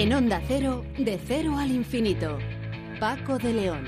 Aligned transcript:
En 0.00 0.14
Onda 0.14 0.40
Cero, 0.48 0.82
de 0.96 1.20
cero 1.26 1.58
al 1.58 1.70
infinito. 1.70 2.38
Paco 2.98 3.36
de 3.36 3.52
León. 3.52 3.84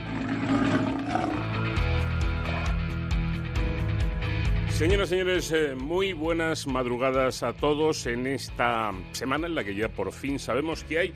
Señoras 4.69 5.09
y 5.09 5.11
señores, 5.11 5.52
eh, 5.52 5.75
muy 5.75 6.12
buenas 6.12 6.66
madrugadas 6.66 7.43
a 7.43 7.55
todos 7.55 8.05
en 8.05 8.27
esta 8.27 8.93
semana 9.12 9.46
en 9.46 9.55
la 9.55 9.64
que 9.64 9.75
ya 9.75 9.88
por 9.88 10.12
fin 10.12 10.38
sabemos 10.38 10.84
que 10.84 10.98
hay 10.98 11.14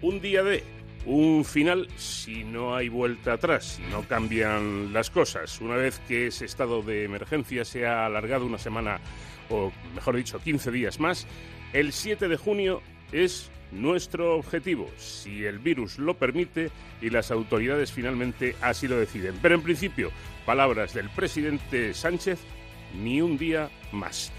un 0.00 0.22
día 0.22 0.42
de 0.42 0.64
un 1.04 1.44
final 1.44 1.86
si 1.98 2.42
no 2.42 2.74
hay 2.74 2.88
vuelta 2.88 3.34
atrás, 3.34 3.76
si 3.76 3.82
no 3.82 4.00
cambian 4.08 4.94
las 4.94 5.10
cosas. 5.10 5.60
Una 5.60 5.76
vez 5.76 6.00
que 6.08 6.28
ese 6.28 6.46
estado 6.46 6.80
de 6.80 7.04
emergencia 7.04 7.66
se 7.66 7.86
ha 7.86 8.06
alargado 8.06 8.46
una 8.46 8.56
semana, 8.56 8.98
o 9.50 9.70
mejor 9.94 10.16
dicho, 10.16 10.38
15 10.38 10.70
días 10.70 11.00
más, 11.00 11.26
el 11.74 11.92
7 11.92 12.28
de 12.28 12.36
junio 12.38 12.80
es 13.12 13.50
nuestro 13.72 14.36
objetivo, 14.36 14.88
si 14.96 15.44
el 15.44 15.58
virus 15.58 15.98
lo 15.98 16.14
permite 16.14 16.70
y 17.00 17.10
las 17.10 17.30
autoridades 17.30 17.92
finalmente 17.92 18.56
así 18.60 18.88
lo 18.88 18.98
deciden. 18.98 19.34
Pero 19.42 19.54
en 19.54 19.62
principio, 19.62 20.10
palabras 20.44 20.94
del 20.94 21.10
presidente 21.10 21.94
Sánchez, 21.94 22.38
ni 22.94 23.20
un 23.20 23.36
día 23.38 23.70
más. 23.92 24.32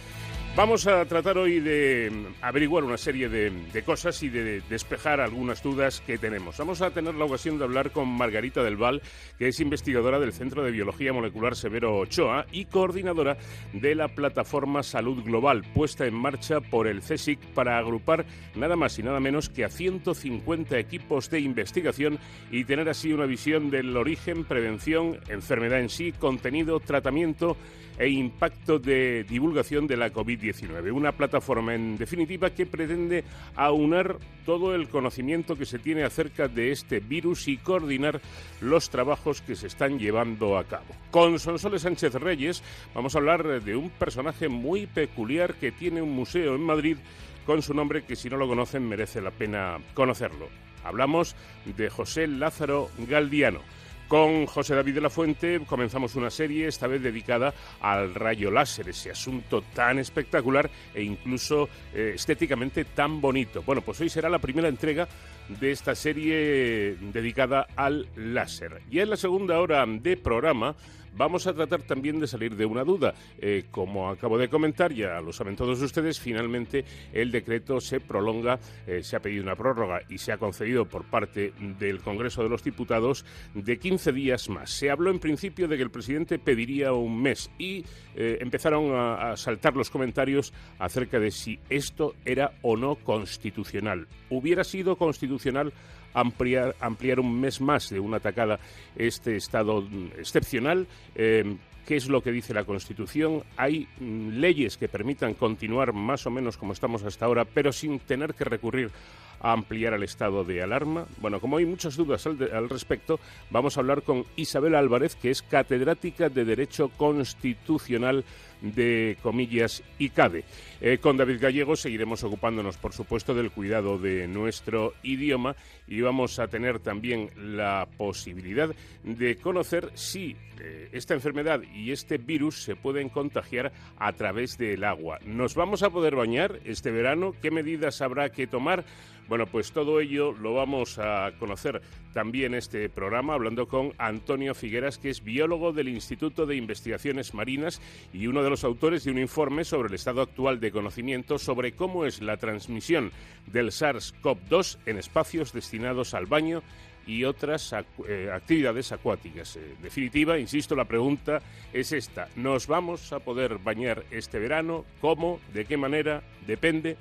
Vamos 0.57 0.87
a 0.87 1.05
tratar 1.05 1.37
hoy 1.37 1.59
de 1.59 2.11
averiguar 2.41 2.83
una 2.83 2.97
serie 2.97 3.29
de, 3.29 3.83
cosas 3.83 4.23
y 4.23 4.29
de 4.29 4.61
despejar 4.61 5.21
algunas 5.21 5.61
dudas 5.61 6.01
que 6.01 6.17
tenemos. 6.17 6.57
Vamos 6.57 6.81
a 6.81 6.89
tener 6.89 7.13
la 7.13 7.25
ocasión 7.25 7.59
de 7.59 7.65
hablar 7.65 7.91
con 7.91 8.07
Margarita 8.07 8.63
del 8.63 8.75
Val, 8.75 9.03
que 9.37 9.49
es 9.49 9.59
investigadora 9.59 10.17
del 10.17 10.33
Centro 10.33 10.63
de 10.63 10.71
Biología 10.71 11.13
Molecular 11.13 11.55
Severo 11.55 11.95
Ochoa 11.99 12.47
y 12.51 12.65
coordinadora 12.65 13.37
de 13.71 13.93
la 13.93 14.07
plataforma 14.07 14.81
Salud 14.81 15.23
Global, 15.23 15.61
puesta 15.75 16.07
en 16.07 16.15
marcha 16.15 16.59
por 16.59 16.87
el 16.87 17.01
CSIC 17.01 17.39
para 17.53 17.77
agrupar 17.77 18.25
nada 18.55 18.75
más 18.75 18.97
y 18.97 19.03
nada 19.03 19.19
menos 19.19 19.49
que 19.49 19.63
a 19.63 19.69
150 19.69 20.79
equipos 20.79 21.29
de 21.29 21.39
investigación 21.39 22.17
y 22.49 22.63
tener 22.63 22.89
así 22.89 23.13
una 23.13 23.27
visión 23.27 23.69
del 23.69 23.95
origen, 23.95 24.43
prevención, 24.43 25.19
enfermedad 25.29 25.81
en 25.81 25.89
sí, 25.89 26.13
contenido, 26.13 26.79
tratamiento 26.79 27.57
e 27.97 28.09
impacto 28.09 28.79
de 28.79 29.23
divulgación 29.23 29.87
de 29.87 29.97
la 29.97 30.11
COVID-19. 30.11 30.91
Una 30.91 31.11
plataforma, 31.11 31.73
en 31.73 31.97
definitiva, 31.97 32.51
que 32.51 32.65
pretende 32.65 33.23
aunar 33.55 34.17
todo 34.45 34.75
el 34.75 34.87
conocimiento 34.89 35.55
que 35.55 35.65
se 35.65 35.79
tiene 35.79 36.03
acerca 36.03 36.47
de 36.47 36.71
este 36.71 36.99
virus 36.99 37.47
y 37.47 37.57
coordinar 37.57 38.21
los 38.61 38.89
trabajos 38.89 39.41
que 39.41 39.55
se 39.55 39.67
están 39.67 39.99
llevando 39.99 40.57
a 40.57 40.63
cabo. 40.63 40.85
Con 41.11 41.39
Sonsoles 41.39 41.81
Sánchez 41.81 42.13
Reyes 42.15 42.63
vamos 42.93 43.15
a 43.15 43.19
hablar 43.19 43.61
de 43.63 43.75
un 43.75 43.89
personaje 43.89 44.47
muy 44.47 44.85
peculiar 44.85 45.55
que 45.55 45.71
tiene 45.71 46.01
un 46.01 46.11
museo 46.11 46.55
en 46.55 46.61
Madrid 46.61 46.97
con 47.45 47.61
su 47.61 47.73
nombre 47.73 48.03
que 48.03 48.15
si 48.15 48.29
no 48.29 48.37
lo 48.37 48.47
conocen 48.47 48.87
merece 48.87 49.21
la 49.21 49.31
pena 49.31 49.77
conocerlo. 49.93 50.49
Hablamos 50.83 51.35
de 51.65 51.89
José 51.89 52.27
Lázaro 52.27 52.89
Galdiano. 53.09 53.61
Con 54.07 54.45
José 54.45 54.73
David 54.73 54.95
de 54.95 55.01
la 55.01 55.09
Fuente 55.09 55.59
comenzamos 55.67 56.15
una 56.15 56.29
serie, 56.29 56.67
esta 56.67 56.87
vez 56.87 57.03
dedicada 57.03 57.53
al 57.81 58.15
rayo 58.15 58.49
láser, 58.49 58.87
ese 58.87 59.11
asunto 59.11 59.61
tan 59.73 59.99
espectacular 59.99 60.69
e 60.95 61.03
incluso 61.03 61.67
eh, 61.93 62.13
estéticamente 62.15 62.85
tan 62.85 63.19
bonito. 63.19 63.63
Bueno, 63.63 63.81
pues 63.81 63.99
hoy 63.99 64.07
será 64.07 64.29
la 64.29 64.39
primera 64.39 64.69
entrega 64.69 65.09
de 65.49 65.71
esta 65.71 65.93
serie 65.93 66.95
dedicada 67.01 67.67
al 67.75 68.07
láser. 68.15 68.81
Y 68.89 68.99
en 68.99 69.09
la 69.09 69.17
segunda 69.17 69.59
hora 69.59 69.85
de 69.85 70.15
programa 70.15 70.73
Vamos 71.17 71.47
a 71.47 71.53
tratar 71.53 71.81
también 71.81 72.19
de 72.19 72.27
salir 72.27 72.55
de 72.55 72.65
una 72.65 72.83
duda. 72.83 73.15
Eh, 73.39 73.65
como 73.71 74.09
acabo 74.09 74.37
de 74.37 74.49
comentar, 74.49 74.93
ya 74.93 75.19
lo 75.19 75.33
saben 75.33 75.55
todos 75.55 75.81
ustedes, 75.81 76.19
finalmente 76.19 76.85
el 77.11 77.31
decreto 77.31 77.81
se 77.81 77.99
prolonga, 77.99 78.59
eh, 78.85 79.01
se 79.01 79.15
ha 79.15 79.19
pedido 79.19 79.43
una 79.43 79.55
prórroga 79.55 80.01
y 80.09 80.19
se 80.19 80.31
ha 80.31 80.37
concedido 80.37 80.85
por 80.85 81.05
parte 81.05 81.53
del 81.79 82.01
Congreso 82.01 82.43
de 82.43 82.49
los 82.49 82.63
Diputados 82.63 83.25
de 83.55 83.79
15 83.79 84.11
días 84.11 84.47
más. 84.47 84.69
Se 84.69 84.91
habló 84.91 85.09
en 85.09 85.19
principio 85.19 85.67
de 85.67 85.77
que 85.77 85.83
el 85.83 85.89
presidente 85.89 86.37
pediría 86.37 86.93
un 86.93 87.19
mes 87.19 87.49
y 87.57 87.83
eh, 88.15 88.37
empezaron 88.39 88.93
a, 88.93 89.31
a 89.31 89.37
saltar 89.37 89.75
los 89.75 89.89
comentarios 89.89 90.53
acerca 90.77 91.19
de 91.19 91.31
si 91.31 91.59
esto 91.69 92.13
era 92.25 92.51
o 92.61 92.77
no 92.77 92.95
constitucional. 92.95 94.07
¿Hubiera 94.29 94.63
sido 94.63 94.95
constitucional? 94.97 95.73
Ampliar, 96.19 96.75
ampliar 96.79 97.19
un 97.19 97.39
mes 97.39 97.61
más 97.61 97.89
de 97.89 97.99
una 97.99 98.17
atacada 98.17 98.59
este 98.95 99.35
estado 99.35 99.87
excepcional. 100.17 100.87
Eh, 101.15 101.55
¿Qué 101.85 101.95
es 101.95 102.09
lo 102.09 102.21
que 102.21 102.33
dice 102.33 102.53
la 102.53 102.65
Constitución? 102.65 103.43
Hay 103.55 103.87
mm, 103.99 104.31
leyes 104.31 104.75
que 104.75 104.89
permitan 104.89 105.35
continuar 105.35 105.93
más 105.93 106.25
o 106.25 106.31
menos 106.31 106.57
como 106.57 106.73
estamos 106.73 107.03
hasta 107.03 107.25
ahora, 107.25 107.45
pero 107.45 107.71
sin 107.71 107.99
tener 107.99 108.33
que 108.33 108.43
recurrir 108.43 108.91
a 109.39 109.51
ampliar 109.51 109.93
el 109.93 110.03
estado 110.03 110.43
de 110.43 110.61
alarma? 110.61 111.05
Bueno, 111.19 111.39
como 111.39 111.57
hay 111.57 111.65
muchas 111.65 111.95
dudas 111.95 112.25
al, 112.25 112.69
respecto, 112.69 113.19
vamos 113.49 113.77
a 113.77 113.81
hablar 113.81 114.03
con 114.03 114.25
Isabel 114.35 114.75
Álvarez, 114.75 115.15
que 115.15 115.31
es 115.31 115.41
catedrática 115.41 116.29
de 116.29 116.45
Derecho 116.45 116.89
Constitucional 116.89 118.23
de 118.61 119.17
comillas 119.21 119.83
y 119.99 120.09
CADE. 120.09 120.43
Eh, 120.81 120.97
con 120.99 121.17
David 121.17 121.41
Gallego 121.41 121.75
seguiremos 121.75 122.23
ocupándonos, 122.23 122.77
por 122.77 122.93
supuesto, 122.93 123.33
del 123.33 123.51
cuidado 123.51 123.97
de 123.97 124.27
nuestro 124.27 124.93
idioma 125.03 125.55
y 125.87 126.01
vamos 126.01 126.39
a 126.39 126.47
tener 126.47 126.79
también 126.79 127.29
la 127.35 127.87
posibilidad 127.97 128.69
de 129.03 129.35
conocer 129.37 129.91
si 129.93 130.35
eh, 130.59 130.89
esta 130.91 131.13
enfermedad 131.13 131.61
y 131.73 131.91
este 131.91 132.17
virus 132.17 132.63
se 132.63 132.75
pueden 132.75 133.09
contagiar 133.09 133.71
a 133.97 134.13
través 134.13 134.57
del 134.57 134.83
agua. 134.83 135.19
¿Nos 135.25 135.55
vamos 135.55 135.83
a 135.83 135.89
poder 135.89 136.15
bañar 136.15 136.59
este 136.65 136.91
verano? 136.91 137.33
¿Qué 137.41 137.51
medidas 137.51 138.01
habrá 138.01 138.29
que 138.29 138.47
tomar? 138.47 138.85
Bueno, 139.27 139.45
pues 139.45 139.71
todo 139.73 139.99
ello 139.99 140.31
lo 140.31 140.53
vamos 140.53 140.99
a 140.99 141.33
conocer 141.37 141.81
también 142.13 142.53
este 142.53 142.89
programa 142.89 143.33
hablando 143.33 143.67
con 143.67 143.91
Antonio 143.97 144.55
Figueras, 144.55 144.97
que 144.97 145.09
es 145.09 145.23
biólogo 145.23 145.73
del 145.73 145.89
Instituto 145.89 146.45
de 146.45 146.55
Investigaciones 146.55 147.33
Marinas 147.33 147.81
y 148.13 148.27
uno 148.27 148.41
de 148.41 148.49
los 148.49 148.63
autores 148.63 149.03
de 149.03 149.11
un 149.11 149.19
informe 149.19 149.65
sobre 149.65 149.89
el 149.89 149.95
estado 149.95 150.21
actual 150.21 150.61
de 150.61 150.71
conocimiento 150.71 151.37
sobre 151.39 151.73
cómo 151.73 152.05
es 152.05 152.21
la 152.21 152.37
transmisión 152.37 153.11
del 153.47 153.71
SARS-CoV-2 153.71 154.77
en 154.85 154.97
espacios 154.97 155.51
destinados 155.51 156.13
al 156.13 156.25
baño 156.25 156.63
y 157.05 157.23
otras 157.23 157.73
eh, 158.07 158.29
actividades 158.33 158.91
acuáticas. 158.91 159.55
En 159.55 159.81
definitiva, 159.81 160.37
insisto, 160.37 160.75
la 160.75 160.85
pregunta 160.85 161.41
es 161.73 161.91
esta. 161.91 162.27
¿Nos 162.35 162.67
vamos 162.67 163.13
a 163.13 163.19
poder 163.19 163.57
bañar 163.57 164.03
este 164.11 164.39
verano? 164.39 164.85
¿Cómo? 165.01 165.39
¿De 165.53 165.65
qué 165.65 165.77
manera? 165.77 166.21
Depende. 166.45 166.97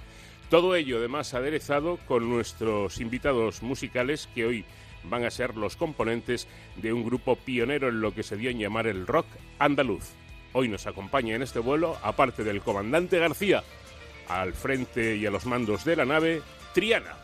Todo 0.51 0.77
ello 0.77 0.99
además 0.99 1.35
aderezado 1.35 1.99
con 2.07 2.31
nuestros 2.31 3.01
invitados 3.01 3.63
musicales 3.63 4.29
que 4.33 4.47
hoy 4.47 4.65
van 5.03 5.25
a 5.25 5.31
ser 5.31 5.57
los 5.57 5.77
componentes 5.77 6.47
de 6.77 6.93
un 6.93 7.05
grupo 7.05 7.37
pionero 7.37 7.89
en 7.89 8.01
lo 8.01 8.15
que 8.15 8.23
se 8.23 8.37
dio 8.37 8.51
en 8.51 8.59
llamar 8.59 8.87
el 8.87 9.07
rock 9.07 9.27
andaluz. 9.59 10.11
Hoy 10.53 10.69
nos 10.69 10.87
acompaña 10.87 11.35
en 11.35 11.43
este 11.43 11.59
vuelo, 11.59 11.99
aparte 12.03 12.45
del 12.45 12.63
comandante 12.63 13.19
García, 13.19 13.65
al 14.29 14.53
frente 14.53 15.17
y 15.17 15.27
a 15.27 15.31
los 15.31 15.47
mandos 15.47 15.85
de 15.85 15.97
la 15.97 16.05
nave, 16.05 16.43
Triana. 16.73 17.17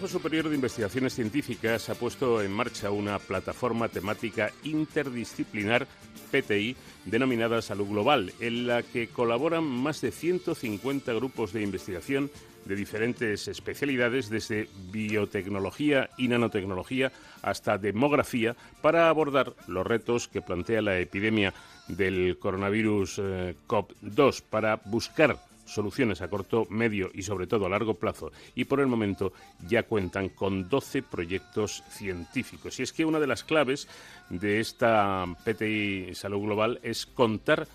Consejo 0.00 0.18
Superior 0.18 0.48
de 0.48 0.54
Investigaciones 0.54 1.14
Científicas 1.14 1.90
ha 1.90 1.94
puesto 1.94 2.40
en 2.40 2.50
marcha 2.50 2.90
una 2.90 3.18
plataforma 3.18 3.90
temática 3.90 4.50
interdisciplinar 4.64 5.86
PTI 6.30 6.74
denominada 7.04 7.60
Salud 7.60 7.86
Global, 7.86 8.32
en 8.40 8.66
la 8.66 8.82
que 8.82 9.08
colaboran 9.08 9.62
más 9.62 10.00
de 10.00 10.10
150 10.10 11.12
grupos 11.12 11.52
de 11.52 11.60
investigación 11.60 12.30
de 12.64 12.76
diferentes 12.76 13.46
especialidades, 13.46 14.30
desde 14.30 14.70
biotecnología 14.90 16.08
y 16.16 16.28
nanotecnología 16.28 17.12
hasta 17.42 17.76
demografía, 17.76 18.56
para 18.80 19.10
abordar 19.10 19.52
los 19.66 19.86
retos 19.86 20.28
que 20.28 20.40
plantea 20.40 20.80
la 20.80 20.98
epidemia 20.98 21.52
del 21.88 22.38
coronavirus 22.38 23.20
eh, 23.22 23.54
COP2, 23.66 24.42
para 24.48 24.76
buscar 24.76 25.36
soluciones 25.70 26.20
a 26.20 26.28
corto, 26.28 26.66
medio 26.68 27.10
y 27.14 27.22
sobre 27.22 27.46
todo 27.46 27.66
a 27.66 27.68
largo 27.68 27.94
plazo 27.94 28.32
y 28.54 28.64
por 28.64 28.80
el 28.80 28.86
momento 28.86 29.32
ya 29.68 29.84
cuentan 29.84 30.30
con 30.30 30.68
12 30.68 31.02
proyectos 31.02 31.82
científicos. 31.90 32.78
Y 32.78 32.82
es 32.82 32.92
que 32.92 33.04
una 33.04 33.20
de 33.20 33.26
las 33.26 33.44
claves 33.44 33.88
de 34.28 34.60
esta 34.60 35.24
PTI 35.44 36.14
Salud 36.14 36.42
Global 36.42 36.80
es 36.82 37.06
contar 37.06 37.66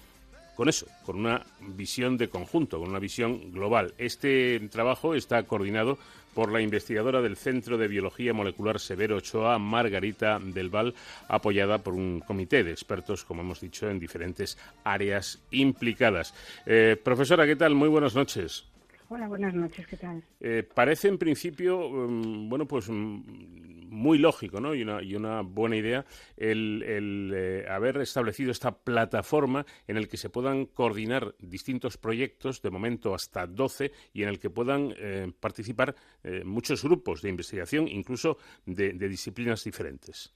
con 0.56 0.70
eso, 0.70 0.88
con 1.06 1.18
una 1.18 1.46
visión 1.60 2.18
de 2.18 2.30
conjunto, 2.30 2.80
con 2.80 2.90
una 2.90 3.00
visión 3.00 3.52
global. 3.52 3.94
Este 3.98 4.60
trabajo 4.72 5.14
está 5.14 5.44
coordinado 5.44 5.98
por 6.36 6.52
la 6.52 6.62
investigadora 6.62 7.22
del 7.22 7.38
Centro 7.38 7.78
de 7.78 7.88
Biología 7.88 8.34
Molecular 8.34 8.80
Severo 8.80 9.16
Ochoa, 9.16 9.58
Margarita 9.58 10.38
del 10.38 10.70
Val, 10.70 10.94
apoyada 11.30 11.80
por 11.80 11.94
un 11.94 12.20
comité 12.20 12.64
de 12.64 12.72
expertos, 12.72 13.24
como 13.24 13.42
hemos 13.42 13.62
dicho, 13.62 13.90
en 13.90 14.00
diferentes 14.00 14.58
áreas 14.84 15.42
implicadas. 15.50 16.36
Eh, 16.66 17.00
profesora, 17.02 17.46
¿qué 17.46 17.56
tal? 17.56 17.74
Muy 17.74 17.88
buenas 17.88 18.14
noches. 18.14 18.66
Hola, 19.08 19.28
buenas 19.28 19.54
noches, 19.54 19.88
¿qué 19.88 19.98
tal? 19.98 20.24
Eh, 20.42 20.68
parece 20.74 21.08
en 21.08 21.18
principio, 21.18 21.90
mm, 21.90 22.50
bueno, 22.50 22.66
pues 22.66 22.90
mm, 22.90 23.75
muy 23.90 24.18
lógico, 24.18 24.60
¿no? 24.60 24.74
Y 24.74 24.84
una, 24.84 25.02
y 25.02 25.16
una 25.16 25.42
buena 25.42 25.76
idea 25.76 26.06
el, 26.38 27.32
eh, 27.34 27.66
haber 27.70 27.98
establecido 27.98 28.52
esta 28.52 28.72
plataforma 28.72 29.66
en 29.88 29.98
el 29.98 30.08
que 30.08 30.18
se 30.18 30.30
puedan 30.30 30.66
coordinar 30.66 31.36
distintos 31.40 31.98
proyectos, 31.98 32.62
de 32.62 32.70
momento 32.70 33.14
hasta 33.14 33.48
12, 33.48 33.92
y 34.14 34.24
en 34.24 34.30
el 34.30 34.40
que 34.40 34.50
puedan 34.50 34.94
eh, 34.98 35.32
participar 35.40 35.96
muchos 36.44 36.84
grupos 36.84 37.22
de 37.22 37.30
investigación, 37.30 37.88
incluso 37.88 38.38
de, 38.66 38.94
de 38.94 39.08
disciplinas 39.08 39.64
diferentes. 39.64 40.34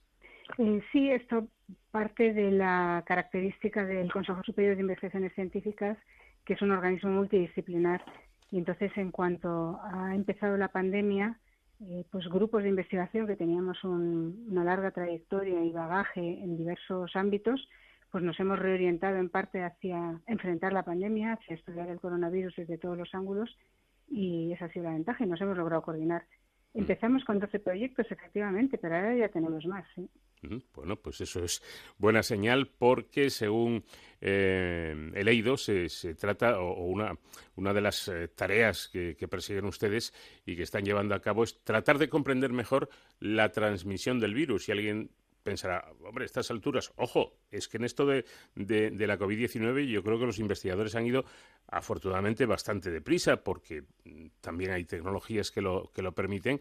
sí, 0.92 1.10
esto 1.10 1.48
parte 1.92 2.34
de 2.34 2.52
la 2.52 3.04
característica 3.08 3.84
del 3.86 4.12
Consejo 4.12 4.44
Superior 4.44 4.76
de 4.76 4.82
Investigaciones 4.82 5.34
Científicas, 5.34 5.98
que 6.46 6.54
es 6.54 6.62
un 6.62 6.72
organismo 6.72 7.10
multidisciplinar 7.10 8.04
y 8.52 8.58
entonces, 8.58 8.92
en 8.98 9.12
cuanto 9.12 9.80
ha 9.84 10.16
empezado 10.16 10.58
la 10.58 10.70
pandemia, 10.70 11.38
eh, 11.82 12.06
pues 12.12 12.28
grupos 12.28 12.64
de 12.64 12.70
investigación 12.70 13.26
que 13.26 13.36
teníamos 13.36 13.84
una 13.84 14.64
larga 14.64 14.92
trayectoria 14.92 15.64
y 15.64 15.72
bagaje 15.72 16.20
en 16.20 16.58
diversos 16.58 17.16
ámbitos, 17.16 17.68
pues 18.12 18.24
nos 18.24 18.40
hemos 18.40 18.60
reorientado 18.60 19.18
en 19.18 19.30
parte 19.30 19.64
hacia 19.64 20.20
enfrentar 20.28 20.74
la 20.74 20.84
pandemia, 20.84 21.34
hacia 21.34 21.56
estudiar 21.56 21.90
el 21.90 22.00
coronavirus 22.00 22.56
desde 22.58 22.78
todos 22.78 22.98
los 22.98 23.14
ángulos 23.14 23.56
y 24.10 24.52
esa 24.52 24.66
ha 24.66 24.70
sido 24.70 24.86
la 24.86 24.94
ventaja 24.94 25.24
y 25.24 25.28
nos 25.28 25.40
hemos 25.40 25.58
logrado 25.58 25.84
coordinar. 25.84 26.26
Mm. 26.80 26.84
Empezamos 26.84 27.26
con 27.26 27.40
12 27.40 27.60
proyectos, 27.60 28.10
efectivamente, 28.10 28.78
pero 28.78 28.96
ahora 28.96 29.16
ya 29.16 29.30
tenemos 29.30 29.66
más. 29.66 29.86
¿sí? 29.96 30.10
Bueno, 30.74 30.96
pues 30.96 31.20
eso 31.20 31.44
es 31.44 31.62
buena 31.98 32.24
señal 32.24 32.68
porque 32.68 33.30
según 33.30 33.84
eh, 34.22 35.12
he 35.14 35.24
leído 35.24 35.58
se, 35.58 35.90
se 35.90 36.16
trata, 36.16 36.60
o, 36.62 36.86
una, 36.86 37.18
una 37.56 37.74
de 37.74 37.82
las 37.82 38.08
eh, 38.08 38.30
tareas 38.30 38.88
que, 38.88 39.16
persiguen 39.30 39.66
ustedes 39.66 40.14
y 40.46 40.56
que 40.56 40.64
están 40.64 40.86
llevando 40.86 41.14
a 41.14 41.22
cabo 41.22 41.44
es 41.44 41.62
tratar 41.64 41.98
de 41.98 42.10
comprender 42.10 42.52
mejor 42.52 42.90
la 43.20 43.52
transmisión 43.52 44.20
del 44.20 44.34
virus. 44.34 44.66
Si 44.66 44.72
alguien 44.72 45.12
pensará, 45.44 45.92
hombre, 46.04 46.26
estas 46.26 46.52
alturas, 46.52 46.92
ojo, 46.96 47.38
es 47.52 47.68
que 47.68 47.78
en 47.78 47.86
esto 47.86 48.06
de, 48.06 48.26
de, 48.56 49.08
la 49.08 49.18
COVID-19 49.18 49.86
yo 49.88 50.04
creo 50.04 50.20
que 50.20 50.26
los 50.26 50.40
investigadores 50.40 50.96
han 50.96 51.06
ido 51.06 51.26
afortunadamente 51.68 52.46
bastante 52.46 52.92
deprisa 52.92 53.44
porque 53.44 53.84
también 54.42 54.72
hay 54.72 54.86
tecnologías 54.86 55.52
que 55.52 55.62
lo, 55.62 55.92
que 55.94 56.02
lo 56.02 56.14
permiten, 56.14 56.60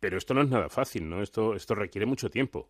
pero 0.00 0.18
esto 0.18 0.34
no 0.34 0.42
es 0.42 0.48
nada 0.48 0.68
fácil, 0.68 1.08
¿no? 1.08 1.22
Esto, 1.22 1.54
esto 1.54 1.74
requiere 1.74 2.06
mucho 2.06 2.30
tiempo. 2.30 2.68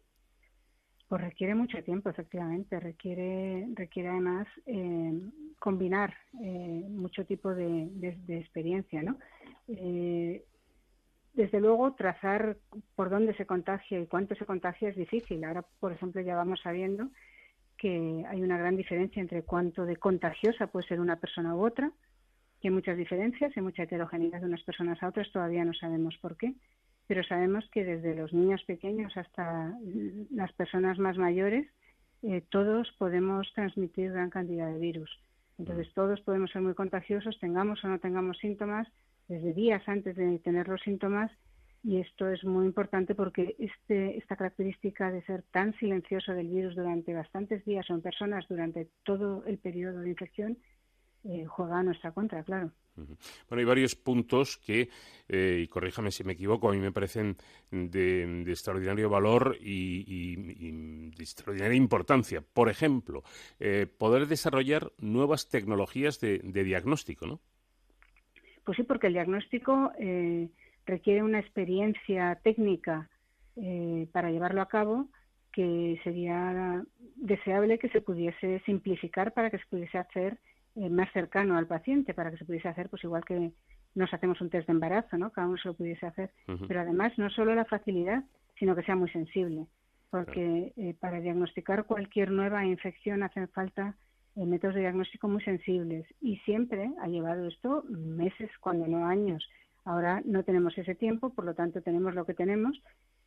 Pues 1.08 1.20
requiere 1.20 1.54
mucho 1.54 1.82
tiempo, 1.82 2.08
efectivamente. 2.08 2.80
Requiere, 2.80 3.68
requiere 3.74 4.08
además 4.08 4.48
eh, 4.66 5.12
combinar 5.58 6.14
eh, 6.42 6.86
mucho 6.88 7.24
tipo 7.24 7.54
de, 7.54 7.88
experiencia, 8.28 9.02
¿no? 9.02 9.18
Eh, 9.68 10.44
desde 11.34 11.60
luego, 11.60 11.94
trazar 11.94 12.56
por 12.94 13.10
dónde 13.10 13.34
se 13.34 13.46
contagia 13.46 14.00
y 14.00 14.06
cuánto 14.06 14.34
se 14.34 14.46
contagia 14.46 14.88
es 14.88 14.96
difícil. 14.96 15.44
Ahora, 15.44 15.64
por 15.80 15.92
ejemplo, 15.92 16.20
ya 16.20 16.36
vamos 16.36 16.60
sabiendo 16.62 17.10
que 17.76 18.24
hay 18.28 18.42
una 18.42 18.56
gran 18.56 18.76
diferencia 18.76 19.20
entre 19.20 19.42
cuánto 19.42 19.84
de 19.84 19.96
contagiosa 19.96 20.68
puede 20.68 20.86
ser 20.86 21.00
una 21.00 21.16
persona 21.16 21.54
u 21.54 21.66
otra, 21.66 21.90
que 22.60 22.68
hay 22.68 22.74
muchas 22.74 22.96
diferencias, 22.96 23.52
hay 23.56 23.62
mucha 23.62 23.82
heterogeneidad 23.82 24.40
de 24.40 24.46
unas 24.46 24.62
personas 24.62 25.02
a 25.02 25.08
otras, 25.08 25.30
todavía 25.32 25.64
no 25.64 25.74
sabemos 25.74 26.16
por 26.18 26.36
qué 26.36 26.54
pero 27.06 27.22
sabemos 27.24 27.64
que 27.70 27.84
desde 27.84 28.14
los 28.14 28.32
niños 28.32 28.62
pequeños 28.64 29.16
hasta 29.16 29.76
las 30.30 30.52
personas 30.52 30.98
más 30.98 31.18
mayores, 31.18 31.66
eh, 32.22 32.42
todos 32.50 32.90
podemos 32.98 33.52
transmitir 33.54 34.12
gran 34.12 34.30
cantidad 34.30 34.72
de 34.72 34.78
virus. 34.78 35.10
Entonces, 35.58 35.88
mm. 35.88 35.94
todos 35.94 36.20
podemos 36.22 36.50
ser 36.50 36.62
muy 36.62 36.74
contagiosos, 36.74 37.38
tengamos 37.38 37.84
o 37.84 37.88
no 37.88 37.98
tengamos 37.98 38.38
síntomas, 38.38 38.88
desde 39.28 39.52
días 39.52 39.82
antes 39.86 40.16
de 40.16 40.38
tener 40.38 40.68
los 40.68 40.80
síntomas, 40.82 41.30
y 41.82 41.98
esto 41.98 42.30
es 42.30 42.42
muy 42.44 42.64
importante 42.66 43.14
porque 43.14 43.56
este, 43.58 44.16
esta 44.16 44.36
característica 44.36 45.10
de 45.10 45.22
ser 45.22 45.42
tan 45.50 45.74
silencioso 45.78 46.32
del 46.32 46.48
virus 46.48 46.74
durante 46.74 47.12
bastantes 47.12 47.64
días 47.64 47.88
o 47.90 47.94
en 47.94 48.00
personas 48.00 48.46
durante 48.48 48.88
todo 49.02 49.44
el 49.46 49.58
periodo 49.58 50.00
de 50.00 50.08
infección 50.08 50.58
eh, 51.24 51.46
juega 51.46 51.78
a 51.78 51.82
nuestra 51.82 52.12
contra, 52.12 52.42
claro. 52.42 52.70
Bueno, 52.96 53.16
hay 53.58 53.64
varios 53.64 53.96
puntos 53.96 54.56
que, 54.58 54.88
eh, 55.28 55.60
y 55.64 55.68
corríjame 55.68 56.12
si 56.12 56.22
me 56.22 56.34
equivoco, 56.34 56.68
a 56.68 56.72
mí 56.72 56.78
me 56.78 56.92
parecen 56.92 57.36
de, 57.70 58.42
extraordinario 58.46 59.08
valor 59.08 59.56
y, 59.60 60.36
de 61.10 61.22
extraordinaria 61.22 61.76
importancia. 61.76 62.42
Por 62.42 62.68
ejemplo, 62.68 63.24
eh, 63.58 63.86
poder 63.86 64.26
desarrollar 64.26 64.92
nuevas 64.98 65.48
tecnologías 65.48 66.20
de, 66.20 66.38
diagnóstico, 66.38 67.26
¿no? 67.26 67.40
Pues 68.64 68.76
sí, 68.76 68.82
porque 68.82 69.08
el 69.08 69.12
diagnóstico 69.12 69.92
eh, 69.98 70.48
requiere 70.86 71.22
una 71.22 71.40
experiencia 71.40 72.38
técnica 72.42 73.08
para 74.12 74.32
llevarlo 74.32 74.62
a 74.62 74.66
cabo 74.66 75.06
que 75.54 76.00
sería 76.02 76.82
deseable 77.14 77.78
que 77.78 77.88
se 77.90 78.00
pudiese 78.00 78.60
simplificar 78.66 79.32
para 79.32 79.50
que 79.50 79.58
se 79.58 79.66
pudiese 79.66 79.98
hacer 79.98 80.38
eh, 80.74 80.90
más 80.90 81.10
cercano 81.12 81.56
al 81.56 81.68
paciente 81.68 82.14
para 82.14 82.32
que 82.32 82.36
se 82.36 82.44
pudiese 82.44 82.66
hacer, 82.66 82.88
pues 82.88 83.04
igual 83.04 83.24
que 83.24 83.52
nos 83.94 84.12
hacemos 84.12 84.40
un 84.40 84.50
test 84.50 84.66
de 84.66 84.72
embarazo, 84.72 85.16
¿no? 85.16 85.30
Cada 85.30 85.46
uno 85.46 85.56
se 85.56 85.68
lo 85.68 85.74
pudiese 85.74 86.04
hacer. 86.04 86.32
Pero 86.66 86.80
además, 86.80 87.12
no 87.16 87.30
solo 87.30 87.54
la 87.54 87.64
facilidad, 87.64 88.24
sino 88.58 88.74
que 88.74 88.82
sea 88.82 88.96
muy 88.96 89.08
sensible. 89.10 89.66
Porque 90.10 90.72
eh, 90.76 90.96
para 90.98 91.20
diagnosticar 91.20 91.84
cualquier 91.84 92.32
nueva 92.32 92.64
infección 92.64 93.22
hacen 93.22 93.48
falta 93.50 93.94
eh, 93.94 93.94
métodos 94.36 94.74
de 94.74 94.82
diagnóstico 94.82 95.28
muy 95.28 95.42
sensibles. 95.42 96.06
Y 96.20 96.36
siempre 96.38 96.90
ha 97.00 97.08
llevado 97.08 97.46
esto 97.46 97.84
meses, 97.88 98.50
cuando 98.60 98.86
no 98.86 99.06
años. 99.06 99.48
Ahora 99.84 100.22
no 100.24 100.42
tenemos 100.44 100.76
ese 100.78 100.94
tiempo, 100.94 101.34
por 101.34 101.44
lo 101.44 101.54
tanto 101.54 101.82
tenemos 101.82 102.14
lo 102.14 102.24
que 102.24 102.34
tenemos, 102.34 102.80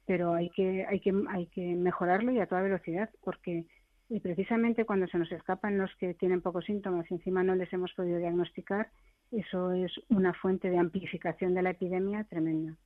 pero 0.05 0.33
hay 0.33 0.49
que, 0.49 0.85
hay 0.85 0.99
que, 0.99 1.13
hay 1.29 1.47
que 1.47 1.75
mejorarlo 1.75 2.31
y 2.31 2.39
a 2.39 2.47
toda 2.47 2.61
velocidad, 2.61 3.09
porque 3.23 3.65
y 4.09 4.21
precisamente 4.21 4.85
cuando 4.85 5.07
se 5.07 5.17
nos 5.17 5.31
escapan 5.31 5.77
los 5.77 5.93
que 5.97 6.13
tienen 6.13 6.41
pocos 6.41 6.65
síntomas 6.65 7.09
y 7.11 7.15
encima 7.15 7.43
no 7.43 7.55
les 7.55 7.71
hemos 7.73 7.93
podido 7.93 8.19
diagnosticar, 8.19 8.89
eso 9.31 9.73
es 9.73 9.91
una 10.09 10.33
fuente 10.33 10.69
de 10.69 10.77
amplificación 10.77 11.53
de 11.53 11.61
la 11.61 11.71
epidemia 11.71 12.23
tremenda. 12.23 12.77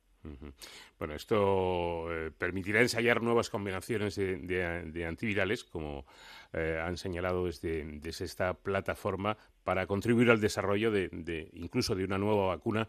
Bueno, 0.98 1.14
esto 1.14 2.12
eh, 2.12 2.30
permitirá 2.36 2.80
ensayar 2.80 3.22
nuevas 3.22 3.50
combinaciones 3.50 4.16
de, 4.16 5.04
antivirales, 5.06 5.64
como 5.64 6.06
eh, 6.52 6.80
han 6.82 6.96
señalado 6.96 7.46
desde, 7.46 8.00
esta 8.08 8.54
plataforma, 8.54 9.36
para 9.64 9.86
contribuir 9.86 10.30
al 10.30 10.40
desarrollo 10.40 10.90
de, 10.90 11.50
incluso 11.54 11.94
de 11.94 12.04
una 12.04 12.18
nueva 12.18 12.46
vacuna 12.46 12.88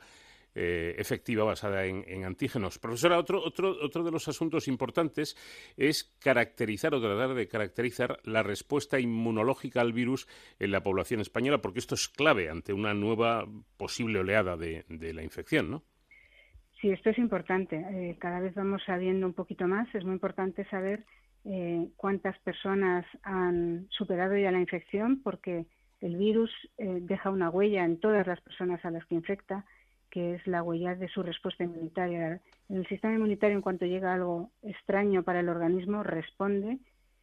eh, 0.55 0.93
efectiva 0.99 1.43
basada 1.43 1.85
en, 1.85 2.25
antígenos. 2.25 2.77
Profesora, 2.77 3.17
otro, 3.17 3.43
otro, 3.43 3.75
otro 3.81 4.03
de 4.03 4.11
los 4.11 4.27
asuntos 4.27 4.67
importantes 4.67 5.35
es 5.77 6.03
caracterizar 6.19 6.93
o 6.93 7.01
tratar 7.01 7.33
de 7.33 7.47
caracterizar 7.47 8.19
la 8.23 8.43
respuesta 8.43 8.99
inmunológica 8.99 9.81
al 9.81 9.93
virus 9.93 10.27
en 10.59 10.71
la 10.71 10.83
población 10.83 11.21
española, 11.21 11.59
porque 11.59 11.79
esto 11.79 11.95
es 11.95 12.07
clave 12.07 12.51
ante 12.51 12.71
una 12.71 12.93
nueva 12.93 13.47
posible 13.77 14.19
oleada 14.19 14.55
de, 14.55 14.85
la 14.87 15.23
infección, 15.23 15.71
¿no? 15.71 15.83
Sí, 16.83 16.91
esto 16.91 17.11
es 17.11 17.17
importante. 17.17 17.77
Eh, 17.77 18.17
cada 18.19 18.41
vez 18.41 18.53
vamos 18.55 18.83
sabiendo 18.85 19.25
un 19.25 19.31
poquito 19.31 19.69
más. 19.69 19.87
Es 19.95 20.03
muy 20.03 20.15
importante 20.15 20.65
saber 20.65 21.05
eh, 21.45 21.87
cuántas 21.95 22.37
personas 22.39 23.05
han 23.23 23.87
superado 23.89 24.35
ya 24.35 24.51
la 24.51 24.59
infección, 24.59 25.21
porque 25.23 25.65
el 26.01 26.17
virus 26.17 26.51
deja 26.77 27.29
una 27.29 27.49
huella 27.49 27.85
en 27.85 28.01
todas 28.01 28.27
las 28.27 28.41
personas 28.41 28.83
a 28.83 28.91
las 28.91 29.05
que 29.05 29.15
infecta 29.15 29.63
que 30.13 30.35
es 30.35 30.45
la 30.45 30.61
huella 30.61 30.93
de 30.93 31.07
su 31.07 31.23
respuesta 31.23 31.63
inmunitaria. 31.63 32.39
El 32.69 32.85
sistema 32.87 33.15
inmunitario, 33.15 33.55
en 33.55 33.63
cuanto 33.63 33.85
llega 33.85 34.13
algo 34.13 34.51
extraño 34.61 35.23
para 35.23 35.39
el 35.39 35.47
organismo, 35.49 36.03
responde 36.03 36.77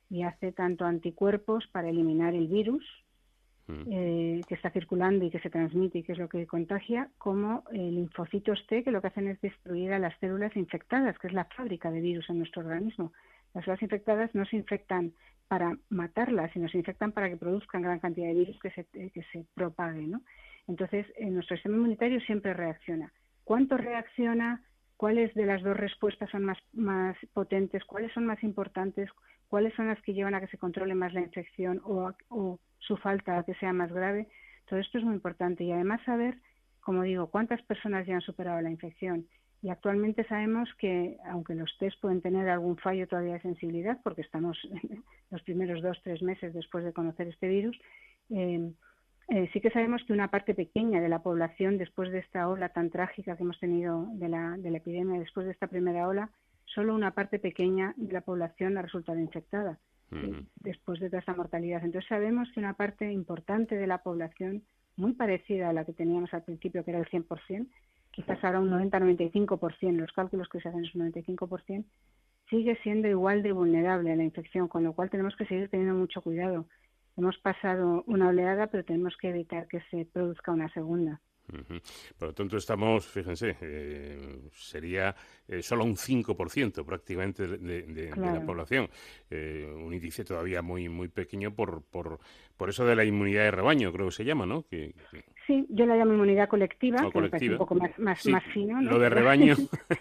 y 0.08 0.22
hace 0.22 0.50
tanto 0.52 0.86
anticuerpos 0.86 1.68
para 1.68 1.90
eliminar 1.90 2.34
el 2.34 2.48
virus. 2.48 2.84
Eh, 3.90 4.40
que 4.46 4.54
está 4.54 4.70
circulando 4.70 5.24
y 5.24 5.30
que 5.30 5.40
se 5.40 5.50
transmite 5.50 5.98
y 5.98 6.02
que 6.02 6.12
es 6.12 6.18
lo 6.18 6.28
que 6.28 6.46
contagia, 6.46 7.08
como 7.18 7.64
el 7.72 7.94
linfocitos 7.94 8.66
T, 8.66 8.82
que 8.82 8.90
lo 8.90 9.00
que 9.00 9.08
hacen 9.08 9.28
es 9.28 9.40
destruir 9.40 9.92
a 9.92 9.98
las 9.98 10.18
células 10.18 10.54
infectadas, 10.56 11.18
que 11.18 11.28
es 11.28 11.32
la 11.32 11.44
fábrica 11.44 11.90
de 11.90 12.00
virus 12.00 12.28
en 12.30 12.38
nuestro 12.38 12.62
organismo. 12.62 13.12
Las 13.54 13.64
células 13.64 13.82
infectadas 13.82 14.34
no 14.34 14.44
se 14.44 14.56
infectan 14.56 15.12
para 15.48 15.76
matarlas, 15.88 16.52
sino 16.52 16.68
se 16.68 16.78
infectan 16.78 17.12
para 17.12 17.28
que 17.28 17.36
produzcan 17.36 17.82
gran 17.82 17.98
cantidad 17.98 18.28
de 18.28 18.34
virus 18.34 18.58
que 18.60 18.70
se, 18.70 18.84
que 18.84 19.22
se 19.32 19.44
propague. 19.54 20.06
¿no? 20.06 20.20
Entonces, 20.68 21.06
nuestro 21.20 21.56
sistema 21.56 21.76
inmunitario 21.76 22.20
siempre 22.20 22.54
reacciona. 22.54 23.12
¿Cuánto 23.42 23.76
reacciona? 23.76 24.62
¿Cuáles 24.96 25.34
de 25.34 25.46
las 25.46 25.62
dos 25.62 25.76
respuestas 25.76 26.30
son 26.30 26.44
más, 26.44 26.58
más 26.72 27.16
potentes? 27.32 27.84
¿Cuáles 27.84 28.12
son 28.12 28.26
más 28.26 28.42
importantes? 28.44 29.10
¿Cuáles 29.48 29.74
son 29.74 29.88
las 29.88 30.00
que 30.02 30.14
llevan 30.14 30.34
a 30.34 30.40
que 30.40 30.46
se 30.46 30.58
controle 30.58 30.94
más 30.94 31.12
la 31.12 31.20
infección 31.20 31.80
o, 31.84 32.12
o 32.28 32.60
su 32.80 32.96
falta 32.96 33.42
que 33.44 33.54
sea 33.54 33.72
más 33.72 33.92
grave? 33.92 34.28
Todo 34.66 34.80
esto 34.80 34.98
es 34.98 35.04
muy 35.04 35.14
importante. 35.14 35.64
Y 35.64 35.72
además 35.72 36.00
saber, 36.04 36.38
como 36.80 37.02
digo, 37.02 37.28
cuántas 37.28 37.62
personas 37.62 38.06
ya 38.06 38.14
han 38.14 38.20
superado 38.20 38.60
la 38.60 38.70
infección 38.70 39.26
y 39.62 39.68
actualmente 39.68 40.24
sabemos 40.24 40.70
que, 40.78 41.18
aunque 41.26 41.54
los 41.54 41.70
test 41.78 42.00
pueden 42.00 42.22
tener 42.22 42.48
algún 42.48 42.78
fallo 42.78 43.06
todavía 43.06 43.34
de 43.34 43.42
sensibilidad, 43.42 43.98
porque 44.02 44.22
estamos 44.22 44.58
los 45.30 45.42
primeros 45.42 45.82
dos, 45.82 46.00
tres 46.02 46.22
meses 46.22 46.54
después 46.54 46.84
de 46.84 46.94
conocer 46.94 47.28
este 47.28 47.48
virus, 47.48 47.78
eh, 48.30 48.72
eh, 49.28 49.50
sí 49.52 49.60
que 49.60 49.70
sabemos 49.70 50.02
que 50.04 50.14
una 50.14 50.30
parte 50.30 50.54
pequeña 50.54 51.00
de 51.00 51.08
la 51.08 51.22
población, 51.22 51.76
después 51.76 52.10
de 52.10 52.20
esta 52.20 52.48
ola 52.48 52.70
tan 52.70 52.90
trágica 52.90 53.36
que 53.36 53.42
hemos 53.42 53.60
tenido 53.60 54.06
de 54.14 54.28
la, 54.28 54.56
de 54.56 54.70
la 54.70 54.78
epidemia, 54.78 55.20
después 55.20 55.46
de 55.46 55.52
esta 55.52 55.66
primera 55.66 56.08
ola, 56.08 56.30
solo 56.64 56.94
una 56.94 57.12
parte 57.12 57.38
pequeña 57.38 57.92
de 57.96 58.12
la 58.12 58.22
población 58.22 58.78
ha 58.78 58.82
resultado 58.82 59.18
infectada 59.18 59.78
eh, 60.12 60.44
después 60.56 61.00
de 61.00 61.08
toda 61.08 61.20
esta 61.20 61.34
mortalidad. 61.34 61.84
Entonces 61.84 62.08
sabemos 62.08 62.48
que 62.52 62.60
una 62.60 62.74
parte 62.74 63.10
importante 63.12 63.76
de 63.76 63.86
la 63.86 64.02
población, 64.02 64.62
muy 64.96 65.12
parecida 65.12 65.68
a 65.68 65.72
la 65.72 65.84
que 65.84 65.92
teníamos 65.92 66.32
al 66.34 66.44
principio, 66.44 66.84
que 66.84 66.90
era 66.90 67.00
el 67.00 67.06
100%, 67.06 67.66
quizás 68.10 68.42
ahora 68.44 68.60
un 68.60 68.70
90-95%, 68.70 69.96
los 69.96 70.12
cálculos 70.12 70.48
que 70.48 70.60
se 70.60 70.68
hacen 70.68 70.84
es 70.84 70.94
un 70.94 71.12
95%, 71.12 71.84
sigue 72.48 72.76
siendo 72.82 73.08
igual 73.08 73.42
de 73.42 73.52
vulnerable 73.52 74.12
a 74.12 74.16
la 74.16 74.24
infección, 74.24 74.68
con 74.68 74.84
lo 74.84 74.92
cual 74.92 75.08
tenemos 75.10 75.36
que 75.36 75.46
seguir 75.46 75.68
teniendo 75.68 75.94
mucho 75.94 76.20
cuidado. 76.20 76.66
Hemos 77.16 77.38
pasado 77.38 78.02
una 78.06 78.28
oleada, 78.28 78.66
pero 78.66 78.84
tenemos 78.84 79.16
que 79.16 79.28
evitar 79.30 79.68
que 79.68 79.80
se 79.90 80.04
produzca 80.06 80.52
una 80.52 80.68
segunda. 80.72 81.20
Por 82.18 82.28
lo 82.28 82.34
tanto, 82.34 82.56
estamos, 82.56 83.06
fíjense, 83.06 83.56
eh, 83.60 84.18
sería 84.52 85.14
eh, 85.48 85.62
solo 85.62 85.84
un 85.84 85.96
5% 85.96 86.84
prácticamente 86.84 87.46
de, 87.46 88.10
la 88.16 88.44
población. 88.44 88.88
Eh, 89.30 89.70
un 89.74 89.92
índice 89.92 90.24
todavía 90.24 90.62
muy 90.62 90.88
muy 90.88 91.08
pequeño 91.08 91.54
por, 91.54 91.82
por, 91.82 92.18
por 92.56 92.68
eso 92.68 92.84
de 92.84 92.96
la 92.96 93.04
inmunidad 93.04 93.44
de 93.44 93.50
rebaño, 93.50 93.92
creo 93.92 94.06
que 94.06 94.12
se 94.12 94.24
llama, 94.24 94.46
¿no? 94.46 94.62
Que, 94.62 94.94
Sí, 95.46 95.66
yo 95.68 95.84
la 95.84 95.96
llamo 95.96 96.12
inmunidad 96.12 96.48
colectiva, 96.48 97.10
que 97.10 97.28
parece 97.28 97.50
un 97.50 97.58
poco 97.58 97.74
más, 97.74 97.98
más, 97.98 98.24
más 98.26 98.44
fino. 98.54 98.80
Lo 98.82 99.00
de 99.00 99.08
rebaño. 99.08 99.56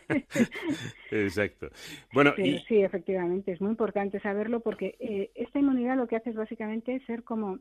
Exacto. 1.12 1.70
Bueno, 2.14 2.34
y... 2.38 2.60
Sí, 2.68 2.84
efectivamente, 2.84 3.54
es 3.54 3.62
muy 3.62 3.72
importante 3.72 4.20
saberlo 4.20 4.60
porque 4.60 4.96
esta 5.34 5.58
inmunidad 5.58 5.98
lo 5.98 6.08
que 6.08 6.18
hace 6.18 6.30
es 6.30 6.36
básicamente 6.36 7.00
ser 7.08 7.24
como, 7.24 7.58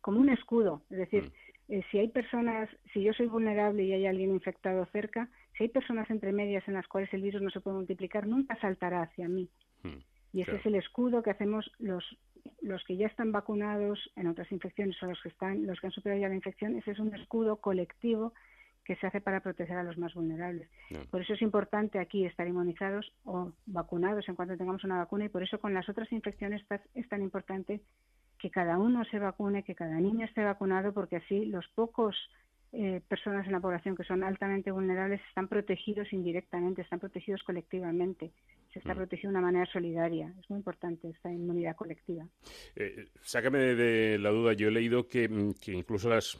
como 0.00 0.18
un 0.18 0.30
escudo. 0.30 0.82
Es 0.90 0.98
decir, 0.98 1.22
mm. 1.22 1.51
Eh, 1.72 1.82
si 1.90 1.98
hay 1.98 2.08
personas, 2.08 2.68
si 2.92 3.02
yo 3.02 3.14
soy 3.14 3.28
vulnerable 3.28 3.82
y 3.82 3.94
hay 3.94 4.04
alguien 4.04 4.30
infectado 4.30 4.84
cerca, 4.92 5.30
si 5.56 5.64
hay 5.64 5.70
personas 5.70 6.10
entre 6.10 6.30
medias 6.30 6.62
en 6.68 6.74
las 6.74 6.86
cuales 6.86 7.10
el 7.14 7.22
virus 7.22 7.40
no 7.40 7.48
se 7.48 7.62
puede 7.62 7.78
multiplicar, 7.78 8.26
nunca 8.26 8.60
saltará 8.60 9.00
hacia 9.00 9.26
mí. 9.26 9.48
Hmm, 9.82 9.96
y 10.34 10.42
ese 10.42 10.56
es 10.56 10.66
el 10.66 10.74
escudo 10.74 11.22
que 11.22 11.30
hacemos 11.30 11.72
los, 11.78 12.04
los 12.60 12.84
que 12.84 12.98
ya 12.98 13.06
están 13.06 13.32
vacunados 13.32 13.98
en 14.16 14.26
otras 14.26 14.52
infecciones 14.52 15.02
o 15.02 15.06
los 15.06 15.22
que 15.22 15.30
están, 15.30 15.66
los 15.66 15.80
que 15.80 15.86
han 15.86 15.94
superado 15.94 16.20
ya 16.20 16.28
la 16.28 16.34
infección, 16.34 16.76
ese 16.76 16.90
es 16.90 16.98
un 16.98 17.14
escudo 17.14 17.56
colectivo 17.56 18.34
que 18.84 18.96
se 18.96 19.06
hace 19.06 19.22
para 19.22 19.40
proteger 19.40 19.78
a 19.78 19.82
los 19.82 19.96
más 19.96 20.12
vulnerables. 20.12 20.68
Por 21.10 21.22
eso 21.22 21.32
es 21.32 21.40
importante 21.40 21.98
aquí 22.00 22.26
estar 22.26 22.46
inmunizados 22.46 23.14
o 23.24 23.50
vacunados 23.64 24.28
en 24.28 24.34
cuanto 24.34 24.58
tengamos 24.58 24.84
una 24.84 24.98
vacuna 24.98 25.24
y 25.24 25.30
por 25.30 25.42
eso 25.42 25.58
con 25.58 25.72
las 25.72 25.88
otras 25.88 26.12
infecciones 26.12 26.66
es 26.94 27.08
tan 27.08 27.22
importante 27.22 27.80
que 28.42 28.50
cada 28.50 28.76
uno 28.76 29.04
se 29.04 29.20
vacune, 29.20 29.62
que 29.62 29.76
cada 29.76 29.94
niño 30.00 30.26
esté 30.26 30.42
vacunado, 30.42 30.92
porque 30.92 31.16
así 31.16 31.44
los 31.46 31.64
pocos 31.76 32.16
eh, 32.72 33.00
personas 33.06 33.46
en 33.46 33.52
la 33.52 33.60
población 33.60 33.94
que 33.94 34.02
son 34.02 34.24
altamente 34.24 34.72
vulnerables 34.72 35.20
están 35.28 35.46
protegidos 35.46 36.12
indirectamente, 36.12 36.82
están 36.82 36.98
protegidos 36.98 37.40
colectivamente. 37.44 38.32
Se 38.72 38.80
está 38.80 38.94
mm. 38.94 38.96
protegido 38.96 39.30
de 39.30 39.38
una 39.38 39.46
manera 39.46 39.66
solidaria. 39.66 40.34
Es 40.40 40.50
muy 40.50 40.58
importante 40.58 41.08
esta 41.08 41.30
inmunidad 41.30 41.76
colectiva. 41.76 42.26
Eh, 42.74 43.10
sácame 43.20 43.58
de, 43.58 44.18
la 44.18 44.30
duda. 44.30 44.54
Yo 44.54 44.68
he 44.68 44.72
leído 44.72 45.06
que, 45.06 45.28
mm, 45.28 45.52
que 45.62 45.72
incluso 45.72 46.08
las 46.08 46.36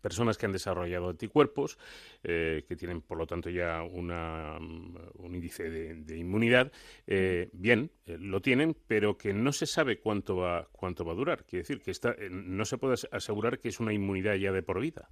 personas 0.00 0.38
que 0.38 0.46
han 0.46 0.52
desarrollado 0.52 1.08
anticuerpos, 1.08 1.78
eh, 2.22 2.64
que 2.66 2.76
tienen 2.76 3.02
por 3.02 3.18
lo 3.18 3.26
tanto 3.26 3.50
ya 3.50 3.82
una, 3.82 4.58
mm, 4.60 4.96
un 5.14 5.34
índice 5.34 5.70
de, 5.70 6.16
inmunidad, 6.16 6.72
eh, 7.06 7.50
bien, 7.52 7.90
eh, 8.06 8.16
lo 8.18 8.40
tienen, 8.40 8.76
pero 8.86 9.16
que 9.16 9.32
no 9.32 9.52
se 9.52 9.66
sabe 9.66 9.98
cuánto 9.98 10.36
va, 10.36 10.68
cuánto 10.72 11.04
va 11.04 11.12
a 11.12 11.16
durar. 11.16 11.44
Quiere 11.44 11.62
decir 11.62 11.80
que 11.80 11.90
está, 11.90 12.14
no 12.30 12.64
se 12.64 12.78
puede 12.78 12.94
asegurar 13.12 13.58
que 13.58 13.68
es 13.68 13.80
una 13.80 13.92
inmunidad 13.92 14.34
ya 14.34 14.52
de 14.52 14.62
por 14.62 14.80
vida. 14.80 15.08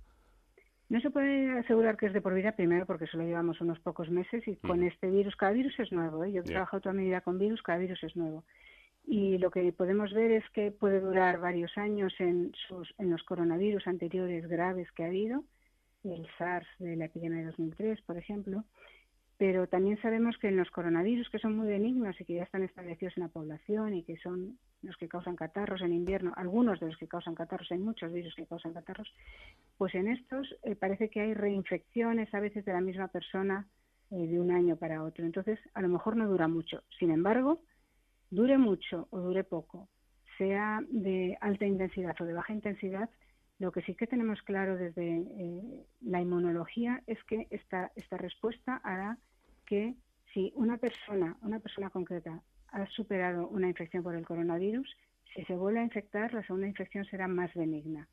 No 0.88 1.00
se 1.00 1.10
puede 1.10 1.58
asegurar 1.58 1.96
que 1.96 2.06
es 2.06 2.12
de 2.12 2.20
por 2.20 2.32
vida, 2.34 2.52
primero 2.52 2.86
porque 2.86 3.06
solo 3.06 3.24
llevamos 3.24 3.60
unos 3.60 3.80
pocos 3.80 4.08
meses 4.08 4.46
y 4.46 4.54
con 4.56 4.84
este 4.84 5.10
virus, 5.10 5.34
cada 5.34 5.52
virus 5.52 5.76
es 5.80 5.90
nuevo. 5.90 6.24
Yo 6.26 6.42
he 6.42 6.44
trabajado 6.44 6.80
toda 6.80 6.92
mi 6.92 7.04
vida 7.04 7.20
con 7.22 7.38
virus, 7.38 7.60
cada 7.62 7.78
virus 7.78 8.02
es 8.04 8.14
nuevo 8.14 8.44
y 9.06 9.38
lo 9.38 9.50
que 9.50 9.72
podemos 9.72 10.12
ver 10.12 10.32
es 10.32 10.44
que 10.50 10.72
puede 10.72 11.00
durar 11.00 11.38
varios 11.38 11.76
años 11.78 12.12
en, 12.18 12.52
sus, 12.66 12.92
en 12.98 13.10
los 13.10 13.22
coronavirus 13.22 13.86
anteriores 13.86 14.48
graves 14.48 14.90
que 14.92 15.04
ha 15.04 15.06
habido, 15.06 15.44
el 16.04 16.26
SARS 16.38 16.66
de 16.78 16.96
la 16.96 17.06
epidemia 17.06 17.38
de 17.38 17.46
2003, 17.46 18.02
por 18.02 18.16
ejemplo, 18.16 18.64
pero 19.38 19.68
también 19.68 20.00
sabemos 20.00 20.36
que 20.38 20.48
en 20.48 20.56
los 20.56 20.70
coronavirus 20.70 21.28
que 21.30 21.38
son 21.38 21.56
muy 21.56 21.68
benignos 21.68 22.20
y 22.20 22.24
que 22.24 22.34
ya 22.34 22.42
están 22.42 22.62
establecidos 22.62 23.16
en 23.16 23.24
la 23.24 23.28
población 23.28 23.94
y 23.94 24.02
que 24.02 24.16
son 24.16 24.58
los 24.82 24.96
que 24.96 25.08
causan 25.08 25.36
catarros 25.36 25.82
en 25.82 25.92
invierno, 25.92 26.32
algunos 26.36 26.80
de 26.80 26.86
los 26.86 26.96
que 26.96 27.08
causan 27.08 27.34
catarros, 27.34 27.70
hay 27.70 27.78
muchos 27.78 28.12
virus 28.12 28.34
que 28.34 28.46
causan 28.46 28.72
catarros, 28.72 29.12
pues 29.78 29.94
en 29.94 30.08
estos 30.08 30.54
eh, 30.62 30.74
parece 30.74 31.10
que 31.10 31.20
hay 31.20 31.34
reinfecciones 31.34 32.32
a 32.34 32.40
veces 32.40 32.64
de 32.64 32.72
la 32.72 32.80
misma 32.80 33.08
persona 33.08 33.66
eh, 34.10 34.26
de 34.26 34.40
un 34.40 34.50
año 34.50 34.76
para 34.76 35.02
otro. 35.02 35.24
Entonces, 35.24 35.58
a 35.74 35.82
lo 35.82 35.88
mejor 35.88 36.16
no 36.16 36.28
dura 36.28 36.48
mucho. 36.48 36.82
Sin 36.98 37.10
embargo, 37.10 37.60
dure 38.30 38.58
mucho 38.58 39.08
o 39.10 39.20
dure 39.20 39.44
poco, 39.44 39.88
sea 40.38 40.80
de 40.88 41.36
alta 41.40 41.66
intensidad 41.66 42.14
o 42.20 42.24
de 42.24 42.32
baja 42.32 42.52
intensidad, 42.52 43.08
lo 43.58 43.72
que 43.72 43.82
sí 43.82 43.94
que 43.94 44.06
tenemos 44.06 44.42
claro 44.42 44.76
desde 44.76 45.16
eh, 45.16 45.86
la 46.02 46.20
inmunología 46.20 47.02
es 47.06 47.22
que 47.24 47.46
esta, 47.50 47.90
esta 47.96 48.18
respuesta 48.18 48.80
hará 48.84 49.18
que 49.64 49.94
si 50.34 50.52
una 50.54 50.76
persona, 50.76 51.36
una 51.40 51.60
persona 51.60 51.88
concreta, 51.88 52.42
ha 52.68 52.86
superado 52.88 53.48
una 53.48 53.68
infección 53.68 54.02
por 54.02 54.14
el 54.14 54.26
coronavirus, 54.26 54.88
si 55.34 55.44
se 55.44 55.54
vuelve 55.54 55.80
a 55.80 55.84
infectar, 55.84 56.34
la 56.34 56.42
segunda 56.46 56.66
infección 56.66 57.04
será 57.06 57.28
más 57.28 57.52
benigna. 57.54 58.08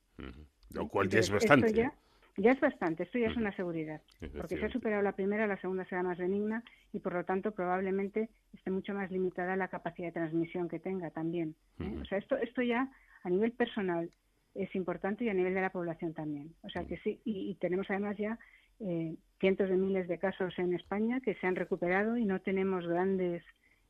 Lo 0.74 0.88
cual 0.88 1.10
ya 1.10 1.20
es 1.20 1.30
bastante. 1.30 1.74
Ya 1.74 1.94
es 2.38 2.60
bastante, 2.60 3.04
esto 3.04 3.20
ya 3.20 3.28
es 3.28 3.38
una 3.38 3.56
seguridad, 3.56 4.02
porque 4.36 4.58
si 4.58 4.64
ha 4.64 4.70
superado 4.70 5.02
la 5.04 5.12
primera, 5.12 5.46
la 5.46 5.58
segunda 5.58 5.86
será 5.86 6.02
más 6.02 6.18
benigna 6.18 6.64
y 6.92 7.00
por 7.00 7.14
lo 7.14 7.24
tanto 7.26 7.52
probablemente 7.52 8.30
esté 8.54 8.72
mucho 8.72 8.94
más 8.94 9.12
limitada 9.12 9.56
la 9.56 9.68
capacidad 9.68 10.08
de 10.08 10.14
transmisión 10.14 10.68
que 10.68 10.80
tenga 10.80 11.12
también. 11.12 11.56
¿eh? 11.80 11.96
O 12.02 12.06
sea, 12.06 12.18
esto, 12.18 12.36
esto 12.38 12.62
ya 12.62 12.90
a 13.24 13.30
nivel 13.30 13.52
personal 13.52 14.10
es 14.56 14.74
importante 14.76 15.24
y 15.24 15.30
a 15.30 15.34
nivel 15.34 15.54
de 15.54 15.62
la 15.62 15.72
población 15.72 16.14
también. 16.14 16.54
O 16.64 16.70
sea 16.70 16.86
que 16.86 16.98
sí, 16.98 17.20
y, 17.24 17.56
tenemos 17.56 17.88
además 17.90 18.18
ya 18.18 18.38
eh, 18.80 19.16
cientos 19.40 19.70
de 19.70 19.78
miles 19.78 20.08
de 20.08 20.18
casos 20.18 20.58
en 20.58 20.74
España 20.74 21.22
que 21.22 21.36
se 21.36 21.48
han 21.48 21.56
recuperado 21.56 22.18
y 22.18 22.26
no 22.26 22.40
tenemos 22.42 22.88
grandes 22.88 23.44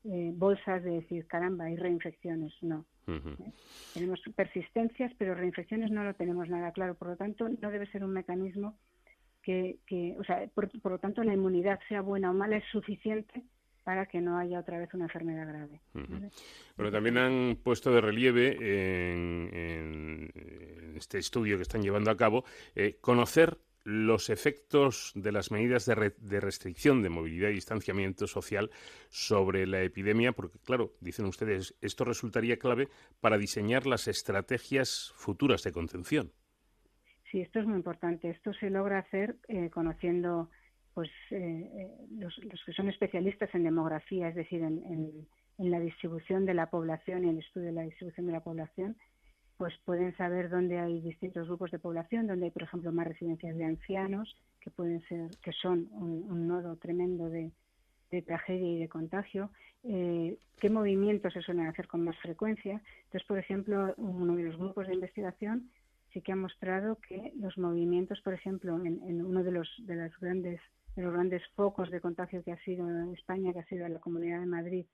eh, 0.05 0.31
bolsas 0.33 0.83
de 0.83 0.91
decir, 0.91 1.25
caramba, 1.27 1.65
hay 1.65 1.75
reinfecciones. 1.75 2.53
No. 2.62 2.86
¿Eh? 3.07 3.51
Tenemos 3.93 4.19
persistencias, 4.36 5.12
pero 5.17 5.36
reinfecciones 5.36 5.91
no 5.91 6.03
lo 6.03 6.13
tenemos 6.13 6.50
nada 6.50 6.72
claro. 6.72 6.95
Por 6.95 7.10
lo 7.10 7.15
tanto, 7.15 7.48
no 7.50 7.72
debe 7.72 7.88
ser 7.88 8.03
un 8.03 8.12
mecanismo 8.12 8.77
que, 9.41 9.77
que 9.86 10.15
o 10.19 10.24
sea, 10.24 10.48
por, 10.53 10.69
lo 10.83 11.00
tanto, 11.00 11.24
la 11.24 11.33
inmunidad, 11.33 11.79
sea 11.88 12.01
buena 12.01 12.31
o 12.31 12.33
mala, 12.33 12.57
es 12.57 12.65
suficiente 12.72 13.43
para 13.83 14.05
que 14.05 14.22
no 14.22 14.38
haya 14.38 14.60
otra 14.60 14.79
vez 14.79 14.93
una 14.93 15.05
enfermedad 15.05 15.45
grave. 15.45 15.81
Bueno, 16.77 16.91
también 16.91 17.17
han 17.17 17.57
puesto 17.62 17.93
de 17.93 18.00
relieve 18.00 19.12
en, 19.12 20.31
este 20.95 21.17
estudio 21.17 21.57
que 21.57 21.63
están 21.63 21.81
llevando 21.81 22.10
a 22.12 22.15
cabo 22.15 22.45
eh, 22.75 22.98
conocer 23.01 23.57
los 23.84 24.30
efectos 24.30 25.12
de 25.16 25.32
las 25.32 25.52
medidas 25.52 25.86
de, 25.86 26.40
restricción 26.40 27.02
de 27.02 27.10
movilidad 27.10 27.50
y 27.50 27.54
distanciamiento 27.54 28.28
social 28.28 28.72
sobre 29.10 29.68
la 29.68 29.82
epidemia, 29.82 30.32
porque 30.32 30.60
claro, 30.60 30.94
dicen 31.02 31.25
ustedes, 31.25 31.75
esto 31.82 32.06
resultaría 32.06 32.58
clave 32.58 32.88
para 33.20 33.38
diseñar 33.38 33.86
las 33.86 34.08
estrategias 34.08 35.12
futuras 35.16 35.63
de 35.63 35.72
contención. 35.72 36.32
Sí, 37.32 37.42
esto 37.42 37.60
es 37.60 37.66
muy 37.66 37.78
importante. 37.78 38.30
Esto 38.30 38.54
se 38.54 38.70
logra 38.70 39.00
hacer 39.00 39.38
eh, 39.48 39.70
conociendo 39.70 40.50
pues 40.94 41.10
eh, 41.32 41.88
los, 42.12 42.34
que 42.66 42.74
son 42.74 42.90
especialistas 42.90 43.50
en 43.54 43.63
demografía, 43.63 44.30
es 44.30 44.36
decir, 44.36 44.62
en, 44.62 45.28
la 45.58 45.80
distribución 45.80 46.46
de 46.46 46.54
la 46.54 46.70
población 46.70 47.25
y 47.25 47.30
el 47.30 47.40
estudio 47.40 47.68
de 47.68 47.74
la 47.74 47.82
distribución 47.84 48.28
de 48.28 48.32
la 48.34 48.44
población, 48.44 48.98
pues 49.63 49.79
pueden 49.86 50.13
saber 50.17 50.50
dónde 50.50 50.77
hay 50.77 51.00
distintos 51.00 51.48
grupos 51.48 51.72
de 51.72 51.79
población, 51.79 52.27
dónde 52.27 52.48
hay, 52.48 52.51
por 52.51 52.63
ejemplo, 52.63 52.91
más 52.91 53.08
residencias 53.08 53.55
de 53.55 53.63
ancianos, 53.63 54.36
que 54.60 54.70
pueden 54.72 55.00
ser, 55.08 55.29
que 55.41 55.53
son 55.53 55.88
un, 55.93 56.50
nodo 56.50 56.75
tremendo 56.75 57.29
de, 57.29 57.50
tragedia 58.25 58.67
y 58.67 58.79
de 58.79 58.89
contagio, 58.89 59.51
eh, 59.86 60.38
qué 60.60 60.70
movimientos 60.70 61.32
se 61.32 61.41
suelen 61.41 61.67
hacer 61.67 61.88
con 61.88 62.03
más 62.03 62.17
frecuencia. 62.17 62.82
Entonces, 63.05 63.25
por 63.25 63.39
ejemplo, 63.39 63.93
uno 63.96 64.36
de 64.36 64.43
los 64.43 64.58
grupos 64.58 64.88
de 64.88 64.96
investigación 64.96 65.72
sí 66.12 66.20
que 66.20 66.34
ha 66.34 66.36
mostrado 66.36 66.98
que 66.98 67.32
los 67.39 67.58
movimientos, 67.58 68.20
por 68.20 68.34
ejemplo, 68.34 68.75
en, 68.84 69.25
uno 69.25 69.43
de 69.46 69.51
los 69.51 69.70
grandes 70.20 70.60
de 70.98 71.03
los 71.03 71.13
grandes 71.13 71.41
focos 71.55 71.89
de 71.89 72.01
contagio 72.01 72.43
que 72.43 72.51
ha 72.51 72.63
sido 72.65 72.86
España, 73.13 73.53
que 73.53 73.60
ha 73.60 73.65
sido 73.65 73.88
la 73.88 74.00
Comunidad 74.00 74.41
de 74.41 74.46
Madrid, 74.46 74.86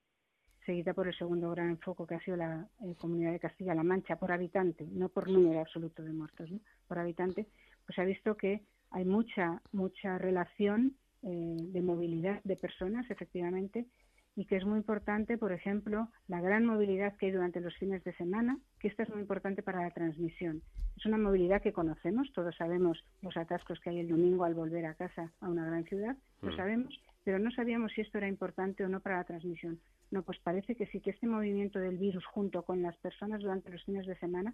seguida 0.70 0.94
por 0.94 1.08
el 1.08 1.16
segundo 1.16 1.50
gran 1.50 1.80
foco 1.80 2.06
que 2.06 2.14
ha 2.14 2.20
sido 2.20 2.38
la 2.38 2.68
eh, 2.82 2.94
Comunidad 2.96 3.32
de 3.32 3.40
Castilla-La 3.40 3.82
Mancha 3.82 4.18
por 4.18 4.32
habitante, 4.32 4.86
no 4.92 5.10
por 5.10 5.28
número 5.28 5.62
absoluto 5.62 6.04
de 6.04 6.14
muertos, 6.14 6.48
por 6.88 7.00
habitante, 7.00 7.48
pues 7.88 7.98
ha 7.98 8.04
visto 8.04 8.38
que 8.38 8.62
hay 8.92 9.04
mucha 9.04 9.64
mucha 9.72 10.20
relación 10.20 10.94
eh, 11.24 11.58
de 11.60 11.82
movilidad 11.82 12.40
de 12.44 12.56
personas, 12.56 13.10
efectivamente, 13.10 13.88
y 14.36 14.46
que 14.46 14.58
es 14.58 14.64
muy 14.64 14.78
importante, 14.78 15.40
por 15.40 15.54
ejemplo, 15.54 16.10
la 16.28 16.40
gran 16.40 16.68
movilidad 16.68 17.18
que 17.18 17.26
hay 17.26 17.32
durante 17.32 17.62
los 17.62 17.76
fines 17.78 18.04
de 18.04 18.14
semana, 18.14 18.60
que 18.80 18.90
esta 18.90 19.02
es 19.02 19.10
muy 19.10 19.22
importante 19.22 19.64
para 19.64 19.82
la 19.82 19.90
transmisión. 19.90 20.62
Es 20.96 21.06
una 21.08 21.18
movilidad 21.18 21.64
que 21.64 21.74
conocemos, 21.74 22.32
todos 22.32 22.56
sabemos 22.56 23.04
los 23.24 23.36
atascos 23.38 23.80
que 23.80 23.90
hay 23.90 24.02
el 24.02 24.10
domingo 24.10 24.44
al 24.44 24.54
volver 24.54 24.86
a 24.86 24.94
casa 24.94 25.34
a 25.42 25.50
una 25.50 25.66
gran 25.66 25.86
ciudad, 25.86 26.16
lo 26.44 26.52
mm. 26.52 26.56
sabemos, 26.56 27.02
pero 27.24 27.40
no 27.40 27.50
sabíamos 27.50 27.92
si 27.94 28.02
esto 28.02 28.20
era 28.20 28.28
importante 28.28 28.86
o 28.86 28.88
no 28.88 29.00
para 29.00 29.18
la 29.18 29.24
transmisión. 29.24 29.80
No, 30.12 30.24
pues 30.24 30.40
parece 30.40 30.76
que 30.76 30.88
sí, 30.88 31.02
que 31.02 31.12
este 31.12 31.28
movimiento 31.28 31.80
del 31.80 31.98
virus 31.98 32.26
junto 32.26 32.64
con 32.64 32.82
las 32.82 32.98
personas 32.98 33.42
durante 33.42 33.70
los 33.70 33.84
fines 33.84 34.08
de 34.08 34.18
semana, 34.18 34.54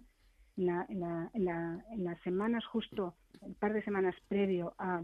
en, 0.56 2.04
las 2.04 2.20
semanas 2.22 2.64
justo, 2.66 3.14
un 3.40 3.54
par 3.54 3.72
de 3.72 3.82
semanas 3.82 4.14
previo 4.28 4.74
a 4.78 5.02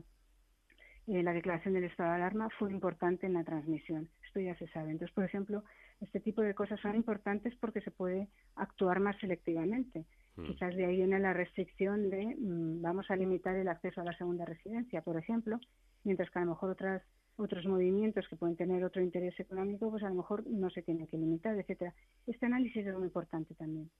eh, 1.07 1.23
la 1.23 1.33
declaración 1.33 1.75
del 1.75 1.85
estado 1.85 2.11
de 2.11 2.17
alarma, 2.17 2.49
fue 2.59 2.71
importante 2.71 3.27
en 3.27 3.35
la 3.35 3.45
transmisión 3.45 4.09
esto 4.33 4.41
ya 4.41 4.57
se 4.57 4.67
sabe. 4.69 4.91
Entonces, 4.91 5.15
por 5.15 5.25
ejemplo, 5.25 5.63
este 6.01 6.21
tipo 6.21 6.41
de 6.41 6.55
cosas 6.55 6.81
son 6.81 6.97
importantes 6.97 7.55
porque 7.61 7.83
se 7.83 7.91
puede 7.91 8.29
actuar 8.57 8.99
más 9.01 9.17
selectivamente. 9.21 10.07
Mm. 10.37 10.45
Quizás 10.45 10.75
de 10.75 10.87
ahí 10.87 10.97
viene 10.97 11.19
la 11.19 11.35
restricción 11.35 12.09
de 12.09 12.35
mm, 12.39 12.81
vamos 12.81 13.11
a 13.11 13.17
limitar 13.17 13.55
el 13.57 13.69
acceso 13.69 14.01
a 14.01 14.05
la 14.05 14.17
segunda 14.17 14.47
residencia, 14.47 15.03
por 15.03 15.19
ejemplo, 15.19 15.61
mientras 16.05 16.31
que 16.31 16.39
a 16.39 16.43
lo 16.43 16.53
mejor 16.53 16.71
otras 16.71 17.03
otros 17.37 17.65
movimientos 17.67 18.27
que 18.29 18.37
pueden 18.37 18.57
tener 18.57 18.85
otro 18.85 19.03
interés 19.03 19.39
económico, 19.41 19.91
pues 19.91 20.03
a 20.03 20.09
lo 20.09 20.17
mejor 20.17 20.47
no 20.47 20.71
se 20.71 20.83
tiene 20.83 21.07
que 21.07 21.17
limitar, 21.17 21.59
etcétera. 21.59 21.95
Este 22.27 22.47
análisis 22.47 22.87
es 22.87 22.95
muy 22.95 23.05
importante 23.05 23.55
también. 23.55 23.91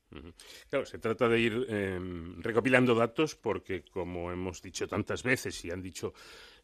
Claro, 0.69 0.87
se 0.87 0.99
trata 0.99 1.29
de 1.29 1.41
ir 1.41 1.67
em, 1.69 2.41
recopilando 2.43 2.95
datos 2.95 3.35
porque, 3.35 3.85
como 3.85 4.31
hemos 4.31 4.61
dicho 4.63 4.87
tantas 4.87 5.23
veces 5.23 5.65
y 5.65 5.71
han 5.71 5.83
dicho 5.83 6.13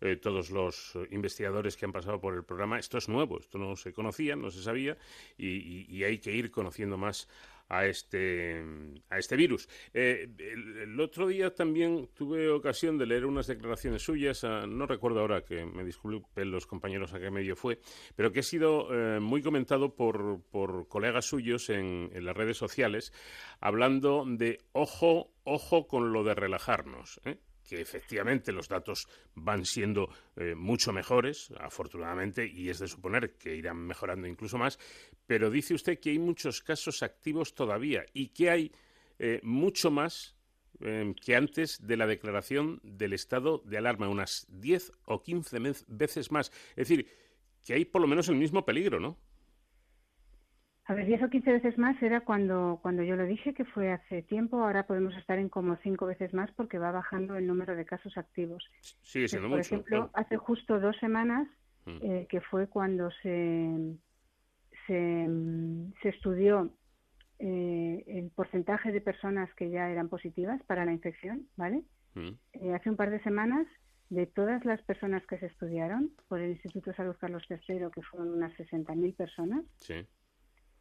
eh, 0.01 0.17
todos 0.17 0.51
los 0.51 0.97
investigadores 1.11 1.77
que 1.77 1.87
han 1.87 1.93
pasado 1.93 2.21
por 2.21 2.35
el 2.35 2.45
programa, 2.45 2.79
esto 2.79 2.99
es 2.99 3.09
nuevo, 3.09 3.41
esto 3.41 3.59
no 3.59 3.75
se 3.77 3.93
conocía, 3.93 4.37
no 4.37 4.51
se 4.51 4.63
sabía 4.63 4.97
y 5.37 6.03
hay 6.05 6.19
que 6.19 6.33
ir 6.33 6.51
conociendo 6.51 6.97
más 6.99 7.29
a 7.69 7.87
este, 7.87 8.65
a 9.11 9.19
este 9.19 9.37
virus. 9.37 9.69
Eh, 9.93 10.29
el, 10.39 10.99
otro 11.01 11.27
día 11.29 11.55
también 11.55 12.09
tuve 12.15 12.49
ocasión 12.49 12.99
de 12.99 13.07
leer 13.07 13.27
unas 13.27 13.47
declaraciones 13.47 14.03
suyas, 14.03 14.45
ah, 14.45 14.67
no 14.67 14.87
recuerdo 14.87 15.21
ahora, 15.21 15.45
que 15.45 15.65
me 15.65 15.85
disculpen 15.85 16.51
los 16.51 16.67
compañeros 16.67 17.13
a 17.13 17.21
qué 17.21 17.31
medio 17.31 17.57
fue, 17.57 17.81
pero 18.17 18.33
que 18.33 18.41
ha 18.41 18.45
sido 18.45 18.89
eh, 18.91 19.21
muy 19.21 19.43
comentado 19.43 19.95
por, 19.95 20.43
por 20.51 20.89
colegas 20.89 21.27
suyos 21.27 21.69
en, 21.71 22.11
en, 22.13 22.25
las 22.25 22.37
redes 22.37 22.57
sociales, 22.57 23.13
hablando 23.61 24.25
de 24.27 24.61
ojo, 24.73 25.33
ojo 25.45 25.87
con 25.87 26.13
lo 26.13 26.25
de 26.25 26.35
relajarnos. 26.35 27.21
¿eh? 27.25 27.39
Que 27.69 27.81
efectivamente 27.81 28.51
los 28.51 28.69
datos 28.69 29.09
van 29.35 29.65
siendo 29.67 30.09
eh, 30.37 30.55
mucho 30.55 30.93
mejores, 30.93 31.53
afortunadamente, 31.61 32.47
y 32.47 32.71
es 32.71 32.79
de 32.79 32.89
suponer 32.89 33.35
que 33.35 33.55
irán 33.55 33.77
mejorando 33.77 34.27
incluso 34.27 34.57
más, 34.57 34.79
pero 35.27 35.51
dice 35.51 35.75
usted 35.75 35.99
que 36.01 36.11
hay 36.11 36.19
muchos 36.19 36.63
casos 36.63 37.03
activos 37.03 37.55
todavía 37.55 38.07
y 38.15 38.29
que 38.29 38.51
hay 38.51 38.73
eh, 39.19 39.41
mucho 39.43 39.91
más 39.91 40.35
eh, 40.81 41.15
que 41.23 41.37
antes 41.37 41.87
de 41.87 41.97
la 41.97 42.07
declaración 42.07 42.81
del 42.83 43.13
estado 43.13 43.63
de 43.67 43.77
alarma, 43.77 44.09
unas 44.09 44.47
10 44.49 44.93
o 45.05 45.23
15 45.23 45.59
veces 45.89 46.33
más. 46.33 46.51
Es 46.71 46.89
decir, 46.89 47.09
que 47.65 47.75
hay 47.75 47.85
por 47.85 48.01
lo 48.01 48.09
menos 48.09 48.29
el 48.29 48.37
mismo 48.37 48.65
peligro, 48.65 48.99
¿no? 48.99 49.19
A 50.89 50.95
ver, 50.95 51.05
10 51.05 51.25
o 51.25 51.29
15 51.29 51.53
veces 51.53 51.77
más 51.77 52.03
era 52.03 52.23
cuando, 52.23 52.79
cuando 52.81 53.03
yo 53.03 53.15
lo 53.15 53.27
dije, 53.27 53.53
que 53.53 53.67
fue 53.67 53.93
hace 53.93 54.23
tiempo. 54.23 54.65
Ahora 54.65 54.87
podemos 54.87 55.15
estar 55.19 55.39
en 55.39 55.51
como 55.51 55.77
5 55.77 56.07
veces 56.07 56.33
más 56.33 56.51
porque 56.53 56.79
va 56.79 56.91
bajando 56.91 57.37
el 57.37 57.47
número 57.47 57.77
de 57.77 57.85
casos 57.85 58.17
activos. 58.17 58.65
Sigue 59.03 59.29
siendo 59.29 59.51
Por 59.51 59.61
ejemplo, 59.61 60.11
hace 60.15 60.39
justo 60.39 60.81
dos 60.81 60.97
semanas, 60.97 61.47
mm. 61.85 61.99
eh, 62.01 62.27
que 62.31 62.41
fue 62.41 62.69
cuando 62.69 63.11
se, 63.23 63.99
se, 64.87 65.29
se 66.01 66.09
estudió 66.09 66.73
eh, 67.39 68.05
el 68.07 68.31
porcentaje 68.31 68.91
de 68.91 69.03
personas 69.03 69.53
que 69.57 69.69
ya 69.69 69.91
eran 69.91 70.09
positivas 70.09 70.63
para 70.63 70.87
la 70.87 70.93
infección, 70.95 71.49
¿vale? 71.57 71.83
Mm. 72.15 72.31
Eh, 72.55 72.75
hace 72.75 72.89
un 72.89 72.97
par 72.97 73.11
de 73.11 73.23
semanas, 73.23 73.67
de 74.09 74.25
todas 74.25 74.65
las 74.65 74.81
personas 74.85 75.23
que 75.27 75.39
se 75.39 75.45
estudiaron 75.45 76.13
por 76.29 76.41
el 76.41 76.53
Instituto 76.53 76.93
de 76.93 76.97
Salud 76.97 77.17
Carlos 77.21 77.45
III, 77.51 77.91
que 77.93 78.01
fueron 78.01 78.33
unas 78.33 78.55
60.000 78.55 79.15
personas, 79.15 79.67
sí 79.77 80.07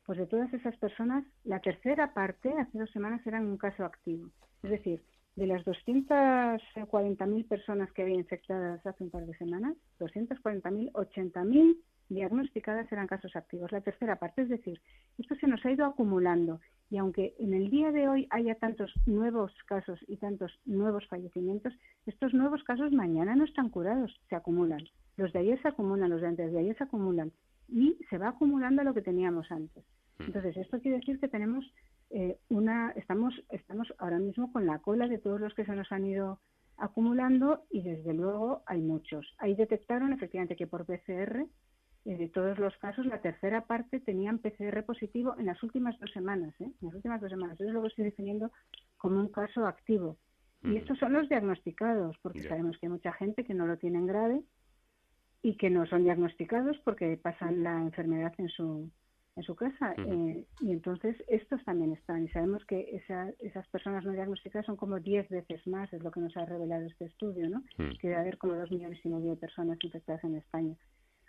pues 0.08 0.17
de 0.17 0.26
todas 0.26 0.52
esas 0.54 0.76
personas, 0.78 1.26
la 1.43 1.60
tercera 1.60 2.13
parte, 2.13 2.50
hace 2.58 2.80
dos 2.80 2.89
semanas, 2.91 3.28
eran 3.28 3.46
un 3.46 3.58
caso 3.58 3.84
activo. 3.84 4.30
Es 4.63 4.72
decir, 4.72 5.04
de 5.36 5.48
las 5.48 5.65
240.000 5.65 7.48
personas 7.48 7.91
que 7.91 8.04
había 8.04 8.15
infectadas 8.15 8.84
hace 8.86 9.04
un 9.04 9.10
par 9.10 9.26
de 9.26 9.38
semanas, 9.38 9.76
240.000, 10.00 10.93
80.000 10.93 11.78
diagnosticadas 12.08 12.89
eran 12.89 13.06
casos 13.08 13.36
activos. 13.36 13.70
La 13.74 13.82
tercera 13.82 14.15
parte, 14.15 14.43
es 14.43 14.50
decir, 14.50 14.80
esto 15.17 15.36
se 15.36 15.46
nos 15.46 15.63
ha 15.65 15.72
ido 15.72 15.86
acumulando 15.86 16.62
y 16.89 16.98
aunque 16.98 17.36
en 17.38 17.54
el 17.54 17.70
día 17.70 17.91
de 17.91 18.08
hoy 18.08 18.28
haya 18.30 18.56
tantos 18.56 18.93
nuevos 19.06 19.52
casos 19.65 20.00
y 20.08 20.15
tantos 20.15 20.58
nuevos 20.65 21.06
fallecimientos, 21.08 21.74
estos 22.06 22.34
nuevos 22.34 22.63
casos 22.63 22.93
mañana 22.93 23.36
no 23.36 23.43
están 23.43 23.70
curados, 23.70 24.17
se 24.30 24.38
acumulan. 24.38 24.88
Los 25.17 25.34
de 25.34 25.39
ayer 25.39 25.62
se 25.62 25.67
acumulan, 25.67 26.12
los 26.12 26.22
de 26.22 26.28
antes 26.28 26.54
de 26.54 26.60
ayer 26.60 26.78
se 26.78 26.86
acumulan 26.86 27.34
y 27.68 27.98
se 28.10 28.18
va 28.18 28.30
acumulando 28.30 28.84
lo 28.84 28.94
que 28.94 29.02
teníamos 29.02 29.52
antes. 29.52 29.84
Mm. 30.20 30.24
Entonces, 30.24 30.58
esto 30.58 30.80
quiere 30.80 30.98
decir 30.98 31.20
que 31.20 31.28
tenemos 31.28 31.66
eh, 32.10 32.38
una, 32.50 32.92
estamos, 32.92 33.34
estamos 33.50 33.94
ahora 33.98 34.20
mismo 34.20 34.52
con 34.52 34.66
la 34.66 34.80
cola 34.80 35.08
de 35.08 35.18
todos 35.18 35.40
los 35.40 35.54
que 35.54 35.66
se 35.66 35.76
nos 35.76 35.92
han 35.92 36.06
ido 36.06 36.40
acumulando 36.78 37.66
y 37.70 37.82
desde 37.82 38.14
luego 38.14 38.64
hay 38.66 38.82
muchos. 38.82 39.36
Ahí 39.40 39.56
detectaron 39.56 40.14
efectivamente 40.14 40.56
que 40.56 40.68
por 40.68 40.86
PCR 40.86 41.46
eh, 42.06 42.18
de 42.18 42.30
todos 42.30 42.58
los 42.60 42.76
casos 42.78 43.06
la 43.06 43.22
tercera 43.22 43.66
parte 43.66 44.00
tenían 44.00 44.40
PCR 44.40 44.84
positivo 44.86 45.36
en 45.38 45.48
las 45.48 45.62
últimas 45.64 46.00
dos 46.00 46.12
semanas, 46.12 46.54
¿eh? 46.62 46.66
en 46.66 46.88
las 46.88 46.96
últimas 46.96 47.20
dos 47.20 47.32
semanas. 47.32 47.60
Eso 47.60 47.70
es 47.70 47.74
lo 47.74 47.82
que 47.82 47.88
estoy 47.90 48.06
definiendo 48.06 48.52
como 48.98 49.20
un 49.20 49.30
caso 49.30 49.66
activo. 49.66 50.18
Y 50.64 50.70
mm. 50.70 50.78
estos 50.78 50.98
son 51.00 51.14
los 51.14 51.28
diagnosticados, 51.30 52.18
porque 52.22 52.44
sabemos 52.44 52.78
que 52.78 52.86
hay 52.86 52.92
mucha 52.92 53.12
gente 53.14 53.44
que 53.44 53.54
no 53.54 53.68
lo 53.68 53.78
tienen 53.78 54.08
grave 54.08 54.44
y 55.48 55.56
que 55.56 55.70
no 55.70 55.86
son 55.86 56.04
diagnosticados 56.04 56.78
porque 56.84 57.16
pasan 57.16 57.64
la 57.64 57.80
enfermedad 57.82 58.34
en 58.38 58.50
su 58.50 58.92
en 59.38 59.44
su 59.44 59.56
casa. 59.56 59.94
Eh, 59.98 60.46
y 60.60 60.72
entonces 60.72 61.16
estos 61.30 61.64
también 61.64 61.94
están 61.94 62.26
y 62.26 62.28
sabemos 62.30 62.66
que 62.66 63.02
esas 63.40 63.68
personas 63.68 64.04
no 64.04 64.12
diagnosticadas 64.12 64.66
son 64.66 64.76
como 64.76 65.00
10 65.00 65.30
veces 65.30 65.66
más 65.66 65.94
es 65.94 66.04
lo 66.04 66.12
que 66.12 66.20
nos 66.20 66.36
ha 66.36 66.46
revelado 66.46 66.86
este 66.88 67.06
estudio 67.06 67.48
no 67.48 67.64
que 67.78 68.08
debe 68.10 68.20
haber 68.20 68.38
como 68.38 68.56
dos 68.56 68.72
millones 68.72 69.00
y 69.06 69.10
medio 69.10 69.30
de 69.30 69.38
personas 69.38 69.78
infectadas 69.82 70.24
en 70.26 70.36
España. 70.36 70.76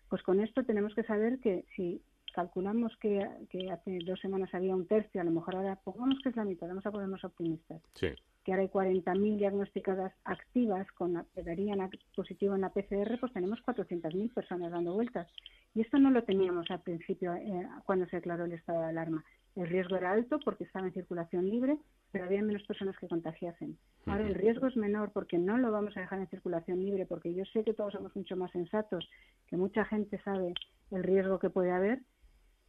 Pues 0.09 0.23
con 0.23 0.41
esto 0.41 0.65
tenemos 0.65 0.95
que 0.97 1.05
saber 1.05 1.39
que 1.39 1.65
si 1.77 2.03
calculamos 2.35 2.97
que, 2.97 3.25
que 3.51 3.71
hace 3.71 3.99
dos 4.05 4.19
semanas 4.19 4.53
había 4.53 4.75
un 4.75 4.87
tercio 4.87 5.21
a 5.21 5.25
lo 5.25 5.31
mejor 5.31 5.55
ahora 5.55 5.77
pongamos 5.85 6.19
que 6.25 6.31
es 6.31 6.37
la 6.37 6.45
mitad 6.45 6.67
vamos 6.67 6.87
a 6.87 6.91
ponernos 6.91 7.23
optimistas. 7.23 7.81
Sí 7.95 8.09
que 8.49 8.53
ahora 8.55 8.63
hay 8.63 8.69
40.000 8.71 9.37
diagnosticadas 9.37 10.11
activas 10.25 10.91
con 10.93 11.23
que 11.35 11.43
darían 11.43 11.87
positivo 12.17 12.55
en 12.55 12.63
la 12.63 12.71
PCR, 12.71 13.21
pues 13.21 13.31
tenemos 13.35 13.59
400.000 13.61 14.33
personas 14.33 14.73
dando 14.73 14.95
vueltas. 14.95 15.29
Y 15.75 15.83
esto 15.83 15.99
no 15.99 16.11
lo 16.11 16.25
teníamos 16.25 16.71
al 16.71 16.81
principio 16.81 17.35
eh, 17.35 17.69
cuando 17.85 18.07
se 18.07 18.17
declaró 18.17 18.47
el 18.47 18.53
estado 18.53 18.81
de 18.81 18.87
alarma. 18.87 19.23
El 19.55 19.69
riesgo 19.69 19.97
era 19.97 20.13
alto 20.13 20.39
porque 20.43 20.65
estaba 20.65 20.87
en 20.87 20.95
circulación 20.95 21.47
libre, 21.47 21.77
pero 22.11 22.25
había 22.25 22.41
menos 22.41 22.63
personas 22.63 22.97
que 22.97 23.07
contagiasen. 23.07 23.77
Ahora 24.07 24.27
el 24.27 24.35
riesgo 24.35 24.67
es 24.67 24.79
menor 24.79 25.13
porque 25.13 25.37
no 25.37 25.59
lo 25.59 25.71
vamos 25.71 25.95
a 25.99 26.01
dejar 26.01 26.19
en 26.19 26.29
circulación 26.29 26.83
libre, 26.83 27.05
porque 27.05 27.35
yo 27.35 27.45
sé 27.53 27.65
que 27.65 27.75
todos 27.75 27.93
somos 27.93 28.17
mucho 28.17 28.35
más 28.35 28.51
sensatos, 28.53 29.11
que 29.47 29.59
mucha 29.59 29.85
gente 29.85 30.19
sabe 30.23 30.55
el 30.91 31.03
riesgo 31.03 31.39
que 31.39 31.51
puede 31.51 31.71
haber, 31.71 32.01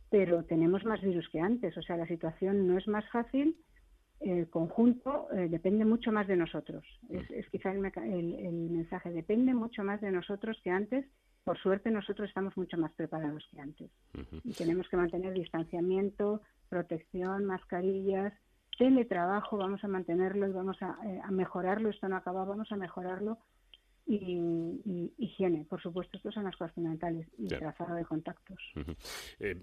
pero 0.09 0.43
tenemos 0.43 0.83
más 0.83 1.01
virus 1.01 1.29
que 1.29 1.39
antes. 1.39 1.77
O 1.77 1.81
sea, 1.81 1.95
la 1.95 2.07
situación 2.07 2.67
no 2.67 2.77
es 2.77 2.85
más 2.89 3.09
fácil 3.11 3.55
el 4.19 4.49
conjunto 4.49 5.27
eh, 5.31 5.47
depende 5.49 5.85
mucho 5.85 6.11
más 6.11 6.27
de 6.27 6.35
nosotros. 6.35 6.83
Es, 7.09 7.29
es 7.31 7.49
quizá 7.49 7.71
el, 7.71 8.69
mensaje, 8.69 9.11
depende 9.11 9.53
mucho 9.53 9.83
más 9.83 10.01
de 10.01 10.11
nosotros 10.11 10.59
que 10.63 10.69
antes. 10.69 11.05
Por 11.43 11.57
suerte 11.57 11.89
nosotros 11.89 12.27
estamos 12.27 12.55
mucho 12.57 12.77
más 12.77 12.91
preparados 12.93 13.47
que 13.51 13.61
antes. 13.61 13.89
Y 14.43 14.53
tenemos 14.53 14.87
que 14.89 14.97
mantener 14.97 15.33
distanciamiento, 15.33 16.41
protección, 16.67 17.45
mascarillas, 17.45 18.33
teletrabajo, 18.77 19.57
vamos 19.57 19.83
a 19.83 19.87
mantenerlo 19.87 20.47
y 20.47 20.51
vamos 20.51 20.77
a, 20.81 20.97
eh, 21.05 21.21
mejorarlo. 21.31 21.89
Esto 21.89 22.07
no 22.09 22.17
acaba, 22.17 22.45
vamos 22.45 22.71
a 22.71 22.75
mejorarlo. 22.75 23.37
Y, 24.11 25.13
higiene, 25.19 25.65
por 25.69 25.79
supuesto, 25.79 26.17
estas 26.17 26.33
son 26.33 26.43
las 26.43 26.55
cosas 26.55 26.73
fundamentales 26.73 27.27
y 27.37 27.47
trazado 27.47 27.93
de 27.93 28.03
contactos. 28.05 28.57
Eh, 29.39 29.55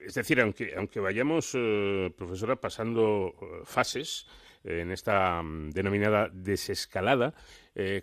es 0.00 0.14
decir, 0.14 0.38
aunque, 0.40 0.74
aunque 0.76 1.00
vayamos, 1.00 1.52
eh, 1.54 2.12
profesora, 2.14 2.56
pasando 2.56 3.32
fases 3.64 4.26
en 4.64 4.90
esta 4.90 5.42
mm, 5.42 5.70
denominada 5.70 6.28
desescalada, 6.28 7.32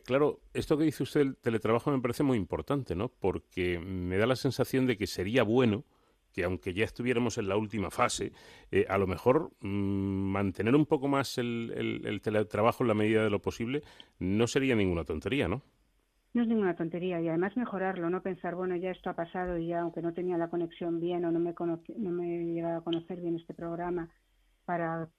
claro, 0.04 0.42
esto 0.54 0.78
que 0.78 0.86
dice 0.86 1.04
usted 1.04 1.20
del 1.22 1.36
teletrabajo 1.38 1.92
me 1.92 2.02
parece 2.02 2.24
muy 2.24 2.38
importante, 2.38 2.96
¿no? 2.96 3.10
Porque 3.10 3.80
me 3.80 4.18
da 4.18 4.26
la 4.26 4.36
sensación 4.36 4.88
de 4.88 4.98
que 4.98 5.06
sería 5.06 5.44
bueno 5.44 5.86
que 6.34 6.44
aunque 6.44 6.74
ya 6.74 6.84
estuviéramos 6.84 7.38
en 7.38 7.48
la 7.48 7.56
última 7.56 7.92
fase, 7.92 8.34
eh, 8.72 8.86
a 8.90 8.98
lo 8.98 9.08
mejor 9.08 9.52
mm, 9.62 9.68
mantener 9.68 10.76
un 10.76 10.86
poco 10.86 11.08
más 11.08 11.38
el, 11.38 12.02
el, 12.04 12.22
teletrabajo 12.22 12.84
en 12.84 12.88
la 12.90 12.94
medida 12.96 13.24
de 13.24 13.30
lo 13.30 13.40
posible 13.40 13.84
no 14.20 14.48
sería 14.48 14.76
ninguna 14.76 15.06
tontería, 15.06 15.48
¿no? 15.48 15.62
No 16.34 16.42
es 16.42 16.48
ninguna 16.48 16.76
tontería 16.76 17.22
y 17.22 17.28
además 17.30 17.56
mejorarlo, 17.58 18.10
no 18.10 18.22
pensar, 18.24 18.56
bueno, 18.56 18.76
ya 18.76 18.90
esto 18.92 19.10
ha 19.10 19.16
pasado 19.16 19.58
y 19.58 19.68
ya 19.68 19.82
aunque 19.82 20.02
no 20.02 20.14
tenía 20.14 20.38
la 20.38 20.50
conexión 20.50 21.00
bien 21.00 21.26
o 21.26 21.32
no 21.32 21.40
me, 21.40 21.54
no 21.98 22.12
me 22.12 22.42
he 22.42 22.54
llegado 22.54 22.80
a 22.80 22.84
conocer 22.84 23.22
bien 23.22 23.36
este 23.36 23.54
programa 23.54 24.10
para 24.66 25.10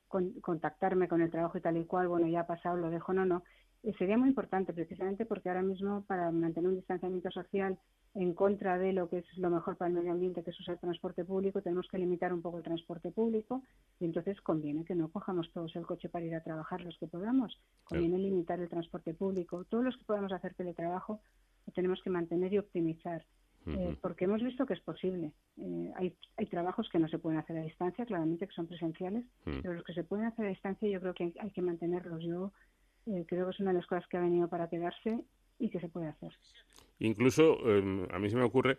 contactarme 0.43 1.09
con 1.09 1.23
el 1.23 1.31
trabajo 1.31 1.59
y 1.59 1.61
tal 1.61 1.77
y 1.77 1.85
cual, 1.87 2.09
bueno, 2.09 2.27
ya 2.27 2.41
ha 2.41 2.47
pasado, 2.47 2.77
lo 2.77 2.91
dejo, 2.91 3.13
no, 3.13 3.25
no. 3.27 3.45
Eh, 3.85 3.93
sería 3.99 4.19
muy 4.19 4.29
importante 4.29 4.73
precisamente 4.73 5.25
porque 5.27 5.49
ahora 5.49 5.63
mismo 5.63 6.05
para 6.07 6.31
mantener 6.33 6.71
un 6.71 6.77
distanciamiento 6.77 7.31
social 7.31 7.79
en 8.15 8.33
contra 8.33 8.79
de 8.79 8.93
lo 8.93 9.09
que 9.09 9.19
es 9.19 9.39
lo 9.39 9.51
mejor 9.51 9.77
para 9.77 9.89
el 9.89 9.95
medio 9.95 10.13
ambiente, 10.13 10.43
que 10.45 10.51
es 10.51 10.61
usar 10.61 10.79
transporte 10.79 11.25
público, 11.25 11.63
tenemos 11.63 11.89
que 11.89 11.99
limitar 11.99 12.33
un 12.33 12.43
poco 12.43 12.59
el 12.59 12.65
transporte 12.65 13.11
público 13.11 13.63
y 13.99 14.05
entonces 14.05 14.41
conviene 14.41 14.85
que 14.85 14.95
no 14.95 15.11
cojamos 15.11 15.51
todos 15.53 15.75
el 15.75 15.85
coche 15.85 16.09
para 16.09 16.25
ir 16.25 16.35
a 16.35 16.43
trabajar 16.43 16.81
los 16.83 16.97
que 16.99 17.09
podamos, 17.09 17.59
conviene 17.83 18.19
limitar 18.19 18.61
el 18.61 18.69
transporte 18.69 19.15
público, 19.15 19.65
todos 19.65 19.85
los 19.85 19.97
que 19.97 20.05
podamos 20.05 20.33
hacer 20.33 20.55
teletrabajo 20.55 21.21
lo 21.67 21.73
tenemos 21.73 22.01
que 22.03 22.11
mantener 22.11 22.53
y 22.53 22.59
optimizar. 22.59 23.25
Eh, 23.67 23.97
porque 24.03 24.27
hemos 24.27 24.43
visto 24.43 24.67
que 24.67 24.75
es 24.75 24.81
posible. 24.81 25.33
Eh, 25.57 25.91
hay, 25.97 26.15
hay 26.37 26.47
trabajos 26.47 26.87
que 26.91 26.99
no 26.99 27.09
se 27.09 27.19
pueden 27.19 27.39
hacer 27.39 27.57
a 27.57 27.63
distancia, 27.63 28.05
claramente 28.05 28.47
que 28.47 28.53
son 28.53 28.67
presenciales, 28.67 29.25
pero 29.45 29.73
los 29.73 29.83
que 29.85 29.95
se 29.95 30.05
pueden 30.05 30.27
hacer 30.27 30.45
a 30.45 30.51
distancia 30.51 30.87
yo 30.87 31.01
creo 31.01 31.15
que 31.15 31.33
hay, 31.41 31.51
que 31.51 31.63
mantenerlos. 31.63 32.23
Yo 32.23 32.53
eh, 33.07 33.25
creo 33.27 33.47
que 33.47 33.53
es 33.53 33.61
una 33.61 33.71
de 33.71 33.79
las 33.79 33.87
cosas 33.87 34.07
que 34.09 34.19
ha 34.19 34.21
venido 34.21 34.49
para 34.49 34.69
quedarse 34.69 35.25
y 35.65 35.71
que 35.71 35.81
se 35.81 35.89
puede 35.89 36.09
hacer. 36.09 36.33
Incluso 36.99 37.59
em, 37.69 38.07
a 38.11 38.19
mí 38.19 38.29
se 38.29 38.37
me 38.37 38.43
ocurre, 38.43 38.77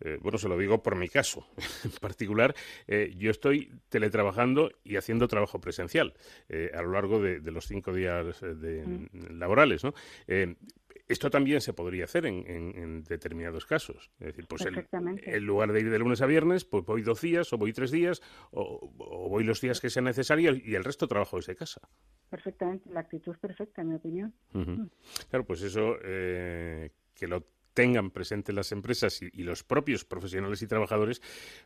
eh, 0.00 0.18
bueno, 0.20 0.36
se 0.36 0.48
lo 0.48 0.58
digo 0.58 0.82
por 0.82 0.96
mi 0.96 1.08
caso 1.08 1.46
en 1.84 1.90
particular, 1.92 2.54
eh, 2.86 3.14
yo 3.16 3.30
estoy 3.30 3.72
teletrabajando 3.88 4.70
y 4.84 4.96
haciendo 4.96 5.28
trabajo 5.28 5.60
presencial 5.60 6.12
eh, 6.48 6.70
a 6.74 6.82
lo 6.82 6.92
largo 6.92 7.20
de, 7.20 7.40
los 7.50 7.66
cinco 7.66 7.92
días 7.92 8.40
de, 8.40 8.86
mm. 8.86 9.38
laborales, 9.38 9.82
¿no? 9.82 9.94
Esto 11.10 11.30
también 11.30 11.60
se 11.60 11.72
podría 11.72 12.04
hacer 12.04 12.26
en, 12.26 13.02
determinados 13.04 13.66
casos. 13.66 14.10
Es 14.20 14.28
decir, 14.28 14.46
pues 14.46 14.64
en 14.66 15.44
lugar 15.44 15.72
de 15.72 15.80
ir 15.80 15.90
de 15.90 15.98
lunes 15.98 16.22
a 16.22 16.26
viernes, 16.26 16.64
pues 16.64 16.84
voy 16.84 17.02
dos 17.02 17.20
días 17.20 17.52
o 17.52 17.58
voy 17.58 17.72
tres 17.72 17.90
días 17.90 18.22
o, 18.52 18.88
voy 19.28 19.44
los 19.44 19.60
días 19.60 19.80
que 19.80 19.90
sea 19.90 20.02
necesario 20.02 20.54
y 20.54 20.74
el 20.74 20.84
resto 20.84 21.08
trabajo 21.08 21.36
desde 21.36 21.56
casa. 21.56 21.80
Perfectamente, 22.28 22.88
la 22.90 23.00
actitud 23.00 23.32
es 23.32 23.38
perfecta, 23.38 23.82
en 23.82 23.88
mi 23.88 23.94
opinión. 23.96 24.34
Mm. 24.52 24.84
Claro, 25.28 25.44
pues 25.44 25.62
eso 25.62 25.96
que 26.00 27.26
lo 27.26 27.44
tengan 27.74 28.10
presente 28.10 28.52
las 28.52 28.72
empresas 28.72 29.20
y, 29.22 29.42
los 29.42 29.64
propios 29.64 30.04
profesionales 30.04 30.62
y 30.62 30.66
trabajadores, 30.66 31.22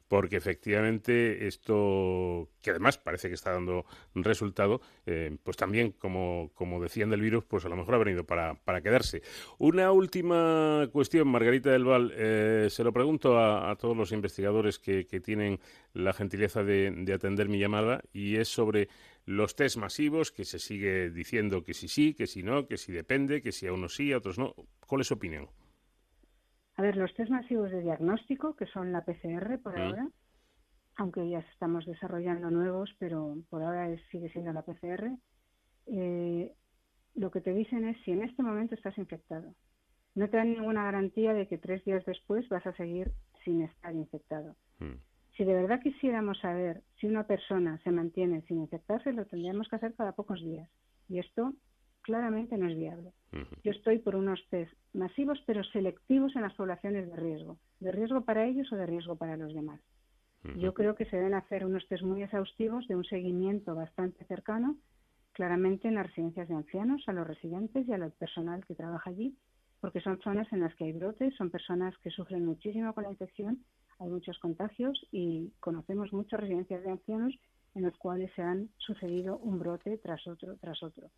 porque 0.08 0.36
efectivamente 0.36 1.46
esto, 1.46 2.50
que 2.62 2.70
además 2.70 2.98
parece 2.98 3.28
que 3.28 3.34
está 3.34 3.52
dando 3.52 3.84
resultado, 4.14 4.80
eh, 5.06 5.36
pues 5.42 5.56
también, 5.56 5.92
como, 5.92 6.50
como 6.54 6.80
decían 6.80 7.10
del 7.10 7.20
virus, 7.20 7.44
pues 7.44 7.64
a 7.64 7.68
lo 7.68 7.76
mejor 7.76 7.94
ha 7.94 7.98
venido 7.98 8.24
para, 8.24 8.54
para 8.54 8.80
quedarse. 8.80 9.22
Una 9.58 9.90
última 9.92 10.88
cuestión, 10.92 11.28
Margarita 11.28 11.70
del 11.70 11.84
Val, 11.84 12.12
eh, 12.14 12.68
se 12.70 12.84
lo 12.84 12.92
pregunto 12.92 13.38
a, 13.38 13.74
todos 13.76 13.96
los 13.96 14.12
investigadores 14.12 14.78
que, 14.78 15.06
que 15.06 15.20
tienen 15.20 15.58
la 15.92 16.12
gentileza 16.12 16.62
de, 16.62 16.90
de 16.90 17.12
atender 17.12 17.48
mi 17.48 17.58
llamada, 17.58 18.02
y 18.12 18.36
es 18.36 18.48
sobre 18.48 18.88
los 19.26 19.56
test 19.56 19.76
masivos, 19.76 20.32
que 20.32 20.44
se 20.44 20.58
sigue 20.58 21.10
diciendo 21.10 21.64
que 21.64 21.74
sí 21.74 21.88
sí, 21.88 22.14
que 22.14 22.26
si 22.26 22.42
no, 22.42 22.66
que 22.66 22.76
si 22.76 22.92
depende, 22.92 23.42
que 23.42 23.52
si 23.52 23.66
a 23.66 23.72
unos 23.72 23.94
sí, 23.94 24.12
a 24.12 24.18
otros 24.18 24.38
no. 24.38 24.54
¿Cuál 24.86 25.00
es 25.00 25.08
su 25.08 25.14
opinión? 25.14 25.48
A 26.76 26.82
ver, 26.82 26.96
los 26.96 27.14
test 27.14 27.30
masivos 27.30 27.70
de 27.70 27.82
diagnóstico, 27.82 28.56
que 28.56 28.66
son 28.66 28.92
la 28.92 29.04
PCR 29.04 29.58
por 29.62 29.78
ahora, 29.78 30.08
aunque 30.96 31.28
ya 31.28 31.38
estamos 31.38 31.86
desarrollando 31.86 32.50
nuevos, 32.50 32.94
pero 32.98 33.36
por 33.48 33.62
ahora 33.62 33.94
sigue 34.10 34.28
siendo 34.30 34.52
la 34.52 34.62
PCR, 34.62 35.16
eh, 35.86 36.52
lo 37.14 37.30
que 37.30 37.40
te 37.40 37.52
dicen 37.52 37.84
es 37.84 37.96
si 38.04 38.12
en 38.12 38.22
este 38.22 38.42
momento 38.42 38.74
estás 38.74 38.96
infectado. 38.98 39.54
No 40.14 40.28
te 40.28 40.36
dan 40.36 40.52
ninguna 40.52 40.84
garantía 40.84 41.32
de 41.32 41.46
que 41.46 41.58
tres 41.58 41.84
días 41.84 42.04
después 42.06 42.48
vas 42.48 42.66
a 42.66 42.74
seguir 42.74 43.12
sin 43.44 43.62
estar 43.62 43.94
infectado. 43.94 44.56
Mm. 44.78 44.94
Si 45.36 45.44
de 45.44 45.54
verdad 45.54 45.80
quisiéramos 45.80 46.38
saber 46.38 46.82
si 47.00 47.06
una 47.06 47.26
persona 47.26 47.78
se 47.82 47.90
mantiene 47.90 48.42
sin 48.42 48.60
infectarse, 48.60 49.12
lo 49.12 49.26
tendríamos 49.26 49.68
que 49.68 49.76
hacer 49.76 49.94
cada 49.94 50.12
pocos 50.12 50.40
días. 50.40 50.70
Y 51.08 51.18
esto 51.18 51.52
claramente 52.04 52.56
no 52.56 52.68
es 52.68 52.76
viable. 52.76 53.12
Yo 53.64 53.72
estoy 53.72 53.98
por 53.98 54.14
unos 54.14 54.40
test 54.50 54.72
masivos 54.92 55.42
pero 55.46 55.64
selectivos 55.64 56.36
en 56.36 56.42
las 56.42 56.54
poblaciones 56.54 57.10
de 57.10 57.16
riesgo, 57.16 57.58
de 57.80 57.90
riesgo 57.90 58.20
para 58.24 58.44
ellos 58.46 58.72
o 58.72 58.76
de 58.76 58.86
riesgo 58.86 59.16
para 59.16 59.36
los 59.36 59.52
demás. 59.52 59.80
Yo 60.56 60.74
creo 60.74 60.94
que 60.94 61.06
se 61.06 61.16
deben 61.16 61.34
hacer 61.34 61.64
unos 61.64 61.88
test 61.88 62.04
muy 62.04 62.22
exhaustivos 62.22 62.86
de 62.86 62.94
un 62.94 63.04
seguimiento 63.04 63.74
bastante 63.74 64.24
cercano, 64.26 64.76
claramente 65.32 65.88
en 65.88 65.94
las 65.94 66.06
residencias 66.06 66.48
de 66.48 66.54
ancianos, 66.54 67.02
a 67.08 67.12
los 67.14 67.26
residentes 67.26 67.88
y 67.88 67.92
al 67.92 68.12
personal 68.12 68.64
que 68.66 68.74
trabaja 68.74 69.10
allí, 69.10 69.34
porque 69.80 70.02
son 70.02 70.20
zonas 70.20 70.46
en 70.52 70.60
las 70.60 70.74
que 70.76 70.84
hay 70.84 70.92
brotes, 70.92 71.34
son 71.36 71.50
personas 71.50 71.96
que 72.02 72.10
sufren 72.10 72.44
muchísimo 72.44 72.92
con 72.92 73.04
la 73.04 73.10
infección, 73.10 73.64
hay 73.98 74.10
muchos 74.10 74.38
contagios 74.38 75.00
y 75.10 75.50
conocemos 75.60 76.12
muchas 76.12 76.40
residencias 76.40 76.84
de 76.84 76.90
ancianos 76.90 77.34
en 77.74 77.82
los 77.82 77.96
cuales 77.96 78.30
se 78.36 78.42
han 78.42 78.68
sucedido 78.76 79.38
un 79.38 79.58
brote 79.58 79.96
tras 79.98 80.26
otro, 80.26 80.56
tras 80.58 80.82
otro 80.82 81.10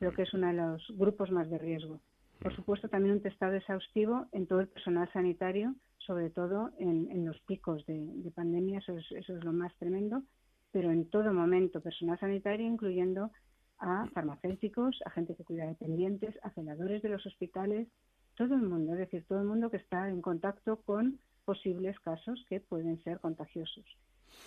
creo 0.00 0.14
que 0.14 0.22
es 0.22 0.32
uno 0.32 0.46
de 0.46 0.54
los 0.54 0.82
grupos 0.96 1.30
más 1.30 1.48
de 1.50 1.58
riesgo. 1.58 2.00
Por 2.40 2.56
supuesto, 2.56 2.88
también 2.88 3.16
un 3.16 3.20
testado 3.20 3.54
exhaustivo 3.54 4.26
en 4.32 4.46
todo 4.46 4.60
el 4.60 4.68
personal 4.68 5.12
sanitario, 5.12 5.74
sobre 5.98 6.30
todo 6.30 6.70
en, 6.78 7.26
los 7.26 7.38
picos 7.40 7.84
de, 7.84 8.32
pandemia, 8.34 8.78
eso 8.78 8.96
es, 8.96 9.04
eso 9.12 9.36
es 9.36 9.44
lo 9.44 9.52
más 9.52 9.76
tremendo, 9.76 10.22
pero 10.72 10.90
en 10.90 11.10
todo 11.10 11.34
momento, 11.34 11.82
personal 11.82 12.18
sanitario, 12.18 12.66
incluyendo 12.66 13.30
a 13.78 14.06
farmacéuticos, 14.14 14.98
a 15.04 15.10
gente 15.10 15.34
que 15.34 15.44
cuida 15.44 15.64
de 15.64 15.70
dependientes, 15.70 16.34
a 16.42 16.50
celadores 16.50 17.02
de 17.02 17.10
los 17.10 17.26
hospitales, 17.26 17.86
todo 18.36 18.54
el 18.54 18.62
mundo, 18.62 18.94
es 18.94 19.00
decir, 19.00 19.26
todo 19.28 19.40
el 19.40 19.46
mundo 19.46 19.70
que 19.70 19.76
está 19.76 20.08
en 20.08 20.22
contacto 20.22 20.80
con 20.86 21.18
posibles 21.44 22.00
casos 22.00 22.42
que 22.48 22.60
pueden 22.60 23.02
ser 23.02 23.20
contagiosos. 23.20 23.84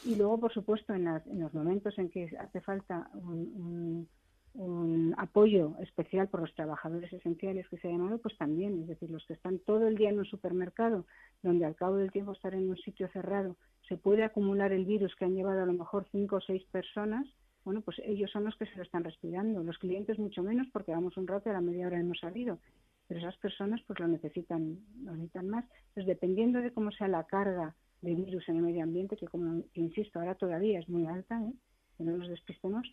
Y 0.04 0.16
luego, 0.16 0.40
por 0.40 0.52
supuesto, 0.52 0.96
en, 0.96 1.06
los 1.06 1.54
momentos 1.54 2.00
en 2.00 2.10
que 2.10 2.36
hace 2.40 2.62
falta 2.62 3.12
un 3.14 4.08
un 4.56 5.16
apoyo 5.18 5.76
especial 5.80 6.28
por 6.28 6.42
los 6.42 6.54
trabajadores 6.54 7.12
esenciales 7.12 7.68
que 7.70 7.78
se 7.78 7.88
ha 7.88 7.92
llamado, 7.92 8.20
pues 8.20 8.38
también, 8.38 8.82
es 8.82 8.88
decir, 8.88 9.10
los 9.10 9.26
que 9.26 9.34
están 9.34 9.60
todo 9.60 9.88
el 9.88 9.96
día 9.96 10.10
en 10.10 10.20
un 10.20 10.26
supermercado, 10.26 11.06
donde 11.42 11.66
al 11.66 11.76
cabo 11.76 11.98
del 11.98 12.12
tiempo 12.12 12.34
estar 12.34 12.54
en 12.54 12.70
un 12.70 12.78
sitio 12.78 13.08
cerrado 13.10 13.56
se 13.88 13.98
puede 13.98 14.24
acumular 14.24 14.72
el 14.72 14.86
virus 14.86 15.16
que 15.16 15.26
han 15.26 15.36
llevado 15.36 15.62
a 15.62 15.66
lo 15.66 15.74
mejor 15.74 16.06
cinco 16.12 16.38
o 16.38 16.42
seis 16.42 16.64
personas, 16.72 17.28
bueno, 17.66 17.82
pues 17.82 18.00
ellos 18.06 18.30
son 18.32 18.44
los 18.44 18.56
que 18.56 18.66
se 18.66 18.76
lo 18.76 18.84
están 18.84 19.04
respirando, 19.04 19.64
los 19.64 19.78
clientes 19.78 20.20
mucho 20.20 20.44
menos 20.44 20.68
porque 20.72 20.92
vamos 20.92 21.18
un 21.18 21.28
rato 21.28 21.50
a 21.50 21.54
la 21.54 21.62
media 21.62 21.88
hora 21.88 22.00
hemos 22.00 22.20
salido, 22.20 22.60
pero 23.08 23.20
esas 23.20 23.38
personas 23.38 23.82
pues 23.88 24.00
lo 24.00 24.08
necesitan, 24.08 24.80
lo 25.04 25.14
necesitan 25.14 25.50
más. 25.50 25.66
Entonces, 25.90 26.08
dependiendo 26.08 26.62
de 26.62 26.72
cómo 26.72 26.92
sea 26.92 27.08
la 27.08 27.24
carga 27.24 27.76
de 28.02 28.16
virus 28.16 28.48
en 28.50 28.58
el 28.58 28.64
medio 28.64 28.84
ambiente, 28.84 29.16
que 29.16 29.28
como 29.28 29.64
insisto, 29.74 30.20
ahora 30.20 30.36
todavía 30.36 30.80
es 30.80 30.90
muy 30.90 31.06
alta, 31.06 31.42
¿eh? 31.42 31.54
que 31.98 32.04
no 32.04 32.18
nos 32.18 32.28
despistemos, 32.28 32.86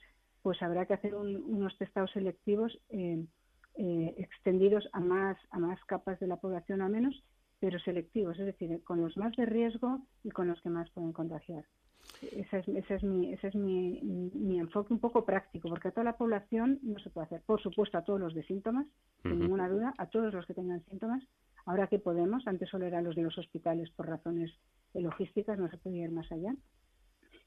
pues 0.43 0.63
habrá 0.63 0.87
que 0.87 0.95
hacer 0.95 1.15
unos 1.15 1.77
testados 1.79 2.11
selectivos 2.13 2.79
eh, 2.89 3.25
eh, 3.77 4.15
extendidos 4.19 4.89
a 4.93 5.01
más, 5.01 5.37
a 5.51 5.59
más 5.59 5.83
capas 5.85 6.19
de 6.21 6.27
la 6.27 6.37
población 6.37 6.83
a 6.83 6.89
menos, 6.89 7.23
pero 7.61 7.79
selectivos, 7.79 8.39
es 8.39 8.47
decir, 8.47 8.83
con 8.85 9.01
los 9.01 9.17
más 9.17 9.37
de 9.37 9.47
riesgo 9.47 10.01
y 10.25 10.31
con 10.31 10.49
los 10.49 10.61
que 10.63 10.71
más 10.71 10.91
pueden 10.91 11.13
contagiar. 11.13 11.65
Ese 12.23 12.59
es, 12.59 12.69
ese 12.69 12.95
es, 12.95 13.03
mi, 13.03 13.33
ese 13.33 13.49
es 13.49 13.55
mi, 13.55 14.01
mi, 14.03 14.59
enfoque 14.59 14.93
un 14.93 14.99
poco 14.99 15.25
práctico, 15.25 15.69
porque 15.69 15.89
a 15.89 15.91
toda 15.91 16.05
la 16.05 16.17
población 16.17 16.79
no 16.83 16.99
se 16.99 17.11
puede 17.11 17.27
hacer. 17.27 17.43
Por 17.43 17.63
supuesto, 17.63 17.99
a 17.99 18.05
todos 18.05 18.21
los 18.21 18.35
de 18.35 18.43
síntomas, 18.45 18.87
sin 19.23 19.39
ninguna 19.39 19.69
duda, 19.69 19.95
a 19.99 20.07
todos 20.07 20.33
los 20.33 20.47
que 20.47 20.55
tengan 20.55 20.85
síntomas. 20.87 21.23
Ahora 21.67 21.87
que 21.87 21.99
podemos, 21.99 22.47
antes 22.47 22.69
solo 22.69 22.87
eran 22.87 23.05
los 23.05 23.15
de 23.15 23.23
los 23.23 23.37
hospitales 23.39 23.91
por 23.91 24.09
razones 24.09 24.51
logísticas, 24.95 25.59
no 25.59 25.69
se 25.69 25.77
puede 25.77 25.99
ir 25.99 26.11
más 26.11 26.31
allá. 26.33 26.55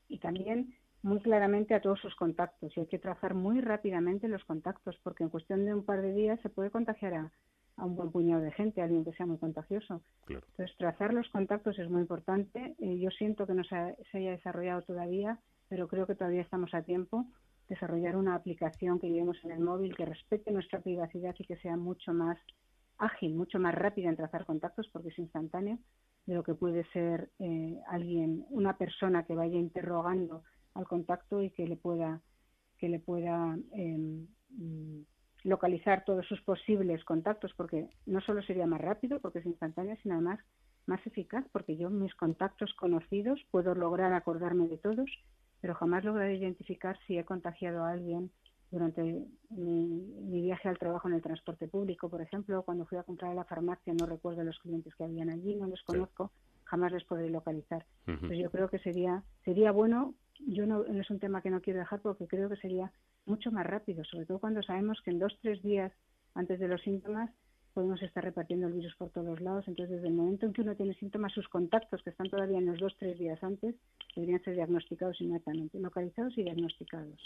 Y 0.08 0.20
también 0.20 0.76
muy 1.04 1.20
claramente 1.20 1.76
a 1.76 1.82
todos 1.82 2.00
sus 2.00 2.16
contactos 2.16 2.76
y 2.76 2.80
hay 2.80 2.88
que 2.88 2.98
trazar 2.98 3.34
muy 3.34 3.60
rápidamente 3.62 4.28
los 4.30 4.44
contactos 4.46 4.98
porque 5.04 5.24
en 5.24 5.30
cuestión 5.30 5.66
de 5.66 5.74
un 5.74 5.86
par 5.86 6.02
de 6.02 6.14
días 6.14 6.40
se 6.42 6.50
puede 6.50 6.72
contagiar 6.72 7.14
a, 7.14 7.32
un 7.86 7.96
buen 7.96 8.12
puñado 8.12 8.42
de 8.42 8.52
gente, 8.52 8.82
a 8.82 8.86
alguien 8.86 9.04
que 9.04 9.14
sea 9.14 9.26
muy 9.26 9.38
contagioso. 9.38 10.02
Entonces, 10.30 10.76
trazar 10.78 11.14
los 11.14 11.28
contactos 11.30 11.78
es 11.80 11.90
muy 11.90 12.02
importante. 12.02 12.76
Eh, 12.80 13.00
yo 13.00 13.10
siento 13.10 13.46
que 13.46 13.54
no 13.54 13.64
se, 13.64 13.76
haya 13.76 14.32
desarrollado 14.32 14.84
todavía, 14.84 15.40
pero 15.68 15.88
creo 15.88 16.08
que 16.08 16.16
todavía 16.16 16.42
estamos 16.42 16.74
a 16.74 16.84
tiempo 16.84 17.26
desarrollar 17.68 18.16
una 18.16 18.36
aplicación 18.36 19.00
que 19.00 19.10
llevemos 19.10 19.38
en 19.44 19.52
el 19.52 19.60
móvil 19.60 19.96
que 19.96 20.06
respete 20.06 20.52
nuestra 20.52 20.80
privacidad 20.80 21.36
y 21.38 21.46
que 21.46 21.58
sea 21.58 21.76
mucho 21.76 22.14
más 22.14 22.38
ágil, 22.98 23.36
mucho 23.36 23.60
más 23.60 23.74
rápida 23.74 24.10
en 24.10 24.16
trazar 24.16 24.46
contactos 24.46 24.88
porque 24.94 25.10
es 25.10 25.20
instantáneo 25.20 25.80
de 26.26 26.36
lo 26.36 26.44
que 26.44 26.54
puede 26.54 26.86
ser 26.92 27.32
eh, 27.40 27.80
alguien, 27.88 28.46
una 28.50 28.78
persona 28.78 29.24
que 29.24 29.36
vaya 29.36 29.58
interrogando 29.58 30.44
al 30.76 30.88
contacto 30.88 31.42
y 31.42 31.50
que 31.52 31.68
le 31.68 31.76
pueda 31.78 32.22
que 32.78 32.90
le 32.90 33.00
pueda 33.00 33.58
em, 33.72 34.28
mm, 34.50 35.02
localizar 35.44 36.04
todos 36.06 36.26
sus 36.28 36.42
posibles 36.42 37.04
contactos 37.06 37.54
porque 37.56 37.88
no 38.06 38.22
solo 38.22 38.42
sería 38.44 38.68
más 38.68 38.82
rápido 38.82 39.20
porque 39.20 39.40
es 39.40 39.46
instantáneo 39.46 39.96
sino 40.02 40.16
además 40.16 40.40
más 40.86 41.06
eficaz 41.06 41.46
porque 41.52 41.78
yo 41.78 41.90
mis 41.90 42.14
contactos 42.16 42.74
conocidos 42.74 43.40
puedo 43.52 43.74
lograr 43.76 44.14
acordarme 44.14 44.68
de 44.68 44.78
todos 44.78 45.10
pero 45.62 45.76
jamás 45.76 46.04
lograré 46.04 46.36
identificar 46.36 47.00
si 47.08 47.18
he 47.18 47.24
contagiado 47.24 47.84
a 47.84 47.92
alguien 47.92 48.32
durante 48.74 49.28
mi, 49.52 50.42
viaje 50.42 50.68
al 50.68 50.80
trabajo 50.80 51.08
en 51.08 51.14
el 51.14 51.22
transporte 51.22 51.68
público, 51.68 52.10
por 52.10 52.22
ejemplo, 52.22 52.64
cuando 52.64 52.86
fui 52.86 52.98
a 52.98 53.04
comprar 53.04 53.32
a 53.32 53.36
la 53.36 53.46
farmacia, 53.46 53.94
no 53.94 54.08
recuerdo 54.08 54.44
los 54.44 54.60
clientes 54.60 54.94
que 54.96 55.04
habían 55.04 55.30
allí, 55.30 55.56
no 55.56 55.68
los 55.68 55.82
conozco, 55.84 56.32
jamás 56.66 56.92
les 56.92 57.04
podré 57.06 57.30
localizar. 57.30 57.86
Pues 58.04 58.40
yo 58.40 58.50
creo 58.50 58.68
que 58.70 58.80
sería 58.80 59.24
sería 59.46 59.72
bueno, 59.72 60.16
yo 60.40 60.66
no, 60.66 60.86
es 60.86 61.10
un 61.10 61.20
tema 61.20 61.42
que 61.42 61.50
no 61.50 61.62
quiero 61.62 61.80
dejar 61.80 62.02
porque 62.02 62.28
creo 62.28 62.50
que 62.50 62.58
sería 62.58 62.92
mucho 63.26 63.52
más 63.52 63.66
rápido, 63.66 64.04
sobre 64.04 64.26
todo 64.26 64.40
cuando 64.40 64.62
sabemos 64.64 65.02
que 65.04 65.12
en 65.12 65.20
dos, 65.20 65.38
tres 65.42 65.62
días 65.62 65.92
antes 66.36 66.60
de 66.60 66.68
los 66.68 66.82
síntomas 66.82 67.30
podemos 67.74 68.02
estar 68.04 68.24
repartiendo 68.24 68.68
el 68.68 68.74
virus 68.74 68.96
por 68.96 69.10
todos 69.10 69.42
lados. 69.42 69.66
Entonces, 69.68 69.96
desde 69.96 70.08
el 70.08 70.14
momento 70.14 70.46
en 70.46 70.54
que 70.54 70.62
uno 70.62 70.76
tiene 70.76 70.94
síntomas, 70.96 71.34
sus 71.34 71.48
contactos, 71.50 72.04
que 72.04 72.12
están 72.12 72.30
todavía 72.30 72.60
en 72.60 72.68
los 72.68 72.80
dos, 72.80 72.96
tres 73.00 73.18
días 73.18 73.44
antes, 73.44 73.76
deberían 74.16 74.44
ser 74.44 74.56
diagnosticados 74.56 75.20
inmediatamente, 75.22 75.80
localizados 75.80 76.38
y 76.38 76.44
diagnosticados. 76.44 77.20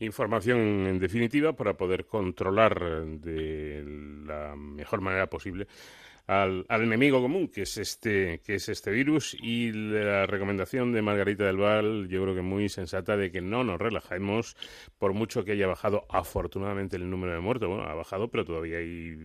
Información, 0.00 0.58
en 0.86 0.98
definitiva, 0.98 1.54
para 1.54 1.74
poder 1.74 2.04
controlar 2.04 3.06
de 3.20 3.82
la 4.26 4.54
mejor 4.56 5.00
manera 5.00 5.28
posible 5.28 5.66
al, 6.40 6.64
enemigo 6.68 7.20
común, 7.20 7.48
que 7.48 7.62
es 7.62 7.76
este, 7.76 8.40
que 8.44 8.54
es 8.54 8.68
este 8.68 8.90
virus, 8.90 9.36
y 9.40 9.72
la 9.72 10.26
recomendación 10.26 10.92
de 10.92 11.02
Margarita 11.02 11.44
del 11.44 11.56
Val, 11.56 12.08
yo 12.08 12.22
creo 12.22 12.34
que 12.34 12.42
muy 12.42 12.68
sensata, 12.68 13.16
de 13.16 13.30
que 13.30 13.40
no 13.40 13.64
nos 13.64 13.80
relajemos, 13.80 14.56
por 14.98 15.12
mucho 15.12 15.44
que 15.44 15.52
haya 15.52 15.66
bajado 15.66 16.06
afortunadamente 16.08 16.96
el 16.96 17.08
número 17.10 17.32
de 17.32 17.40
muertos. 17.40 17.68
Bueno, 17.68 17.84
ha 17.84 17.94
bajado, 17.94 18.28
pero 18.28 18.44
todavía 18.44 18.78
hay 18.78 19.16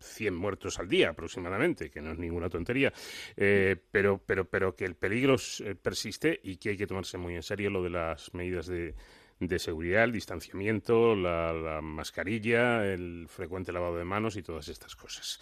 100 0.00 0.34
mm, 0.34 0.36
muertos 0.36 0.78
al 0.78 0.88
día 0.88 1.10
aproximadamente, 1.10 1.90
que 1.90 2.00
no 2.00 2.12
es 2.12 2.18
ninguna 2.18 2.48
tontería. 2.48 2.92
Eh, 3.36 3.76
pero, 3.90 4.18
pero, 4.24 4.44
pero 4.44 4.74
que 4.74 4.84
el 4.84 4.94
peligro 4.94 5.36
eh, 5.64 5.74
persiste 5.74 6.40
y 6.42 6.56
que 6.56 6.70
hay 6.70 6.76
que 6.76 6.86
tomarse 6.86 7.18
muy 7.18 7.34
en 7.34 7.42
serio 7.42 7.70
lo 7.70 7.82
de 7.82 7.90
las 7.90 8.32
medidas 8.34 8.66
de 8.66 8.94
de 9.38 9.58
seguridad, 9.58 10.04
el 10.04 10.12
distanciamiento, 10.12 11.14
la, 11.14 11.80
mascarilla, 11.82 12.86
el 12.86 13.26
frecuente 13.28 13.72
lavado 13.72 13.96
de 13.96 14.04
manos 14.04 14.36
y 14.36 14.42
todas 14.42 14.68
estas 14.68 14.96
cosas. 14.96 15.40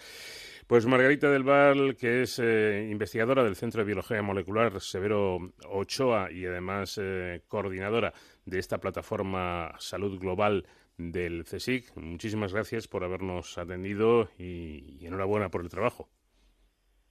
Pues 0.67 0.87
Margarita 0.87 1.29
del 1.29 1.43
Val, 1.43 1.95
que 1.95 2.23
es 2.23 2.39
eh, 2.39 2.89
investigadora 2.89 3.43
del 3.43 3.55
Centro 3.55 3.81
de 3.81 3.85
Biología 3.85 4.23
Molecular 4.23 4.81
Severo 4.81 5.37
Ochoa 5.69 6.31
y 6.31 6.43
además 6.47 6.99
eh, 6.99 7.43
coordinadora 7.47 8.13
de 8.47 8.57
esta 8.57 8.79
plataforma 8.79 9.73
Salud 9.77 10.19
Global 10.19 10.65
del 10.97 11.43
CSIC, 11.43 11.95
muchísimas 11.97 12.51
gracias 12.51 12.87
por 12.87 13.03
habernos 13.03 13.59
atendido 13.59 14.29
y, 14.39 15.05
enhorabuena 15.05 15.49
por 15.49 15.61
el 15.61 15.69
trabajo. 15.69 16.09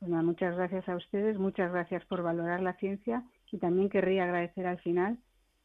muchas 0.00 0.56
gracias 0.56 0.88
a 0.88 0.96
ustedes, 0.96 1.38
muchas 1.38 1.70
gracias 1.70 2.04
por 2.06 2.22
valorar 2.22 2.60
la 2.60 2.72
ciencia 2.78 3.22
y 3.52 3.58
también 3.58 3.88
querría 3.88 4.24
agradecer 4.24 4.66
al 4.66 4.80
final, 4.80 5.16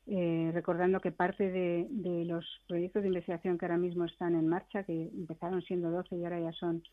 eh, 0.05 0.51
recordando 0.53 0.99
que 0.99 1.11
parte 1.11 1.49
de, 1.49 1.87
de, 1.89 2.25
los 2.25 2.45
proyectos 2.67 3.01
de 3.01 3.07
investigación 3.07 3.57
que 3.57 3.65
ahora 3.65 3.77
mismo 3.77 4.05
están 4.05 4.35
en 4.35 4.47
marcha, 4.47 4.83
que 4.83 5.09
empezaron 5.11 5.63
siendo 5.63 5.89
12 5.89 6.17
y 6.17 6.23
ahora 6.23 6.39
ya 6.39 6.51
son 6.51 6.83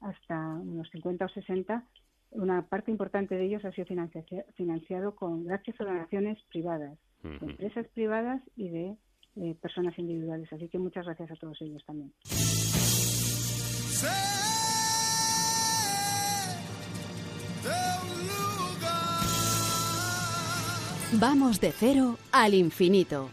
hasta 0.00 0.36
unos 0.36 0.88
50 0.90 1.24
o 1.24 1.28
60, 1.28 1.84
una 2.30 2.62
parte 2.62 2.90
importante 2.90 3.34
de 3.34 3.46
ellos 3.46 3.64
ha 3.64 3.72
sido 3.72 3.86
financiado 4.54 5.14
con 5.14 5.44
gracias 5.44 5.80
a 5.80 5.84
donaciones 5.84 6.38
privadas, 6.48 6.98
de 7.22 7.46
empresas 7.46 7.86
privadas 7.88 8.42
y 8.56 8.68
de 8.68 8.96
eh, 9.36 9.54
personas 9.60 9.98
individuales. 9.98 10.52
Así 10.52 10.68
que 10.68 10.78
muchas 10.78 11.04
gracias 11.06 11.30
a 11.30 11.36
todos 11.36 11.60
ellos 11.60 11.84
también. 11.84 12.12
Vamos 21.12 21.60
de 21.60 21.72
cero 21.72 22.16
al 22.32 22.54
infinito. 22.54 23.30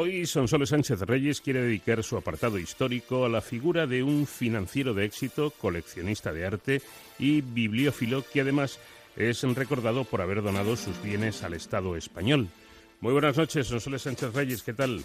Hoy 0.00 0.26
Sonsoles 0.26 0.68
Sánchez 0.68 1.00
Reyes 1.00 1.40
quiere 1.40 1.60
dedicar 1.60 2.04
su 2.04 2.16
apartado 2.16 2.56
histórico 2.56 3.24
a 3.24 3.28
la 3.28 3.40
figura 3.40 3.88
de 3.88 4.04
un 4.04 4.28
financiero 4.28 4.94
de 4.94 5.04
éxito, 5.04 5.50
coleccionista 5.50 6.32
de 6.32 6.46
arte 6.46 6.82
y 7.18 7.40
bibliófilo 7.40 8.22
que 8.32 8.42
además 8.42 8.78
es 9.16 9.42
recordado 9.56 10.04
por 10.04 10.20
haber 10.20 10.40
donado 10.40 10.76
sus 10.76 11.02
bienes 11.02 11.42
al 11.42 11.54
Estado 11.54 11.96
español. 11.96 12.46
Muy 13.00 13.12
buenas 13.12 13.36
noches, 13.36 13.66
Sonsoles 13.66 14.02
Sánchez 14.02 14.32
Reyes, 14.34 14.62
¿qué 14.62 14.72
tal? 14.72 15.02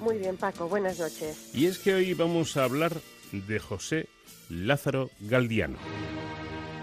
Muy 0.00 0.18
bien, 0.18 0.36
Paco, 0.36 0.68
buenas 0.68 0.98
noches. 0.98 1.54
Y 1.54 1.66
es 1.66 1.78
que 1.78 1.94
hoy 1.94 2.12
vamos 2.12 2.56
a 2.56 2.64
hablar 2.64 2.90
de 3.30 3.60
José 3.60 4.08
Lázaro 4.48 5.08
Galdiano. 5.20 5.78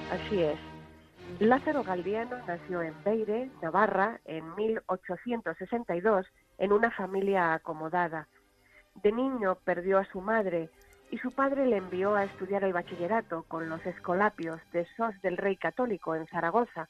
Así 0.09 0.39
es. 0.39 0.57
Lázaro 1.39 1.83
Galdiano 1.83 2.37
nació 2.47 2.81
en 2.83 2.93
Beire, 3.03 3.51
Navarra, 3.61 4.21
en 4.23 4.55
1862, 4.55 6.25
en 6.57 6.71
una 6.71 6.91
familia 6.91 7.53
acomodada. 7.53 8.27
De 8.95 9.11
niño 9.11 9.55
perdió 9.63 9.99
a 9.99 10.05
su 10.05 10.21
madre 10.21 10.69
y 11.11 11.17
su 11.19 11.31
padre 11.31 11.65
le 11.67 11.77
envió 11.77 12.15
a 12.15 12.25
estudiar 12.25 12.63
el 12.63 12.73
bachillerato 12.73 13.43
con 13.47 13.69
los 13.69 13.85
escolapios 13.85 14.59
de 14.71 14.85
Sos 14.97 15.19
del 15.21 15.37
Rey 15.37 15.55
Católico 15.55 16.15
en 16.15 16.27
Zaragoza. 16.27 16.89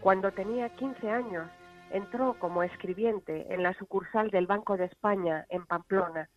Cuando 0.00 0.32
tenía 0.32 0.68
15 0.70 1.10
años, 1.10 1.48
entró 1.90 2.34
como 2.38 2.62
escribiente 2.62 3.52
en 3.52 3.62
la 3.62 3.72
sucursal 3.74 4.30
del 4.30 4.46
Banco 4.46 4.76
de 4.76 4.84
España 4.84 5.46
en 5.48 5.64
Pamplona. 5.64 6.28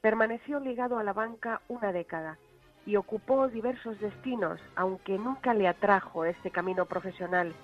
Permaneció 0.00 0.60
ligado 0.60 0.98
a 0.98 1.04
la 1.04 1.12
banca 1.12 1.62
una 1.68 1.92
década 1.92 2.38
y 2.84 2.96
ocupó 2.96 3.48
diversos 3.48 3.98
destinos, 3.98 4.60
aunque 4.76 5.18
nunca 5.18 5.54
le 5.54 5.66
atrajo 5.66 6.24
este 6.24 6.50
camino 6.50 6.86
profesional. 6.86 7.54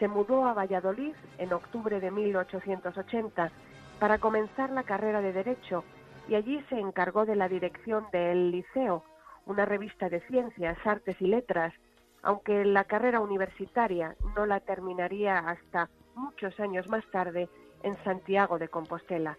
Se 0.00 0.08
mudó 0.08 0.46
a 0.46 0.54
Valladolid 0.54 1.12
en 1.36 1.52
octubre 1.52 2.00
de 2.00 2.10
1880 2.10 3.52
para 3.98 4.18
comenzar 4.18 4.70
la 4.70 4.82
carrera 4.82 5.20
de 5.20 5.34
Derecho 5.34 5.84
y 6.26 6.36
allí 6.36 6.64
se 6.70 6.78
encargó 6.80 7.26
de 7.26 7.36
la 7.36 7.50
dirección 7.50 8.06
de 8.10 8.32
El 8.32 8.50
Liceo, 8.50 9.04
una 9.44 9.66
revista 9.66 10.08
de 10.08 10.20
ciencias, 10.22 10.78
artes 10.86 11.16
y 11.20 11.26
letras, 11.26 11.74
aunque 12.22 12.64
la 12.64 12.84
carrera 12.84 13.20
universitaria 13.20 14.16
no 14.34 14.46
la 14.46 14.60
terminaría 14.60 15.38
hasta 15.38 15.90
muchos 16.14 16.58
años 16.60 16.88
más 16.88 17.04
tarde 17.10 17.50
en 17.82 18.02
Santiago 18.02 18.58
de 18.58 18.68
Compostela. 18.68 19.36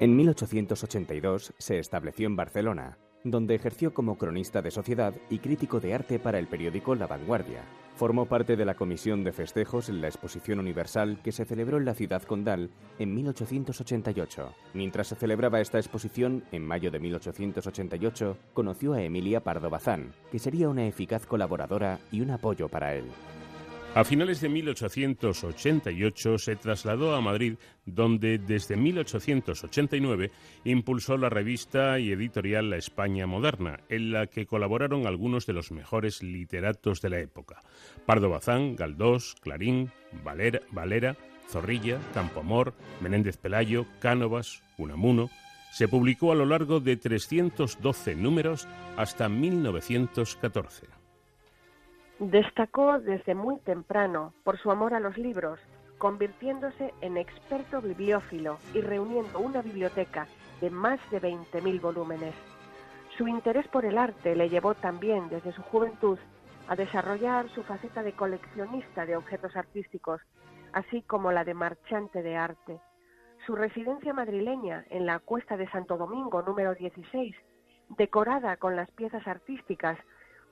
En 0.00 0.14
1882 0.16 1.54
se 1.56 1.78
estableció 1.78 2.26
en 2.26 2.36
Barcelona, 2.36 2.98
donde 3.24 3.54
ejerció 3.54 3.94
como 3.94 4.18
cronista 4.18 4.62
de 4.62 4.70
sociedad 4.70 5.14
y 5.30 5.38
crítico 5.38 5.80
de 5.80 5.94
arte 5.94 6.18
para 6.18 6.38
el 6.38 6.46
periódico 6.46 6.94
La 6.94 7.06
Vanguardia. 7.06 7.62
Formó 7.94 8.26
parte 8.26 8.56
de 8.56 8.64
la 8.64 8.74
comisión 8.74 9.22
de 9.22 9.32
festejos 9.32 9.88
en 9.88 10.00
la 10.00 10.08
Exposición 10.08 10.58
Universal 10.58 11.20
que 11.22 11.30
se 11.30 11.44
celebró 11.44 11.76
en 11.76 11.84
la 11.84 11.94
ciudad 11.94 12.22
condal 12.22 12.70
en 12.98 13.14
1888. 13.14 14.54
Mientras 14.74 15.08
se 15.08 15.14
celebraba 15.14 15.60
esta 15.60 15.78
exposición, 15.78 16.44
en 16.52 16.66
mayo 16.66 16.90
de 16.90 16.98
1888, 16.98 18.36
conoció 18.54 18.94
a 18.94 19.02
Emilia 19.02 19.40
Pardo 19.40 19.70
Bazán, 19.70 20.14
que 20.30 20.38
sería 20.38 20.68
una 20.68 20.86
eficaz 20.86 21.26
colaboradora 21.26 22.00
y 22.10 22.22
un 22.22 22.30
apoyo 22.30 22.68
para 22.68 22.94
él. 22.94 23.04
A 23.94 24.04
finales 24.04 24.40
de 24.40 24.48
1888 24.48 26.38
se 26.38 26.56
trasladó 26.56 27.14
a 27.14 27.20
Madrid, 27.20 27.56
donde 27.84 28.38
desde 28.38 28.74
1889 28.74 30.30
impulsó 30.64 31.18
la 31.18 31.28
revista 31.28 31.98
y 31.98 32.10
editorial 32.10 32.70
La 32.70 32.78
España 32.78 33.26
Moderna, 33.26 33.80
en 33.90 34.10
la 34.10 34.28
que 34.28 34.46
colaboraron 34.46 35.06
algunos 35.06 35.44
de 35.44 35.52
los 35.52 35.72
mejores 35.72 36.22
literatos 36.22 37.02
de 37.02 37.10
la 37.10 37.20
época: 37.20 37.60
Pardo 38.06 38.30
Bazán, 38.30 38.76
Galdós, 38.76 39.36
Clarín, 39.42 39.92
Valera, 40.24 40.60
Valera 40.70 41.14
Zorrilla, 41.50 41.98
Campoamor, 42.14 42.72
Menéndez 43.02 43.36
Pelayo, 43.36 43.84
Cánovas, 44.00 44.62
Unamuno. 44.78 45.28
Se 45.70 45.86
publicó 45.86 46.32
a 46.32 46.34
lo 46.34 46.46
largo 46.46 46.80
de 46.80 46.96
312 46.96 48.14
números 48.14 48.66
hasta 48.96 49.28
1914. 49.28 50.86
Destacó 52.30 53.00
desde 53.00 53.34
muy 53.34 53.58
temprano 53.58 54.32
por 54.44 54.56
su 54.56 54.70
amor 54.70 54.94
a 54.94 55.00
los 55.00 55.18
libros, 55.18 55.58
convirtiéndose 55.98 56.94
en 57.00 57.16
experto 57.16 57.82
bibliófilo 57.82 58.58
y 58.72 58.80
reuniendo 58.80 59.40
una 59.40 59.60
biblioteca 59.60 60.28
de 60.60 60.70
más 60.70 61.00
de 61.10 61.20
20.000 61.20 61.80
volúmenes. 61.80 62.32
Su 63.18 63.26
interés 63.26 63.66
por 63.66 63.84
el 63.84 63.98
arte 63.98 64.36
le 64.36 64.48
llevó 64.48 64.74
también 64.74 65.28
desde 65.30 65.50
su 65.50 65.62
juventud 65.62 66.16
a 66.68 66.76
desarrollar 66.76 67.48
su 67.48 67.64
faceta 67.64 68.04
de 68.04 68.12
coleccionista 68.12 69.04
de 69.04 69.16
objetos 69.16 69.56
artísticos, 69.56 70.20
así 70.72 71.02
como 71.02 71.32
la 71.32 71.42
de 71.42 71.54
marchante 71.54 72.22
de 72.22 72.36
arte. 72.36 72.78
Su 73.46 73.56
residencia 73.56 74.14
madrileña 74.14 74.84
en 74.90 75.06
la 75.06 75.18
Cuesta 75.18 75.56
de 75.56 75.68
Santo 75.70 75.96
Domingo 75.96 76.40
número 76.42 76.76
16, 76.76 77.34
decorada 77.98 78.58
con 78.58 78.76
las 78.76 78.88
piezas 78.92 79.26
artísticas 79.26 79.98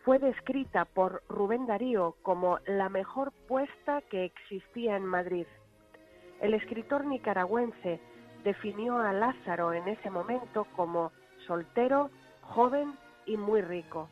fue 0.04 0.18
descrita 0.18 0.86
por 0.86 1.22
Rubén 1.28 1.66
Darío 1.66 2.16
como 2.22 2.58
la 2.66 2.88
mejor 2.88 3.32
puesta 3.46 4.02
que 4.10 4.24
existía 4.24 4.96
en 4.96 5.04
Madrid. 5.04 5.46
El 6.40 6.54
escritor 6.54 7.04
nicaragüense 7.04 8.00
definió 8.44 8.98
a 8.98 9.12
Lázaro 9.12 9.74
en 9.74 9.86
ese 9.88 10.08
momento 10.08 10.66
como 10.74 11.12
soltero, 11.46 12.10
joven 12.40 12.94
y 13.26 13.36
muy 13.36 13.60
rico. 13.60 14.08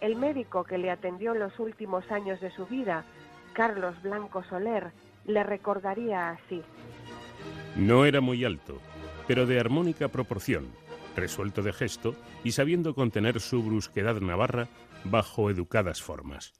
El 0.00 0.16
médico 0.16 0.64
que 0.64 0.78
le 0.78 0.90
atendió 0.90 1.34
en 1.34 1.40
los 1.40 1.58
últimos 1.60 2.10
años 2.10 2.40
de 2.40 2.50
su 2.50 2.66
vida, 2.66 3.04
Carlos 3.52 4.00
Blanco 4.02 4.42
Soler, 4.44 4.92
le 5.26 5.42
recordaría 5.44 6.30
así. 6.30 6.62
No 7.76 8.06
era 8.06 8.20
muy 8.20 8.44
alto, 8.44 8.78
pero 9.26 9.46
de 9.46 9.60
armónica 9.60 10.08
proporción, 10.08 10.72
resuelto 11.14 11.62
de 11.62 11.72
gesto 11.72 12.14
y 12.42 12.52
sabiendo 12.52 12.94
contener 12.94 13.40
su 13.40 13.62
brusquedad 13.62 14.20
navarra 14.20 14.68
bajo 15.04 15.50
educadas 15.50 16.02
formas. 16.02 16.52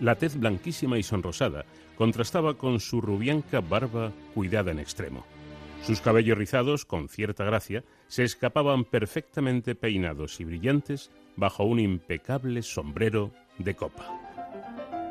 La 0.00 0.16
tez 0.16 0.38
blanquísima 0.38 0.98
y 0.98 1.02
sonrosada 1.02 1.64
contrastaba 1.96 2.54
con 2.54 2.80
su 2.80 3.00
rubianca 3.00 3.60
barba 3.60 4.12
cuidada 4.34 4.70
en 4.70 4.78
extremo. 4.78 5.24
Sus 5.82 6.00
cabellos 6.00 6.38
rizados, 6.38 6.84
con 6.84 7.08
cierta 7.08 7.44
gracia, 7.44 7.84
se 8.06 8.24
escapaban 8.24 8.84
perfectamente 8.84 9.74
peinados 9.74 10.40
y 10.40 10.44
brillantes 10.44 11.10
bajo 11.36 11.64
un 11.64 11.80
impecable 11.80 12.62
sombrero 12.62 13.30
de 13.58 13.74
copa. 13.74 14.19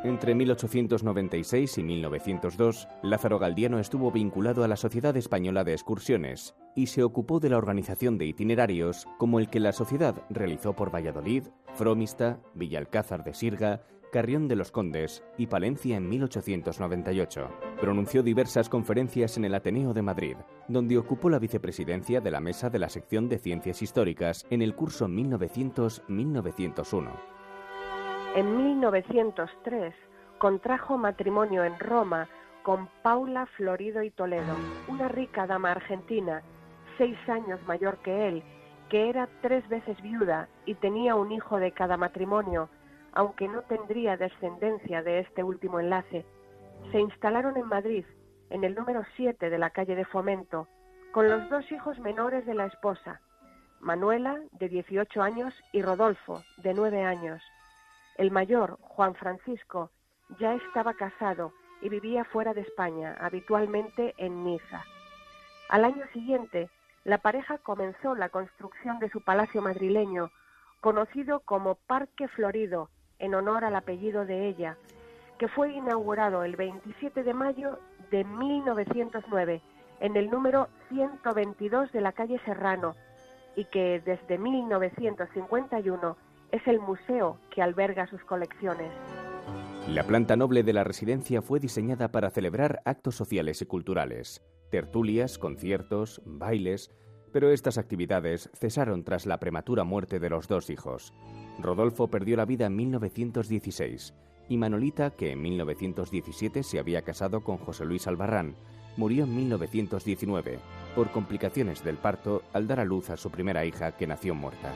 Entre 0.03 0.33
1896 0.33 1.77
y 1.77 1.83
1902, 1.83 2.88
Lázaro 3.03 3.38
Galdiano 3.38 3.79
estuvo 3.79 4.13
vinculado 4.13 4.63
a 4.63 4.69
la 4.69 4.77
Sociedad 4.77 5.17
Española 5.17 5.65
de 5.65 5.73
Excursiones 5.73 6.55
y 6.73 6.88
se 6.88 7.03
ocupó 7.03 7.41
de 7.41 7.49
la 7.49 7.57
organización 7.57 8.17
de 8.17 8.25
itinerarios 8.25 9.09
como 9.17 9.39
el 9.39 9.49
que 9.49 9.59
la 9.59 9.73
sociedad 9.73 10.15
realizó 10.29 10.73
por 10.73 10.95
Valladolid, 10.95 11.47
Fromista, 11.73 12.39
Villalcázar 12.53 13.25
de 13.25 13.33
Sirga, 13.33 13.83
Carrión 14.09 14.47
de 14.47 14.55
los 14.55 14.71
Condes 14.71 15.21
y 15.38 15.47
Palencia 15.47 15.97
en 15.97 16.07
1898. 16.07 17.49
Pronunció 17.81 18.23
diversas 18.23 18.69
conferencias 18.69 19.35
en 19.35 19.43
el 19.43 19.53
Ateneo 19.53 19.93
de 19.93 20.01
Madrid, 20.01 20.38
donde 20.69 20.97
ocupó 20.97 21.29
la 21.29 21.39
vicepresidencia 21.39 22.21
de 22.21 22.31
la 22.31 22.39
Mesa 22.39 22.69
de 22.69 22.79
la 22.79 22.88
Sección 22.88 23.27
de 23.27 23.38
Ciencias 23.38 23.81
Históricas 23.81 24.45
en 24.49 24.62
el 24.62 24.75
curso 24.75 25.09
1900-1901. 25.09 27.38
En 28.35 28.57
1903 28.63 29.93
contrajo 30.37 30.97
matrimonio 30.97 31.63
en 31.63 31.77
Roma 31.79 32.29
con 32.61 32.87
Paula 33.01 33.47
Florido 33.57 34.03
y 34.03 34.11
Toledo, 34.11 34.55
una 34.87 35.07
rica 35.07 35.47
dama 35.47 35.71
argentina, 35.71 36.43
seis 36.99 37.17
años 37.27 37.59
mayor 37.65 37.97
que 37.97 38.27
él, 38.27 38.43
que 38.87 39.09
era 39.09 39.27
tres 39.41 39.67
veces 39.67 39.99
viuda 40.04 40.47
y 40.65 40.75
tenía 40.75 41.15
un 41.15 41.31
hijo 41.31 41.58
de 41.58 41.71
cada 41.71 41.97
matrimonio, 41.97 42.69
aunque 43.13 43.47
no 43.47 43.63
tendría 43.63 44.15
descendencia 44.15 45.01
de 45.01 45.19
este 45.19 45.43
último 45.43 45.79
enlace. 45.79 46.23
Se 46.91 46.99
instalaron 46.99 47.58
en 47.58 47.67
Madrid, 47.67 48.06
en 48.51 48.63
el 48.63 48.75
número 48.75 49.04
7 49.15 49.49
de 49.49 49.58
la 49.58 49.71
calle 49.71 49.95
de 49.95 50.06
Fomento, 50.06 50.67
con 51.13 51.27
los 51.27 51.49
dos 51.49 51.69
hijos 51.71 51.97
menores 51.99 52.45
de 52.45 52.54
la 52.54 52.67
esposa, 52.67 53.21
Manuela, 53.79 54.39
de 54.51 54.69
18 54.69 55.19
años, 55.19 55.54
y 55.71 55.81
Rodolfo, 55.81 56.43
de 56.58 56.75
9 56.75 57.04
años. 57.04 57.41
El 58.19 58.31
mayor, 58.31 58.77
Juan 58.81 59.15
Francisco, 59.15 59.91
ya 60.41 60.53
estaba 60.53 60.93
casado 60.93 61.53
y 61.81 61.87
vivía 61.87 62.25
fuera 62.25 62.53
de 62.53 62.59
España, 62.59 63.15
habitualmente 63.17 64.13
en 64.17 64.43
Niza. 64.43 64.83
Al 65.69 65.85
año 65.85 66.03
siguiente, 66.11 66.69
la 67.05 67.19
pareja 67.19 67.59
comenzó 67.59 68.15
la 68.15 68.27
construcción 68.27 68.99
de 68.99 69.09
su 69.09 69.21
palacio 69.21 69.61
madrileño, 69.61 70.31
conocido 70.81 71.39
como 71.39 71.75
Parque 71.75 72.27
Florido, 72.27 72.89
en 73.19 73.35
honor 73.35 73.63
al 73.63 73.77
apellido 73.77 74.25
de 74.25 74.49
ella, 74.49 74.75
que 75.37 75.47
fue 75.47 75.71
inaugurado 75.71 76.43
el 76.43 76.57
27 76.57 77.23
de 77.23 77.33
mayo 77.33 77.79
de 78.11 78.25
1909 78.25 79.61
en 80.01 80.17
el 80.17 80.29
número 80.29 80.67
122 80.89 81.93
de 81.93 82.01
la 82.01 82.11
calle 82.11 82.41
Serrano 82.43 82.97
y 83.55 83.63
que 83.63 84.01
desde 84.01 84.37
1951 84.37 86.17
es 86.52 86.65
el 86.67 86.79
museo 86.79 87.39
que 87.54 87.62
alberga 87.62 88.08
sus 88.08 88.23
colecciones. 88.25 88.91
La 89.87 90.04
planta 90.04 90.35
noble 90.35 90.63
de 90.63 90.73
la 90.73 90.83
residencia 90.83 91.41
fue 91.41 91.60
diseñada 91.60 92.12
para 92.12 92.29
celebrar 92.29 92.81
actos 92.85 93.15
sociales 93.15 93.62
y 93.62 93.65
culturales, 93.65 94.43
tertulias, 94.69 95.37
conciertos, 95.37 96.21
bailes, 96.25 96.91
pero 97.31 97.52
estas 97.52 97.77
actividades 97.77 98.50
cesaron 98.54 99.04
tras 99.04 99.25
la 99.25 99.39
prematura 99.39 99.83
muerte 99.83 100.19
de 100.19 100.29
los 100.29 100.47
dos 100.47 100.69
hijos. 100.69 101.13
Rodolfo 101.60 102.10
perdió 102.10 102.37
la 102.37 102.45
vida 102.45 102.67
en 102.67 102.75
1916 102.75 104.13
y 104.47 104.58
Manolita, 104.58 105.12
que 105.12 105.31
en 105.31 105.41
1917 105.41 106.63
se 106.63 106.79
había 106.79 107.04
casado 107.04 107.43
con 107.43 107.58
José 107.58 107.85
Luis 107.85 108.08
Albarrán, 108.08 108.56
murió 108.97 109.23
en 109.23 109.35
1919 109.35 110.60
por 110.95 111.12
complicaciones 111.12 111.83
del 111.83 111.97
parto 111.97 112.43
al 112.54 112.67
dar 112.67 112.79
a 112.79 112.85
luz 112.85 113.10
a 113.12 113.17
su 113.17 113.29
primera 113.29 113.63
hija 113.65 113.95
que 113.95 114.08
nació 114.08 114.33
muerta. 114.33 114.73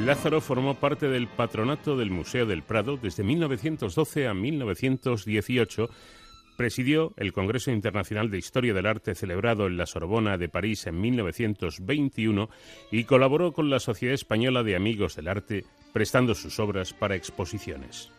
Lázaro 0.00 0.40
formó 0.40 0.74
parte 0.74 1.08
del 1.08 1.28
patronato 1.28 1.96
del 1.96 2.10
Museo 2.10 2.46
del 2.46 2.62
Prado 2.62 2.98
desde 2.98 3.22
1912 3.22 4.28
a 4.28 4.34
1918. 4.34 5.88
Presidió 6.56 7.14
el 7.16 7.32
Congreso 7.32 7.70
Internacional 7.70 8.30
de 8.30 8.38
Historia 8.38 8.74
del 8.74 8.86
Arte 8.86 9.14
celebrado 9.14 9.66
en 9.66 9.76
la 9.76 9.86
Sorbona 9.86 10.36
de 10.36 10.48
París 10.48 10.86
en 10.86 11.00
1921 11.00 12.50
y 12.90 13.04
colaboró 13.04 13.52
con 13.52 13.70
la 13.70 13.80
Sociedad 13.80 14.14
Española 14.14 14.62
de 14.62 14.76
Amigos 14.76 15.16
del 15.16 15.28
Arte 15.28 15.64
prestando 15.92 16.34
sus 16.34 16.58
obras 16.58 16.92
para 16.92 17.14
exposiciones. 17.16 18.10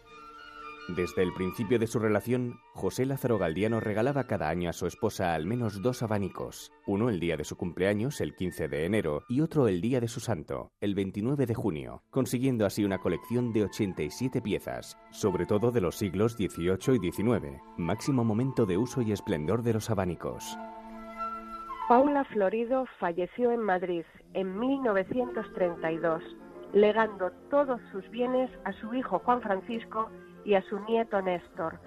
Desde 0.87 1.23
el 1.23 1.33
principio 1.33 1.79
de 1.79 1.87
su 1.87 1.97
relación, 1.97 2.59
José 2.73 3.07
Lázaro 3.07 3.39
Galdiano 3.39 3.79
regalaba 3.79 4.25
cada 4.25 4.49
año 4.49 4.69
a 4.69 4.73
su 4.73 4.85
esposa 4.85 5.33
al 5.33 5.47
menos 5.47 5.81
dos 5.81 6.03
abanicos, 6.03 6.71
uno 6.85 7.09
el 7.09 7.19
día 7.19 7.37
de 7.37 7.43
su 7.43 7.57
cumpleaños, 7.57 8.21
el 8.21 8.35
15 8.35 8.67
de 8.67 8.85
enero, 8.85 9.23
y 9.27 9.41
otro 9.41 9.67
el 9.67 9.81
día 9.81 9.99
de 9.99 10.07
su 10.07 10.19
santo, 10.19 10.73
el 10.81 10.93
29 10.93 11.47
de 11.47 11.55
junio, 11.55 12.03
consiguiendo 12.11 12.67
así 12.67 12.85
una 12.85 12.99
colección 12.99 13.51
de 13.51 13.63
87 13.63 14.43
piezas, 14.43 14.95
sobre 15.09 15.47
todo 15.47 15.71
de 15.71 15.81
los 15.81 15.95
siglos 15.95 16.33
XVIII 16.33 16.97
y 17.01 17.11
XIX, 17.11 17.59
máximo 17.77 18.23
momento 18.23 18.67
de 18.67 18.77
uso 18.77 19.01
y 19.01 19.11
esplendor 19.11 19.63
de 19.63 19.73
los 19.73 19.89
abanicos. 19.89 20.55
Paula 21.89 22.25
Florido 22.25 22.85
falleció 22.99 23.51
en 23.51 23.61
Madrid 23.61 24.05
en 24.35 24.59
1932, 24.59 26.21
legando 26.73 27.31
todos 27.49 27.81
sus 27.91 28.07
bienes 28.11 28.51
a 28.65 28.73
su 28.73 28.93
hijo 28.93 29.17
Juan 29.19 29.41
Francisco 29.41 30.11
y 30.45 30.53
a 30.53 30.61
su 30.61 30.79
nieto 30.79 31.21
Néstor, 31.21 31.79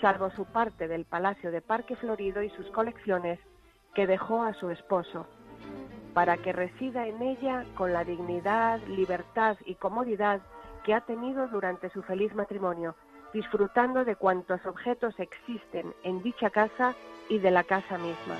salvo 0.00 0.30
su 0.30 0.46
parte 0.46 0.88
del 0.88 1.04
Palacio 1.04 1.50
de 1.50 1.60
Parque 1.60 1.94
Florido 1.96 2.42
y 2.42 2.50
sus 2.50 2.66
colecciones 2.70 3.38
que 3.94 4.06
dejó 4.06 4.42
a 4.42 4.54
su 4.54 4.70
esposo, 4.70 5.26
para 6.14 6.38
que 6.38 6.52
resida 6.52 7.06
en 7.06 7.22
ella 7.22 7.64
con 7.76 7.92
la 7.92 8.04
dignidad, 8.04 8.80
libertad 8.88 9.56
y 9.64 9.74
comodidad 9.74 10.40
que 10.84 10.94
ha 10.94 11.02
tenido 11.02 11.46
durante 11.48 11.90
su 11.90 12.02
feliz 12.02 12.34
matrimonio, 12.34 12.96
disfrutando 13.34 14.04
de 14.04 14.16
cuantos 14.16 14.64
objetos 14.64 15.14
existen 15.18 15.92
en 16.02 16.22
dicha 16.22 16.50
casa 16.50 16.94
y 17.28 17.38
de 17.38 17.50
la 17.50 17.64
casa 17.64 17.98
misma. 17.98 18.36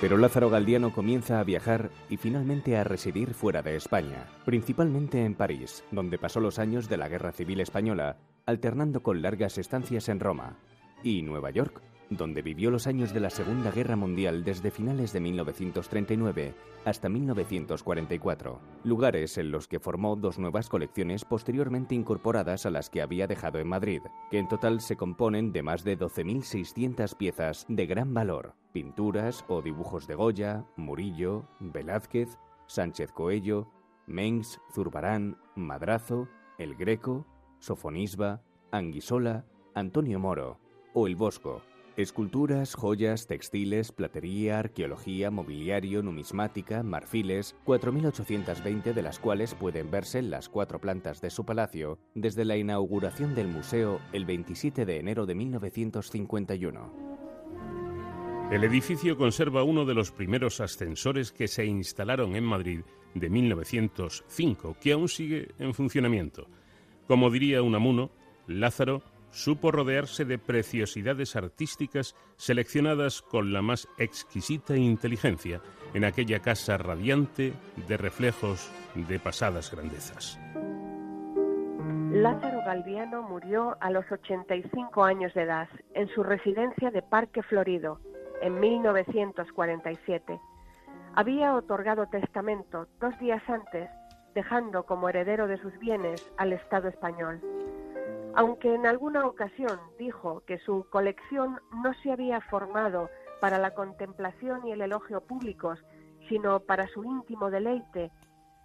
Pero 0.00 0.16
Lázaro 0.16 0.50
Galdiano 0.50 0.92
comienza 0.92 1.38
a 1.38 1.44
viajar 1.44 1.90
y 2.08 2.16
finalmente 2.16 2.76
a 2.76 2.82
residir 2.82 3.34
fuera 3.34 3.62
de 3.62 3.76
España, 3.76 4.26
principalmente 4.44 5.24
en 5.24 5.36
París, 5.36 5.84
donde 5.92 6.18
pasó 6.18 6.40
los 6.40 6.58
años 6.58 6.88
de 6.88 6.96
la 6.96 7.08
Guerra 7.08 7.30
Civil 7.30 7.60
Española 7.60 8.16
alternando 8.46 9.02
con 9.02 9.22
largas 9.22 9.58
estancias 9.58 10.08
en 10.08 10.20
Roma, 10.20 10.58
y 11.02 11.22
Nueva 11.22 11.50
York, 11.50 11.82
donde 12.16 12.42
vivió 12.42 12.70
los 12.70 12.86
años 12.86 13.12
de 13.12 13.20
la 13.20 13.30
Segunda 13.30 13.70
Guerra 13.70 13.96
Mundial 13.96 14.44
desde 14.44 14.70
finales 14.70 15.12
de 15.12 15.20
1939 15.20 16.54
hasta 16.84 17.08
1944, 17.08 18.60
lugares 18.84 19.38
en 19.38 19.50
los 19.50 19.68
que 19.68 19.78
formó 19.78 20.16
dos 20.16 20.38
nuevas 20.38 20.68
colecciones 20.68 21.24
posteriormente 21.24 21.94
incorporadas 21.94 22.66
a 22.66 22.70
las 22.70 22.90
que 22.90 23.02
había 23.02 23.26
dejado 23.26 23.58
en 23.60 23.68
Madrid, 23.68 24.02
que 24.30 24.38
en 24.38 24.48
total 24.48 24.80
se 24.80 24.96
componen 24.96 25.52
de 25.52 25.62
más 25.62 25.84
de 25.84 25.98
12.600 25.98 27.16
piezas 27.16 27.66
de 27.68 27.86
gran 27.86 28.12
valor, 28.12 28.54
pinturas 28.72 29.44
o 29.48 29.62
dibujos 29.62 30.06
de 30.06 30.14
Goya, 30.14 30.64
Murillo, 30.76 31.48
Velázquez, 31.60 32.36
Sánchez 32.66 33.12
Coello, 33.12 33.68
Mengs, 34.06 34.60
Zurbarán, 34.74 35.38
Madrazo, 35.54 36.28
El 36.58 36.74
Greco, 36.74 37.26
Sofonisba, 37.62 38.42
Anguisola, 38.72 39.46
Antonio 39.72 40.18
Moro 40.18 40.58
o 40.94 41.06
El 41.06 41.14
Bosco. 41.14 41.62
Esculturas, 41.96 42.74
joyas, 42.74 43.28
textiles, 43.28 43.92
platería, 43.92 44.58
arqueología, 44.58 45.30
mobiliario, 45.30 46.02
numismática, 46.02 46.82
marfiles, 46.82 47.54
4.820 47.64 48.94
de 48.94 49.02
las 49.02 49.20
cuales 49.20 49.54
pueden 49.54 49.92
verse 49.92 50.18
en 50.18 50.30
las 50.30 50.48
cuatro 50.48 50.80
plantas 50.80 51.20
de 51.20 51.30
su 51.30 51.44
palacio 51.44 52.00
desde 52.16 52.44
la 52.44 52.56
inauguración 52.56 53.36
del 53.36 53.46
museo 53.46 54.00
el 54.12 54.24
27 54.24 54.84
de 54.84 54.98
enero 54.98 55.24
de 55.24 55.36
1951. 55.36 57.12
El 58.50 58.64
edificio 58.64 59.16
conserva 59.16 59.62
uno 59.62 59.84
de 59.84 59.94
los 59.94 60.10
primeros 60.10 60.60
ascensores 60.60 61.30
que 61.30 61.46
se 61.46 61.64
instalaron 61.64 62.34
en 62.34 62.44
Madrid 62.44 62.80
de 63.14 63.30
1905, 63.30 64.78
que 64.80 64.92
aún 64.92 65.08
sigue 65.08 65.54
en 65.60 65.74
funcionamiento. 65.74 66.48
Como 67.06 67.30
diría 67.30 67.62
Unamuno, 67.62 68.10
Lázaro 68.46 69.02
supo 69.30 69.72
rodearse 69.72 70.24
de 70.24 70.38
preciosidades 70.38 71.36
artísticas 71.36 72.14
seleccionadas 72.36 73.22
con 73.22 73.52
la 73.52 73.62
más 73.62 73.88
exquisita 73.98 74.76
inteligencia 74.76 75.60
en 75.94 76.04
aquella 76.04 76.40
casa 76.40 76.76
radiante 76.76 77.54
de 77.88 77.96
reflejos 77.96 78.70
de 78.94 79.18
pasadas 79.18 79.70
grandezas. 79.70 80.38
Lázaro 82.12 82.60
Galviano 82.66 83.22
murió 83.22 83.78
a 83.80 83.90
los 83.90 84.04
85 84.12 85.02
años 85.02 85.32
de 85.32 85.42
edad 85.42 85.68
en 85.94 86.08
su 86.08 86.22
residencia 86.22 86.90
de 86.90 87.00
Parque 87.00 87.42
Florido 87.42 88.00
en 88.42 88.60
1947. 88.60 90.38
Había 91.14 91.54
otorgado 91.54 92.06
testamento 92.08 92.86
dos 93.00 93.18
días 93.18 93.42
antes 93.48 93.88
dejando 94.34 94.84
como 94.84 95.08
heredero 95.08 95.46
de 95.46 95.58
sus 95.58 95.76
bienes 95.78 96.32
al 96.36 96.52
Estado 96.52 96.88
español. 96.88 97.40
Aunque 98.34 98.74
en 98.74 98.86
alguna 98.86 99.26
ocasión 99.26 99.78
dijo 99.98 100.42
que 100.46 100.58
su 100.58 100.86
colección 100.90 101.60
no 101.82 101.92
se 102.02 102.12
había 102.12 102.40
formado 102.40 103.10
para 103.40 103.58
la 103.58 103.72
contemplación 103.74 104.66
y 104.66 104.72
el 104.72 104.80
elogio 104.80 105.20
públicos, 105.20 105.78
sino 106.28 106.60
para 106.60 106.86
su 106.88 107.04
íntimo 107.04 107.50
deleite, 107.50 108.10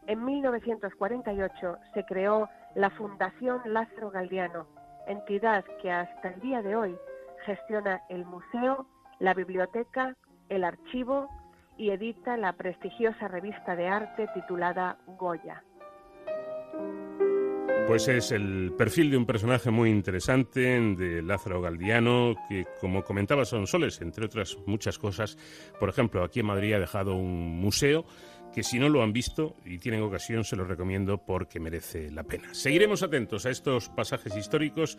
en 0.06 0.24
1948 0.24 1.78
se 1.94 2.06
creó 2.06 2.48
la 2.76 2.90
Fundación 2.92 3.62
Lázaro 3.66 4.10
Galdiano, 4.10 4.68
entidad 5.06 5.66
que 5.82 5.92
hasta 5.92 6.30
el 6.30 6.40
día 6.40 6.62
de 6.62 6.78
hoy 6.78 6.98
gestiona 7.46 8.02
el 8.08 8.24
museo, 8.24 8.86
la 9.20 9.34
biblioteca, 9.34 10.16
el 10.48 10.64
archivo 10.64 11.28
y 11.78 11.92
edita 11.92 12.38
la 12.38 12.54
prestigiosa 12.54 13.28
revista 13.28 13.76
de 13.76 13.88
arte 13.88 14.28
titulada 14.34 14.98
Goya. 15.06 15.64
Pues 17.88 18.10
es 18.10 18.34
el 18.34 18.74
perfil 18.78 19.12
de 19.12 19.18
un 19.18 19.26
personaje 19.26 19.72
muy 19.72 19.90
interesante 19.90 20.60
de 20.60 21.22
Lázaro 21.22 21.62
Galdiano, 21.62 22.36
que 22.50 22.66
como 22.82 23.02
comentaba 23.02 23.46
son 23.46 23.66
soles, 23.66 24.02
entre 24.02 24.26
otras 24.26 24.58
muchas 24.66 25.00
cosas. 25.00 25.38
Por 25.80 25.88
ejemplo, 25.88 26.22
aquí 26.22 26.42
en 26.42 26.48
Madrid 26.48 26.74
ha 26.74 26.80
dejado 26.80 27.16
un 27.16 27.62
museo 27.62 28.06
que 28.54 28.64
si 28.64 28.78
no 28.78 28.90
lo 28.90 29.04
han 29.04 29.14
visto 29.14 29.56
y 29.66 29.78
tienen 29.78 30.02
ocasión 30.02 30.44
se 30.44 30.58
lo 30.58 30.66
recomiendo 30.66 31.24
porque 31.26 31.62
merece 31.62 32.12
la 32.12 32.24
pena. 32.24 32.54
Seguiremos 32.54 33.04
atentos 33.04 33.46
a 33.46 33.52
estos 33.52 33.88
pasajes 33.88 34.36
históricos 34.36 34.98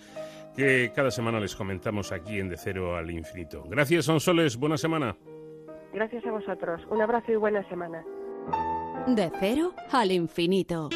que 0.56 0.90
cada 0.94 1.10
semana 1.10 1.40
les 1.40 1.54
comentamos 1.54 2.10
aquí 2.10 2.38
en 2.38 2.48
De 2.48 2.56
Cero 2.56 2.96
al 2.96 3.10
Infinito. 3.10 3.64
Gracias, 3.68 4.06
Sonsoles. 4.06 4.56
Buena 4.56 4.78
semana. 4.78 5.14
Gracias 5.92 6.24
a 6.26 6.30
vosotros. 6.30 6.80
Un 6.90 7.00
abrazo 7.00 7.32
y 7.32 7.36
buena 7.36 7.66
semana. 7.68 8.04
De 9.06 9.30
cero 9.40 9.72
al 9.90 10.12
infinito. 10.12 10.90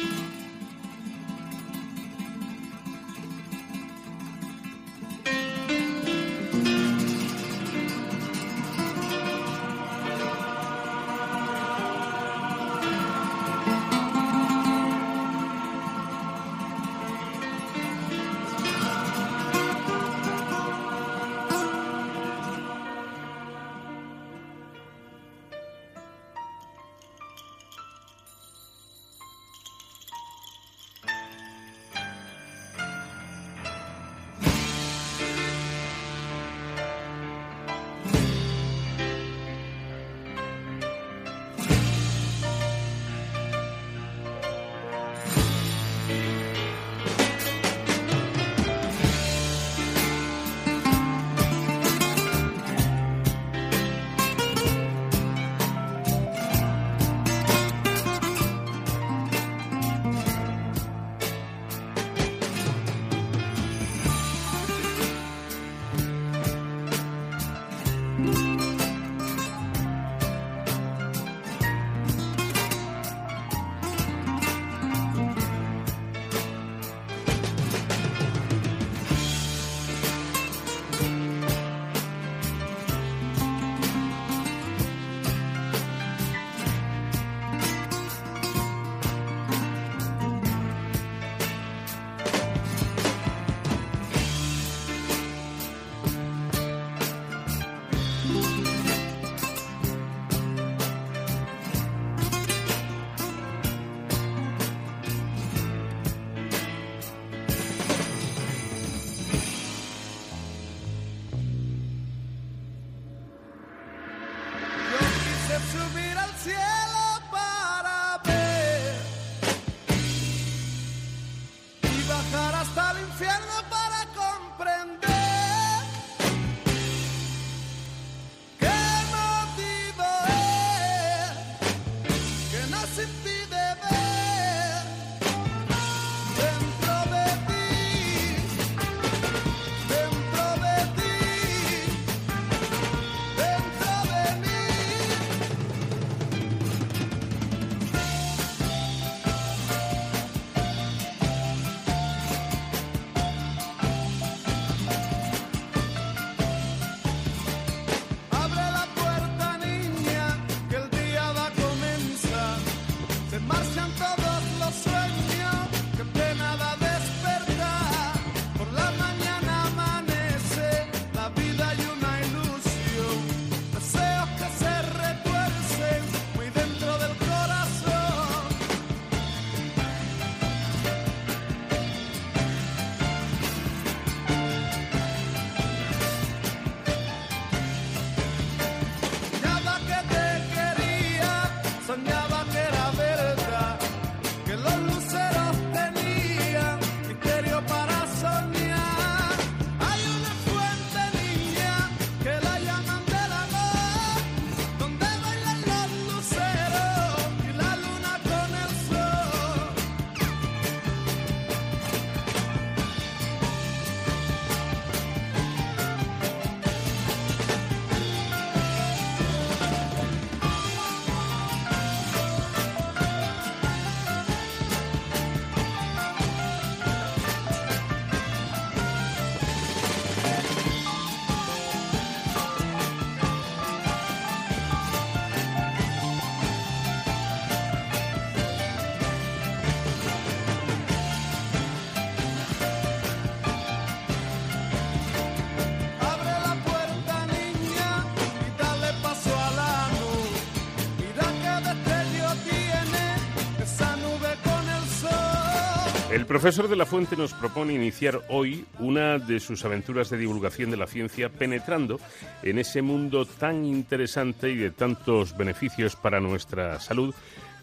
Profesor 256.33 256.67
de 256.67 256.75
la 256.75 256.87
Fuente 256.87 257.15
nos 257.15 257.31
propone 257.31 257.75
iniciar 257.75 258.23
hoy 258.27 258.65
una 258.79 259.19
de 259.19 259.39
sus 259.39 259.63
aventuras 259.65 260.09
de 260.09 260.17
divulgación 260.17 260.71
de 260.71 260.77
la 260.77 260.87
ciencia 260.87 261.29
penetrando 261.29 261.99
en 262.41 262.57
ese 262.57 262.81
mundo 262.81 263.27
tan 263.27 263.65
interesante 263.65 264.49
y 264.49 264.55
de 264.55 264.71
tantos 264.71 265.37
beneficios 265.37 265.95
para 265.95 266.19
nuestra 266.19 266.79
salud 266.79 267.13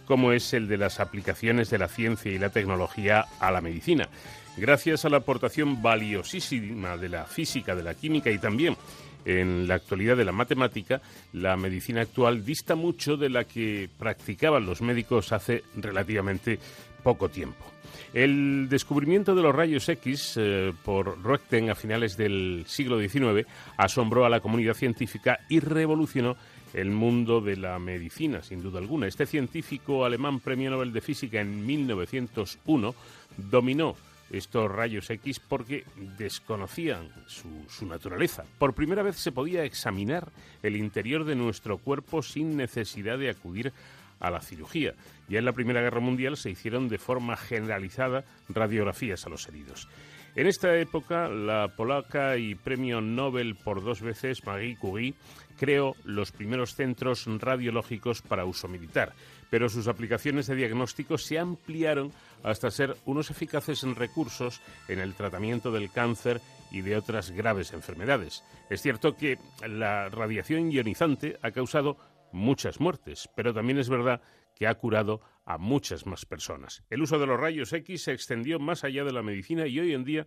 como 0.05 0.31
es 0.31 0.55
el 0.55 0.69
de 0.69 0.77
las 0.77 1.01
aplicaciones 1.01 1.69
de 1.69 1.79
la 1.79 1.89
ciencia 1.89 2.31
y 2.31 2.39
la 2.39 2.51
tecnología 2.51 3.27
a 3.41 3.51
la 3.51 3.61
medicina. 3.61 4.09
Gracias 4.57 5.05
a 5.05 5.09
la 5.09 5.17
aportación 5.17 5.83
valiosísima 5.83 6.97
de 6.97 7.09
la 7.09 7.25
física, 7.25 7.75
de 7.75 7.83
la 7.83 7.95
química 7.95 8.31
y 8.31 8.39
también 8.39 8.77
en 9.25 9.67
la 9.67 9.75
actualidad 9.75 10.17
de 10.17 10.27
la 10.27 10.33
matemática, 10.33 11.03
la 11.33 11.57
medicina 11.57 12.03
actual 12.03 12.45
dista 12.45 12.77
mucho 12.77 13.17
de 13.17 13.31
la 13.31 13.43
que 13.43 13.91
practicaban 13.99 14.65
los 14.65 14.81
médicos 14.81 15.33
hace 15.33 15.65
relativamente 15.75 16.61
poco 17.03 17.29
tiempo. 17.29 17.70
El 18.13 18.69
descubrimiento 18.69 19.35
de 19.35 19.43
los 19.43 19.55
rayos 19.55 19.89
X 19.89 20.35
eh, 20.37 20.73
por 20.85 21.23
Roentgen 21.23 21.71
a 21.71 21.75
finales 21.75 22.17
del 22.17 22.65
siglo 22.67 22.99
XIX 22.99 23.47
asombró 23.77 24.25
a 24.25 24.29
la 24.29 24.41
comunidad 24.41 24.75
científica 24.75 25.41
y 25.49 25.61
revolucionó 25.61 26.37
el 26.75 26.91
mundo 26.91 27.41
de 27.41 27.57
la 27.57 27.79
medicina, 27.79 28.43
sin 28.43 28.63
duda 28.63 28.79
alguna. 28.79 29.07
Este 29.07 29.27
científico 29.27 30.05
alemán 30.05 30.41
premio 30.41 30.71
Nobel 30.71 30.93
de 30.93 31.01
Física 31.01 31.41
en 31.41 31.65
1901 31.67 32.95
dominó 33.37 33.97
estos 34.31 34.71
rayos 34.71 35.11
X 35.11 35.41
porque 35.41 35.85
desconocían 36.17 37.09
su, 37.27 37.49
su, 37.69 37.87
naturaleza. 37.87 38.45
Por 38.59 38.75
primera 38.75 39.03
vez 39.03 39.17
se 39.17 39.33
podía 39.33 39.65
examinar 39.65 40.31
el 40.63 40.77
interior 40.77 41.25
de 41.25 41.35
nuestro 41.35 41.79
cuerpo 41.79 42.23
sin 42.23 42.57
necesidad 42.57 43.19
de 43.19 43.31
acudir 43.31 43.73
a 44.21 44.31
la 44.31 44.41
cirugía. 44.41 44.95
Ya 45.31 45.39
en 45.39 45.45
la 45.45 45.53
Primera 45.53 45.81
Guerra 45.81 46.01
Mundial 46.01 46.37
se 46.37 46.51
hicieron 46.51 46.89
de 46.89 46.99
forma 46.99 47.37
generalizada 47.37 48.25
radiografías 48.49 49.25
a 49.25 49.31
los 49.31 49.47
heridos. 49.47 49.89
En 50.35 50.49
esta 50.49 50.77
época, 50.77 51.29
la 51.29 51.73
polaca 51.77 52.37
y 52.37 52.57
premio 52.57 53.01
Nobel 53.01 53.55
por 53.55 53.83
dos 53.83 54.01
veces, 54.01 54.45
Marie 54.45 54.77
Curie, 54.77 55.15
creó 55.57 55.95
los 56.05 56.33
primeros 56.33 56.75
centros 56.75 57.27
radiológicos 57.27 58.23
para 58.23 58.45
uso 58.45 58.67
militar, 58.67 59.13
pero 59.51 59.69
sus 59.69 59.87
aplicaciones 59.87 60.49
de 60.49 60.57
diagnóstico 60.57 61.17
se 61.17 61.39
ampliaron 61.39 62.13
hasta 62.43 62.71
ser 62.73 62.97
unos 63.05 63.31
eficaces 63.31 63.83
recursos 63.83 64.61
en 64.89 64.99
el 64.99 65.15
tratamiento 65.15 65.71
del 65.71 65.93
cáncer 65.93 66.41
y 66.73 66.81
de 66.81 66.97
otras 66.97 67.31
graves 67.31 67.73
enfermedades. 67.73 68.43
Es 68.69 68.83
cierto 68.83 69.17
que 69.17 69.39
la 69.65 70.09
radiación 70.09 70.73
ionizante 70.73 71.39
ha 71.43 71.53
causado 71.53 71.97
muchas 72.33 72.81
muertes, 72.81 73.29
pero 73.37 73.55
también 73.55 73.79
es 73.79 73.89
verdad 73.89 74.23
que 74.61 74.67
ha 74.67 74.75
curado 74.75 75.23
a 75.47 75.57
muchas 75.57 76.05
más 76.05 76.27
personas. 76.27 76.85
El 76.91 77.01
uso 77.01 77.19
de 77.19 77.25
los 77.25 77.41
rayos 77.41 77.73
X 77.73 78.03
se 78.03 78.13
extendió 78.13 78.61
más 78.61 78.85
allá 78.85 79.05
de 79.05 79.13
la 79.13 79.23
medicina 79.23 79.67
y 79.67 79.81
hoy 79.81 79.95
en 79.95 80.05
día 80.05 80.27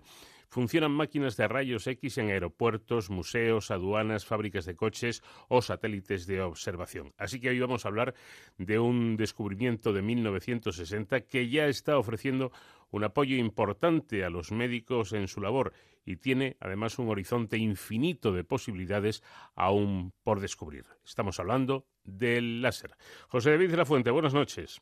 funcionan 0.49 0.91
máquinas 0.91 1.38
de 1.38 1.47
rayos 1.47 1.86
X 1.86 2.17
en 2.17 2.31
aeropuertos, 2.31 3.11
museos, 3.11 3.69
aduanas, 3.69 4.25
fábricas 4.25 4.65
de 4.65 4.75
coches 4.75 5.21
o 5.49 5.61
satélites 5.61 6.25
de 6.25 6.41
observación. 6.41 7.13
Así 7.15 7.39
que 7.39 7.49
hoy 7.49 7.59
vamos 7.59 7.86
a 7.86 7.89
hablar 7.89 8.15
de 8.57 8.79
un 8.79 9.17
descubrimiento 9.17 9.93
de 9.93 10.01
1960 10.01 11.21
que 11.27 11.47
ya 11.49 11.67
está 11.67 11.99
ofreciendo 11.99 12.51
un 12.89 13.03
apoyo 13.03 13.36
importante 13.36 14.25
a 14.25 14.31
los 14.31 14.51
médicos 14.51 15.13
en 15.13 15.27
su 15.27 15.41
labor 15.41 15.73
y 16.05 16.15
tiene 16.15 16.57
además 16.59 16.97
un 16.97 17.09
horizonte 17.09 17.59
infinito 17.59 18.31
de 18.31 18.43
posibilidades 18.43 19.21
aún 19.53 20.11
por 20.23 20.39
descubrir. 20.39 20.86
Estamos 21.05 21.39
hablando 21.39 21.86
del 22.03 22.61
láser. 22.61 22.91
José 23.27 23.51
David 23.51 23.71
de 23.71 23.77
la 23.77 23.85
Fuente, 23.85 24.11
buenas 24.11 24.33
noches. 24.33 24.81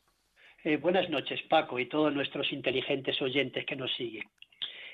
Eh, 0.64 0.76
buenas 0.76 1.10
noches, 1.10 1.42
Paco, 1.48 1.78
y 1.78 1.86
todos 1.86 2.14
nuestros 2.14 2.52
inteligentes 2.52 3.20
oyentes 3.20 3.66
que 3.66 3.76
nos 3.76 3.92
siguen. 3.94 4.28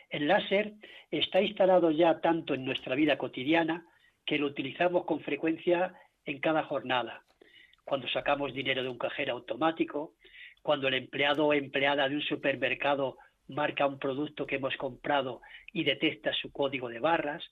El 0.09 0.27
láser 0.27 0.73
está 1.11 1.43
instalado 1.43 1.91
ya 1.91 2.21
tanto 2.21 2.55
en 2.55 2.65
nuestra 2.65 2.95
vida 2.95 3.19
cotidiana 3.19 3.85
que 4.25 4.39
lo 4.39 4.47
utilizamos 4.47 5.05
con 5.05 5.21
frecuencia 5.21 5.95
en 6.25 6.41
cada 6.41 6.63
jornada. 6.63 7.25
Cuando 7.85 8.09
sacamos 8.09 8.55
dinero 8.55 8.83
de 8.83 8.89
un 8.89 8.99
cajero 8.99 9.35
automático, 9.35 10.15
cuando 10.63 10.89
el 10.89 10.95
empleado 10.95 11.47
o 11.47 11.53
empleada 11.53 12.09
de 12.09 12.17
un 12.17 12.23
supermercado 12.23 13.19
marca 13.49 13.87
un 13.87 13.99
producto 13.99 14.47
que 14.47 14.57
hemos 14.57 14.77
comprado 14.77 15.41
y 15.73 15.85
detecta 15.85 16.33
su 16.33 16.53
código 16.53 16.89
de 16.89 17.01
barras, 17.01 17.45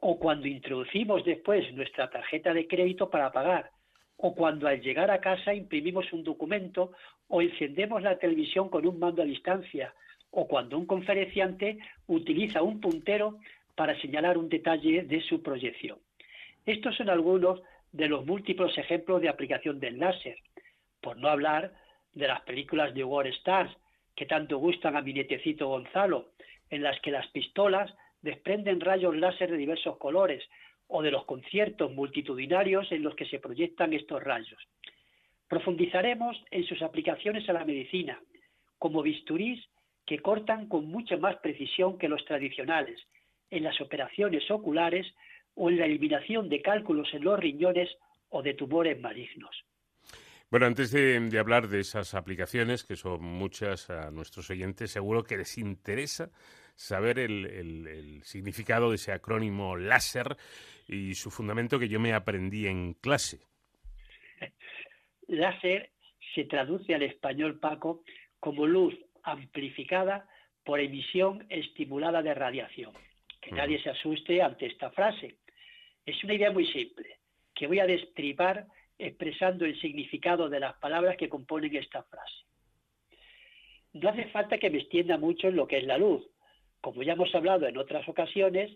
o 0.00 0.18
cuando 0.18 0.46
introducimos 0.46 1.24
después 1.24 1.72
nuestra 1.74 2.08
tarjeta 2.08 2.54
de 2.54 2.66
crédito 2.66 3.10
para 3.10 3.32
pagar, 3.32 3.70
o 4.16 4.34
cuando 4.34 4.68
al 4.68 4.80
llegar 4.80 5.10
a 5.10 5.20
casa 5.20 5.52
imprimimos 5.54 6.12
un 6.12 6.22
documento 6.22 6.92
o 7.28 7.42
encendemos 7.42 8.02
la 8.02 8.18
televisión 8.18 8.68
con 8.68 8.86
un 8.86 8.98
mando 8.98 9.22
a 9.22 9.24
distancia, 9.24 9.92
o 10.30 10.46
cuando 10.46 10.78
un 10.78 10.86
conferenciante 10.86 11.78
utiliza 12.06 12.62
un 12.62 12.80
puntero 12.80 13.38
para 13.74 13.98
señalar 14.00 14.38
un 14.38 14.48
detalle 14.48 15.02
de 15.02 15.20
su 15.22 15.42
proyección. 15.42 15.98
Estos 16.66 16.96
son 16.96 17.08
algunos 17.08 17.60
de 17.92 18.08
los 18.08 18.24
múltiples 18.24 18.76
ejemplos 18.78 19.20
de 19.20 19.28
aplicación 19.28 19.80
del 19.80 19.98
láser, 19.98 20.36
por 21.00 21.16
no 21.16 21.28
hablar 21.28 21.72
de 22.12 22.28
las 22.28 22.42
películas 22.42 22.94
de 22.94 23.02
War 23.02 23.26
Stars, 23.26 23.74
que 24.14 24.26
tanto 24.26 24.58
gustan 24.58 24.96
a 24.96 25.02
mi 25.02 25.12
nietecito 25.12 25.68
Gonzalo, 25.68 26.30
en 26.68 26.82
las 26.82 27.00
que 27.00 27.10
las 27.10 27.26
pistolas 27.28 27.92
desprenden 28.22 28.80
rayos 28.80 29.16
láser 29.16 29.50
de 29.50 29.56
diversos 29.56 29.96
colores, 29.98 30.42
o 30.90 31.02
de 31.02 31.10
los 31.10 31.24
conciertos 31.24 31.92
multitudinarios 31.92 32.90
en 32.90 33.02
los 33.02 33.14
que 33.14 33.26
se 33.26 33.38
proyectan 33.38 33.92
estos 33.92 34.22
rayos. 34.22 34.58
Profundizaremos 35.48 36.36
en 36.50 36.64
sus 36.64 36.82
aplicaciones 36.82 37.48
a 37.48 37.52
la 37.52 37.64
medicina, 37.64 38.20
como 38.78 39.02
bisturís 39.02 39.64
que 40.04 40.18
cortan 40.18 40.68
con 40.68 40.86
mucha 40.86 41.16
más 41.16 41.36
precisión 41.36 41.96
que 41.96 42.08
los 42.08 42.24
tradicionales, 42.24 43.00
en 43.50 43.62
las 43.62 43.80
operaciones 43.80 44.50
oculares 44.50 45.06
o 45.54 45.70
en 45.70 45.78
la 45.78 45.86
eliminación 45.86 46.48
de 46.48 46.62
cálculos 46.62 47.08
en 47.14 47.24
los 47.24 47.38
riñones 47.38 47.88
o 48.28 48.42
de 48.42 48.54
tumores 48.54 49.00
malignos. 49.00 49.64
Bueno, 50.50 50.66
antes 50.66 50.90
de, 50.90 51.38
hablar 51.38 51.68
de 51.68 51.78
esas 51.78 52.14
aplicaciones, 52.14 52.82
que 52.82 52.96
son 52.96 53.22
muchas 53.22 53.88
a 53.88 54.10
nuestros 54.10 54.50
oyentes, 54.50 54.90
seguro 54.90 55.22
que 55.22 55.36
les 55.36 55.58
interesa 55.58 56.30
saber 56.80 57.18
el, 57.18 58.22
significado 58.24 58.88
de 58.88 58.96
ese 58.96 59.12
acrónimo 59.12 59.76
láser 59.76 60.36
y 60.88 61.14
su 61.14 61.30
fundamento 61.30 61.78
que 61.78 61.90
yo 61.90 62.00
me 62.00 62.14
aprendí 62.14 62.66
en 62.66 62.94
clase. 62.94 63.40
Láser 65.28 65.90
se 66.34 66.44
traduce 66.44 66.94
al 66.94 67.02
español, 67.02 67.60
Paco, 67.60 68.02
como 68.40 68.66
luz 68.66 68.94
amplificada 69.22 70.26
por 70.64 70.80
emisión 70.80 71.46
estimulada 71.50 72.22
de 72.22 72.32
radiación. 72.32 72.94
Que 73.42 73.52
nadie 73.52 73.82
se 73.82 73.90
asuste 73.90 74.40
ante 74.40 74.66
esta 74.66 74.90
frase. 74.90 75.36
Es 76.06 76.24
una 76.24 76.34
idea 76.34 76.50
muy 76.50 76.66
simple, 76.66 77.18
que 77.54 77.66
voy 77.66 77.80
a 77.80 77.86
destripar 77.86 78.66
expresando 78.98 79.66
el 79.66 79.78
significado 79.80 80.48
de 80.48 80.60
las 80.60 80.74
palabras 80.76 81.18
que 81.18 81.28
componen 81.28 81.76
esta 81.76 82.02
frase. 82.04 82.44
No 83.92 84.08
hace 84.08 84.24
falta 84.26 84.58
que 84.58 84.70
me 84.70 84.78
extienda 84.78 85.18
mucho 85.18 85.48
en 85.48 85.56
lo 85.56 85.66
que 85.66 85.78
es 85.78 85.84
la 85.84 85.98
luz. 85.98 86.26
Como 86.80 87.02
ya 87.02 87.12
hemos 87.12 87.34
hablado 87.34 87.66
en 87.66 87.76
otras 87.76 88.08
ocasiones, 88.08 88.70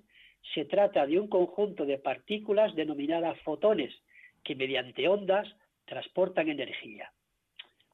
se 0.55 0.65
trata 0.65 1.07
de 1.07 1.19
un 1.19 1.29
conjunto 1.29 1.87
de 1.87 1.99
partículas 1.99 2.75
denominadas 2.75 3.41
fotones 3.41 3.95
que 4.43 4.55
mediante 4.55 5.09
ondas 5.09 5.49
transportan 5.87 6.49
energía. 6.49 7.11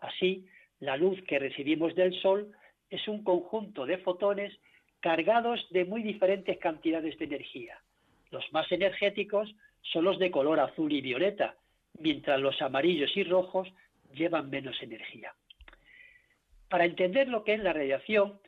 Así, 0.00 0.46
la 0.80 0.96
luz 0.96 1.22
que 1.28 1.38
recibimos 1.38 1.94
del 1.94 2.14
Sol 2.20 2.52
es 2.88 3.06
un 3.06 3.22
conjunto 3.22 3.86
de 3.86 3.98
fotones 3.98 4.52
cargados 5.00 5.64
de 5.70 5.84
muy 5.84 6.02
diferentes 6.02 6.58
cantidades 6.58 7.16
de 7.18 7.24
energía. 7.24 7.78
Los 8.30 8.52
más 8.52 8.70
energéticos 8.72 9.54
son 9.82 10.04
los 10.04 10.18
de 10.18 10.30
color 10.30 10.60
azul 10.60 10.92
y 10.92 11.00
violeta, 11.00 11.56
mientras 11.98 12.40
los 12.40 12.60
amarillos 12.62 13.16
y 13.16 13.24
rojos 13.24 13.68
llevan 14.14 14.50
menos 14.50 14.80
energía. 14.82 15.34
Para 16.68 16.84
entender 16.84 17.28
lo 17.28 17.44
que 17.44 17.54
es 17.54 17.60
la 17.60 17.72
radiación, 17.72 18.40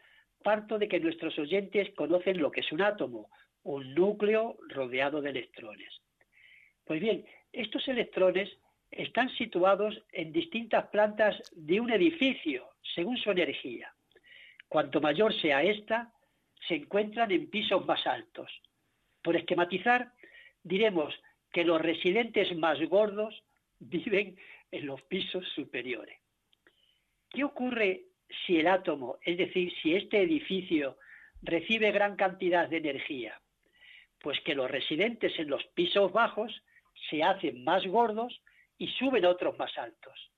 parto 0.43 0.79
de 0.79 0.89
que 0.89 1.01
nuestros 1.01 1.39
oyentes 1.39 1.91
conocen 1.95 2.39
lo 2.39 2.51
que 2.51 2.61
es 2.61 2.73
un 2.73 2.83
átomo, 2.83 3.31
un 3.63 3.95
núcleo 3.95 4.57
rodeado 4.69 5.21
de 5.21 5.31
electrones. 5.31 5.93
Pues 6.85 7.01
bien, 7.01 7.25
estos 7.53 7.87
electrones 7.89 8.51
están 8.91 9.31
situados 9.31 10.03
en 10.13 10.33
distintas 10.33 10.89
plantas 10.89 11.41
de 11.53 11.81
un 11.81 11.91
edificio, 11.91 12.69
según 12.95 13.17
su 13.17 13.31
energía. 13.31 13.93
Cuanto 14.69 15.01
mayor 15.01 15.33
sea 15.41 15.63
esta, 15.63 16.13
se 16.69 16.75
encuentran 16.75 17.31
en 17.31 17.49
pisos 17.51 17.85
más 17.87 18.07
altos. 18.07 18.51
Por 19.23 19.37
esquematizar, 19.37 20.13
diremos 20.63 21.15
que 21.53 21.65
los 21.65 21.81
residentes 21.81 22.57
más 22.57 22.81
gordos 22.89 23.43
viven 23.79 24.37
en 24.71 24.87
los 24.87 25.03
pisos 25.03 25.47
superiores. 25.55 26.19
¿Qué 27.29 27.45
ocurre 27.45 28.12
si 28.47 28.59
el 28.59 28.67
átomo, 28.67 29.19
es 29.23 29.37
decir, 29.39 29.73
si 29.83 29.95
este 29.95 30.23
edificio 30.23 30.99
recibe 31.43 31.91
gran 31.93 32.17
cantidad 32.17 32.69
de 32.69 32.79
energía? 32.79 33.41
Pues 34.21 34.41
que 34.41 34.55
los 34.55 34.71
residentes 34.71 35.39
en 35.39 35.49
los 35.51 35.65
pisos 35.75 36.13
bajos 36.13 36.63
se 37.11 37.23
hacen 37.23 37.65
más 37.65 37.87
gordos 37.87 38.41
y 38.79 38.89
suben 38.89 39.25
otros 39.25 39.59
más 39.59 39.77
altos. 39.79 40.31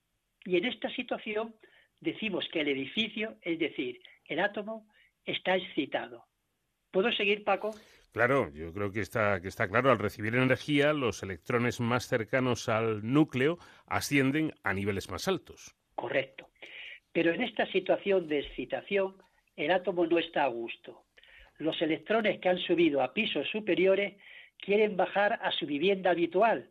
Y 0.45 0.57
en 0.57 0.67
esta 0.67 0.89
situación 0.91 1.55
decimos 2.01 2.49
que 2.53 2.61
el 2.61 2.69
edificio, 2.69 3.37
es 3.43 3.59
decir, 3.59 4.01
el 4.27 4.41
átomo, 4.41 4.87
está 5.25 5.57
excitado. 5.57 6.25
¿Puedo 6.91 7.11
seguir, 7.13 7.45
Paco? 7.45 7.71
Claro, 8.13 8.53
yo 8.53 8.73
creo 8.73 8.93
que 8.93 9.01
está, 9.01 9.41
que 9.41 9.49
está 9.49 9.67
claro. 9.69 9.91
Al 9.91 9.99
recibir 9.99 10.37
energía, 10.37 10.93
los 10.93 11.23
electrones 11.25 11.81
más 11.81 12.07
cercanos 12.07 12.69
al 12.69 13.03
núcleo 13.03 13.59
ascienden 13.87 14.53
a 14.63 14.73
niveles 14.73 15.11
más 15.11 15.27
altos. 15.27 15.75
Correcto. 15.97 16.49
Pero 17.15 17.33
en 17.33 17.43
esta 17.43 17.65
situación 17.67 18.27
de 18.27 18.41
excitación, 18.41 19.15
el 19.55 19.71
átomo 19.71 20.05
no 20.05 20.19
está 20.19 20.43
a 20.43 20.49
gusto. 20.49 21.05
Los 21.59 21.81
electrones 21.81 22.41
que 22.41 22.49
han 22.49 22.59
subido 22.59 23.01
a 23.01 23.15
pisos 23.15 23.49
superiores 23.51 24.15
quieren 24.59 24.97
bajar 24.97 25.39
a 25.41 25.53
su 25.53 25.65
vivienda 25.65 26.11
habitual 26.11 26.69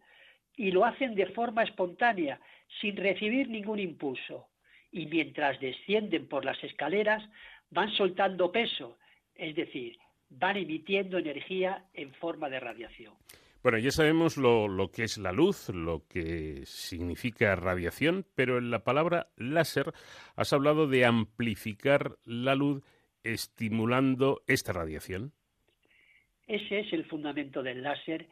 y 0.57 0.71
lo 0.71 0.83
hacen 0.83 1.15
de 1.15 1.27
forma 1.27 1.63
espontánea, 1.63 2.41
sin 2.81 2.97
recibir 2.97 3.47
ningún 3.47 3.79
impulso. 3.79 4.49
Y 4.91 5.05
mientras 5.05 5.61
descienden 5.61 6.27
por 6.27 6.43
las 6.43 6.61
escaleras, 6.61 7.23
van 7.69 7.89
soltando 7.91 8.51
peso, 8.51 8.97
es 9.35 9.55
decir, 9.55 9.97
van 10.29 10.57
emitiendo 10.57 11.19
energía 11.19 11.85
en 11.93 12.13
forma 12.15 12.49
de 12.49 12.59
radiación. 12.59 13.13
Bueno, 13.63 13.77
ya 13.77 13.91
sabemos 13.91 14.37
lo, 14.37 14.67
lo, 14.67 14.91
que 14.91 15.03
es 15.03 15.17
la 15.17 15.31
luz, 15.31 15.69
lo 15.69 16.05
que 16.07 16.63
significa 16.65 17.55
radiación, 17.55 18.25
pero 18.35 18.57
en 18.57 18.69
la 18.69 18.83
palabra 18.83 19.27
láser 19.37 19.93
has 20.35 20.51
hablado 20.53 20.87
de 20.87 21.05
amplificar 21.05 22.17
la 22.25 22.55
luz 22.55 22.83
estimulando 23.23 24.43
esta 24.47 24.73
radiación. 24.73 25.31
Ese 26.45 26.81
es 26.81 26.91
el 26.91 27.05
fundamento 27.05 27.63
del 27.63 27.83
láser 27.83 28.27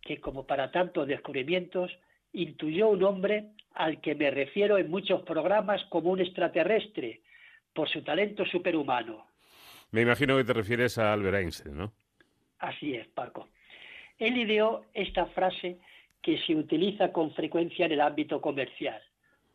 que, 0.00 0.20
como 0.20 0.46
para 0.46 0.72
tantos 0.72 1.06
descubrimientos, 1.06 1.92
intuyó 2.32 2.88
un 2.88 3.04
hombre 3.04 3.52
al 3.74 4.00
que 4.00 4.16
me 4.16 4.32
refiero 4.32 4.78
en 4.78 4.90
muchos 4.90 5.22
programas 5.22 5.84
como 5.90 6.10
un 6.10 6.20
extraterrestre, 6.20 7.22
por 7.72 7.88
su 7.88 8.02
talento 8.02 8.44
superhumano, 8.44 9.26
me 9.92 10.00
imagino 10.00 10.38
que 10.38 10.44
te 10.44 10.54
refieres 10.54 10.96
a 10.96 11.12
Albert 11.12 11.36
Einstein, 11.36 11.76
¿no? 11.76 11.92
Así 12.58 12.94
es, 12.94 13.06
Paco. 13.08 13.50
Él 14.22 14.38
ideó 14.38 14.84
esta 14.94 15.26
frase 15.26 15.80
que 16.22 16.38
se 16.46 16.54
utiliza 16.54 17.10
con 17.10 17.34
frecuencia 17.34 17.86
en 17.86 17.92
el 17.92 18.00
ámbito 18.00 18.40
comercial. 18.40 19.02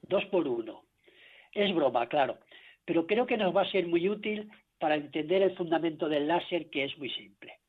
Dos 0.01 0.25
por 0.25 0.45
uno. 0.45 0.83
Es 1.53 1.73
broma, 1.73 2.09
claro, 2.09 2.39
pero 2.83 3.07
creo 3.07 3.25
que 3.25 3.37
nos 3.37 3.55
va 3.55 3.61
a 3.61 3.71
ser 3.71 3.87
muy 3.87 4.09
útil 4.09 4.51
para 4.77 4.95
entender 4.95 5.41
el 5.41 5.55
fundamento 5.55 6.09
del 6.09 6.27
láser, 6.27 6.69
que 6.69 6.83
es 6.83 6.97
muy 6.97 7.09
simple. 7.11 7.59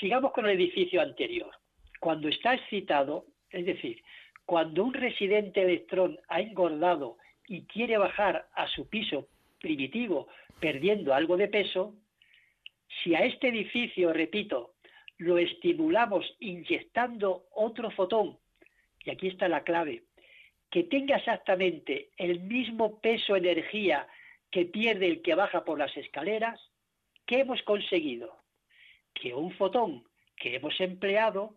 Sigamos 0.00 0.32
con 0.32 0.46
el 0.46 0.56
edificio 0.60 1.00
anterior. 1.00 1.54
Cuando 2.00 2.26
está 2.26 2.54
excitado, 2.54 3.26
es 3.48 3.64
decir, 3.64 4.02
cuando 4.46 4.82
un 4.82 4.94
residente 4.94 5.62
electrón 5.62 6.18
ha 6.26 6.40
engordado 6.40 7.18
y 7.46 7.62
quiere 7.66 7.98
bajar 7.98 8.48
a 8.52 8.66
su 8.66 8.88
piso 8.88 9.28
primitivo 9.60 10.26
perdiendo 10.58 11.14
algo 11.14 11.36
de 11.36 11.46
peso, 11.46 11.94
si 13.04 13.14
a 13.14 13.20
este 13.20 13.50
edificio, 13.50 14.12
repito, 14.12 14.74
lo 15.18 15.38
estimulamos 15.38 16.24
inyectando 16.40 17.46
otro 17.52 17.90
fotón, 17.90 18.38
y 19.04 19.10
aquí 19.10 19.28
está 19.28 19.48
la 19.48 19.64
clave, 19.64 20.04
que 20.70 20.84
tenga 20.84 21.16
exactamente 21.16 22.10
el 22.16 22.40
mismo 22.40 23.00
peso 23.00 23.36
energía 23.36 24.06
que 24.50 24.64
pierde 24.64 25.06
el 25.06 25.22
que 25.22 25.34
baja 25.34 25.64
por 25.64 25.78
las 25.78 25.96
escaleras, 25.96 26.60
¿qué 27.26 27.40
hemos 27.40 27.62
conseguido? 27.62 28.36
Que 29.14 29.34
un 29.34 29.52
fotón 29.52 30.04
que 30.36 30.54
hemos 30.56 30.80
empleado 30.80 31.56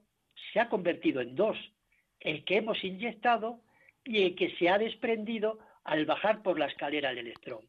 se 0.52 0.60
ha 0.60 0.70
convertido 0.70 1.22
en 1.22 1.36
dos, 1.36 1.58
el 2.20 2.44
que 2.44 2.58
hemos 2.58 2.84
inyectado 2.84 3.62
y 4.04 4.24
el 4.24 4.36
que 4.36 4.52
se 4.58 4.70
ha 4.70 4.78
desprendido 4.78 5.60
al 5.84 6.06
bajar 6.06 6.42
por 6.42 6.60
la 6.60 6.68
escalera 6.68 7.10
del 7.10 7.20
electrón. 7.20 7.68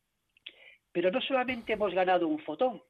Pero 0.92 1.10
no 1.10 1.20
solamente 1.20 1.74
hemos 1.74 1.94
ganado 1.94 2.28
un 2.28 2.38
fotón, 2.40 2.82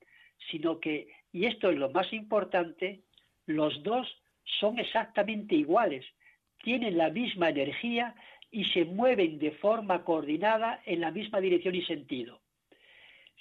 sino 0.50 0.80
que, 0.80 1.08
y 1.32 1.46
esto 1.46 1.70
es 1.70 1.78
lo 1.78 1.90
más 1.90 2.12
importante, 2.12 3.00
los 3.46 3.82
dos 3.82 4.06
son 4.60 4.78
exactamente 4.78 5.54
iguales, 5.54 6.04
tienen 6.62 6.98
la 6.98 7.10
misma 7.10 7.48
energía 7.48 8.14
y 8.50 8.64
se 8.66 8.84
mueven 8.84 9.38
de 9.38 9.52
forma 9.52 10.04
coordinada 10.04 10.82
en 10.84 11.00
la 11.00 11.10
misma 11.10 11.40
dirección 11.40 11.74
y 11.74 11.84
sentido. 11.84 12.40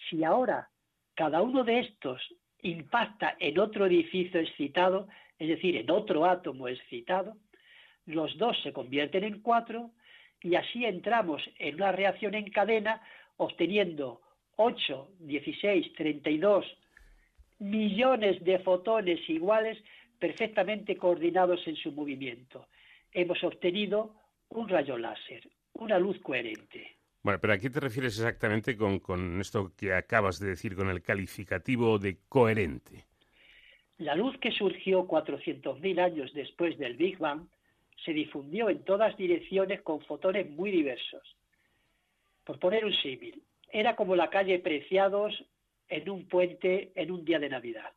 Si 0.10 0.24
ahora 0.24 0.70
cada 1.14 1.42
uno 1.42 1.64
de 1.64 1.80
estos 1.80 2.22
impacta 2.62 3.36
en 3.40 3.60
otro 3.60 3.86
edificio 3.86 4.40
excitado, 4.40 5.08
es 5.38 5.50
decir, 5.50 5.76
en 5.76 5.92
otro 5.92 6.26
átomo 6.26 6.68
excitado, 6.68 7.36
los 8.06 8.38
dos 8.38 8.58
se 8.64 8.74
convierten 8.74 9.24
en 9.24 9.42
cuatro 9.42 9.92
y 10.42 10.56
así 10.56 10.86
entramos 10.86 11.42
en 11.60 11.76
una 11.76 11.92
reacción 11.92 12.34
en 12.34 12.50
cadena 12.50 13.02
obteniendo 13.38 14.22
8, 14.56 15.10
16, 15.20 15.94
32 15.94 16.66
millones 17.62 18.44
de 18.44 18.60
fotones 18.60 19.20
iguales 19.30 19.78
perfectamente 20.20 20.98
coordinados 20.98 21.66
en 21.68 21.76
su 21.76 21.92
movimiento. 21.92 22.68
Hemos 23.14 23.44
obtenido 23.44 24.16
un 24.50 24.68
rayo 24.68 24.98
láser, 24.98 25.48
una 25.74 26.00
luz 26.00 26.20
coherente. 26.22 26.96
Bueno, 27.22 27.40
pero 27.40 27.54
¿a 27.54 27.58
qué 27.60 27.70
te 27.70 27.80
refieres 27.80 28.18
exactamente 28.18 28.76
con, 28.76 29.40
esto 29.40 29.74
que 29.78 29.94
acabas 29.94 30.40
de 30.40 30.50
decir, 30.50 30.76
con 30.76 30.90
el 30.90 31.04
calificativo 31.04 32.00
de 32.00 32.18
coherente? 32.28 33.06
La 34.00 34.16
luz 34.16 34.36
que 34.40 34.52
surgió 34.52 35.08
400.000 35.08 36.00
años 36.00 36.34
después 36.34 36.80
del 36.80 36.96
Big 36.96 37.20
Bang 37.20 37.48
se 38.04 38.14
difundió 38.14 38.70
en 38.70 38.84
todas 38.84 39.16
direcciones 39.16 39.82
con 39.82 40.02
fotones 40.02 40.50
muy 40.50 40.72
diversos. 40.72 41.22
Por 42.44 42.58
poner 42.58 42.84
un 42.84 42.94
símil, 42.94 43.44
era 43.72 43.96
como 43.96 44.16
la 44.16 44.32
calle 44.32 44.58
Preciados 44.58 45.46
en 45.92 46.10
un 46.10 46.28
puente 46.28 46.92
en 46.96 47.12
un 47.12 47.24
día 47.24 47.38
de 47.38 47.50
Navidad. 47.50 47.92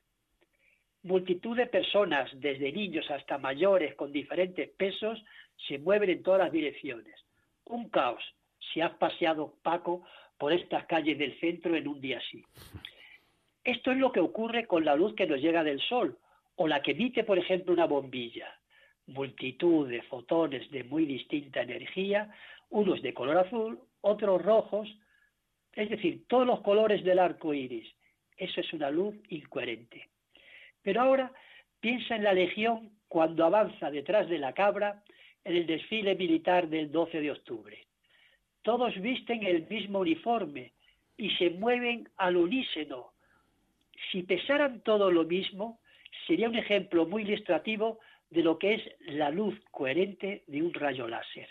Multitud 1.04 1.56
de 1.56 1.66
personas, 1.66 2.28
desde 2.40 2.72
niños 2.72 3.08
hasta 3.10 3.38
mayores 3.38 3.94
con 3.94 4.10
diferentes 4.10 4.68
pesos, 4.70 5.22
se 5.68 5.78
mueven 5.78 6.10
en 6.10 6.22
todas 6.22 6.40
las 6.40 6.52
direcciones. 6.52 7.14
Un 7.66 7.88
caos, 7.88 8.22
si 8.72 8.80
has 8.80 8.92
paseado, 8.94 9.54
Paco, 9.62 10.04
por 10.38 10.52
estas 10.52 10.86
calles 10.86 11.18
del 11.18 11.38
centro 11.38 11.76
en 11.76 11.86
un 11.86 12.00
día 12.00 12.18
así. 12.18 12.44
Esto 13.62 13.92
es 13.92 13.98
lo 13.98 14.10
que 14.12 14.20
ocurre 14.20 14.66
con 14.66 14.84
la 14.84 14.96
luz 14.96 15.14
que 15.14 15.26
nos 15.26 15.40
llega 15.40 15.62
del 15.62 15.80
Sol 15.80 16.18
o 16.56 16.66
la 16.66 16.82
que 16.82 16.92
emite, 16.92 17.22
por 17.22 17.38
ejemplo, 17.38 17.72
una 17.72 17.86
bombilla. 17.86 18.48
Multitud 19.06 19.88
de 19.88 20.02
fotones 20.02 20.68
de 20.70 20.82
muy 20.84 21.06
distinta 21.06 21.62
energía, 21.62 22.34
unos 22.70 23.02
de 23.02 23.14
color 23.14 23.38
azul, 23.38 23.78
otros 24.00 24.42
rojos, 24.42 24.88
es 25.76 25.90
decir, 25.90 26.24
todos 26.28 26.46
los 26.46 26.60
colores 26.60 27.02
del 27.04 27.18
arco 27.18 27.52
iris. 27.52 27.88
Eso 28.36 28.60
es 28.60 28.72
una 28.72 28.90
luz 28.90 29.14
incoherente. 29.28 30.08
Pero 30.82 31.00
ahora 31.00 31.32
piensa 31.80 32.16
en 32.16 32.24
la 32.24 32.32
legión 32.32 32.90
cuando 33.08 33.44
avanza 33.44 33.90
detrás 33.90 34.28
de 34.28 34.38
la 34.38 34.52
cabra 34.52 35.02
en 35.44 35.56
el 35.56 35.66
desfile 35.66 36.14
militar 36.14 36.68
del 36.68 36.90
12 36.90 37.20
de 37.20 37.30
octubre. 37.30 37.78
Todos 38.62 38.98
visten 39.00 39.44
el 39.44 39.66
mismo 39.68 40.00
uniforme 40.00 40.72
y 41.16 41.30
se 41.30 41.50
mueven 41.50 42.08
al 42.16 42.36
unísono. 42.36 43.12
Si 44.10 44.22
pesaran 44.22 44.80
todo 44.80 45.10
lo 45.10 45.24
mismo, 45.24 45.80
sería 46.26 46.48
un 46.48 46.56
ejemplo 46.56 47.06
muy 47.06 47.22
ilustrativo 47.22 48.00
de 48.30 48.42
lo 48.42 48.58
que 48.58 48.74
es 48.74 48.82
la 49.00 49.30
luz 49.30 49.54
coherente 49.70 50.44
de 50.46 50.62
un 50.62 50.72
rayo 50.72 51.06
láser. 51.06 51.48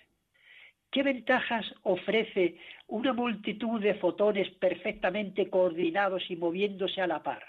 ¿Qué 0.94 1.02
ventajas 1.02 1.66
ofrece 1.82 2.56
una 2.86 3.14
multitud 3.14 3.82
de 3.82 3.96
fotones 3.96 4.48
perfectamente 4.60 5.50
coordinados 5.50 6.22
y 6.30 6.36
moviéndose 6.36 7.02
a 7.02 7.08
la 7.08 7.24
par? 7.24 7.44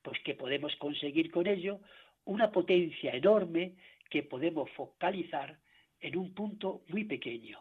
Pues 0.00 0.18
que 0.20 0.34
podemos 0.34 0.74
conseguir 0.76 1.30
con 1.30 1.46
ello 1.46 1.80
una 2.24 2.50
potencia 2.50 3.10
enorme 3.12 3.74
que 4.08 4.22
podemos 4.22 4.70
focalizar 4.70 5.58
en 6.00 6.16
un 6.16 6.32
punto 6.32 6.80
muy 6.88 7.04
pequeño. 7.04 7.58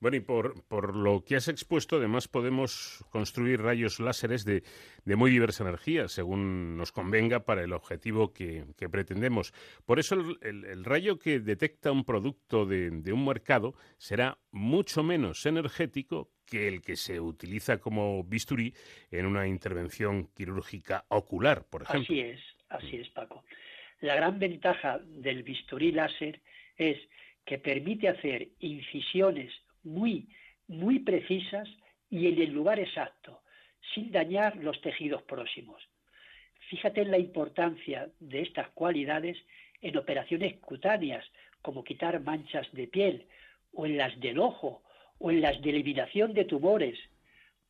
Bueno, 0.00 0.16
y 0.16 0.20
por, 0.20 0.64
por, 0.68 0.94
lo 0.94 1.24
que 1.24 1.34
has 1.34 1.48
expuesto, 1.48 1.96
además 1.96 2.28
podemos 2.28 3.04
construir 3.10 3.60
rayos 3.60 3.98
láseres 3.98 4.44
de, 4.44 4.62
de 5.04 5.16
muy 5.16 5.30
diversa 5.30 5.64
energía, 5.64 6.06
según 6.06 6.76
nos 6.76 6.92
convenga 6.92 7.44
para 7.44 7.64
el 7.64 7.72
objetivo 7.72 8.32
que, 8.32 8.64
pretendemos. 8.90 9.52
Por 9.84 9.98
eso 9.98 10.14
el, 10.40 10.84
rayo 10.84 11.18
que 11.18 11.40
detecta 11.40 11.90
un 11.90 12.04
producto 12.04 12.64
de, 12.64 12.90
de, 12.90 13.12
un 13.12 13.24
mercado 13.24 13.74
será 13.96 14.38
mucho 14.52 15.02
menos 15.02 15.44
energético 15.46 16.30
que 16.46 16.68
el 16.68 16.80
que 16.80 16.94
se 16.94 17.20
utiliza 17.20 17.78
como 17.78 18.22
bisturí 18.22 18.72
en 19.10 19.26
una 19.26 19.48
intervención 19.48 20.28
quirúrgica 20.28 21.06
ocular, 21.08 21.64
por 21.68 21.82
ejemplo. 21.82 22.04
Así 22.04 22.20
es, 22.20 22.40
así 22.68 22.96
es, 22.98 23.08
Paco. 23.10 23.42
La 24.00 24.14
gran 24.14 24.38
ventaja 24.38 25.00
del 25.04 25.42
bisturí 25.42 25.90
láser 25.90 26.40
es 26.76 26.96
que 27.44 27.58
permite 27.58 28.08
hacer 28.08 28.48
incisiones 28.60 29.52
muy, 29.88 30.28
muy 30.66 31.00
precisas 31.00 31.68
y 32.10 32.26
en 32.26 32.40
el 32.40 32.52
lugar 32.52 32.78
exacto, 32.78 33.42
sin 33.94 34.10
dañar 34.12 34.56
los 34.56 34.80
tejidos 34.80 35.22
próximos. 35.22 35.82
Fíjate 36.70 37.02
en 37.02 37.10
la 37.10 37.18
importancia 37.18 38.08
de 38.20 38.42
estas 38.42 38.68
cualidades 38.70 39.36
en 39.80 39.96
operaciones 39.96 40.58
cutáneas, 40.58 41.24
como 41.62 41.84
quitar 41.84 42.20
manchas 42.20 42.66
de 42.72 42.86
piel, 42.86 43.26
o 43.72 43.86
en 43.86 43.96
las 43.96 44.18
del 44.20 44.38
ojo, 44.38 44.82
o 45.18 45.30
en 45.30 45.40
las 45.40 45.60
de 45.62 45.70
eliminación 45.70 46.34
de 46.34 46.44
tumores, 46.44 46.98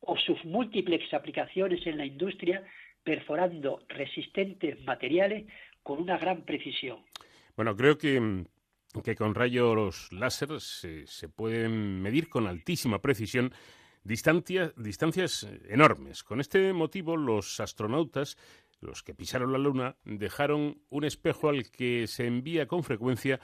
o 0.01 0.17
sus 0.17 0.43
múltiples 0.45 1.13
aplicaciones 1.13 1.85
en 1.85 1.97
la 1.97 2.05
industria, 2.05 2.63
perforando 3.03 3.81
resistentes 3.87 4.81
materiales 4.83 5.45
con 5.83 6.01
una 6.01 6.17
gran 6.17 6.43
precisión. 6.43 6.99
Bueno, 7.55 7.75
creo 7.75 7.97
que 7.97 8.19
mm, 8.19 8.45
que 9.03 9.15
con 9.15 9.35
rayos 9.35 10.11
láser 10.11 10.59
se, 10.59 11.29
pueden 11.29 12.01
medir 12.01 12.29
con 12.29 12.47
altísima 12.47 13.01
precisión 13.01 13.53
distancias 14.03 15.47
enormes. 15.67 16.23
Con 16.23 16.39
este 16.39 16.73
motivo, 16.73 17.15
los 17.15 17.59
astronautas, 17.59 18.37
los 18.81 19.03
que 19.03 19.13
pisaron 19.13 19.51
la 19.51 19.59
Luna, 19.59 19.97
dejaron 20.05 20.81
un 20.89 21.03
espejo 21.03 21.49
al 21.49 21.69
que 21.69 22.07
se 22.07 22.25
envía 22.25 22.67
con 22.67 22.83
frecuencia 22.83 23.39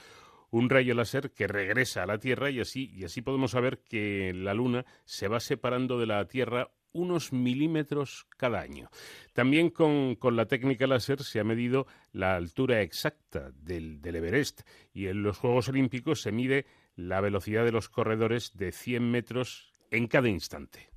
un 0.50 0.70
rayo 0.70 0.94
láser 0.94 1.32
que 1.32 1.46
regresa 1.46 2.02
a 2.02 2.06
la 2.06 2.18
Tierra 2.18 2.50
y 2.50 2.60
así, 2.60 2.90
y 2.94 3.04
así 3.04 3.20
podemos 3.20 3.50
saber 3.50 3.80
que 3.80 4.32
la 4.34 4.54
Luna 4.54 4.84
se 5.04 5.28
va 5.28 5.40
separando 5.40 5.98
de 5.98 6.06
la 6.06 6.26
Tierra 6.26 6.70
unos 6.96 7.32
milímetros 7.32 8.26
cada 8.36 8.60
año. 8.60 8.88
También 9.32 9.70
con, 9.70 10.16
la 10.32 10.46
técnica 10.46 10.86
láser 10.86 11.22
se 11.22 11.40
ha 11.40 11.44
medido 11.44 11.86
la 12.12 12.36
altura 12.36 12.82
exacta 12.82 13.50
del, 13.52 14.00
del, 14.00 14.16
Everest 14.16 14.62
y 14.92 15.06
en 15.06 15.22
los 15.22 15.38
Juegos 15.38 15.68
Olímpicos 15.68 16.22
se 16.22 16.32
mide 16.32 16.66
la 16.96 17.20
velocidad 17.20 17.64
de 17.64 17.72
los 17.72 17.88
corredores 17.88 18.56
de 18.56 18.72
100 18.72 19.10
metros 19.10 19.72
en 19.90 20.06
cada 20.06 20.28
instante. 20.28 20.88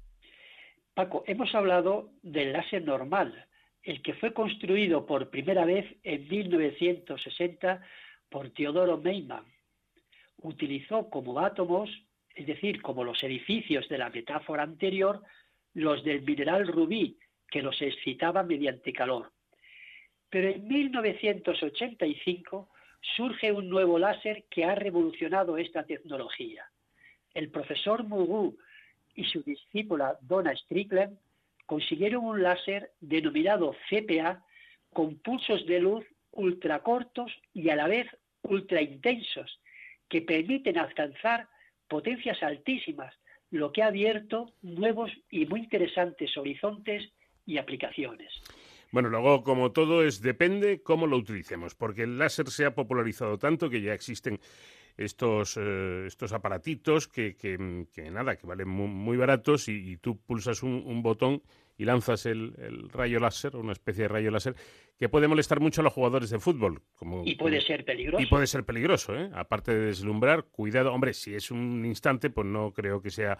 Paco, 0.93 1.23
hemos 1.27 1.53
hablado 1.55 2.11
del 2.23 2.53
láser 2.53 2.83
normal, 2.83 3.45
el 3.83 4.01
que 4.01 4.13
fue 4.15 4.33
construido 4.33 5.05
por 5.05 5.29
primera 5.29 5.65
vez 5.65 5.85
en 6.03 6.27
1960 6.27 7.81
por 8.29 8.49
Teodoro 8.51 8.97
Meiman. 8.97 9.45
Utilizó 10.41 11.09
como 11.09 11.39
átomos, 11.39 11.89
es 12.35 12.47
decir, 12.47 12.81
como 12.81 13.03
los 13.03 13.23
edificios 13.23 13.87
de 13.89 13.97
la 13.97 14.09
metáfora 14.09 14.63
anterior, 14.63 15.23
los 15.73 16.03
del 16.03 16.21
mineral 16.21 16.67
rubí, 16.67 17.17
que 17.49 17.61
los 17.61 17.81
excitaba 17.81 18.43
mediante 18.43 18.93
calor. 18.93 19.31
Pero 20.29 20.49
en 20.49 20.67
1985 20.67 22.69
surge 23.15 23.51
un 23.51 23.69
nuevo 23.69 23.97
láser 23.97 24.45
que 24.49 24.65
ha 24.65 24.75
revolucionado 24.75 25.57
esta 25.57 25.83
tecnología. 25.83 26.69
El 27.33 27.49
profesor 27.49 28.03
Mugu 28.03 28.57
y 29.15 29.25
su 29.25 29.41
discípula 29.41 30.17
Donna 30.21 30.55
Strickland 30.55 31.17
consiguieron 31.65 32.25
un 32.25 32.43
láser 32.43 32.91
denominado 32.99 33.75
CPA 33.89 34.43
con 34.93 35.17
pulsos 35.19 35.65
de 35.65 35.79
luz 35.79 36.05
ultracortos 36.31 37.31
y 37.53 37.69
a 37.69 37.75
la 37.75 37.87
vez 37.87 38.07
ultra 38.43 38.81
intensos 38.81 39.59
que 40.07 40.21
permiten 40.21 40.77
alcanzar 40.77 41.47
potencias 41.87 42.41
altísimas 42.43 43.15
lo 43.51 43.71
que 43.71 43.81
ha 43.83 43.87
abierto 43.87 44.53
nuevos 44.61 45.11
y 45.29 45.45
muy 45.45 45.61
interesantes 45.61 46.35
horizontes 46.37 47.11
y 47.45 47.57
aplicaciones. 47.57 48.31
Bueno, 48.91 49.09
luego, 49.09 49.43
como 49.43 49.71
todo, 49.71 50.03
es 50.03 50.21
depende 50.21 50.81
cómo 50.81 51.05
lo 51.05 51.17
utilicemos, 51.17 51.75
porque 51.75 52.03
el 52.03 52.17
láser 52.17 52.47
se 52.47 52.65
ha 52.65 52.73
popularizado 52.73 53.37
tanto 53.37 53.69
que 53.69 53.81
ya 53.81 53.93
existen 53.93 54.39
estos, 54.99 55.55
eh, 55.57 56.03
estos 56.07 56.33
aparatitos 56.33 57.07
que, 57.07 57.35
que, 57.37 57.57
nada, 58.11 58.35
que 58.35 58.45
valen 58.45 58.67
muy, 58.67 59.15
baratos 59.15 59.69
y, 59.69 59.97
tú 59.97 60.19
pulsas 60.19 60.61
un, 60.61 61.01
botón 61.01 61.41
y 61.77 61.85
lanzas 61.85 62.25
el, 62.25 62.89
rayo 62.91 63.19
láser, 63.19 63.55
una 63.55 63.71
especie 63.71 64.03
de 64.03 64.07
rayo 64.09 64.29
láser, 64.29 64.55
que 64.97 65.07
puede 65.07 65.29
molestar 65.29 65.61
mucho 65.61 65.79
a 65.79 65.85
los 65.85 65.93
jugadores 65.93 66.29
de 66.29 66.39
fútbol. 66.39 66.81
Como, 66.95 67.23
y 67.25 67.35
puede 67.35 67.61
ser 67.61 67.85
peligroso. 67.85 68.21
Y 68.21 68.25
puede 68.25 68.47
ser 68.47 68.65
peligroso, 68.65 69.15
¿eh? 69.15 69.29
Aparte 69.33 69.73
de 69.73 69.85
deslumbrar, 69.85 70.43
cuidado. 70.51 70.93
Hombre, 70.93 71.13
si 71.13 71.33
es 71.33 71.49
un 71.49 71.85
instante, 71.85 72.29
pues 72.29 72.45
no 72.45 72.73
creo 72.73 73.01
que 73.01 73.09
sea 73.09 73.37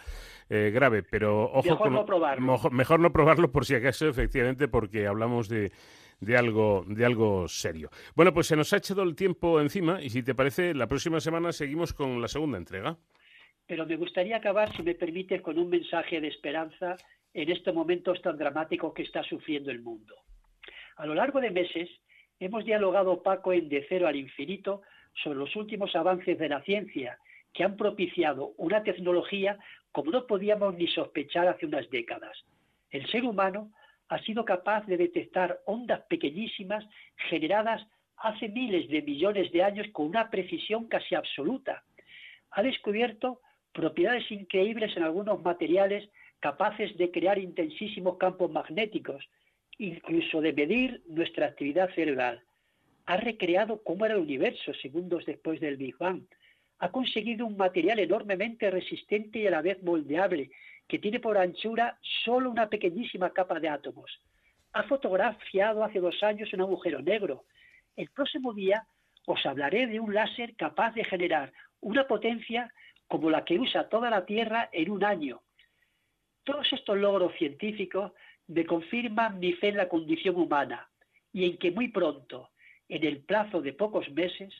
eh, 0.49 0.72
grave, 0.74 1.03
pero 1.03 1.51
ojo. 1.51 1.70
Mejor 1.70 1.91
no 1.91 2.05
probarlo. 2.05 2.57
mejor 2.72 2.99
no 3.01 3.12
probarlo 3.12 3.51
por 3.51 3.66
si 3.66 3.76
acaso, 3.76 4.07
efectivamente, 4.07 4.70
porque 4.70 5.07
hablamos 5.07 5.49
de 5.49 5.74
de 6.20 6.38
algo, 6.38 6.84
de 6.88 7.05
algo 7.05 7.47
serio. 7.47 7.89
Bueno, 8.15 8.34
pues 8.34 8.47
se 8.47 8.55
nos 8.55 8.74
ha 8.74 8.78
echado 8.78 9.03
el 9.03 9.15
tiempo 9.15 9.61
encima 9.61 10.01
y 10.01 10.09
si 10.09 10.24
te 10.24 10.36
parece, 10.36 10.74
la 10.74 10.88
próxima 10.88 11.20
semana 11.20 11.51
seguimos 11.51 11.93
con 11.93 12.22
la 12.22 12.28
segunda 12.28 12.57
entrega. 12.57 12.97
Pero 13.65 13.86
me 13.86 13.95
gustaría 13.95 14.38
acabar, 14.38 14.76
si 14.76 14.84
me 14.84 14.95
permite, 14.95 15.41
con 15.41 15.59
un 15.59 15.70
mensaje 15.70 16.20
de 16.20 16.28
esperanza 16.28 16.97
en 17.34 17.51
estos 17.51 17.74
momentos 17.74 18.22
tan 18.22 18.38
dramáticos 18.38 18.93
que 18.93 19.03
está 19.03 19.24
sufriendo 19.24 19.72
el 19.72 19.82
mundo. 19.82 20.15
A 20.97 21.05
lo 21.05 21.13
largo 21.13 21.39
de 21.39 21.51
meses 21.51 21.89
hemos 22.39 22.65
dialogado, 22.65 23.22
Paco, 23.22 23.53
en 23.53 23.70
De 23.70 23.86
Cero 23.88 24.07
al 24.07 24.15
Infinito 24.15 24.82
sobre 25.24 25.39
los 25.39 25.55
últimos 25.55 25.95
avances 25.95 26.38
de 26.38 26.49
la 26.49 26.61
ciencia 26.63 27.20
que 27.53 27.63
han 27.63 27.78
propiciado 27.78 28.53
una 28.57 28.84
tecnología 28.84 29.57
como 29.91 30.11
no 30.11 30.28
podíamos 30.28 30.76
ni 30.76 30.88
sospechar 30.88 31.47
hace 31.47 31.65
unas 31.65 31.89
décadas. 31.89 32.38
El 32.91 33.07
ser 33.07 33.24
humano 33.24 33.72
ha 34.10 34.20
sido 34.24 34.43
capaz 34.43 34.86
de 34.88 34.97
detectar 34.97 35.60
ondas 35.66 36.01
pequeñísimas 36.10 36.84
generadas 37.30 37.86
hace 38.18 38.49
miles 38.49 38.89
de 38.89 39.01
millones 39.03 39.51
de 39.51 39.64
años 39.64 39.88
con 39.93 40.07
una 40.07 40.30
precisión 40.30 40.88
casi 40.88 41.16
absoluta. 41.16 41.84
Ha 42.51 42.64
descubierto 42.64 43.39
propiedades 43.72 44.30
increíbles 44.32 44.97
en 44.97 45.03
algunos 45.03 45.41
materiales 45.43 46.10
capaces 46.39 46.97
de 46.97 47.12
crear 47.12 47.38
intensísimos 47.38 48.18
campos 48.18 48.51
magnéticos, 48.51 49.24
incluso 49.78 50.41
de 50.41 50.53
medir 50.53 51.03
nuestra 51.07 51.45
actividad 51.45 51.93
cerebral. 51.93 52.41
Ha 53.05 53.18
recreado 53.18 53.82
cómo 53.84 54.05
era 54.05 54.16
el 54.16 54.22
universo 54.22 54.74
segundos 54.74 55.26
después 55.26 55.60
del 55.60 55.78
Big 55.78 55.97
Bang. 55.97 56.24
Ha 56.80 56.91
conseguido 56.91 57.45
un 57.45 57.57
material 57.57 57.99
enormemente 57.99 58.72
resistente 58.72 59.39
y 59.39 59.47
a 59.47 59.51
la 59.51 59.62
vez 59.62 59.82
moldeable, 59.84 60.49
que 60.90 60.98
tiene 60.98 61.20
por 61.20 61.38
anchura 61.38 61.98
solo 62.26 62.50
una 62.50 62.68
pequeñísima 62.68 63.30
capa 63.30 63.60
de 63.60 63.70
átomos. 63.70 64.12
Ha 64.74 64.84
fotografiado 64.84 65.84
hace 65.84 66.00
dos 66.00 66.22
años 66.24 66.52
un 66.52 66.62
agujero 66.62 67.00
negro. 67.00 67.46
El 67.96 68.10
próximo 68.10 68.54
día 68.54 68.84
os 69.28 69.46
hablaré 69.46 69.86
de 69.86 70.00
un 70.00 70.14
láser 70.14 70.56
capaz 70.56 70.94
de 70.96 71.06
generar 71.06 71.54
una 71.80 72.08
potencia 72.08 72.74
como 73.08 73.30
la 73.30 73.46
que 73.46 73.60
usa 73.60 73.88
toda 73.88 74.10
la 74.10 74.26
Tierra 74.26 74.70
en 74.72 74.90
un 74.90 75.04
año. 75.04 75.42
Todos 76.44 76.68
estos 76.74 76.98
logros 76.98 77.34
científicos 77.38 78.12
me 78.48 78.66
confirman 78.66 79.40
mi 79.40 79.54
fe 79.54 79.70
en 79.70 79.78
la 79.78 79.90
condición 79.90 80.38
humana 80.38 80.90
y 81.32 81.46
en 81.46 81.58
que 81.58 81.70
muy 81.70 81.90
pronto, 81.90 82.50
en 82.88 83.04
el 83.04 83.20
plazo 83.20 83.62
de 83.62 83.74
pocos 83.74 84.10
meses, 84.12 84.52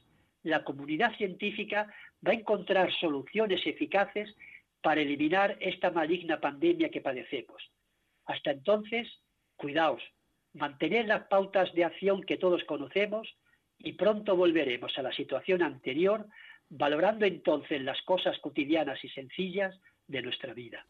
la 0.44 0.64
comunidad 0.64 1.12
científica 1.16 1.92
va 2.26 2.32
a 2.32 2.36
encontrar 2.36 2.94
soluciones 2.94 3.66
eficaces 3.66 4.30
para 4.82 5.02
eliminar 5.02 5.58
esta 5.60 5.92
maligna 5.92 6.40
pandemia 6.40 6.90
que 6.90 7.02
padecemos. 7.02 7.62
Hasta 8.26 8.52
entonces, 8.52 9.08
cuidaos, 9.56 10.02
mantened 10.54 11.08
las 11.08 11.28
pautas 11.28 11.74
de 11.74 11.86
acción 11.86 12.24
que 12.24 12.38
todos 12.38 12.64
conocemos 12.64 13.28
y 13.78 13.94
pronto 13.94 14.36
volveremos 14.36 14.98
a 14.98 15.02
la 15.02 15.12
situación 15.12 15.62
anterior, 15.62 16.26
valorando 16.70 17.26
entonces 17.26 17.82
las 17.82 18.02
cosas 18.04 18.38
cotidianas 18.40 19.04
y 19.04 19.10
sencillas 19.10 19.80
de 20.08 20.22
nuestra 20.22 20.54
vida. 20.54 20.86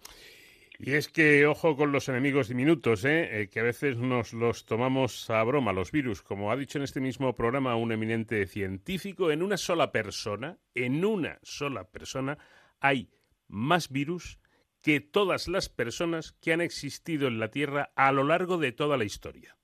Y 0.82 0.94
es 0.94 1.10
que, 1.10 1.46
ojo 1.46 1.76
con 1.76 1.92
los 1.92 2.08
enemigos 2.08 2.48
diminutos, 2.48 3.04
¿eh? 3.04 3.42
¿eh? 3.42 3.50
que 3.50 3.60
a 3.60 3.64
veces 3.64 3.98
nos 3.98 4.32
los 4.32 4.66
tomamos 4.66 5.30
a 5.30 5.44
broma, 5.44 5.74
los 5.74 5.92
virus. 5.92 6.22
Como 6.22 6.52
ha 6.52 6.56
dicho 6.56 6.78
en 6.78 6.86
este 6.86 7.02
mismo 7.02 7.36
programa 7.36 7.76
un 7.76 7.92
eminente 7.92 8.48
científico, 8.48 9.30
en 9.30 9.44
una 9.44 9.58
sola 9.58 9.92
persona, 9.92 10.58
en 10.74 11.04
una 11.04 11.38
sola 11.44 11.84
persona, 11.84 12.38
hay 12.80 13.10
más 13.50 13.90
virus 13.90 14.40
que 14.82 15.02
todas 15.02 15.48
las 15.48 15.68
personas 15.68 16.32
que 16.34 16.54
han 16.54 16.62
existido 16.62 17.28
en 17.28 17.40
la 17.40 17.52
Tierra 17.52 17.92
a 17.96 18.12
lo 18.12 18.24
largo 18.24 18.58
de 18.58 18.72
toda 18.72 18.96
la 18.96 19.04
historia, 19.04 19.58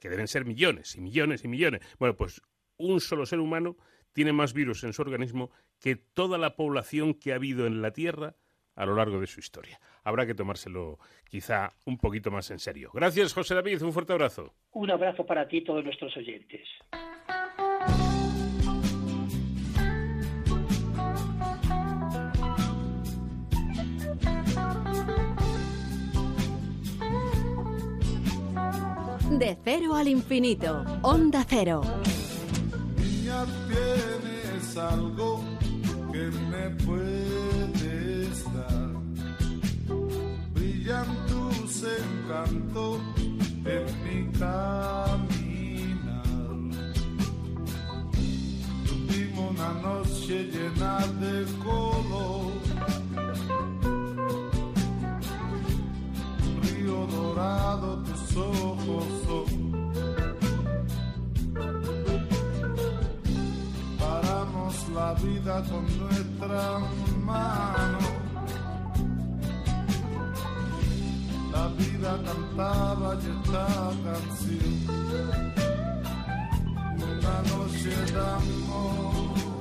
que 0.00 0.08
deben 0.08 0.28
ser 0.28 0.46
millones 0.46 0.96
y 0.96 1.00
millones 1.00 1.44
y 1.44 1.48
millones. 1.48 1.82
Bueno, 1.98 2.16
pues 2.16 2.40
un 2.78 3.00
solo 3.00 3.26
ser 3.26 3.40
humano 3.40 3.76
tiene 4.12 4.32
más 4.32 4.54
virus 4.54 4.84
en 4.84 4.92
su 4.92 5.02
organismo 5.02 5.50
que 5.80 5.96
toda 5.96 6.38
la 6.38 6.56
población 6.56 7.14
que 7.14 7.32
ha 7.32 7.36
habido 7.36 7.66
en 7.66 7.82
la 7.82 7.92
Tierra 7.92 8.36
a 8.74 8.86
lo 8.86 8.96
largo 8.96 9.20
de 9.20 9.26
su 9.26 9.40
historia. 9.40 9.78
Habrá 10.02 10.26
que 10.26 10.34
tomárselo 10.34 10.98
quizá 11.28 11.72
un 11.84 11.98
poquito 11.98 12.30
más 12.30 12.50
en 12.50 12.58
serio. 12.58 12.90
Gracias, 12.92 13.32
José 13.32 13.54
David. 13.54 13.82
Un 13.82 13.92
fuerte 13.92 14.12
abrazo. 14.12 14.54
Un 14.72 14.90
abrazo 14.90 15.24
para 15.26 15.46
ti 15.46 15.58
y 15.58 15.64
todos 15.64 15.84
nuestros 15.84 16.16
oyentes. 16.16 16.66
De 29.38 29.58
cero 29.64 29.96
al 29.96 30.06
infinito. 30.06 30.84
Onda 31.02 31.44
cero. 31.48 31.82
Niña, 32.96 33.44
tienes 33.66 34.76
algo 34.76 35.42
que 36.12 36.30
me 36.50 36.70
puedes 36.84 38.44
dar. 38.54 38.92
Brillan 40.54 41.06
tus 41.26 41.82
encantos 41.82 43.00
en 43.64 43.86
mi 44.04 44.18
caminar. 44.38 45.24
Tuvimos 48.86 49.50
una 49.50 49.72
noche 49.82 50.44
llena 50.52 50.98
de 51.20 51.44
color. 51.64 52.43
Dorado, 57.34 58.02
tus 58.04 58.36
ojos 58.36 59.24
la 64.94 65.12
vida 65.14 65.62
con 65.68 65.84
nuestra 65.98 66.78
mano. 67.24 67.98
La 71.52 71.66
vida 71.78 72.18
cantaba 72.24 73.16
y 73.16 73.26
esta 73.34 73.66
canción. 74.04 74.72
Una 76.96 77.36
noche 77.50 77.94
de 78.12 78.20
amor 78.20 79.53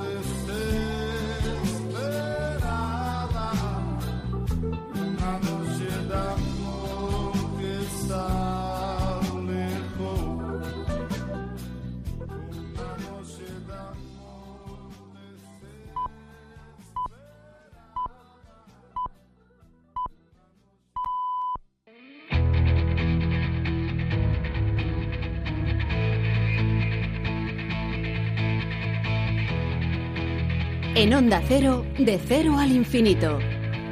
En 31.04 31.14
Onda 31.14 31.43
Cero, 31.45 31.86
de 31.99 32.18
cero 32.18 32.56
al 32.58 32.72
infinito. 32.72 33.38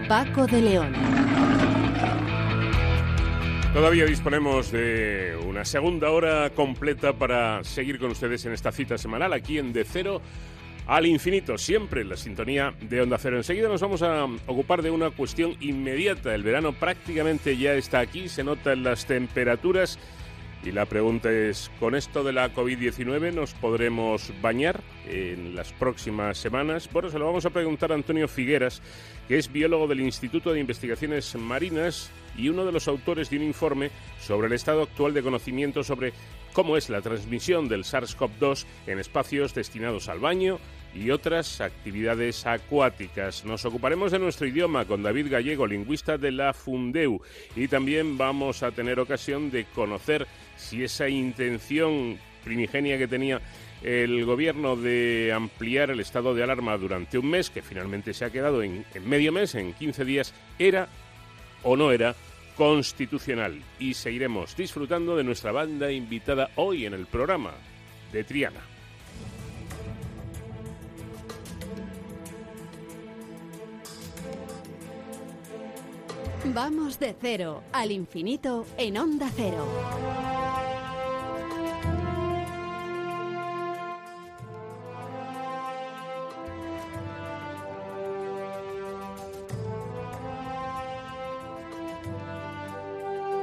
Paco 0.08 0.48
de 0.48 0.62
León. 0.62 0.94
Todavía 3.74 4.06
disponemos 4.06 4.72
de 4.72 5.38
una 5.46 5.66
segunda 5.66 6.10
hora 6.12 6.52
completa 6.52 7.12
para 7.12 7.66
seguir 7.66 8.00
con 8.00 8.12
ustedes 8.12 8.46
en 8.46 8.54
esta 8.54 8.72
cita 8.72 8.98
semanal 8.98 9.34
aquí 9.34 9.58
en 9.58 9.74
De 9.74 9.84
Cero 9.84 10.22
al 10.88 11.06
Infinito, 11.06 11.58
siempre 11.58 12.00
en 12.00 12.08
la 12.08 12.16
sintonía 12.16 12.74
de 12.80 13.02
Onda 13.02 13.18
Cero. 13.18 13.36
Enseguida 13.36 13.68
nos 13.68 13.82
vamos 13.82 14.02
a 14.04 14.24
ocupar 14.48 14.82
de 14.82 14.92
una 14.92 15.10
cuestión 15.10 15.58
inmediata. 15.60 16.34
El 16.34 16.44
verano 16.44 16.72
prácticamente 16.72 17.58
ya 17.58 17.74
está 17.74 18.00
aquí, 18.00 18.30
se 18.30 18.46
nota 18.46 18.72
en 18.72 18.84
las 18.86 19.06
temperaturas 19.06 20.00
y 20.64 20.72
la 20.72 20.86
pregunta 20.86 21.32
es, 21.32 21.72
¿con 21.80 21.96
esto 21.96 22.24
de 22.24 22.34
la 22.34 22.54
COVID-19 22.54 23.34
nos 23.34 23.54
podremos 23.54 24.32
bañar 24.42 24.82
en 25.08 25.56
las 25.56 25.74
próximas 25.74 26.38
semanas? 26.38 26.88
Bueno, 26.92 27.10
se 27.10 27.18
lo 27.18 27.26
vamos 27.26 27.46
a 27.46 27.50
preguntar 27.50 27.92
a 27.92 27.96
Antonio 27.96 28.28
Figueras, 28.28 28.82
que 29.28 29.38
es 29.38 29.52
biólogo 29.52 29.88
del 29.88 30.02
Instituto 30.02 30.54
de 30.54 30.60
Investigaciones 30.60 31.36
Marinas 31.36 32.12
y 32.38 32.50
uno 32.50 32.64
de 32.64 32.72
los 32.72 32.88
autores 32.88 33.30
de 33.30 33.38
un 33.38 33.44
informe 33.44 33.90
sobre 34.20 34.48
el 34.48 34.54
estado 34.54 34.84
actual 34.84 35.14
de 35.14 35.24
conocimiento 35.24 35.84
sobre 35.84 36.14
cómo 36.54 36.78
es 36.78 36.90
la 36.90 37.02
transmisión 37.02 37.68
del 37.68 37.84
SARS-CoV-2 37.84 38.66
en 38.88 39.00
espacios 39.00 39.56
destinados 39.56 40.10
al 40.10 40.20
baño 40.20 40.60
y 40.94 41.10
otras 41.12 41.62
actividades 41.62 42.46
acuáticas. 42.46 43.46
Nos 43.46 43.66
ocuparemos 43.66 44.12
de 44.12 44.20
nuestro 44.20 44.48
idioma 44.48 44.86
con 44.86 45.04
David 45.04 45.32
Gallego, 45.32 45.68
lingüista 45.68 46.18
de 46.18 46.32
la 46.32 46.54
Fundeu, 46.54 47.22
y 47.56 47.68
también 47.68 48.18
vamos 48.18 48.64
a 48.64 48.72
tener 48.72 49.00
ocasión 49.00 49.52
de 49.52 49.66
conocer 49.66 50.28
si 50.58 50.84
esa 50.84 51.08
intención 51.08 52.18
primigenia 52.44 52.98
que 52.98 53.08
tenía 53.08 53.42
el 53.82 54.26
gobierno 54.26 54.76
de 54.76 55.32
ampliar 55.34 55.90
el 55.90 56.00
estado 56.00 56.36
de 56.36 56.44
alarma 56.44 56.78
durante 56.78 57.18
un 57.18 57.30
mes, 57.30 57.50
que 57.50 57.62
finalmente 57.62 58.14
se 58.14 58.26
ha 58.26 58.30
quedado 58.30 58.62
en, 58.62 58.86
medio 59.06 59.32
mes, 59.32 59.56
en 59.56 59.74
15 59.74 60.06
días, 60.06 60.34
era 60.60 60.88
o 61.64 61.76
no 61.76 61.92
era 61.92 62.16
constitucional. 62.56 63.60
Y 63.80 63.94
seguiremos 63.94 64.56
disfrutando 64.56 65.16
de 65.16 65.24
nuestra 65.24 65.52
banda 65.52 65.92
invitada 65.92 66.52
hoy 66.56 66.86
en 66.86 66.94
el 66.94 67.08
programa 67.08 67.54
de 68.12 68.24
Triana. 68.24 68.71
Vamos 76.44 77.00
de 77.00 77.16
cero 77.20 77.62
al 77.72 77.92
infinito 77.92 78.66
en 78.78 78.98
onda 78.98 79.30
cero. 79.36 79.68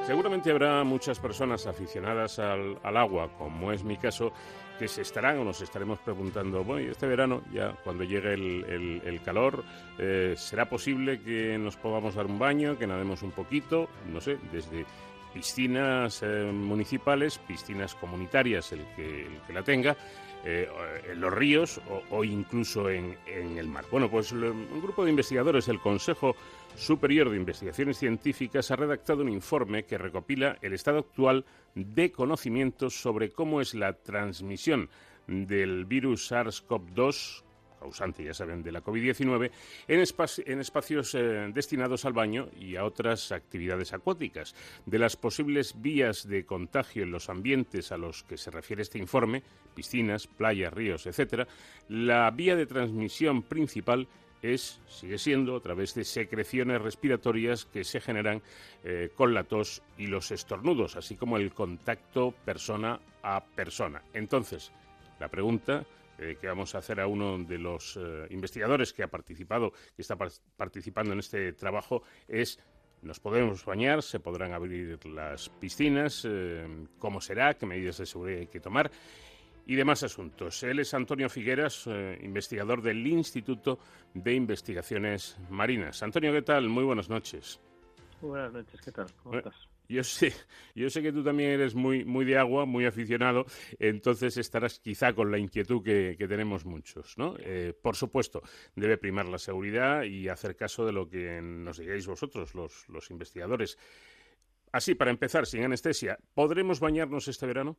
Seguramente 0.05 0.51
habrá 0.51 0.83
muchas 0.85 1.21
personas 1.21 1.67
aficionadas 1.67 2.39
al, 2.39 2.79
agua, 2.83 3.29
como 3.39 3.71
es 3.73 3.85
mi 3.85 3.97
caso, 3.97 4.33
que 4.79 4.89
se 4.89 5.03
estarán 5.03 5.39
o 5.39 5.45
nos 5.45 5.61
estaremos 5.61 5.99
preguntando, 5.99 6.63
bueno, 6.63 6.91
este 6.91 7.07
verano, 7.07 7.43
ya 7.53 7.73
cuando 7.85 8.05
llegue 8.05 8.35
el, 8.35 9.21
calor, 9.25 9.65
eh, 9.99 10.35
¿será 10.37 10.69
posible 10.69 11.21
que 11.21 11.59
nos 11.59 11.77
podamos 11.77 12.15
dar 12.15 12.27
un 12.27 12.39
baño, 12.39 12.79
que 12.79 12.87
nademos 12.87 13.23
un 13.23 13.33
poquito? 13.33 13.89
No 14.11 14.21
sé, 14.21 14.39
desde 14.53 14.87
piscinas 15.35 16.23
eh, 16.23 16.51
municipales, 16.53 17.39
piscinas 17.39 17.95
comunitarias, 17.97 18.73
el 18.73 18.87
que, 18.97 19.27
la 19.53 19.63
tenga, 19.63 19.97
eh, 20.45 20.69
en 21.11 21.21
los 21.21 21.33
ríos 21.33 21.81
o, 22.11 22.25
incluso 22.25 22.89
en, 22.89 23.17
el 23.27 23.67
mar. 23.67 23.85
Bueno, 23.91 24.09
pues 24.09 24.33
un 24.33 24.81
grupo 24.81 25.05
de 25.05 25.11
investigadores, 25.11 25.69
el 25.69 25.81
Consejo 25.81 26.37
Superior 26.77 27.31
de 27.31 27.37
Investigaciones 27.37 27.99
Científicas 27.99 28.71
ha 28.71 28.77
redactado 28.77 29.23
un 29.23 29.29
informe 29.29 29.85
que 29.85 29.99
recopila 29.99 30.57
el 30.63 30.75
estado 30.75 31.01
actual 31.01 31.45
de 31.79 32.11
conocimientos 32.13 33.01
sobre 33.01 33.31
cómo 33.31 33.61
es 33.61 33.75
la 33.75 33.93
transmisión 33.93 34.91
del 35.27 35.85
virus 35.85 36.31
SARS-CoV-2 36.31 37.45
causante, 37.79 38.25
ya 38.25 38.35
saben, 38.35 38.63
de 38.63 38.73
la 38.73 38.83
COVID-19, 38.83 39.51
en, 39.87 40.01
espacios 40.61 41.15
eh, 41.15 41.51
destinados 41.55 42.05
al 42.05 42.13
baño 42.13 42.49
y 42.59 42.77
a 42.77 42.85
otras 42.85 43.33
actividades 43.33 43.93
acuáticas. 43.93 44.55
De 44.85 44.99
las 44.99 45.17
posibles 45.17 45.81
vías 45.81 46.27
de 46.29 46.45
contagio 46.45 47.05
en 47.05 47.11
los 47.11 47.29
ambientes 47.29 47.93
a 47.93 47.97
los 47.97 48.25
que 48.25 48.37
se 48.37 48.51
refiere 48.51 48.83
este 48.83 48.99
informe, 48.99 49.43
piscinas, 49.75 50.27
playas, 50.27 50.73
ríos, 50.73 51.07
etc., 51.07 51.49
la 51.89 52.31
vía 52.31 52.57
de 52.57 52.67
transmisión 52.67 53.43
principal 53.43 54.09
es, 54.43 54.81
sigue 54.87 55.19
siendo, 55.19 55.57
a 55.57 55.61
través 55.61 55.95
de 55.95 56.05
secreciones 56.05 56.81
respiratorias 56.81 57.65
que 57.65 57.85
se 57.85 58.01
generan 58.01 58.43
eh, 58.85 59.11
con 59.15 59.35
la 59.35 59.45
tos 59.45 59.83
y 59.97 60.07
los 60.07 60.31
estornudos, 60.31 60.97
así 60.97 61.17
como 61.17 61.37
el 61.37 61.53
contacto 61.53 62.33
persona 62.45 63.01
a 63.23 63.45
persona. 63.45 64.03
Entonces, 64.13 64.73
la 65.19 65.29
pregunta 65.29 65.85
eh, 66.19 66.37
que 66.41 66.47
vamos 66.47 66.75
a 66.75 66.79
hacer 66.79 67.01
a 67.01 67.07
uno 67.07 67.39
de 67.39 67.59
los 67.59 67.97
eh, 67.97 68.27
investigadores 68.31 68.93
que 68.93 69.03
ha 69.03 69.09
participado, 69.09 69.73
que 69.95 70.03
está 70.03 70.17
participando 70.57 71.13
en 71.13 71.21
este 71.21 71.53
trabajo, 71.53 72.03
es 72.27 72.59
nos 73.01 73.21
podemos 73.21 73.65
bañar, 73.65 74.03
se 74.03 74.19
podrán 74.19 74.53
abrir 74.53 74.99
las 75.07 75.49
piscinas, 75.49 76.27
cómo 76.99 77.21
será, 77.21 77.55
qué 77.55 77.65
medidas 77.65 77.99
de 77.99 78.07
seguridad 78.07 78.41
hay 78.41 78.47
que 78.49 78.59
tomar 78.59 78.91
y 79.69 79.77
demás 79.77 80.03
asuntos. 80.03 80.63
Él 80.63 80.81
es 80.81 80.95
Antonio 80.95 81.29
Figueras, 81.29 81.87
eh, 81.87 82.19
investigador 82.23 82.81
del 82.81 83.07
Instituto 83.07 83.79
de 84.15 84.33
Investigaciones 84.33 85.37
Marinas. 85.51 86.03
Antonio, 86.03 86.33
¿qué 86.33 86.41
tal? 86.41 86.71
Muy 86.71 86.85
buenas 86.85 87.11
noches. 87.11 87.61
buenas 88.23 88.51
noches, 88.51 88.81
¿qué 88.81 88.91
tal? 88.91 89.07
¿Cómo 89.23 89.37
estás? 89.37 89.69
Yo 89.87 90.03
sé, 90.05 90.33
yo 90.75 90.89
sé 90.89 91.03
que 91.03 91.13
tú 91.13 91.23
también 91.23 91.51
eres 91.51 91.75
muy, 91.75 92.05
muy 92.05 92.25
de 92.25 92.39
agua, 92.39 92.65
muy 92.65 92.87
aficionado, 92.87 93.45
entonces 93.79 94.39
estarás 94.39 94.81
quizá 94.81 95.15
con 95.15 95.31
la 95.31 95.39
inquietud 95.39 95.83
que, 95.83 96.17
tenemos 96.17 96.65
muchos, 96.65 97.17
¿no? 97.19 97.37
Eh, 97.39 97.75
por 97.81 97.95
supuesto, 97.95 98.43
debe 98.75 98.97
primar 98.97 99.29
la 99.29 99.39
seguridad 99.39 100.03
y 100.03 100.29
hacer 100.29 100.57
caso 100.57 100.85
de 100.87 100.93
lo 100.93 101.09
que 101.09 101.41
nos 101.43 101.79
digáis 101.79 102.07
vosotros, 102.07 102.55
los, 102.55 102.89
los 102.89 103.11
investigadores. 103.11 103.79
Así, 104.73 104.95
para 104.95 105.11
empezar, 105.11 105.47
sin 105.47 105.65
anestesia, 105.65 106.19
¿podremos 106.35 106.81
bañarnos 106.81 107.29
este 107.29 107.47
verano? 107.47 107.79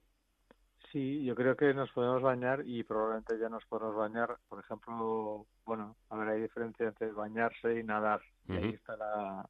Sí, 0.92 1.24
yo 1.24 1.36
creo 1.36 1.56
que 1.56 1.74
nos 1.74 1.92
podemos 1.92 2.22
bañar 2.22 2.64
y 2.66 2.84
probablemente 2.84 3.38
ya 3.40 3.48
nos 3.48 3.64
podemos 3.66 3.96
bañar. 3.96 4.38
Por 4.48 4.60
ejemplo, 4.60 5.46
bueno, 5.66 5.96
a 6.10 6.18
ver, 6.18 6.30
hay 6.30 6.42
diferencia 6.42 6.88
entre 6.88 7.12
bañarse 7.12 7.80
y 7.80 7.84
nadar. 7.84 8.22
Y 8.48 8.54
ahí 8.54 8.70
está 8.70 8.98
la, 8.98 9.48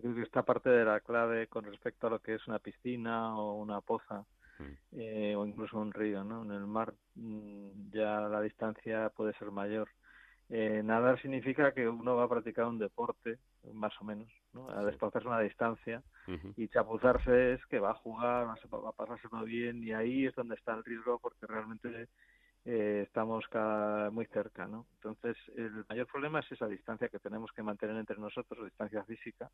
creo 0.00 0.14
que 0.14 0.22
esta 0.22 0.42
parte 0.42 0.70
de 0.70 0.84
la 0.84 1.00
clave 1.00 1.48
con 1.48 1.64
respecto 1.64 2.06
a 2.06 2.10
lo 2.10 2.20
que 2.20 2.34
es 2.34 2.46
una 2.46 2.58
piscina 2.58 3.36
o 3.36 3.54
una 3.54 3.82
poza 3.82 4.24
eh, 4.92 5.34
o 5.36 5.44
incluso 5.46 5.78
un 5.78 5.92
río, 5.92 6.24
¿no? 6.24 6.44
En 6.44 6.52
el 6.52 6.66
mar 6.66 6.94
mm, 7.14 7.90
ya 7.92 8.20
la 8.20 8.40
distancia 8.40 9.10
puede 9.10 9.34
ser 9.34 9.50
mayor. 9.50 9.88
Eh, 10.48 10.82
nadar 10.82 11.20
significa 11.20 11.72
que 11.72 11.88
uno 11.88 12.16
va 12.16 12.24
a 12.24 12.28
practicar 12.28 12.66
un 12.66 12.78
deporte, 12.78 13.38
más 13.72 13.92
o 14.00 14.04
menos, 14.04 14.28
¿no? 14.52 14.70
a 14.70 14.84
desplazarse 14.84 15.26
una 15.26 15.40
distancia 15.40 16.02
y 16.56 16.68
chapuzarse 16.68 17.54
es 17.54 17.66
que 17.66 17.78
va 17.78 17.90
a 17.90 17.94
jugar, 17.94 18.46
va 18.46 18.88
a 18.88 18.92
pasárselo 18.92 19.44
bien 19.44 19.82
y 19.82 19.92
ahí 19.92 20.26
es 20.26 20.34
donde 20.34 20.54
está 20.54 20.74
el 20.74 20.84
riesgo 20.84 21.18
porque 21.18 21.46
realmente 21.46 22.08
eh, 22.64 23.04
estamos 23.06 23.44
muy 24.12 24.26
cerca. 24.26 24.66
¿no? 24.66 24.86
Entonces, 24.94 25.36
el 25.56 25.84
mayor 25.88 26.06
problema 26.06 26.40
es 26.40 26.52
esa 26.52 26.66
distancia 26.66 27.08
que 27.08 27.18
tenemos 27.18 27.52
que 27.52 27.62
mantener 27.62 27.96
entre 27.96 28.16
nosotros, 28.16 28.64
distancia 28.64 29.04
física, 29.04 29.50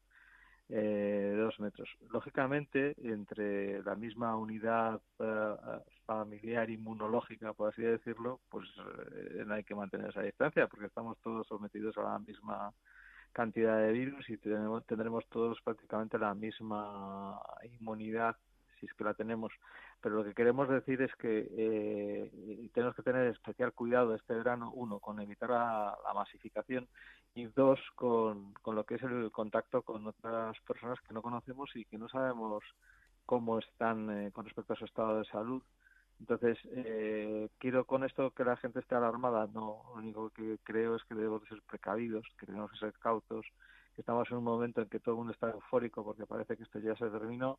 eh, 0.72 1.34
dos 1.36 1.58
metros. 1.58 1.88
Lógicamente, 2.10 2.94
entre 3.02 3.82
la 3.82 3.96
misma 3.96 4.36
unidad 4.36 5.00
eh, 5.18 5.56
familiar 6.06 6.70
inmunológica, 6.70 7.52
por 7.54 7.72
así 7.72 7.82
decirlo, 7.82 8.40
pues 8.48 8.68
eh, 8.78 9.42
no 9.44 9.54
hay 9.54 9.64
que 9.64 9.74
mantener 9.74 10.10
esa 10.10 10.22
distancia 10.22 10.68
porque 10.68 10.86
estamos 10.86 11.18
todos 11.22 11.46
sometidos 11.48 11.98
a 11.98 12.02
la 12.02 12.18
misma 12.20 12.72
cantidad 13.32 13.78
de 13.78 13.92
virus 13.92 14.28
y 14.28 14.36
tenemos, 14.38 14.84
tendremos 14.86 15.26
todos 15.28 15.60
prácticamente 15.62 16.18
la 16.18 16.34
misma 16.34 17.40
inmunidad 17.78 18.36
si 18.80 18.86
es 18.86 18.94
que 18.94 19.04
la 19.04 19.14
tenemos. 19.14 19.52
Pero 20.00 20.16
lo 20.16 20.24
que 20.24 20.34
queremos 20.34 20.68
decir 20.68 21.02
es 21.02 21.14
que 21.16 21.46
eh, 21.50 22.68
tenemos 22.72 22.96
que 22.96 23.02
tener 23.02 23.26
especial 23.26 23.72
cuidado 23.72 24.14
este 24.14 24.34
verano, 24.34 24.72
uno, 24.74 24.98
con 24.98 25.20
evitar 25.20 25.50
la, 25.50 25.96
masificación 26.14 26.88
y 27.34 27.46
dos, 27.46 27.78
con, 27.94 28.54
con 28.54 28.74
lo 28.74 28.84
que 28.84 28.94
es 28.94 29.02
el 29.02 29.30
contacto 29.30 29.82
con 29.82 30.06
otras 30.06 30.58
personas 30.66 30.98
que 31.06 31.14
no 31.14 31.22
conocemos 31.22 31.70
y 31.74 31.84
que 31.84 31.98
no 31.98 32.08
sabemos 32.08 32.64
cómo 33.26 33.58
están 33.58 34.10
eh, 34.10 34.32
con 34.32 34.44
respecto 34.44 34.72
a 34.72 34.76
su 34.76 34.86
estado 34.86 35.18
de 35.18 35.24
salud. 35.26 35.62
Entonces, 36.20 36.58
eh, 36.72 37.48
quiero 37.58 37.84
con 37.84 38.04
esto 38.04 38.30
que 38.30 38.44
la 38.44 38.56
gente 38.56 38.80
esté 38.80 38.94
alarmada, 38.94 39.48
no, 39.52 39.82
lo 39.88 39.94
único 39.94 40.30
que 40.30 40.58
creo 40.62 40.96
es 40.96 41.04
que 41.04 41.14
debemos 41.14 41.42
ser 41.48 41.60
precavidos, 41.62 42.26
que 42.38 42.46
tenemos 42.46 42.70
que 42.70 42.78
ser 42.78 42.92
cautos, 42.98 43.46
estamos 43.96 44.30
en 44.30 44.36
un 44.36 44.44
momento 44.44 44.82
en 44.82 44.88
que 44.88 45.00
todo 45.00 45.14
el 45.14 45.18
mundo 45.18 45.32
está 45.32 45.50
eufórico 45.50 46.04
porque 46.04 46.26
parece 46.26 46.56
que 46.56 46.62
esto 46.62 46.78
ya 46.78 46.94
se 46.96 47.08
terminó 47.08 47.58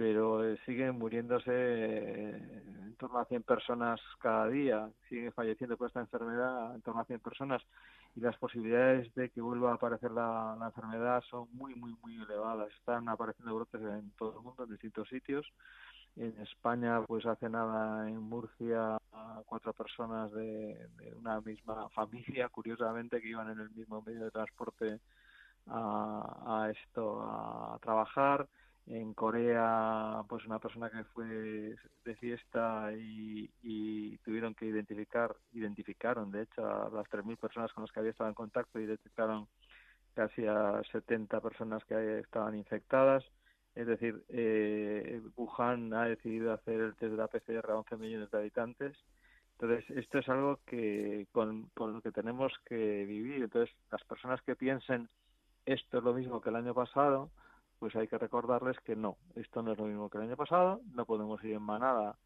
pero 0.00 0.44
eh, 0.44 0.58
siguen 0.64 0.98
muriéndose 0.98 1.50
eh, 1.52 2.62
en 2.84 2.96
torno 2.96 3.18
a 3.18 3.26
100 3.26 3.42
personas 3.42 4.00
cada 4.18 4.48
día, 4.48 4.88
siguen 5.08 5.32
falleciendo 5.32 5.76
por 5.76 5.88
esta 5.88 6.00
enfermedad 6.00 6.74
en 6.74 6.82
torno 6.82 7.02
a 7.02 7.04
100 7.04 7.20
personas 7.20 7.62
y 8.16 8.20
las 8.20 8.36
posibilidades 8.38 9.12
de 9.14 9.30
que 9.30 9.40
vuelva 9.40 9.72
a 9.72 9.74
aparecer 9.74 10.10
la, 10.10 10.56
enfermedad 10.64 11.22
son 11.30 11.48
muy, 11.52 11.74
muy, 11.74 11.94
muy 12.02 12.16
elevadas. 12.16 12.68
Están 12.78 13.08
apareciendo 13.08 13.54
brotes 13.54 13.80
en 13.80 14.10
todo 14.12 14.38
el 14.38 14.44
mundo, 14.44 14.64
en 14.64 14.70
distintos 14.70 15.08
sitios. 15.08 15.46
En 16.16 16.38
España, 16.40 17.02
pues 17.06 17.24
hace 17.24 17.48
nada 17.48 18.08
en 18.08 18.20
Murcia, 18.20 18.98
cuatro 19.46 19.72
personas 19.72 20.32
de, 20.32 20.88
una 21.16 21.40
misma 21.40 21.88
familia, 21.90 22.48
curiosamente, 22.48 23.20
que 23.20 23.28
iban 23.28 23.50
en 23.50 23.60
el 23.60 23.70
mismo 23.70 24.02
medio 24.02 24.24
de 24.24 24.30
transporte 24.30 25.00
a, 25.66 26.70
esto, 26.72 27.22
a 27.22 27.78
trabajar. 27.80 28.48
En 28.86 29.14
Corea 29.14 30.22
pues 30.28 30.44
una 30.46 30.58
persona 30.58 30.90
que 30.90 31.04
fue 31.04 31.26
de 32.04 32.16
fiesta 32.16 32.90
y, 32.92 33.48
tuvieron 34.24 34.54
que 34.54 34.66
identificar 34.66 35.34
identificaron 35.52 36.30
de 36.30 36.42
hecho 36.42 36.66
a 36.66 36.90
las 36.90 37.06
3.000 37.08 37.36
personas 37.36 37.72
con 37.72 37.84
las 37.84 37.92
que 37.92 38.00
había 38.00 38.10
estado 38.10 38.28
en 38.28 38.34
contacto 38.34 38.80
y 38.80 38.86
detectaron 38.86 39.46
casi 40.14 40.46
a 40.46 40.82
70 40.90 41.40
personas 41.40 41.84
que 41.84 42.18
estaban 42.20 42.56
infectadas 42.56 43.24
Es 43.74 43.86
decir, 43.86 44.24
eh, 44.28 45.22
Wuhan 45.36 45.92
ha 45.94 46.04
decidido 46.04 46.52
hacer 46.52 46.80
el 46.80 46.96
test 46.96 47.12
de 47.12 47.16
la 47.16 47.28
PCR 47.28 47.70
a 47.70 47.76
11 47.76 47.96
millones 47.96 48.30
de 48.30 48.38
habitantes. 48.38 48.96
Entonces, 49.58 49.88
esto 49.96 50.18
es 50.18 50.28
algo 50.28 50.58
que 50.66 51.26
con, 51.32 51.70
con 51.74 51.92
lo 51.92 52.00
que 52.00 52.12
tenemos 52.12 52.52
que 52.66 53.04
vivir. 53.04 53.42
Entonces, 53.42 53.74
las 53.90 54.02
personas 54.04 54.40
que 54.42 54.56
piensen 54.56 55.08
esto 55.66 55.98
es 55.98 56.04
lo 56.04 56.14
mismo 56.14 56.40
que 56.40 56.48
el 56.48 56.56
año 56.56 56.74
pasado, 56.74 57.30
pues 57.78 57.94
hay 57.96 58.08
que 58.08 58.18
recordarles 58.18 58.78
que 58.80 58.96
no, 58.96 59.16
esto 59.36 59.62
no 59.62 59.72
es 59.72 59.78
lo 59.78 59.84
mismo 59.84 60.10
que 60.10 60.18
el 60.18 60.24
año 60.24 60.36
pasado, 60.36 60.80
no 60.92 61.04
podemos 61.04 61.42
ir 61.44 61.54
en 61.54 61.62
manada 61.62 62.16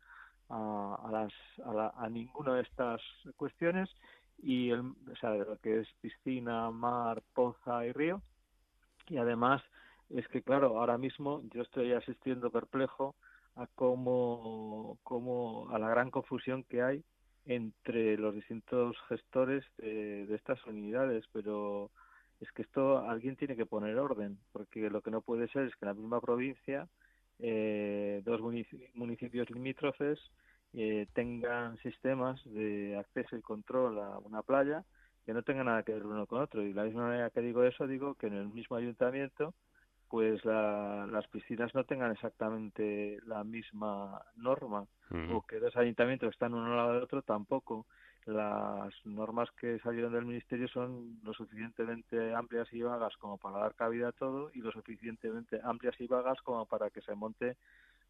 a, 0.49 1.01
a, 1.05 1.11
las, 1.11 1.33
a, 1.65 2.05
a 2.05 2.09
ninguna 2.09 2.55
de 2.55 2.63
estas 2.63 3.01
cuestiones 3.37 3.91
y 4.39 4.71
el, 4.71 4.81
o 4.81 5.29
lo 5.29 5.59
que 5.59 5.81
es 5.81 5.89
piscina, 6.01 6.71
mar, 6.71 7.23
poza 7.35 7.87
y 7.87 7.93
río. 7.93 8.23
Y 9.09 9.19
además 9.19 9.63
es 10.11 10.27
que, 10.29 10.43
claro, 10.43 10.79
ahora 10.79 10.99
mismo 10.99 11.43
yo 11.53 11.63
estoy 11.63 11.93
asistiendo 11.93 12.51
perplejo 12.51 13.15
a 13.57 13.67
cómo, 13.75 14.99
cómo 15.03 15.69
a 15.71 15.79
la 15.79 15.89
gran 15.89 16.11
confusión 16.11 16.65
que 16.65 16.83
hay 16.83 17.05
entre 17.47 18.17
los 18.17 18.35
distintos 18.35 18.97
gestores 19.09 19.65
de, 19.79 20.33
estas 20.35 20.65
unidades, 20.67 21.25
pero 21.33 21.91
es 22.41 22.51
que 22.53 22.63
esto 22.63 22.99
alguien 22.99 23.37
tiene 23.37 23.57
que 23.57 23.67
poner 23.67 23.99
orden, 23.99 24.39
porque 24.53 24.91
lo 24.91 25.03
que 25.03 25.11
no 25.11 25.21
puede 25.21 25.49
ser 25.49 25.67
es 25.67 25.77
que 25.77 25.85
en 25.85 25.89
la 25.89 25.95
misma 25.95 26.21
provincia 26.21 26.89
eh, 27.39 28.23
dos 28.25 28.41
municipios 28.41 29.51
limítrofes 29.51 30.19
eh, 30.73 31.07
tengan 31.13 31.77
sistemas 31.79 32.41
de 32.45 32.97
acceso 32.99 33.37
y 33.37 33.43
control 33.43 33.99
a 33.99 34.19
una 34.19 34.43
playa 34.43 34.85
que 35.25 35.33
no 35.33 35.43
tengan 35.43 35.67
nada 35.67 35.83
que 35.83 35.93
ver 35.93 36.05
uno 36.05 36.27
con 36.27 36.43
otro. 36.43 36.63
Y 36.63 36.73
la 36.73 36.85
misma 36.85 37.05
manera 37.05 37.31
que 37.31 37.41
digo 37.41 37.65
eso, 37.65 37.87
digo 37.87 38.15
que 38.15 38.27
en 38.27 38.35
el 38.35 38.49
mismo 38.49 38.77
ayuntamiento 38.77 39.55
pues 40.15 40.45
las 40.45 41.27
piscinas 41.27 41.75
no 41.75 41.83
tengan 41.83 42.13
exactamente 42.13 43.19
la 43.27 43.43
misma 43.43 44.23
norma 44.37 44.87
o 45.33 45.45
que 45.45 45.59
dos 45.59 45.77
ayuntamientos 45.77 46.31
están 46.31 46.55
uno 46.55 46.71
al 46.71 46.77
lado 46.77 46.93
del 46.93 47.03
otro 47.03 47.23
tampoco 47.23 47.85
las 48.27 48.95
normas 49.05 49.51
que 49.59 49.81
salieron 49.81 50.13
del 50.13 50.25
ministerio 50.25 50.69
son 50.69 51.19
lo 51.25 51.35
suficientemente 51.35 52.33
amplias 52.33 52.73
y 52.73 52.81
vagas 52.81 53.17
como 53.17 53.39
para 53.39 53.59
dar 53.59 53.75
cabida 53.75 54.11
a 54.11 54.13
todo 54.13 54.53
y 54.55 54.61
lo 54.61 54.71
suficientemente 54.71 55.61
amplias 55.65 56.01
y 56.01 56.07
vagas 56.07 56.41
como 56.43 56.65
para 56.65 56.91
que 56.91 57.01
se 57.01 57.17
monte 57.17 57.57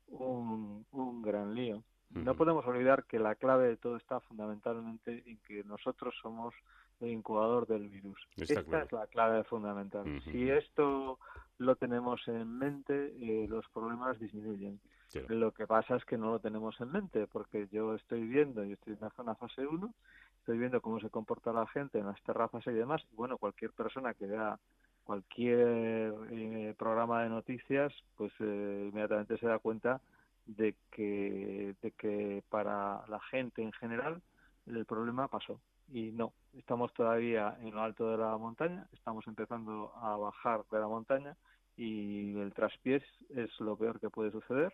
un, 0.09 0.85
un 0.93 1.23
gran 1.23 1.55
lío. 1.55 1.83
No 2.11 2.35
podemos 2.35 2.67
olvidar 2.67 3.05
que 3.05 3.19
la 3.19 3.35
clave 3.35 3.67
de 3.69 3.77
todo 3.79 3.97
está 3.97 4.21
fundamentalmente 4.21 5.23
en 5.27 5.39
que 5.39 5.65
nosotros 5.65 6.15
somos 6.21 6.55
el 7.01 7.11
incubador 7.11 7.67
del 7.67 7.89
virus. 7.89 8.21
Esta 8.37 8.61
es 8.83 8.93
la 8.93 9.07
clave 9.07 9.43
fundamental. 9.45 10.21
Si 10.23 10.51
esto 10.51 11.19
lo 11.59 11.77
tenemos 11.77 12.27
en 12.29 12.59
mente, 12.59 13.15
eh, 13.19 13.47
los 13.49 13.69
problemas 13.69 14.19
disminuyen. 14.19 14.81
Lo 15.29 15.53
que 15.53 15.67
pasa 15.67 15.95
es 15.95 16.05
que 16.05 16.19
no 16.19 16.33
lo 16.33 16.39
tenemos 16.41 16.81
en 16.81 16.91
mente, 16.91 17.29
porque 17.29 17.69
yo 17.71 17.95
estoy 17.95 18.27
viendo, 18.27 18.65
yo 18.65 18.75
estoy 18.75 18.95
en 18.95 19.01
la 19.01 19.11
zona 19.11 19.37
fase 19.37 19.65
1, 19.65 19.95
estoy 20.41 20.59
viendo 20.59 20.81
cómo 20.81 20.99
se 20.99 21.09
comporta 21.09 21.53
la 21.53 21.69
gente 21.69 21.99
en 21.99 22.07
las 22.07 22.21
terrazas 22.23 22.67
y 22.67 22.73
demás, 22.73 23.01
y 23.13 23.15
bueno, 23.15 23.39
cualquier 23.39 23.71
persona 23.73 24.15
que 24.15 24.27
vea 24.27 24.59
cualquier 25.05 26.15
eh, 26.31 26.75
programa 26.77 27.23
de 27.23 27.29
noticias, 27.29 27.93
pues 28.17 28.33
eh, 28.41 28.89
inmediatamente 28.91 29.39
se 29.39 29.47
da 29.47 29.59
cuenta 29.59 30.01
de 30.47 30.75
que, 30.91 31.77
de 31.81 31.91
que 31.93 32.43
para 32.49 33.07
la 33.07 33.21
gente 33.31 33.63
en 33.63 33.73
general 33.73 34.21
el 34.67 34.85
problema 34.85 35.29
pasó. 35.29 35.61
Y 35.89 36.13
no, 36.13 36.33
estamos 36.55 36.93
todavía 36.95 37.57
en 37.61 37.75
lo 37.75 37.83
alto 37.83 38.11
de 38.11 38.19
la 38.19 38.37
montaña, 38.37 38.87
estamos 38.93 39.27
empezando 39.27 39.93
a 39.97 40.17
bajar 40.17 40.65
de 40.71 40.79
la 40.81 40.89
montaña 40.89 41.37
y 41.77 42.39
el 42.39 42.53
traspiés 42.55 43.03
es 43.31 43.51
lo 43.61 43.77
peor 43.77 44.01
que 44.01 44.11
puede 44.11 44.31
suceder 44.31 44.73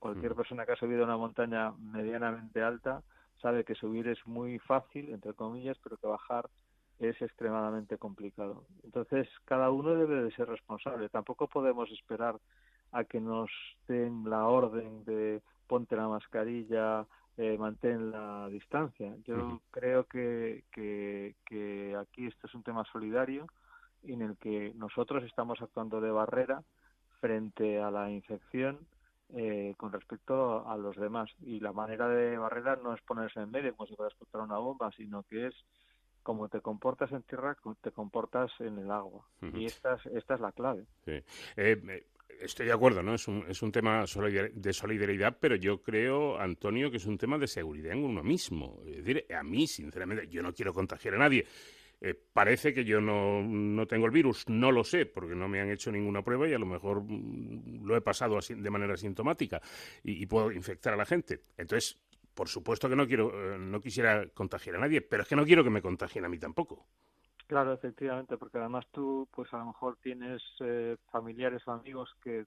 Cualquier 0.00 0.34
persona 0.34 0.64
que 0.64 0.72
ha 0.72 0.76
subido 0.76 1.04
una 1.04 1.18
montaña 1.18 1.72
medianamente 1.72 2.62
alta 2.62 3.02
sabe 3.42 3.64
que 3.64 3.74
subir 3.74 4.08
es 4.08 4.26
muy 4.26 4.58
fácil, 4.58 5.10
entre 5.10 5.34
comillas, 5.34 5.76
pero 5.82 5.98
que 5.98 6.06
bajar 6.06 6.48
es 6.98 7.20
extremadamente 7.20 7.98
complicado. 7.98 8.64
Entonces, 8.82 9.28
cada 9.44 9.70
uno 9.70 9.94
debe 9.94 10.22
de 10.22 10.32
ser 10.32 10.48
responsable. 10.48 11.10
Tampoco 11.10 11.48
podemos 11.48 11.90
esperar 11.90 12.40
a 12.92 13.04
que 13.04 13.20
nos 13.20 13.50
den 13.86 14.24
la 14.28 14.46
orden 14.46 15.04
de 15.04 15.42
ponte 15.66 15.96
la 15.96 16.08
mascarilla, 16.08 17.06
eh, 17.40 17.56
mantén 17.56 18.12
la 18.12 18.48
distancia. 18.48 19.16
Yo 19.24 19.62
creo 19.70 20.04
que, 20.04 20.64
que, 20.70 21.36
que 21.46 21.96
aquí 21.96 22.26
esto 22.26 22.46
es 22.46 22.54
un 22.54 22.62
tema 22.62 22.84
solidario 22.92 23.46
en 24.02 24.20
el 24.20 24.36
que 24.36 24.72
nosotros 24.76 25.24
estamos 25.24 25.60
actuando 25.62 26.02
de 26.02 26.10
barrera 26.10 26.62
frente 27.18 27.80
a 27.80 27.90
la 27.90 28.10
infección 28.10 28.78
eh, 29.30 29.74
con 29.78 29.90
respecto 29.90 30.68
a 30.68 30.76
los 30.76 30.96
demás. 30.96 31.30
Y 31.40 31.60
la 31.60 31.72
manera 31.72 32.08
de 32.08 32.36
barrera 32.36 32.76
no 32.76 32.92
es 32.92 33.00
ponerse 33.02 33.40
en 33.40 33.50
medio 33.50 33.74
como 33.74 33.86
si 33.86 33.96
fueras 33.96 34.14
a 34.32 34.38
una 34.38 34.58
bomba, 34.58 34.90
sino 34.92 35.22
que 35.22 35.46
es 35.46 35.54
como 36.22 36.50
te 36.50 36.60
comportas 36.60 37.10
en 37.12 37.22
tierra, 37.22 37.56
te 37.80 37.90
comportas 37.90 38.50
en 38.58 38.78
el 38.78 38.90
agua. 38.90 39.24
Y 39.54 39.64
esta 39.64 39.94
es, 39.94 40.06
esta 40.12 40.34
es 40.34 40.40
la 40.40 40.52
clave. 40.52 40.84
Eh, 41.06 41.24
eh, 41.56 42.04
estoy 42.40 42.66
de 42.66 42.72
acuerdo, 42.72 43.02
¿no? 43.02 43.14
Es 43.14 43.28
un, 43.28 43.44
es 43.48 43.62
un 43.62 43.72
tema 43.72 44.04
de 44.04 44.72
solidaridad, 44.72 45.36
pero 45.40 45.56
yo 45.56 45.82
creo, 45.82 46.38
Antonio, 46.38 46.90
que 46.90 46.96
es 46.96 47.06
un 47.06 47.18
tema 47.18 47.38
de 47.38 47.46
seguridad 47.46 47.92
en 47.92 48.04
uno 48.04 48.22
mismo. 48.22 48.80
Es 48.86 49.04
decir, 49.04 49.26
a 49.34 49.42
mí, 49.42 49.66
sinceramente, 49.66 50.28
yo 50.28 50.42
no 50.42 50.52
quiero 50.52 50.72
contagiar 50.72 51.14
a 51.14 51.18
nadie. 51.18 51.46
Eh, 52.02 52.14
parece 52.32 52.72
que 52.72 52.84
yo 52.84 53.00
no, 53.00 53.42
no, 53.42 53.86
tengo 53.86 54.06
el 54.06 54.12
virus, 54.12 54.48
no 54.48 54.72
lo 54.72 54.84
sé, 54.84 55.04
porque 55.04 55.34
no 55.34 55.48
me 55.48 55.60
han 55.60 55.70
hecho 55.70 55.92
ninguna 55.92 56.22
prueba 56.22 56.48
y 56.48 56.54
a 56.54 56.58
lo 56.58 56.64
mejor 56.64 57.02
mm, 57.02 57.84
lo 57.84 57.94
he 57.94 58.00
pasado 58.00 58.38
así, 58.38 58.54
de 58.54 58.70
manera 58.70 58.96
sintomática 58.96 59.60
y, 60.02 60.24
puedo 60.24 60.50
infectar 60.50 60.94
a 60.94 60.96
la 60.96 61.04
gente. 61.04 61.40
Entonces, 61.58 61.98
por 62.32 62.48
supuesto 62.48 62.88
que 62.88 62.96
no 62.96 63.06
quiero, 63.06 63.54
eh, 63.54 63.58
no 63.58 63.80
quisiera 63.82 64.26
contagiar 64.28 64.76
a 64.76 64.78
nadie, 64.78 65.02
pero 65.02 65.24
es 65.24 65.28
que 65.28 65.36
no 65.36 65.44
quiero 65.44 65.62
que 65.62 65.68
me 65.68 65.82
contagien 65.82 66.24
a 66.24 66.30
mí 66.30 66.38
tampoco. 66.38 66.86
Claro, 67.50 67.72
efectivamente, 67.72 68.36
porque 68.36 68.58
además 68.58 68.86
tú, 68.92 69.26
pues 69.32 69.52
a 69.52 69.58
lo 69.58 69.64
mejor 69.66 69.96
tienes 70.00 70.40
eh, 70.60 70.96
familiares 71.10 71.66
o 71.66 71.72
amigos 71.72 72.08
que 72.22 72.46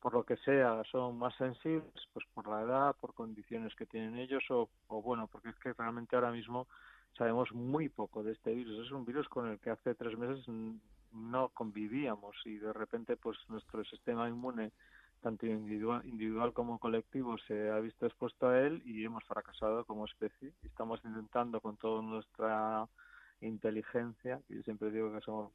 por 0.00 0.14
lo 0.14 0.24
que 0.24 0.38
sea 0.38 0.82
son 0.90 1.18
más 1.18 1.34
sensibles, 1.36 1.92
pues 2.14 2.24
por 2.32 2.48
la 2.48 2.62
edad, 2.62 2.96
por 2.98 3.12
condiciones 3.12 3.74
que 3.74 3.84
tienen 3.84 4.16
ellos 4.16 4.42
o, 4.48 4.70
o 4.88 5.02
bueno, 5.02 5.26
porque 5.26 5.50
es 5.50 5.56
que 5.58 5.74
realmente 5.74 6.16
ahora 6.16 6.32
mismo 6.32 6.66
sabemos 7.18 7.52
muy 7.52 7.90
poco 7.90 8.22
de 8.22 8.32
este 8.32 8.54
virus. 8.54 8.86
Es 8.86 8.92
un 8.92 9.04
virus 9.04 9.28
con 9.28 9.46
el 9.46 9.58
que 9.60 9.68
hace 9.72 9.94
tres 9.94 10.16
meses 10.16 10.42
no 11.12 11.50
convivíamos 11.50 12.34
y 12.46 12.56
de 12.56 12.72
repente 12.72 13.18
pues 13.18 13.36
nuestro 13.50 13.84
sistema 13.84 14.26
inmune 14.26 14.72
tanto 15.20 15.44
individual, 15.44 16.00
individual 16.06 16.54
como 16.54 16.78
colectivo 16.78 17.36
se 17.46 17.68
ha 17.70 17.78
visto 17.80 18.06
expuesto 18.06 18.48
a 18.48 18.58
él 18.58 18.80
y 18.86 19.04
hemos 19.04 19.22
fracasado 19.24 19.84
como 19.84 20.06
especie. 20.06 20.54
Estamos 20.64 20.98
intentando 21.04 21.60
con 21.60 21.76
toda 21.76 22.00
nuestra 22.00 22.88
inteligencia, 23.40 24.40
y 24.48 24.56
yo 24.56 24.62
siempre 24.62 24.90
digo 24.90 25.12
que 25.12 25.20
somos 25.20 25.52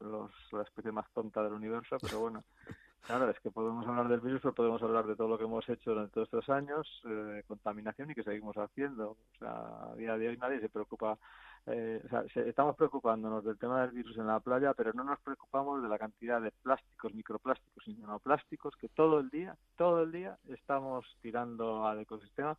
los, 0.00 0.52
la 0.52 0.62
especie 0.62 0.92
más 0.92 1.10
tonta 1.12 1.42
del 1.42 1.52
universo, 1.52 1.96
pero 2.00 2.20
bueno, 2.20 2.44
Claro, 3.02 3.28
es 3.28 3.40
que 3.40 3.50
podemos 3.50 3.84
hablar 3.86 4.06
del 4.06 4.20
virus, 4.20 4.40
pero 4.42 4.54
podemos 4.54 4.80
hablar 4.80 5.04
de 5.06 5.16
todo 5.16 5.26
lo 5.26 5.36
que 5.36 5.44
hemos 5.44 5.68
hecho 5.68 5.90
durante 5.90 6.12
todos 6.12 6.28
estos 6.28 6.48
años, 6.48 6.86
eh, 7.04 7.42
contaminación 7.48 8.10
y 8.10 8.14
que 8.14 8.22
seguimos 8.22 8.56
haciendo. 8.56 9.10
O 9.10 9.38
sea, 9.40 9.90
a 9.90 9.94
día 9.96 10.16
de 10.16 10.28
hoy 10.28 10.36
nadie 10.36 10.60
se 10.60 10.68
preocupa. 10.68 11.18
Eh, 11.66 12.00
o 12.04 12.08
sea, 12.08 12.22
estamos 12.44 12.76
preocupándonos 12.76 13.44
del 13.44 13.58
tema 13.58 13.82
del 13.82 13.90
virus 13.90 14.16
en 14.18 14.28
la 14.28 14.38
playa, 14.38 14.72
pero 14.74 14.92
no 14.92 15.02
nos 15.02 15.18
preocupamos 15.20 15.82
de 15.82 15.88
la 15.88 15.98
cantidad 15.98 16.40
de 16.40 16.52
plásticos, 16.52 17.12
microplásticos 17.12 17.88
y 17.88 17.94
nanoplásticos 17.94 18.76
que 18.76 18.88
todo 18.88 19.18
el 19.18 19.30
día, 19.30 19.56
todo 19.76 20.04
el 20.04 20.12
día 20.12 20.38
estamos 20.48 21.04
tirando 21.22 21.84
al 21.84 21.98
ecosistema 22.00 22.56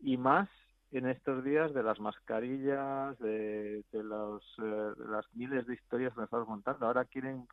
y 0.00 0.18
más 0.18 0.48
en 0.92 1.08
estos 1.08 1.44
días 1.44 1.74
de 1.74 1.82
las 1.82 2.00
mascarillas, 2.00 3.18
de, 3.18 3.84
de, 3.92 4.02
los, 4.02 4.42
eh, 4.58 4.92
de 4.96 5.08
las 5.08 5.26
miles 5.34 5.66
de 5.66 5.74
historias 5.74 6.12
que 6.12 6.20
nos 6.20 6.26
estamos 6.26 6.48
montando. 6.48 6.86
Ahora 6.86 7.04
quieren 7.04 7.46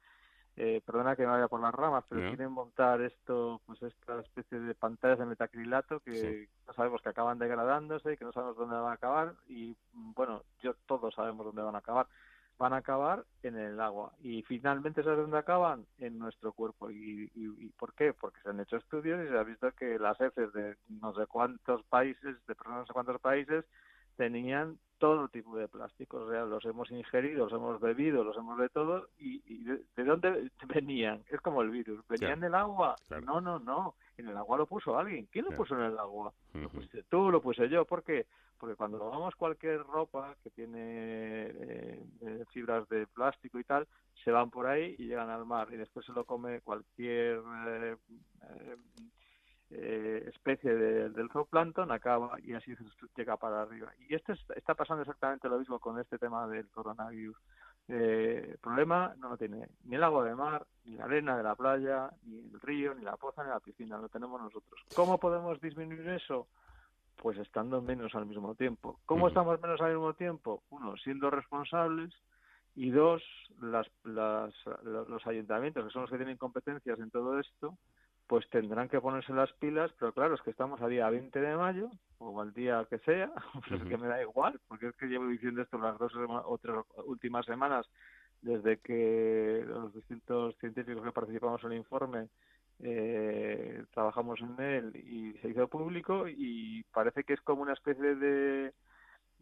eh, 0.56 0.82
perdona 0.86 1.16
que 1.16 1.24
me 1.24 1.32
vaya 1.32 1.48
por 1.48 1.60
las 1.60 1.74
ramas, 1.74 2.04
pero 2.08 2.28
quieren 2.28 2.52
montar 2.52 3.02
esto, 3.02 3.60
pues 3.66 3.82
esta 3.82 4.20
especie 4.20 4.60
de 4.60 4.76
pantallas 4.76 5.18
de 5.18 5.26
metacrilato 5.26 6.00
que 6.02 6.48
no 6.68 6.74
sabemos 6.74 7.02
que 7.02 7.10
acaban 7.10 7.40
degradándose, 7.40 8.18
que 8.18 8.26
no 8.26 8.32
sabemos 8.32 8.58
dónde 8.58 8.76
van 8.76 8.92
a 8.92 8.94
acabar 8.94 9.34
y 9.48 9.76
bueno, 9.92 10.44
yo 10.62 10.76
todos 10.86 11.16
sabemos 11.16 11.48
dónde 11.48 11.64
van 11.64 11.74
a 11.74 11.80
acabar. 11.80 12.06
Van 12.58 12.74
a 12.74 12.78
acabar 12.78 13.26
en 13.42 13.58
el 13.58 13.80
agua 13.80 14.14
y 14.22 14.44
finalmente 14.44 15.04
¿sabes 15.04 15.20
dónde 15.20 15.38
acaban? 15.38 15.86
En 15.98 16.18
nuestro 16.20 16.54
cuerpo. 16.54 16.92
¿Y, 16.92 17.32
y, 17.36 17.70
por 17.78 17.94
qué? 17.94 18.14
Porque 18.14 18.40
se 18.42 18.50
han 18.50 18.60
hecho 18.60 18.78
estudios 18.78 19.26
y 19.26 19.30
se 19.30 19.38
ha 19.38 19.44
visto 19.44 19.72
que 19.74 19.98
las 20.00 20.20
heces 20.22 20.54
de 20.54 20.78
no 20.88 21.14
sé 21.14 21.26
cuántos 21.28 21.84
países, 21.86 22.38
de 22.46 22.56
no 22.66 22.86
sé 22.86 22.94
cuántos 22.94 23.20
países, 23.20 23.66
tenían 24.16 24.78
todo 25.04 25.28
tipo 25.28 25.58
de 25.58 25.68
plásticos, 25.68 26.22
o 26.22 26.32
sea, 26.32 26.46
los 26.46 26.64
hemos 26.64 26.90
ingerido, 26.90 27.44
los 27.44 27.52
hemos 27.52 27.82
bebido, 27.82 28.24
los 28.24 28.38
hemos 28.38 28.58
de 28.58 28.70
todo, 28.70 29.10
y, 29.20 29.42
de, 29.66 30.04
dónde 30.06 30.50
venían? 30.74 31.22
Es 31.30 31.42
como 31.42 31.62
el 31.62 31.72
virus, 31.72 32.08
¿venían 32.08 32.40
del 32.40 32.56
agua? 32.56 32.96
No, 33.26 33.42
no, 33.42 33.60
no, 33.60 33.96
en 34.16 34.30
el 34.30 34.38
agua 34.38 34.60
lo 34.60 34.66
puso 34.66 34.98
alguien. 34.98 35.28
¿Quién 35.30 35.44
lo 35.44 35.52
puso 35.52 35.76
en 35.76 35.92
el 35.92 36.00
agua? 36.00 36.32
Lo 36.54 36.70
pusiste 36.70 37.04
tú, 37.10 37.30
lo 37.30 37.42
puse 37.42 37.68
yo, 37.68 37.84
¿por 37.84 38.02
qué? 38.02 38.28
Porque 38.58 38.78
cuando 38.78 38.98
lavamos 38.98 39.36
cualquier 39.36 39.84
ropa 39.84 40.38
que 40.42 40.52
tiene 40.52 41.48
eh, 41.48 42.04
eh, 42.22 42.46
fibras 42.54 42.88
de 42.88 43.06
plástico 43.08 43.60
y 43.60 43.66
tal, 43.66 43.86
se 44.24 44.32
van 44.32 44.50
por 44.50 44.68
ahí 44.68 44.96
y 44.98 45.08
llegan 45.08 45.30
al 45.30 45.46
mar, 45.46 45.68
y 45.74 45.76
después 45.76 46.06
se 46.06 46.14
lo 46.14 46.24
come 46.24 46.62
cualquier... 46.62 47.42
Eh, 47.68 47.98
eh, 48.52 48.78
especie 49.74 50.74
del 50.76 51.30
zooplancton 51.32 51.92
acaba 51.92 52.38
y 52.42 52.54
así 52.54 52.76
llega 53.16 53.38
para 53.38 53.62
arriba. 53.62 53.92
Y 54.08 54.16
esto 54.16 54.34
está 54.56 54.76
pasando 54.76 55.02
exactamente 55.02 55.50
lo 55.50 55.60
mismo 55.60 55.80
con 55.80 56.00
este 56.00 56.18
tema 56.18 56.48
del 56.48 56.68
coronavirus. 56.68 57.38
Eh, 57.88 58.48
el 58.52 58.58
problema 58.60 59.14
no 59.18 59.30
lo 59.30 59.38
tiene 59.38 59.68
ni 59.84 59.96
el 59.96 60.04
agua 60.04 60.24
de 60.24 60.36
mar, 60.36 60.66
ni 60.86 60.96
la 60.96 61.06
arena 61.06 61.36
de 61.36 61.44
la 61.44 61.56
playa, 61.56 62.10
ni 62.24 62.40
el 62.40 62.60
río, 62.62 62.94
ni 62.94 63.04
la 63.04 63.18
poza, 63.18 63.44
ni 63.44 63.50
la 63.50 63.60
piscina, 63.60 63.98
lo 63.98 64.10
tenemos 64.10 64.42
nosotros. 64.42 64.82
¿Cómo 64.96 65.18
podemos 65.18 65.60
disminuir 65.60 66.08
eso? 66.10 66.48
Pues 67.18 67.38
estando 67.38 67.82
menos 67.82 68.16
al 68.16 68.26
mismo 68.26 68.56
tiempo. 68.56 69.00
¿Cómo 69.06 69.28
estamos 69.28 69.62
menos 69.62 69.82
al 69.82 69.92
mismo 69.92 70.14
tiempo? 70.14 70.64
Uno, 70.70 70.96
siendo 70.98 71.30
responsables 71.30 72.14
y 72.76 72.90
dos, 72.90 73.22
las, 73.62 73.88
los 74.04 75.28
ayuntamientos, 75.28 75.86
que 75.86 75.92
son 75.92 76.04
los 76.04 76.12
que 76.12 76.18
tienen 76.18 76.38
competencias 76.38 77.00
en 77.00 77.12
todo 77.12 77.40
esto, 77.40 77.78
pues 78.28 78.50
tendrán 78.50 78.90
que 78.90 79.02
ponerse 79.02 79.34
las 79.34 79.52
pilas, 79.54 79.92
pero 80.00 80.14
claro, 80.14 80.36
es 80.36 80.42
que 80.42 80.52
estamos 80.52 80.82
a 80.82 80.88
día 80.88 81.10
20 81.10 81.40
de 81.40 81.56
mayo, 81.56 81.90
o 82.20 82.42
al 82.42 82.54
día 82.54 82.86
que 82.90 83.00
sea, 83.00 83.32
pues 83.68 83.82
es 83.82 83.88
que 83.88 83.98
me 83.98 84.08
da 84.08 84.22
igual, 84.22 84.60
porque 84.68 84.88
es 84.88 84.96
que 84.96 85.08
llevo 85.08 85.28
diciendo 85.28 85.62
esto 85.62 85.78
las 85.78 85.98
dos 85.98 86.14
o 86.16 86.58
tres 86.58 86.76
últimas 87.06 87.46
semanas, 87.46 87.86
desde 88.42 88.78
que 88.80 89.64
los 89.68 89.94
distintos 89.94 90.56
científicos 90.58 91.04
que 91.04 91.12
participamos 91.12 91.64
en 91.64 91.72
el 91.72 91.78
informe 91.78 92.28
eh, 92.80 93.84
trabajamos 93.94 94.40
en 94.42 94.60
él 94.62 94.96
y 94.96 95.34
se 95.40 95.50
hizo 95.50 95.68
público, 95.68 96.28
y 96.28 96.84
parece 96.94 97.24
que 97.24 97.34
es 97.34 97.42
como 97.42 97.62
una 97.62 97.74
especie 97.74 98.16
de 98.16 98.74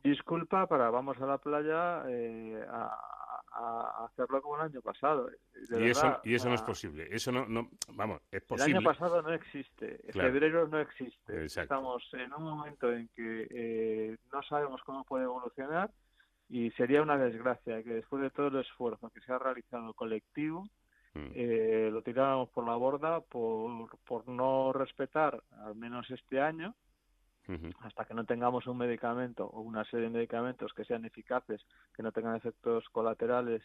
disculpa 0.04 0.68
para 0.68 0.90
vamos 0.90 1.20
a 1.22 1.28
la 1.28 1.38
playa 1.38 2.04
eh, 2.08 2.66
a 2.68 3.21
a 3.54 4.06
hacerlo 4.06 4.42
como 4.42 4.56
el 4.58 4.62
año 4.64 4.82
pasado. 4.82 5.30
y, 5.56 5.90
eso, 5.90 6.20
y 6.24 6.36
eso 6.36 6.50
no 6.50 6.56
es 6.56 6.62
posible. 6.62 7.08
Eso 7.12 7.32
no, 7.32 7.46
no, 7.46 7.70
vamos, 7.90 8.22
es 8.32 8.42
posible. 8.44 8.72
El 8.72 8.78
año 8.78 8.86
pasado 8.86 9.22
no 9.22 9.34
existe. 9.34 10.00
Febrero 10.12 10.68
no 10.68 10.80
existe. 10.80 11.46
Estamos 11.46 12.08
en 12.14 12.34
un 12.34 12.44
momento 12.44 12.92
en 12.92 13.10
que 13.10 13.48
eh, 13.50 14.18
no 14.32 14.42
sabemos 14.44 14.82
cómo 14.84 15.04
puede 15.04 15.26
evolucionar 15.26 15.92
y 16.50 16.72
sería 16.72 17.02
una 17.02 17.18
desgracia 17.18 17.84
que 17.84 17.94
después 17.96 18.22
de 18.22 18.30
todo 18.30 18.48
el 18.48 18.60
esfuerzo 18.60 19.10
que 19.10 19.22
se 19.22 19.32
ha 19.32 19.40
realizado 19.40 19.94
colectivo, 19.94 20.66
mm. 21.14 21.32
eh, 21.34 21.90
lo 21.92 22.02
tiráramos 22.02 22.50
por 22.50 22.66
la 22.66 22.76
borda 22.76 23.22
por, 23.22 23.98
por 24.06 24.28
no 24.28 24.74
respetar, 24.74 25.42
al 25.66 25.76
menos 25.76 26.10
este 26.12 26.42
año, 26.42 26.76
hasta 27.82 28.06
que 28.06 28.14
no 28.14 28.26
tengamos 28.26 28.68
un 28.68 28.78
medicamento 28.78 29.46
o 29.46 29.62
una 29.62 29.84
serie 29.86 30.06
de 30.08 30.14
medicamentos 30.14 30.74
que 30.74 30.86
sean 30.86 31.06
eficaces, 31.06 31.66
que 31.94 32.04
no 32.04 32.12
tengan 32.12 32.36
efectos 32.36 32.88
colaterales 32.92 33.64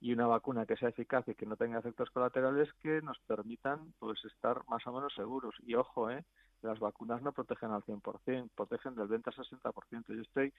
y 0.00 0.12
una 0.12 0.26
vacuna 0.26 0.66
que 0.66 0.76
sea 0.76 0.90
eficaz 0.90 1.26
y 1.28 1.34
que 1.34 1.46
no 1.46 1.56
tenga 1.56 1.78
efectos 1.78 2.10
colaterales 2.10 2.72
que 2.82 3.00
nos 3.02 3.18
permitan 3.20 3.92
pues 3.98 4.24
estar 4.24 4.62
más 4.68 4.86
o 4.86 4.92
menos 4.92 5.14
seguros. 5.14 5.54
Y 5.66 5.74
ojo, 5.74 6.10
¿eh? 6.10 6.24
las 6.62 6.78
vacunas 6.78 7.22
no 7.22 7.32
protegen 7.32 7.70
al 7.70 7.82
100%, 7.82 8.50
protegen 8.54 8.94
del 8.94 9.08
20 9.08 9.30
al 9.30 9.36
60%. 9.36 10.04
Yo 10.08 10.22
estoy 10.22 10.52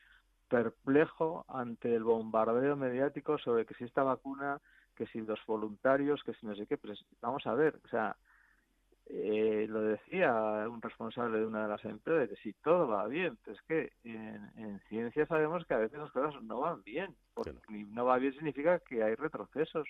perplejo 0.48 1.46
ante 1.48 1.94
el 1.94 2.04
bombardeo 2.04 2.76
mediático 2.76 3.38
sobre 3.38 3.66
que 3.66 3.76
si 3.76 3.84
esta 3.84 4.04
vacuna, 4.04 4.60
que 4.96 5.08
si 5.08 5.22
los 5.22 5.40
voluntarios, 5.46 6.24
que 6.24 6.34
si 6.34 6.46
no 6.46 6.56
sé 6.56 6.66
qué, 6.66 6.78
pero 6.78 6.94
vamos 7.22 7.46
a 7.46 7.54
ver, 7.54 7.80
o 7.84 7.88
sea, 7.90 8.16
eh, 9.10 9.66
lo 9.70 9.82
decía 9.82 10.34
un 10.70 10.82
responsable 10.82 11.40
de 11.40 11.46
una 11.46 11.64
de 11.64 11.70
las 11.70 11.84
empresas, 11.86 12.30
que 12.30 12.36
si 12.38 12.54
todo 12.54 12.88
va 12.88 13.08
bien, 13.08 13.38
es 13.46 13.62
que 13.62 13.94
en, 14.04 14.80
ciencia 14.90 15.26
sabemos 15.26 15.66
que 15.66 15.74
a 15.74 15.78
veces 15.78 16.00
las 16.00 16.12
cosas 16.12 16.42
no 16.44 16.60
van 16.60 16.84
bien, 16.84 17.16
porque 17.34 17.54
no 17.70 18.06
va 18.06 18.18
bien 18.18 18.34
significa 18.34 18.80
que 18.80 19.04
hay 19.04 19.16
retrocesos. 19.16 19.88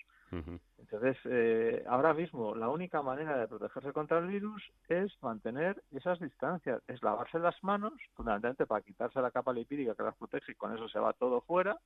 Entonces, 0.78 1.16
eh, 1.24 1.84
ahora 1.88 2.14
mismo 2.14 2.54
la 2.54 2.68
única 2.68 3.02
manera 3.02 3.36
de 3.38 3.48
protegerse 3.48 3.92
contra 3.92 4.18
el 4.18 4.28
virus 4.28 4.62
es 4.88 5.12
mantener 5.22 5.82
esas 5.90 6.20
distancias, 6.20 6.82
es 6.86 7.02
lavarse 7.02 7.38
las 7.38 7.62
manos, 7.64 7.94
fundamentalmente 8.14 8.66
para 8.66 8.82
quitarse 8.82 9.20
la 9.20 9.30
capa 9.30 9.52
lipídica 9.52 9.94
que 9.94 10.02
las 10.02 10.16
protege 10.16 10.52
y 10.52 10.54
con 10.54 10.74
eso 10.74 10.88
se 10.88 10.98
va 10.98 11.12
todo 11.12 11.40
fuera, 11.40 11.78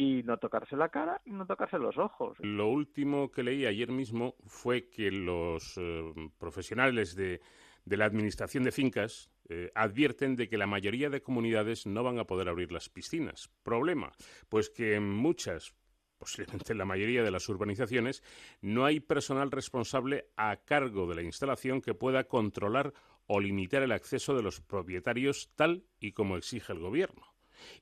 y 0.00 0.22
no 0.22 0.38
tocarse 0.38 0.76
la 0.76 0.88
cara 0.88 1.20
y 1.26 1.30
no 1.32 1.44
tocarse 1.46 1.78
los 1.78 1.98
ojos. 1.98 2.38
Lo 2.40 2.68
último 2.68 3.30
que 3.30 3.42
leí 3.42 3.66
ayer 3.66 3.92
mismo 3.92 4.34
fue 4.46 4.88
que 4.88 5.10
los 5.10 5.76
eh, 5.76 6.14
profesionales 6.38 7.14
de, 7.14 7.42
la 7.84 8.06
administración 8.06 8.64
de 8.64 8.72
fincas 8.72 9.30
eh, 9.50 9.70
advierten 9.74 10.36
de 10.36 10.48
que 10.48 10.56
la 10.56 10.66
mayoría 10.66 11.10
de 11.10 11.20
comunidades 11.20 11.86
no 11.86 12.02
van 12.02 12.18
a 12.18 12.24
poder 12.24 12.48
abrir 12.48 12.72
las 12.72 12.88
piscinas. 12.88 13.50
Problema, 13.62 14.10
pues 14.48 14.70
que 14.70 14.94
en 14.94 15.06
muchas, 15.06 15.74
posiblemente 16.16 16.72
en 16.72 16.78
la 16.78 16.86
mayoría 16.86 17.22
de 17.22 17.30
las 17.30 17.46
urbanizaciones, 17.50 18.22
no 18.62 18.86
hay 18.86 19.00
personal 19.00 19.50
responsable 19.50 20.30
a 20.34 20.64
cargo 20.64 21.06
de 21.08 21.16
la 21.16 21.22
instalación 21.22 21.82
que 21.82 21.92
pueda 21.92 22.24
controlar 22.24 22.94
o 23.26 23.38
limitar 23.38 23.82
el 23.82 23.92
acceso 23.92 24.34
de 24.34 24.42
los 24.42 24.62
propietarios 24.62 25.52
tal 25.56 25.84
y 26.00 26.12
como 26.12 26.38
exige 26.38 26.72
el 26.72 26.78
gobierno. 26.78 27.26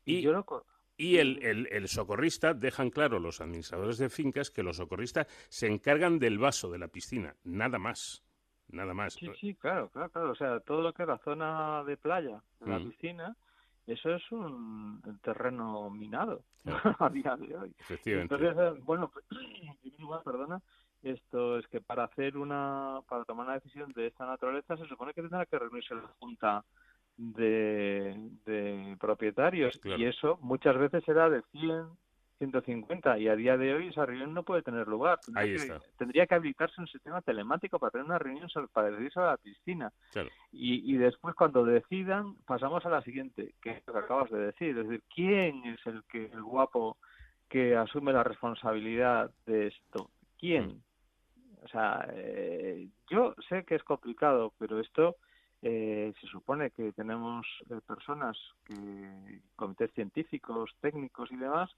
Y, 0.05 0.21
yo 0.21 0.33
y 0.99 1.19
el, 1.19 1.39
el, 1.71 1.89
socorrista, 1.89 2.55
dejan 2.55 2.91
claro 2.91 3.21
los 3.21 3.41
administradores 3.41 3.99
de 3.99 4.11
fincas 4.11 4.51
que 4.51 4.65
los 4.65 4.79
socorristas 4.79 5.29
se 5.49 5.69
encargan 5.69 6.19
del 6.19 6.39
vaso 6.39 6.71
de 6.71 6.79
la 6.79 6.89
piscina, 6.89 7.37
nada 7.45 7.79
más. 7.79 8.25
Nada 8.71 8.93
más. 8.93 9.15
Sí, 9.15 9.31
sí, 9.41 9.55
claro, 9.55 9.89
claro, 9.89 10.11
claro. 10.11 10.33
O 10.33 10.35
sea, 10.35 10.61
todo 10.61 10.83
lo 10.83 10.93
que 10.93 11.05
es 11.05 11.09
la 11.09 11.19
zona 11.19 11.85
de 11.85 11.97
playa, 11.97 12.43
de 12.61 12.71
la 12.71 12.79
mm. 12.81 12.91
piscina, 12.91 13.37
eso 13.87 14.15
es 14.15 14.31
un 14.31 15.01
terreno 15.23 15.89
minado 15.89 16.43
a 16.99 17.09
día 17.09 17.35
de 17.37 17.57
hoy. 17.57 17.75
Entonces, 18.05 18.57
eh, 18.59 18.81
bueno, 18.83 19.11
perdona, 20.25 20.61
esto 21.03 21.59
es 21.59 21.67
que 21.69 21.81
para 21.81 22.05
hacer 22.05 22.37
una, 22.37 23.01
para 23.09 23.25
tomar 23.25 23.47
una 23.47 23.55
decisión 23.55 23.93
de 23.93 24.09
esta 24.09 24.27
naturaleza 24.27 24.77
se 24.77 24.87
supone 24.87 25.15
que 25.15 25.23
tendrá 25.23 25.47
que 25.47 25.59
reunirse 25.59 25.95
la 25.95 26.09
Junta 26.19 26.65
de, 27.19 28.97
propietarios 29.01 29.79
y 29.85 30.05
eso 30.05 30.39
muchas 30.41 30.79
veces 30.79 31.07
era 31.09 31.29
de 31.29 31.43
100, 31.53 31.87
150 32.39 33.19
y 33.19 33.29
a 33.29 33.37
día 33.37 33.57
de 33.57 33.75
hoy 33.75 33.89
esa 33.89 34.07
reunión 34.07 34.33
no 34.33 34.45
puede 34.45 34.63
tener 34.63 34.87
lugar. 34.87 35.19
Tendría, 35.99 36.27
que, 36.27 36.35
habilitarse 36.35 36.81
un 36.81 36.87
sistema 36.87 37.21
telemático 37.21 37.79
para 37.79 37.91
tener 37.91 38.07
una 38.07 38.19
reunión 38.19 38.49
para 38.73 38.91
decidir 38.91 39.13
sobre 39.13 39.27
la 39.27 39.37
piscina. 39.37 39.93
Y, 40.53 40.95
y 40.95 40.97
después 40.97 41.35
cuando 41.35 41.65
decidan 41.65 42.37
pasamos 42.47 42.87
a 42.87 42.91
la 42.91 43.03
siguiente, 43.03 43.55
que 43.61 43.71
es 43.71 43.87
lo 43.87 43.93
que 43.93 43.99
acabas 43.99 44.31
de 44.31 44.39
decir, 44.39 44.79
es 44.79 44.89
decir, 44.89 45.03
¿quién 45.13 45.65
es 45.65 45.85
el 45.87 46.05
que 46.05 46.27
el 46.27 46.43
guapo 46.43 46.97
que 47.49 47.77
asume 47.77 48.13
la 48.13 48.23
responsabilidad 48.23 49.31
de 49.47 49.67
esto? 49.67 50.11
¿Quién? 50.39 50.67
Mm. 50.69 50.83
O 51.65 51.69
sea, 51.69 52.09
eh, 52.13 52.89
yo 53.11 53.35
sé 53.49 53.65
que 53.65 53.75
es 53.75 53.83
complicado, 53.83 54.53
pero 54.59 54.79
esto 54.79 55.17
eh, 55.63 56.13
se 56.21 56.27
supone 56.29 56.71
que 56.71 56.93
tenemos 56.93 57.47
eh, 57.71 57.81
personas, 57.87 58.37
que, 58.65 59.41
comités 59.57 59.93
científicos, 59.93 60.71
técnicos 60.81 61.31
y 61.33 61.37
demás, 61.37 61.71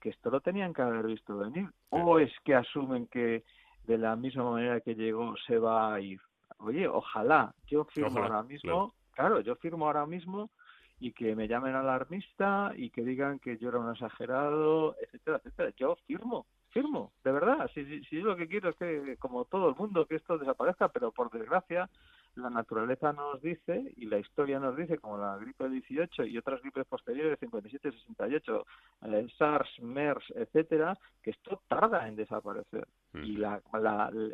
que 0.00 0.10
esto 0.10 0.30
lo 0.30 0.40
tenían 0.40 0.72
que 0.72 0.82
haber 0.82 1.06
visto 1.06 1.36
venir. 1.36 1.68
¿O 1.90 2.18
es 2.18 2.32
que 2.44 2.54
asumen 2.54 3.06
que 3.08 3.44
de 3.86 3.98
la 3.98 4.16
misma 4.16 4.50
manera 4.50 4.80
que 4.80 4.94
llegó 4.94 5.34
se 5.46 5.58
va 5.58 5.94
a 5.94 6.00
ir? 6.00 6.20
Oye, 6.58 6.88
ojalá, 6.88 7.54
yo 7.66 7.84
firmo 7.84 8.22
ahora 8.22 8.42
mismo, 8.42 8.94
claro. 9.12 9.40
yo 9.40 9.56
firmo 9.56 9.86
ahora 9.86 10.06
mismo 10.06 10.50
y 10.98 11.12
que 11.12 11.36
me 11.36 11.46
llamen 11.46 11.74
alarmista 11.74 12.72
y 12.74 12.88
que 12.88 13.02
digan 13.02 13.38
que 13.38 13.58
yo 13.58 13.68
era 13.68 13.78
un 13.78 13.92
exagerado, 13.92 14.96
etcétera, 15.02 15.36
etcétera. 15.38 15.74
Yo 15.76 15.96
firmo, 16.06 16.46
firmo, 16.70 17.12
de 17.22 17.32
verdad. 17.32 17.70
Si, 17.74 17.84
si, 17.84 18.04
si 18.04 18.16
yo 18.16 18.28
lo 18.28 18.36
que 18.36 18.48
quiero 18.48 18.70
es 18.70 18.76
que, 18.76 19.16
como 19.18 19.44
todo 19.44 19.68
el 19.68 19.76
mundo, 19.76 20.06
que 20.06 20.16
esto 20.16 20.38
desaparezca, 20.38 20.88
pero 20.88 21.12
por 21.12 21.30
desgracia 21.30 21.90
la 22.36 22.50
naturaleza 22.50 23.12
nos 23.12 23.40
dice 23.40 23.92
y 23.96 24.06
la 24.06 24.18
historia 24.18 24.58
nos 24.58 24.76
dice, 24.76 24.98
como 24.98 25.18
la 25.18 25.36
gripe 25.36 25.64
del 25.64 25.72
18 25.74 26.24
y 26.24 26.38
otras 26.38 26.60
gripes 26.60 26.86
posteriores, 26.86 27.38
57 27.38 27.92
68, 27.92 28.66
eh, 29.02 29.26
SARS, 29.38 29.80
MERS, 29.80 30.24
etcétera, 30.34 30.98
que 31.22 31.30
esto 31.30 31.62
tarda 31.68 32.06
en 32.06 32.16
desaparecer. 32.16 32.86
Y 33.14 33.38
la, 33.38 33.62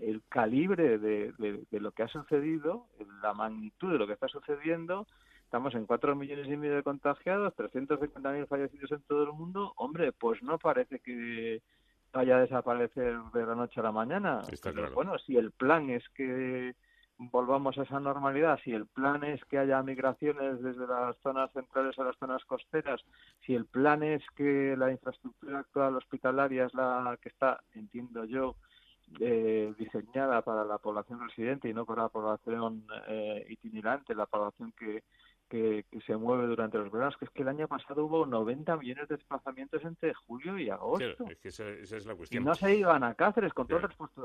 el 0.03 0.23
calibre 0.29 0.99
de, 0.99 1.33
de, 1.39 1.81
lo 1.81 1.93
que 1.93 2.03
ha 2.03 2.09
sucedido, 2.09 2.89
la 3.23 3.33
magnitud 3.33 3.93
de 3.93 3.99
lo 3.99 4.09
que 4.09 4.15
está 4.15 4.27
sucediendo, 4.27 5.07
estamos 5.45 5.75
en 5.77 5.87
4 5.87 6.17
millones 6.17 6.49
y 6.49 6.57
medio 6.57 6.75
de 6.75 6.83
contagiados, 6.83 7.55
350.000 7.55 8.49
fallecidos 8.49 8.91
en 8.91 9.03
todo 9.03 9.23
el 9.23 9.33
mundo, 9.33 9.73
hombre, 9.77 10.11
pues 10.11 10.43
no 10.43 10.59
parece 10.59 10.99
que 10.99 11.63
vaya 12.13 12.37
a 12.37 12.41
desaparecer 12.41 13.17
de 13.33 13.47
la 13.47 13.55
noche 13.55 13.79
a 13.79 13.85
la 13.85 13.93
mañana. 13.93 14.41
Está 14.51 14.73
claro. 14.73 14.95
Bueno, 14.95 15.17
si 15.19 15.37
el 15.37 15.53
plan 15.53 15.89
es 15.91 16.03
que 16.11 16.75
volvamos 17.19 17.79
a 17.79 17.83
esa 17.83 18.01
normalidad, 18.01 18.59
si 18.65 18.73
el 18.73 18.87
plan 18.87 19.23
es 19.25 19.45
que 19.45 19.59
haya 19.59 19.83
migraciones 19.83 20.63
desde 20.63 20.87
las 20.87 21.17
zonas 21.19 21.53
centrales 21.53 21.99
a 21.99 22.05
las 22.05 22.17
zonas 22.19 22.45
costeras, 22.45 23.01
si 23.47 23.55
el 23.55 23.67
plan 23.67 24.03
es 24.03 24.23
que 24.35 24.77
la 24.77 24.91
infraestructura 24.91 25.61
actual 25.61 25.97
hospitalaria 25.97 26.67
es 26.67 26.75
la 26.75 27.19
que 27.21 27.29
está, 27.29 27.63
entiendo 27.75 28.25
yo, 28.25 28.57
eh, 29.21 29.75
diseñada 29.79 30.43
para 30.43 30.65
la 30.65 30.79
población 30.79 31.21
residente 31.21 31.69
y 31.69 31.75
no 31.75 31.85
para 31.85 32.05
la 32.05 32.09
población 32.09 32.87
eh, 33.09 33.45
itinerante, 33.49 34.15
la 34.15 34.27
población 34.27 34.73
que, 34.73 35.05
que, 35.53 35.85
se 36.07 36.17
mueve 36.17 36.47
durante 36.47 36.79
los 36.79 36.91
veranos, 36.91 37.15
que 37.19 37.27
es 37.27 37.31
que 37.31 37.43
el 37.43 37.49
año 37.49 37.69
pasado 37.69 38.07
hubo 38.07 38.25
90 38.25 38.75
millones 38.79 39.07
de 39.07 39.17
desplazamientos 39.17 39.85
entre 39.85 40.15
julio 40.15 40.59
y 40.59 40.71
agosto. 40.71 41.27
es 41.29 41.39
que 41.39 41.49
esa, 41.49 41.69
es 41.69 42.07
la 42.07 42.15
cuestión. 42.15 42.43
Y 42.43 42.47
no 42.47 42.55
se 42.55 42.75
iban 42.75 43.05
a 43.05 43.13
Cáceres, 43.13 43.53
con, 43.53 43.69
todo, 43.69 43.81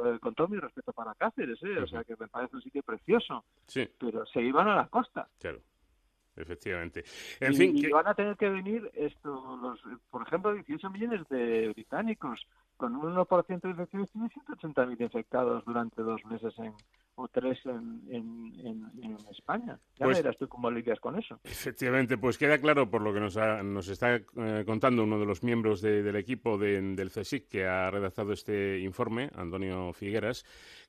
el 0.06 0.20
con 0.22 0.34
todo 0.34 0.48
mi 0.48 0.58
respeto 0.58 0.94
para 0.94 1.14
Cáceres, 1.16 1.62
¿eh? 1.64 1.80
o 1.80 1.88
sea 1.88 2.06
que 2.06 2.16
me 2.18 2.30
parece 2.30 2.56
un 2.56 2.62
sitio 2.62 2.82
precioso, 2.82 3.44
sí. 3.66 3.90
pero 4.00 4.26
se 4.26 4.42
iban 4.42 4.70
a 4.70 4.76
la 4.76 4.88
costa. 4.88 5.28
Claro 5.40 5.60
efectivamente. 6.40 7.04
En 7.40 7.54
y, 7.54 7.56
fin, 7.56 7.76
y 7.76 7.88
van 7.88 8.06
a 8.06 8.14
tener 8.14 8.38
que 8.38 8.48
venir 8.48 8.92
esto, 8.94 9.58
los, 9.60 9.82
por 10.12 10.22
ejemplo, 10.22 10.54
18 10.54 10.88
millones 10.92 11.28
de 11.30 11.70
británicos 11.70 12.46
con 12.78 12.96
un 12.96 13.16
1% 13.16 13.60
de 13.60 13.70
infecciones 13.72 14.12
tiene 14.12 14.30
180.000 14.30 15.02
infectados 15.02 15.66
durante 15.66 16.04
dos 16.04 16.24
meses 16.26 16.54
en, 16.60 16.76
o 17.18 17.28
tres 17.28 17.58
en, 17.66 18.02
en, 18.12 19.18
España. 19.32 19.80
Ya 20.00 20.06
pues, 20.06 20.18
verás 20.22 20.38
tú 20.38 20.48
cómo 20.48 20.70
lidias 20.70 21.00
con 21.00 21.18
eso. 21.18 21.40
Efectivamente, 21.44 22.18
pues 22.18 22.38
queda 22.38 22.60
claro 22.60 22.90
por 22.90 23.02
lo 23.02 23.12
que 23.12 23.20
nos, 23.20 23.36
nos 23.36 23.88
está 23.88 24.16
eh, 24.16 24.64
contando 24.66 25.04
uno 25.04 25.20
de 25.20 25.26
los 25.26 25.44
miembros 25.44 25.82
del 25.82 26.16
equipo 26.16 26.58
del 26.58 27.12
CSIC 27.12 27.48
que 27.50 27.66
ha 27.66 27.90
redactado 27.90 28.34
este 28.34 28.80
informe, 28.80 29.32
Antonio 29.36 29.94
Figueras, 29.94 30.46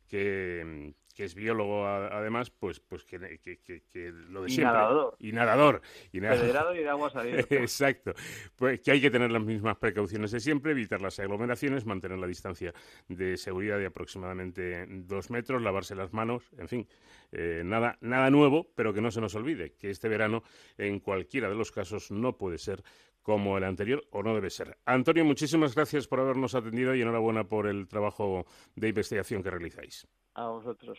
que, 0.07 0.93
que 1.19 1.25
es 1.25 1.35
biólogo 1.35 1.85
además, 1.85 2.49
pues, 2.49 2.79
pues 2.79 3.05
que, 3.05 3.19
lo 3.19 4.43
de 4.43 4.49
y 4.49 4.55
siempre. 4.55 4.73
Nadador. 4.73 5.17
Y 5.19 5.33
nadador. 5.33 5.83
Y 6.13 6.21
Federado 6.21 6.73
y 6.77 6.79
de 6.79 6.89
agua 6.89 7.11
Exacto. 7.51 8.15
Pues 8.55 8.79
que 8.79 8.93
hay 8.93 9.01
que 9.01 9.11
tener 9.11 9.33
las 9.33 9.43
mismas 9.43 9.77
precauciones 9.79 10.31
de 10.31 10.39
siempre, 10.39 10.71
evitar 10.71 11.03
las 11.03 11.19
aglomeraciones, 11.19 11.85
mantener 11.87 12.19
la 12.19 12.29
distancia 12.29 12.73
de 13.09 13.37
seguridad 13.37 13.79
de 13.79 13.87
aproximadamente 13.87 14.87
dos 14.89 15.29
metros, 15.31 15.61
lavarse 15.61 15.97
las 15.97 16.13
manos, 16.13 16.53
en 16.57 16.69
fin, 16.69 16.89
eh, 17.33 17.63
nada, 17.65 17.99
nada 18.01 18.31
nuevo, 18.31 18.71
pero 18.77 18.95
que 18.95 19.01
no 19.01 19.11
se 19.11 19.21
nos 19.21 19.35
olvide 19.35 19.73
que 19.73 19.91
este 19.91 20.09
verano, 20.09 20.45
en 20.77 21.01
cualquiera 21.01 21.49
de 21.49 21.57
los 21.57 21.73
casos, 21.73 22.13
no 22.13 22.39
puede 22.39 22.59
ser 22.59 22.85
como 23.23 23.59
el 23.59 23.65
anterior 23.65 24.07
o 24.13 24.23
no 24.23 24.37
debe 24.37 24.51
ser. 24.51 24.79
Antonio, 24.85 25.25
muchísimas 25.25 25.75
gracias 25.75 26.07
por 26.07 26.21
habernos 26.21 26.55
atendido 26.55 26.95
y 26.95 27.03
enhorabuena 27.03 27.43
por 27.43 27.67
el 27.67 27.89
trabajo 27.89 28.47
de 28.77 28.91
investigación 28.91 29.43
que 29.43 29.51
realizáis. 29.51 30.07
A 30.39 30.47
vosotros. 30.51 30.97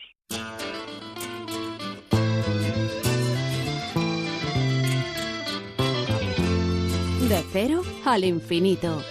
De 7.26 7.42
cero 7.50 7.80
al 8.04 8.24
infinito. 8.24 9.02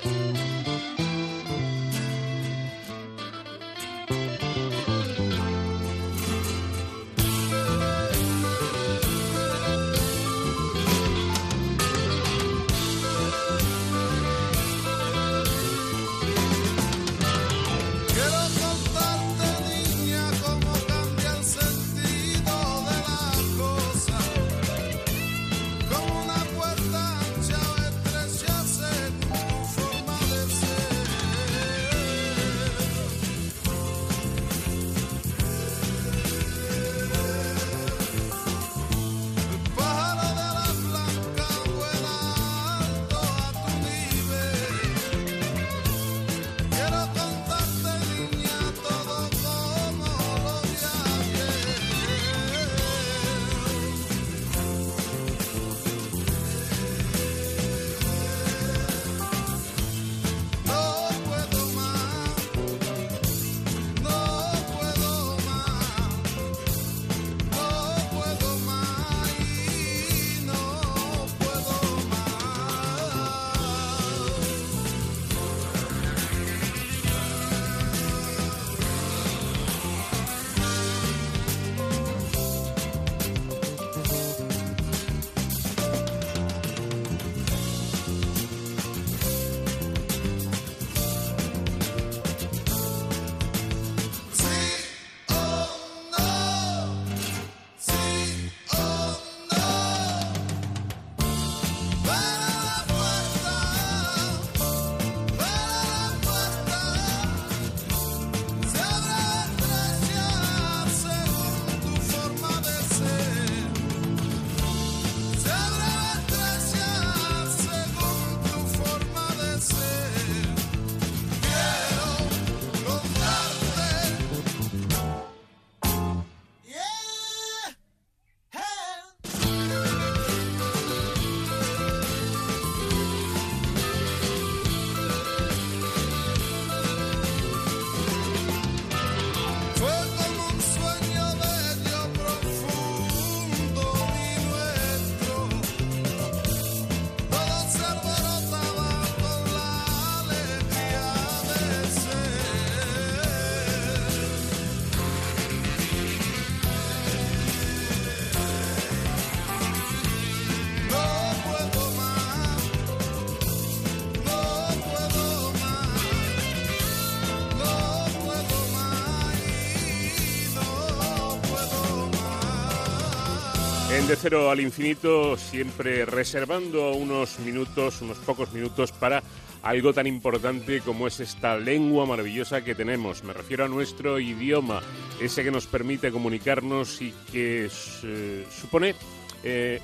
De 174.10 174.16
cero 174.16 174.50
al 174.50 174.60
infinito, 174.60 175.38
siempre 175.38 176.04
reservando 176.04 176.94
unos 176.94 177.38
minutos, 177.38 178.02
unos 178.02 178.18
pocos 178.18 178.52
minutos 178.54 178.92
para 178.92 179.22
algo 179.62 179.94
tan 179.94 180.08
importante 180.08 180.82
como 180.82 181.06
es 181.06 181.20
esta 181.20 181.56
lengua 181.58 182.08
maravillosa 182.08 182.64
que 182.64 182.74
tenemos. 182.74 183.24
Me 183.24 183.34
refiero 183.34 183.66
a 183.66 183.68
nuestro 183.68 184.20
idioma, 184.20 184.82
ese 185.22 185.44
que 185.44 185.52
nos 185.52 185.68
permite 185.68 186.12
comunicarnos 186.12 187.04
y 187.04 187.14
que 187.32 187.70
eh, 188.04 188.48
supone 188.50 188.96
eh, 189.44 189.80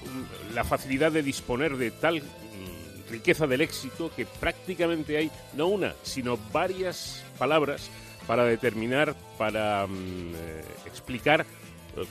la 0.56 0.64
facilidad 0.64 1.12
de 1.12 1.22
disponer 1.22 1.78
de 1.78 1.92
tal 1.92 2.24
mm, 2.24 3.12
riqueza 3.12 3.46
del 3.46 3.62
éxito 3.62 4.10
que 4.16 4.26
prácticamente 4.26 5.18
hay 5.18 5.30
no 5.54 5.68
una, 5.68 5.94
sino 6.02 6.40
varias 6.52 7.24
palabras 7.38 7.92
para 8.26 8.44
determinar, 8.44 9.16
para 9.38 9.86
mm, 9.86 10.34
eh, 10.36 10.64
explicar 10.88 11.46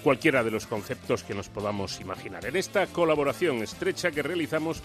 cualquiera 0.03 0.43
de 0.43 0.51
los 0.51 0.67
conceptos 0.67 1.25
que 1.25 1.35
nos 1.35 1.49
podamos 1.49 2.01
imaginar. 2.01 2.47
En 2.47 2.57
esta 2.57 2.87
colaboración 2.87 3.63
estrecha 3.63 4.11
que 4.11 4.23
realizamos 4.23 4.83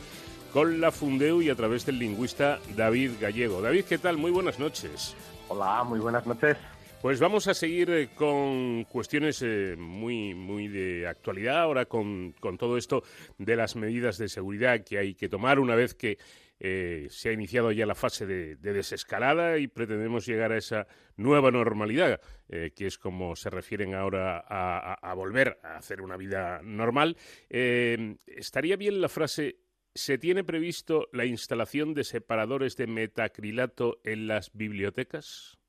con 0.54 0.82
la 0.82 0.92
Fundeu 0.92 1.42
y 1.42 1.50
a 1.50 1.56
través 1.56 1.86
del 1.86 2.00
lingüista 2.00 2.60
David 2.76 3.12
Gallego. 3.22 3.62
David, 3.62 3.86
¿qué 3.86 3.98
tal? 3.98 4.18
Muy 4.18 4.32
buenas 4.32 4.60
noches. 4.60 5.16
Hola, 5.48 5.84
muy 5.84 6.00
buenas 6.00 6.26
noches. 6.26 6.58
Pues 7.02 7.22
vamos 7.22 7.48
a 7.48 7.54
seguir 7.54 7.90
eh, 7.92 8.10
con 8.14 8.84
cuestiones 8.84 9.42
eh, 9.42 9.76
muy, 9.78 10.34
muy 10.34 10.68
de 10.68 11.08
actualidad 11.08 11.62
ahora 11.62 11.86
con, 11.86 12.36
todo 12.60 12.78
esto 12.78 13.04
de 13.38 13.56
las 13.56 13.78
medidas 13.78 14.18
de 14.18 14.28
seguridad 14.28 14.84
que 14.84 14.98
hay 14.98 15.16
que 15.16 15.30
tomar 15.30 15.60
una 15.60 15.76
vez 15.76 15.94
que 15.94 16.18
eh, 16.60 17.08
se 17.10 17.30
ha 17.30 17.32
iniciado 17.32 17.72
ya 17.72 17.86
la 17.86 17.96
fase 17.96 18.26
de, 18.26 18.56
desescalada 18.56 19.58
y 19.58 19.68
pretendemos 19.68 20.26
llegar 20.26 20.52
a 20.52 20.58
esa 20.58 20.88
nueva 21.16 21.52
normalidad, 21.52 22.22
que 22.48 22.88
es 22.88 22.98
como 22.98 23.36
se 23.36 23.50
refieren 23.50 23.94
ahora 23.94 24.44
a, 24.48 25.14
volver 25.14 25.60
a 25.64 25.78
hacer 25.78 26.02
una 26.02 26.18
vida 26.18 26.62
normal. 26.64 27.16
estaría 27.50 28.76
bien 28.76 29.02
la 29.02 29.10
frase 29.10 29.58
¿Se 29.96 30.18
tiene 30.18 30.44
previsto 30.44 31.08
la 31.12 31.26
instalación 31.26 31.94
de 31.94 32.04
separadores 32.04 32.78
de 32.78 32.88
metacrilato 32.88 33.98
en 34.04 34.28
las 34.28 34.52
bibliotecas? 34.54 35.60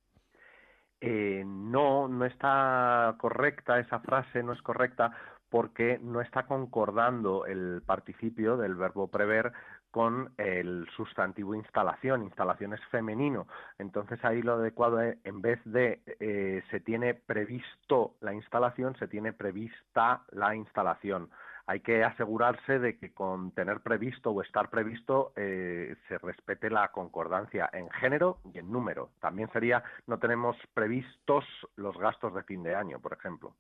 Eh, 1.00 1.42
no, 1.46 2.06
no 2.06 2.26
está 2.26 3.16
correcta 3.18 3.80
esa 3.80 4.00
frase, 4.00 4.42
no 4.42 4.52
es 4.52 4.60
correcta 4.62 5.12
porque 5.48 5.98
no 5.98 6.20
está 6.20 6.46
concordando 6.46 7.46
el 7.46 7.82
participio 7.84 8.56
del 8.56 8.76
verbo 8.76 9.08
prever 9.08 9.52
con 9.90 10.32
el 10.38 10.86
sustantivo 10.96 11.54
instalación. 11.54 12.22
Instalación 12.22 12.74
es 12.74 12.84
femenino. 12.86 13.46
Entonces 13.78 14.24
ahí 14.24 14.42
lo 14.42 14.54
adecuado 14.54 15.00
es, 15.00 15.18
en 15.24 15.40
vez 15.40 15.60
de 15.64 16.00
eh, 16.20 16.62
se 16.70 16.80
tiene 16.80 17.14
previsto 17.14 18.14
la 18.20 18.32
instalación, 18.34 18.96
se 18.96 19.08
tiene 19.08 19.32
prevista 19.32 20.22
la 20.30 20.54
instalación 20.54 21.30
hay 21.70 21.78
que 21.78 22.02
asegurarse 22.02 22.80
de 22.80 22.98
que 22.98 23.12
con 23.12 23.52
tener 23.52 23.78
previsto 23.78 24.32
o 24.32 24.42
estar 24.42 24.70
previsto 24.70 25.32
eh, 25.36 25.94
se 26.08 26.18
respete 26.18 26.68
la 26.68 26.88
concordancia 26.88 27.70
en 27.72 27.88
género 27.90 28.40
y 28.52 28.58
en 28.58 28.72
número. 28.72 29.10
También 29.20 29.48
sería 29.52 29.80
no 30.08 30.18
tenemos 30.18 30.56
previstos 30.74 31.44
los 31.76 31.96
gastos 31.96 32.34
de 32.34 32.42
fin 32.42 32.64
de 32.64 32.74
año, 32.74 32.98
por 32.98 33.12
ejemplo. 33.12 33.54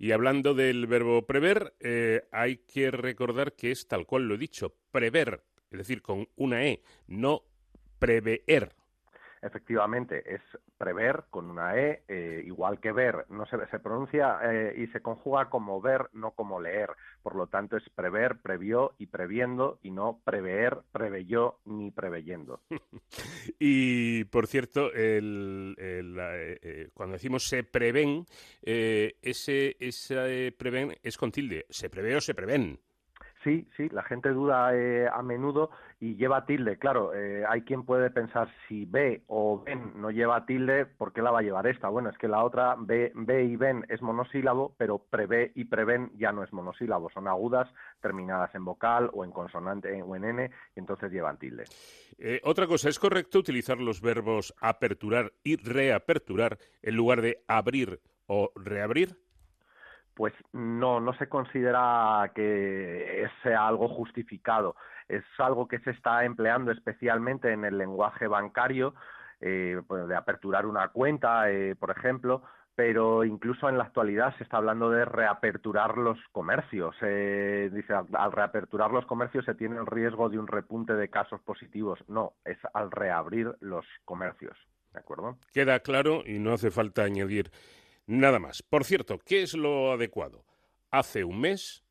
Y 0.00 0.10
hablando 0.10 0.52
del 0.52 0.88
verbo 0.88 1.26
prever, 1.26 1.74
eh, 1.78 2.22
hay 2.32 2.56
que 2.56 2.90
recordar 2.90 3.52
que 3.52 3.70
es 3.70 3.86
tal 3.86 4.04
cual 4.04 4.26
lo 4.26 4.34
he 4.34 4.38
dicho, 4.38 4.74
prever, 4.90 5.44
es 5.70 5.78
decir, 5.78 6.02
con 6.02 6.26
una 6.34 6.64
E, 6.64 6.82
no 7.06 7.42
prever 8.00 8.42
efectivamente 9.42 10.34
es 10.34 10.40
prever 10.76 11.24
con 11.30 11.50
una 11.50 11.76
E, 11.76 12.02
eh, 12.08 12.42
igual 12.44 12.80
que 12.80 12.92
ver, 12.92 13.26
no 13.30 13.46
se, 13.46 13.56
se 13.66 13.78
pronuncia 13.78 14.38
eh, 14.42 14.74
y 14.76 14.86
se 14.88 15.00
conjuga 15.00 15.50
como 15.50 15.80
ver, 15.80 16.08
no 16.12 16.32
como 16.32 16.60
leer. 16.60 16.90
Por 17.22 17.34
lo 17.36 17.46
tanto, 17.46 17.76
es 17.76 17.88
prever, 17.90 18.38
previó 18.40 18.94
y 18.98 19.06
previendo, 19.06 19.78
y 19.82 19.90
no 19.90 20.20
prever, 20.24 20.78
preveyó 20.92 21.58
ni 21.64 21.90
preveyendo. 21.90 22.60
y 23.58 24.24
por 24.24 24.46
cierto, 24.46 24.92
el, 24.92 25.74
eh, 25.78 26.90
cuando 26.94 27.14
decimos 27.14 27.48
se 27.48 27.64
prevén, 27.64 28.24
ese, 28.62 29.76
ese 29.80 30.54
prevén 30.58 30.96
es 31.02 31.16
con 31.16 31.32
tilde. 31.32 31.66
¿Se 31.68 31.90
prevé 31.90 32.16
o 32.16 32.20
se 32.20 32.34
prevén? 32.34 32.78
Sí, 33.44 33.68
sí, 33.76 33.88
la 33.90 34.02
gente 34.02 34.30
duda 34.30 34.74
eh, 34.74 35.08
a 35.10 35.22
menudo 35.22 35.70
y 36.00 36.16
lleva 36.16 36.46
tilde. 36.46 36.78
Claro, 36.78 37.14
eh, 37.14 37.44
hay 37.48 37.62
quien 37.62 37.84
puede 37.84 38.10
pensar 38.10 38.48
si 38.68 38.84
ve 38.84 39.22
o 39.26 39.62
ven 39.64 39.92
no 39.96 40.10
lleva 40.10 40.46
tilde, 40.46 40.86
¿por 40.86 41.12
qué 41.12 41.22
la 41.22 41.30
va 41.30 41.40
a 41.40 41.42
llevar 41.42 41.66
esta? 41.66 41.88
Bueno, 41.88 42.10
es 42.10 42.18
que 42.18 42.28
la 42.28 42.44
otra 42.44 42.76
ve, 42.78 43.12
ve 43.14 43.44
y 43.44 43.56
ven 43.56 43.84
es 43.88 44.00
monosílabo, 44.00 44.74
pero 44.76 44.98
prevé 44.98 45.52
y 45.54 45.64
prevén 45.64 46.12
ya 46.16 46.32
no 46.32 46.44
es 46.44 46.52
monosílabo, 46.52 47.10
son 47.10 47.26
agudas 47.26 47.68
terminadas 48.00 48.54
en 48.54 48.64
vocal 48.64 49.10
o 49.12 49.24
en 49.24 49.32
consonante 49.32 50.02
o 50.02 50.14
en 50.14 50.24
n 50.24 50.50
y 50.76 50.78
entonces 50.78 51.10
llevan 51.10 51.38
tilde. 51.38 51.64
Eh, 52.18 52.40
otra 52.44 52.66
cosa, 52.66 52.88
¿es 52.88 52.98
correcto 52.98 53.38
utilizar 53.40 53.78
los 53.78 54.00
verbos 54.00 54.54
aperturar 54.60 55.32
y 55.42 55.56
reaperturar 55.56 56.58
en 56.82 56.94
lugar 56.94 57.22
de 57.22 57.42
abrir 57.48 58.00
o 58.26 58.52
reabrir? 58.54 59.16
Pues 60.18 60.34
no, 60.52 60.98
no 60.98 61.12
se 61.14 61.28
considera 61.28 62.32
que 62.34 63.24
sea 63.44 63.68
algo 63.68 63.88
justificado. 63.88 64.74
Es 65.08 65.22
algo 65.38 65.68
que 65.68 65.78
se 65.78 65.92
está 65.92 66.24
empleando 66.24 66.72
especialmente 66.72 67.52
en 67.52 67.64
el 67.64 67.78
lenguaje 67.78 68.26
bancario, 68.26 68.94
eh, 69.40 69.80
pues, 69.86 70.08
de 70.08 70.16
aperturar 70.16 70.66
una 70.66 70.88
cuenta, 70.88 71.48
eh, 71.52 71.76
por 71.76 71.92
ejemplo, 71.92 72.42
pero 72.74 73.22
incluso 73.22 73.68
en 73.68 73.78
la 73.78 73.84
actualidad 73.84 74.36
se 74.38 74.42
está 74.42 74.56
hablando 74.56 74.90
de 74.90 75.04
reaperturar 75.04 75.96
los 75.96 76.18
comercios. 76.32 76.96
dice, 76.96 77.94
al 77.94 78.32
reaperturar 78.32 78.90
los 78.90 79.06
comercios 79.06 79.44
se 79.44 79.54
tiene 79.54 79.76
el 79.76 79.86
riesgo 79.86 80.28
de 80.28 80.40
un 80.40 80.48
repunte 80.48 80.94
de 80.94 81.10
casos 81.10 81.40
positivos. 81.42 82.00
No, 82.08 82.32
es 82.44 82.58
al 82.74 82.90
reabrir 82.90 83.54
los 83.60 83.86
comercios. 84.04 84.58
¿De 84.92 84.98
acuerdo? 84.98 85.38
Queda 85.52 85.78
claro 85.78 86.22
y 86.26 86.40
no 86.40 86.54
hace 86.54 86.72
falta 86.72 87.04
añadir 87.04 87.52
Nada 88.08 88.38
más. 88.38 88.62
Por 88.62 88.84
cierto, 88.84 89.18
¿qué 89.18 89.42
es 89.42 89.52
lo 89.52 89.92
adecuado? 89.92 90.42
¿Hace 90.90 91.24
un 91.24 91.42
mes? 91.42 91.84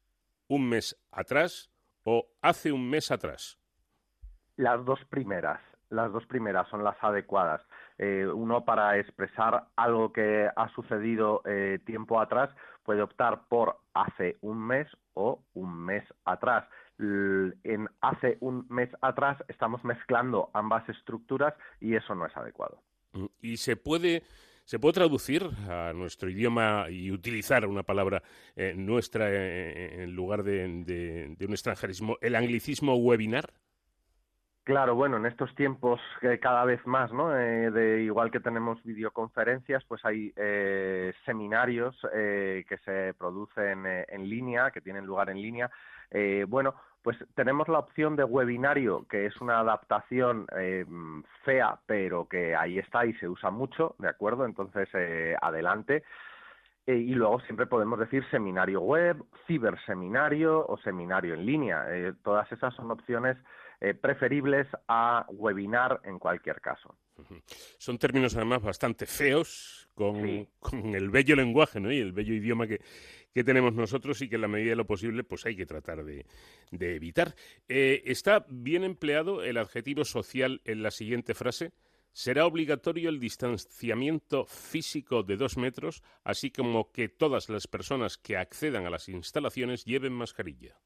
¿Un 0.47 0.67
mes 0.67 0.97
atrás? 1.11 1.69
¿O 2.03 2.25
hace 2.41 2.71
un 2.71 2.89
mes 2.89 3.11
atrás? 3.11 3.59
Las 4.55 4.83
dos 4.83 4.99
primeras. 5.09 5.61
Las 5.89 6.11
dos 6.11 6.25
primeras 6.25 6.67
son 6.69 6.83
las 6.83 6.97
adecuadas. 7.03 7.61
Eh, 7.99 8.25
uno 8.25 8.65
para 8.65 8.97
expresar 8.97 9.67
algo 9.75 10.11
que 10.11 10.49
ha 10.55 10.69
sucedido 10.69 11.43
eh, 11.45 11.77
tiempo 11.85 12.19
atrás 12.19 12.49
puede 12.81 13.03
optar 13.03 13.47
por 13.47 13.77
hace 13.93 14.37
un 14.41 14.57
mes 14.57 14.87
o 15.13 15.43
un 15.53 15.85
mes 15.85 16.03
atrás. 16.25 16.67
en 16.97 17.87
hace 18.01 18.37
un 18.39 18.65
mes 18.69 18.89
atrás 19.01 19.37
estamos 19.49 19.83
mezclando 19.83 20.49
ambas 20.53 20.89
estructuras 20.89 21.53
y 21.79 21.95
eso 21.95 22.15
no 22.15 22.25
es 22.25 22.35
adecuado. 22.35 22.81
¿Y 23.39 23.57
se 23.57 23.75
puede 23.75 24.23
¿Se 24.67 24.79
puede 24.79 24.95
traducir 24.95 25.43
a 25.69 25.93
nuestro 25.93 26.29
idioma 26.29 26.87
y 26.89 27.09
utilizar 27.09 27.65
una 27.65 27.83
palabra 27.83 28.21
eh, 28.53 28.73
nuestra 28.75 29.29
eh, 29.29 29.35
eh, 29.37 30.03
en 30.03 30.13
lugar 30.13 30.43
de, 30.43 30.65
un 31.39 31.51
extranjerismo, 31.51 32.17
el 32.19 32.35
anglicismo 32.35 32.97
webinar? 32.97 33.53
Claro, 34.65 34.93
bueno, 34.95 35.15
en 35.15 35.25
estos 35.25 35.55
tiempos 35.55 36.01
cada 36.41 36.65
vez 36.65 36.85
más, 36.85 37.13
¿no? 37.13 37.29
de 37.29 38.03
igual 38.03 38.29
que 38.29 38.41
tenemos 38.41 38.83
videoconferencias, 38.83 39.85
pues 39.85 40.03
hay 40.03 40.33
seminarios 41.25 41.97
que 42.11 42.77
se 42.83 43.13
producen 43.13 43.85
en 43.85 44.29
línea, 44.29 44.71
que 44.71 44.81
tienen 44.81 45.05
lugar 45.05 45.29
en 45.29 45.41
línea. 45.41 45.71
bueno, 46.49 46.75
pues 47.07 47.23
tenemos 47.35 47.69
la 47.69 47.79
opción 47.79 48.17
de 48.17 48.25
webinario, 48.25 49.07
que 49.07 49.27
es 49.27 49.39
una 49.39 49.59
adaptación 49.59 50.45
eh, 50.57 50.85
fea, 51.45 51.79
pero 51.85 52.27
que 52.27 52.53
ahí 52.53 52.79
está 52.79 53.05
y 53.05 53.13
se 53.13 53.29
usa 53.29 53.49
mucho, 53.49 53.95
¿de 53.97 54.09
acuerdo? 54.09 54.43
Entonces, 54.43 54.89
eh, 54.93 55.33
adelante. 55.41 56.03
Eh, 56.85 56.97
y 56.97 57.13
luego 57.13 57.39
siempre 57.39 57.65
podemos 57.65 57.97
decir 57.97 58.29
seminario 58.29 58.81
web, 58.81 59.23
ciberseminario 59.45 60.67
o 60.67 60.77
seminario 60.79 61.33
en 61.33 61.45
línea. 61.45 61.85
todas 62.25 62.51
esas 62.51 62.73
son 62.73 62.91
opciones 62.91 63.37
preferibles 64.01 64.67
a 64.89 65.25
webinar 65.29 66.01
en 66.03 66.19
cualquier 66.19 66.59
caso. 66.59 66.93
Son 67.77 67.97
términos 67.97 68.35
además 68.35 68.61
bastante 68.61 69.05
feos, 69.05 69.89
con, 69.93 70.47
con 70.59 70.95
el 70.95 71.09
bello 71.09 71.35
lenguaje 71.35 71.79
¿no? 71.79 71.91
y 71.91 71.97
el 71.97 72.11
bello 72.11 72.33
idioma 72.33 72.67
que, 72.67 72.81
que 73.37 73.43
tenemos 73.43 73.73
nosotros 73.75 74.19
y 74.23 74.29
que 74.29 74.35
en 74.35 74.41
la 74.41 74.47
medida 74.47 74.71
de 74.71 74.77
lo 74.77 74.87
posible 74.87 75.23
pues 75.23 75.45
hay 75.45 75.55
que 75.55 75.67
tratar 75.67 76.03
de, 76.03 76.25
evitar. 76.71 77.35
Eh, 77.67 78.01
¿Está 78.05 78.45
bien 78.49 78.83
empleado 78.83 79.43
el 79.43 79.57
adjetivo 79.57 80.05
social 80.05 80.59
en 80.65 80.81
la 80.81 80.89
siguiente 80.89 81.35
frase? 81.35 81.71
Será 82.13 82.47
obligatorio 82.47 83.09
el 83.09 83.19
distanciamiento 83.19 84.45
físico 84.47 85.21
de 85.21 85.37
dos 85.37 85.55
metros, 85.55 86.01
así 86.23 86.49
como 86.49 86.91
que 86.91 87.09
todas 87.09 87.47
las 87.49 87.67
personas 87.67 88.17
que 88.17 88.37
accedan 88.37 88.87
a 88.87 88.89
las 88.89 89.07
instalaciones 89.07 89.85
lleven 89.85 90.13
mascarilla. 90.13 90.79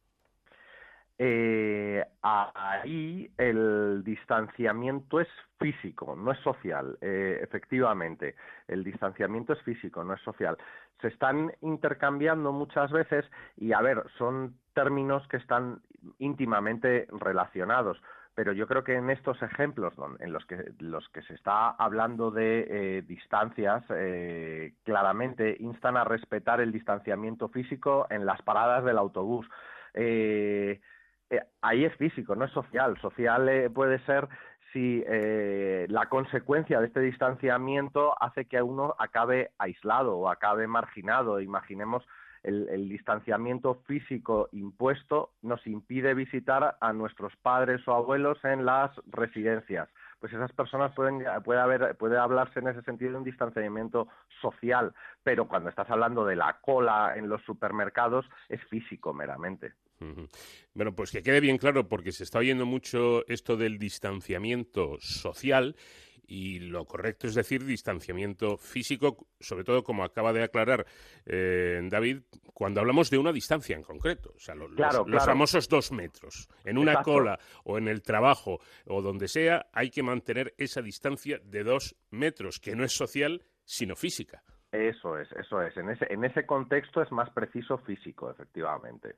Eh, 1.24 2.04
ahí 2.24 3.32
el 3.38 4.02
distanciamiento 4.04 5.20
es 5.20 5.28
físico, 5.60 6.16
no 6.16 6.32
es 6.32 6.40
social, 6.40 6.98
eh, 7.00 7.40
efectivamente. 7.44 8.34
El 8.68 8.84
distanciamiento 8.84 9.54
es 9.54 9.62
físico, 9.62 10.04
no 10.04 10.16
es 10.16 10.22
social 10.22 10.58
se 11.00 11.10
están 11.10 11.52
intercambiando 11.62 12.52
muchas 12.52 12.92
veces 12.92 13.26
y, 13.58 13.74
a 13.74 13.82
ver, 13.82 14.04
son 14.18 14.56
términos 14.74 15.28
que 15.28 15.38
están 15.38 15.82
íntimamente 16.20 17.08
relacionados. 17.12 18.02
Pero 18.36 18.54
yo 18.54 18.68
creo 18.68 18.84
que 18.84 18.96
en 18.96 19.10
estos 19.10 19.42
ejemplos 19.42 19.94
en 20.20 20.32
los 20.32 20.46
que, 20.46 20.74
los 20.80 21.08
que 21.10 21.24
se 21.24 21.34
está 21.34 21.72
hablando 21.72 22.32
de 22.32 22.68
eh, 22.70 23.02
distancias, 23.02 23.84
claramente 24.84 25.58
instan 25.60 25.98
a 25.98 26.04
respetar 26.04 26.62
el 26.62 26.72
distanciamiento 26.72 27.50
físico 27.50 28.08
en 28.10 28.26
las 28.26 28.42
paradas 28.42 28.84
del 28.86 28.98
autobús. 28.98 29.48
Ahí 31.62 31.86
es 31.86 31.96
físico, 31.96 32.36
no 32.36 32.46
es 32.46 32.52
social. 32.52 33.00
Social 33.02 33.72
puede 33.74 34.00
ser 34.06 34.28
si 34.74 35.04
eh, 35.06 35.86
la 35.90 36.08
consecuencia 36.08 36.80
de 36.80 36.88
este 36.88 37.02
distanciamiento 37.02 38.16
hace 38.22 38.46
que 38.46 38.62
uno 38.62 38.96
acabe 39.00 39.52
aislado 39.58 40.18
o 40.18 40.30
acabe 40.30 40.68
marginado. 40.68 41.40
Imaginemos 41.40 42.04
el, 42.44 42.90
distanciamiento 42.90 43.76
físico 43.86 44.50
impuesto 44.52 45.32
nos 45.42 45.66
impide 45.68 46.14
visitar 46.14 46.78
a 46.80 46.94
nuestros 46.94 47.36
padres 47.38 47.88
o 47.88 47.94
abuelos 47.94 48.44
en 48.44 48.66
las 48.66 48.92
residencias. 49.08 49.90
Pues 50.20 50.34
esas 50.34 50.52
personas 50.52 50.92
pueden 50.94 51.24
puede 51.44 51.60
haber 51.60 51.96
puede 51.98 52.18
hablarse 52.18 52.60
en 52.60 52.68
ese 52.68 52.82
sentido 52.84 53.12
de 53.12 53.18
un 53.18 53.24
distanciamiento 53.24 54.08
social, 54.40 54.94
pero 55.24 55.48
cuando 55.48 55.70
estás 55.70 55.90
hablando 55.90 56.26
de 56.26 56.36
la 56.36 56.60
cola 56.62 57.14
en 57.16 57.28
los 57.28 57.42
supermercados 57.44 58.30
es 58.50 58.64
físico 58.66 59.14
meramente. 59.14 59.74
Bueno, 60.74 60.96
pues 60.96 61.12
que 61.12 61.22
quede 61.22 61.40
bien 61.40 61.58
claro, 61.58 61.88
porque 61.88 62.12
se 62.12 62.24
está 62.24 62.40
oyendo 62.40 62.66
mucho 62.66 63.28
esto 63.28 63.58
del 63.58 63.78
distanciamiento 63.78 64.98
social 65.00 65.76
y 66.32 66.60
lo 66.60 66.86
correcto 66.86 67.28
es 67.28 67.36
decir 67.36 67.66
distanciamiento 67.66 68.58
físico, 68.58 69.28
sobre 69.42 69.66
todo 69.66 69.84
como 69.84 70.06
acaba 70.06 70.32
de 70.32 70.44
aclarar 70.44 70.86
eh, 71.26 71.82
David, 71.84 72.20
cuando 72.54 72.80
hablamos 72.80 73.10
de 73.10 73.18
una 73.18 73.34
distancia 73.34 73.76
en 73.76 73.84
concreto, 73.84 74.34
o 74.38 74.40
sea, 74.40 74.56
los, 74.56 74.72
famosos 75.26 75.68
dos 75.68 75.92
metros. 75.92 76.48
En 76.64 76.78
una 76.78 77.04
cola 77.04 77.38
o 77.66 77.78
en 77.78 77.90
el 77.90 78.02
trabajo 78.02 78.62
o 78.86 79.02
donde 79.02 79.28
sea, 79.28 79.68
hay 79.74 79.90
que 79.90 80.04
mantener 80.04 80.54
esa 80.58 80.82
distancia 80.82 81.38
de 81.44 81.66
dos 81.66 81.98
metros, 82.12 82.60
que 82.60 82.78
no 82.78 82.86
es 82.86 82.94
social, 82.94 83.44
sino 83.66 83.98
física. 83.98 84.42
Eso 84.72 85.18
es, 85.18 85.32
eso 85.34 85.62
es. 85.62 85.76
En 85.76 85.90
ese, 85.90 86.08
en 86.12 86.24
ese 86.24 86.46
contexto 86.46 87.02
es 87.02 87.12
más 87.12 87.30
preciso 87.32 87.78
físico, 87.80 88.30
efectivamente. 88.32 89.16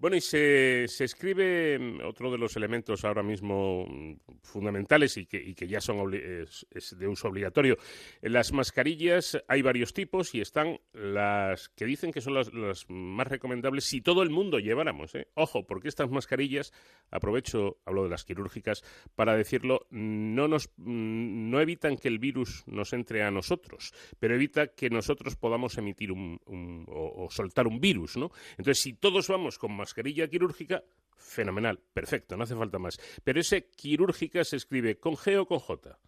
Bueno, 0.00 0.16
y 0.16 0.20
se, 0.20 0.86
se, 0.86 1.04
escribe 1.04 1.76
mm, 1.76 2.06
otro 2.06 2.30
de 2.30 2.38
los 2.38 2.56
elementos 2.56 3.04
ahora 3.04 3.24
mismo 3.24 3.84
mm, 3.84 4.12
fundamentales 4.42 5.16
y 5.16 5.26
que, 5.26 5.42
y 5.42 5.56
que 5.56 5.66
ya 5.66 5.80
son 5.80 6.14
es, 6.14 6.96
de 6.96 7.08
uso 7.08 7.26
obligatorio. 7.26 7.76
Las 8.22 8.52
mascarillas 8.52 9.42
hay 9.48 9.60
varios 9.60 9.92
tipos 9.92 10.36
y 10.36 10.40
están 10.40 10.78
las 10.92 11.68
que 11.70 11.84
dicen 11.84 12.12
que 12.12 12.20
son 12.20 12.34
las, 12.34 12.48
más 12.88 13.26
recomendables 13.26 13.86
si 13.86 14.00
todo 14.00 14.22
el 14.22 14.30
mundo 14.30 14.60
lleváramos. 14.60 15.16
¿eh? 15.16 15.26
Ojo, 15.34 15.66
porque 15.66 15.88
estas 15.88 16.10
mascarillas, 16.10 16.72
aprovecho, 17.10 17.78
hablo 17.84 18.04
de 18.04 18.10
las 18.10 18.24
quirúrgicas, 18.24 18.84
para 19.16 19.34
decirlo, 19.34 19.88
no, 19.90 20.46
nos, 20.46 20.68
mm, 20.76 21.50
no 21.50 21.60
evitan 21.60 21.96
que 21.96 22.06
el 22.06 22.20
virus 22.20 22.62
nos 22.68 22.92
entre 22.92 23.24
a 23.24 23.32
nosotros, 23.32 23.92
pero 24.20 24.36
evita 24.36 24.68
que 24.68 24.90
nosotros 24.90 25.34
podamos 25.34 25.76
emitir 25.76 26.12
un, 26.12 26.38
o, 26.86 27.26
soltar 27.32 27.66
un 27.66 27.80
virus. 27.80 28.16
¿no? 28.16 28.30
Entonces, 28.52 28.78
si 28.78 28.92
todos 28.92 29.26
vamos 29.26 29.58
con 29.58 29.87
mascarilla 29.88 30.28
quirúrgica, 30.28 30.82
fenomenal, 31.16 31.80
perfecto, 31.94 32.36
no 32.36 32.42
hace 32.42 32.54
falta 32.54 32.78
más. 32.78 32.98
Pero 33.24 33.40
ese 33.40 33.70
quirúrgica 33.70 34.44
se 34.44 34.56
escribe 34.56 34.98
con 35.00 35.14
G 35.14 35.38
o 35.38 35.46
con 35.46 35.58
J. 35.58 35.98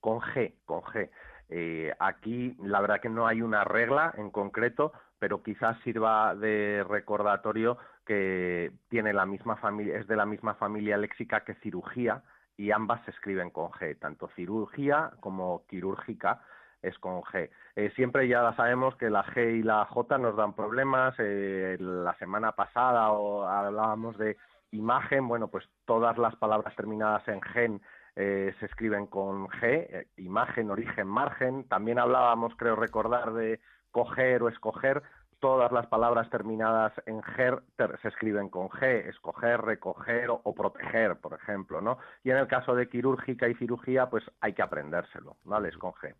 Con 0.00 0.20
G, 0.20 0.54
con 0.64 0.82
G. 0.82 1.08
Eh, 1.48 1.92
aquí 2.00 2.56
la 2.58 2.80
verdad 2.80 3.00
que 3.00 3.08
no 3.08 3.28
hay 3.28 3.42
una 3.42 3.62
regla 3.62 4.12
en 4.18 4.30
concreto, 4.30 4.92
pero 5.20 5.42
quizás 5.44 5.78
sirva 5.84 6.34
de 6.34 6.84
recordatorio 6.88 7.78
que 8.04 8.72
tiene 8.88 9.12
la 9.12 9.24
misma 9.24 9.56
familia, 9.56 9.98
es 9.98 10.08
de 10.08 10.16
la 10.16 10.26
misma 10.26 10.54
familia 10.54 10.96
léxica 10.96 11.44
que 11.44 11.54
cirugía 11.54 12.24
y 12.56 12.72
ambas 12.72 13.04
se 13.04 13.12
escriben 13.12 13.50
con 13.50 13.70
G, 13.70 13.96
tanto 14.00 14.28
cirugía 14.34 15.12
como 15.20 15.64
quirúrgica 15.66 16.42
es 16.82 16.98
con 16.98 17.22
G. 17.22 17.50
Eh, 17.74 17.92
siempre 17.96 18.28
ya 18.28 18.54
sabemos 18.54 18.96
que 18.96 19.10
la 19.10 19.24
G 19.24 19.58
y 19.58 19.62
la 19.62 19.84
J 19.86 20.18
nos 20.18 20.36
dan 20.36 20.54
problemas. 20.54 21.14
Eh, 21.18 21.76
la 21.80 22.14
semana 22.18 22.52
pasada 22.52 23.10
o 23.12 23.46
hablábamos 23.46 24.16
de 24.18 24.36
imagen, 24.70 25.28
bueno, 25.28 25.48
pues 25.48 25.64
todas 25.84 26.18
las 26.18 26.36
palabras 26.36 26.74
terminadas 26.76 27.26
en 27.28 27.40
gen 27.40 27.80
eh, 28.16 28.54
se 28.58 28.66
escriben 28.66 29.06
con 29.06 29.48
G, 29.48 30.06
imagen, 30.16 30.70
origen, 30.70 31.06
margen. 31.06 31.68
También 31.68 31.98
hablábamos, 31.98 32.54
creo 32.56 32.76
recordar, 32.76 33.32
de 33.32 33.60
coger 33.90 34.42
o 34.42 34.48
escoger 34.48 35.02
todas 35.38 35.70
las 35.72 35.86
palabras 35.86 36.28
terminadas 36.30 36.92
en 37.06 37.22
ger 37.22 37.62
se 38.02 38.08
escriben 38.08 38.48
con 38.48 38.68
G, 38.68 39.08
escoger, 39.08 39.60
recoger 39.60 40.28
o, 40.30 40.54
proteger, 40.54 41.16
por 41.16 41.34
ejemplo, 41.34 41.80
¿no? 41.80 41.98
Y 42.24 42.30
en 42.30 42.38
el 42.38 42.46
caso 42.46 42.74
de 42.74 42.88
quirúrgica 42.88 43.48
y 43.48 43.54
cirugía, 43.54 44.08
pues 44.08 44.24
hay 44.40 44.54
que 44.54 44.62
aprendérselo, 44.62 45.36
¿vale? 45.44 45.68
Es 45.68 45.76
con 45.76 45.92
G. 45.92 46.14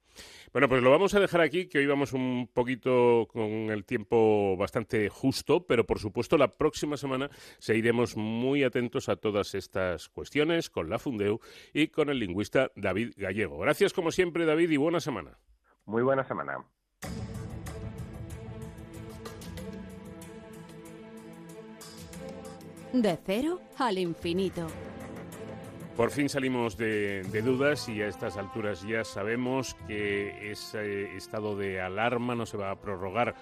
Bueno, 0.52 0.68
pues 0.68 0.82
lo 0.82 0.90
vamos 0.90 1.14
a 1.14 1.20
dejar 1.20 1.40
aquí, 1.40 1.68
que 1.68 1.78
hoy 1.78 1.86
vamos 1.86 2.12
un 2.12 2.48
poquito 2.52 3.26
con 3.32 3.43
el 3.43 3.84
tiempo 3.84 4.56
bastante 4.56 5.09
justo, 5.09 5.66
pero 5.66 5.84
por 5.84 5.98
supuesto 5.98 6.36
la 6.36 6.56
próxima 6.56 6.97
semana 6.97 7.28
seguiremos 7.59 8.16
muy 8.16 8.64
atentos 8.64 9.09
a 9.09 9.16
todas 9.16 9.55
estas 9.55 10.09
cuestiones 10.09 10.70
con 10.70 10.90
la 10.90 10.98
Fundeu 10.98 11.40
y 11.72 11.88
con 11.88 12.10
el 12.10 12.18
lingüista 12.18 12.70
David 12.76 13.14
Gallego. 13.16 13.59
Gracias 13.59 13.93
como 13.93 14.10
siempre, 14.10 14.44
David, 14.44 14.70
y 14.70 14.76
buena 14.76 15.01
semana. 15.01 15.38
Muy 15.84 16.02
buena 16.02 16.26
semana. 16.26 16.64
De 23.02 23.18
cero 23.27 23.60
al 23.77 23.98
infinito. 23.98 24.66
Por 25.98 26.10
fin 26.10 26.31
salimos 26.31 26.78
de, 26.78 27.23
dudas 27.44 27.90
y 27.90 28.01
a 28.01 28.09
estas 28.09 28.39
alturas 28.39 28.82
ya 28.89 29.05
sabemos 29.05 29.74
que 29.86 30.51
ese 30.51 31.14
estado 31.14 31.59
de 31.59 31.78
alarma 31.78 32.35
no 32.35 32.47
se 32.47 32.56
va 32.56 32.70
a 32.70 32.81
prorrogar 32.81 33.35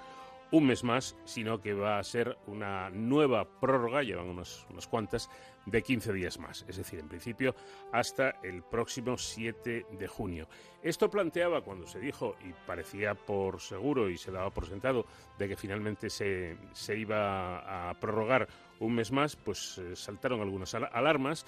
un 0.51 0.67
mes 0.67 0.83
más, 0.83 1.17
sino 1.25 1.61
que 1.61 1.73
va 1.73 2.01
a 2.01 2.03
ser 2.03 2.37
una 2.49 2.91
nueva 2.91 3.45
prórroga, 3.61 4.03
llevan 4.03 4.29
unas, 4.29 4.67
unas 4.71 4.89
cuantas, 4.89 5.31
de 5.67 5.83
15 5.83 6.13
días 6.13 6.39
más, 6.39 6.65
es 6.69 6.77
decir, 6.77 6.99
en 6.99 7.09
principio 7.09 7.55
hasta 7.93 8.37
el 8.43 8.63
próximo 8.63 9.17
7 9.17 9.87
de 9.91 10.09
junio. 10.09 10.49
Esto 10.83 11.09
planteaba 11.09 11.63
cuando 11.63 11.87
se 11.87 11.99
dijo, 11.99 12.37
y 12.45 12.53
parecía 12.67 13.15
por 13.15 13.61
seguro 13.61 14.11
y 14.11 14.17
se 14.17 14.31
daba 14.31 14.51
por 14.51 14.67
sentado, 14.67 15.07
de 15.39 15.49
que 15.49 15.57
finalmente 15.57 16.11
se, 16.11 16.57
se 16.73 16.97
iba 16.97 17.91
a 17.91 17.95
prorrogar 17.95 18.49
un 18.81 18.95
mes 18.95 19.11
más, 19.13 19.37
pues 19.37 19.79
eh, 19.79 19.97
saltaron 19.97 20.41
algunas 20.41 20.75
alarmas 20.75 21.47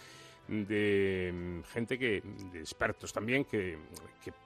de 0.48 1.32
mm, 1.34 1.62
gente 1.72 1.98
que, 1.98 2.22
de 2.52 2.60
expertos 2.60 3.12
también, 3.12 3.44
que, 3.44 3.78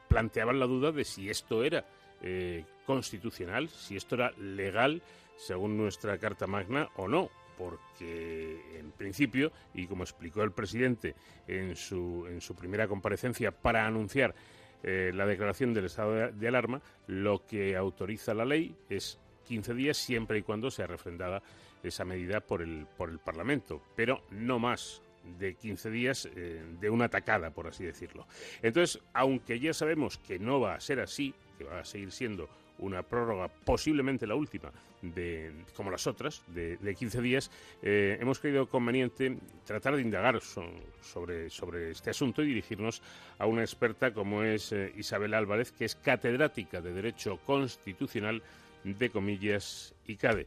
planteaban 0.08 0.58
la 0.58 0.66
duda 0.66 0.90
de 0.90 1.04
si 1.04 1.30
esto 1.30 1.62
era 1.62 1.84
eh, 2.20 2.64
constitucional, 2.84 3.68
si 3.68 3.96
esto 3.96 4.16
era 4.16 4.32
legal 4.32 5.00
según 5.36 5.76
nuestra 5.76 6.18
Carta 6.18 6.48
Magna 6.48 6.88
o 6.96 7.06
no, 7.06 7.30
porque 7.56 8.60
en 8.78 8.90
principio, 8.90 9.52
y 9.72 9.86
como 9.86 10.02
explicó 10.02 10.42
el 10.42 10.50
presidente 10.50 11.14
en 11.46 11.76
su, 11.76 12.26
en 12.28 12.40
su 12.40 12.56
primera 12.56 12.88
comparecencia 12.88 13.52
para 13.52 13.86
anunciar 13.86 14.34
eh, 14.82 15.12
la 15.14 15.26
declaración 15.26 15.74
del 15.74 15.84
estado 15.84 16.32
de, 16.32 16.48
alarma, 16.48 16.80
lo 17.06 17.44
que 17.46 17.76
autoriza 17.76 18.32
la 18.32 18.46
ley 18.46 18.74
es 18.88 19.18
15 19.46 19.74
días 19.74 19.98
siempre 19.98 20.38
y 20.38 20.42
cuando 20.42 20.70
sea 20.70 20.86
refrendada 20.86 21.42
esa 21.82 22.04
medida 22.04 22.40
por 22.40 22.62
el, 22.62 22.86
por 22.96 23.10
el 23.10 23.18
Parlamento, 23.18 23.82
pero 23.96 24.22
no 24.30 24.58
más 24.58 25.02
de 25.38 25.54
15 25.54 25.90
días 25.90 26.28
eh, 26.34 26.62
de 26.80 26.90
una 26.90 27.06
atacada, 27.06 27.50
por 27.50 27.66
así 27.66 27.84
decirlo. 27.84 28.26
Entonces, 28.62 29.02
aunque 29.12 29.60
ya 29.60 29.74
sabemos 29.74 30.18
que 30.18 30.38
no 30.38 30.60
va 30.60 30.74
a 30.74 30.80
ser 30.80 31.00
así, 31.00 31.34
que 31.58 31.64
va 31.64 31.80
a 31.80 31.84
seguir 31.84 32.10
siendo 32.12 32.48
una 32.78 33.02
prórroga, 33.02 33.48
posiblemente 33.48 34.26
la 34.26 34.34
última, 34.34 34.72
de, 35.02 35.52
como 35.74 35.90
las 35.90 36.06
otras, 36.06 36.42
de, 36.48 36.76
de 36.78 36.94
15 36.94 37.20
días, 37.20 37.50
eh, 37.82 38.18
hemos 38.20 38.38
creído 38.38 38.68
conveniente 38.68 39.36
tratar 39.64 39.96
de 39.96 40.02
indagar 40.02 40.40
sobre, 40.40 41.50
sobre 41.50 41.90
este 41.90 42.10
asunto 42.10 42.42
y 42.42 42.46
dirigirnos 42.46 43.02
a 43.38 43.46
una 43.46 43.62
experta 43.62 44.12
como 44.12 44.42
es 44.42 44.72
eh, 44.72 44.92
Isabel 44.96 45.34
Álvarez, 45.34 45.72
que 45.72 45.84
es 45.84 45.94
catedrática 45.94 46.80
de 46.80 46.92
Derecho 46.92 47.38
Constitucional 47.44 48.42
de 48.84 49.10
Comillas 49.10 49.94
y 50.06 50.16
CADE. 50.16 50.46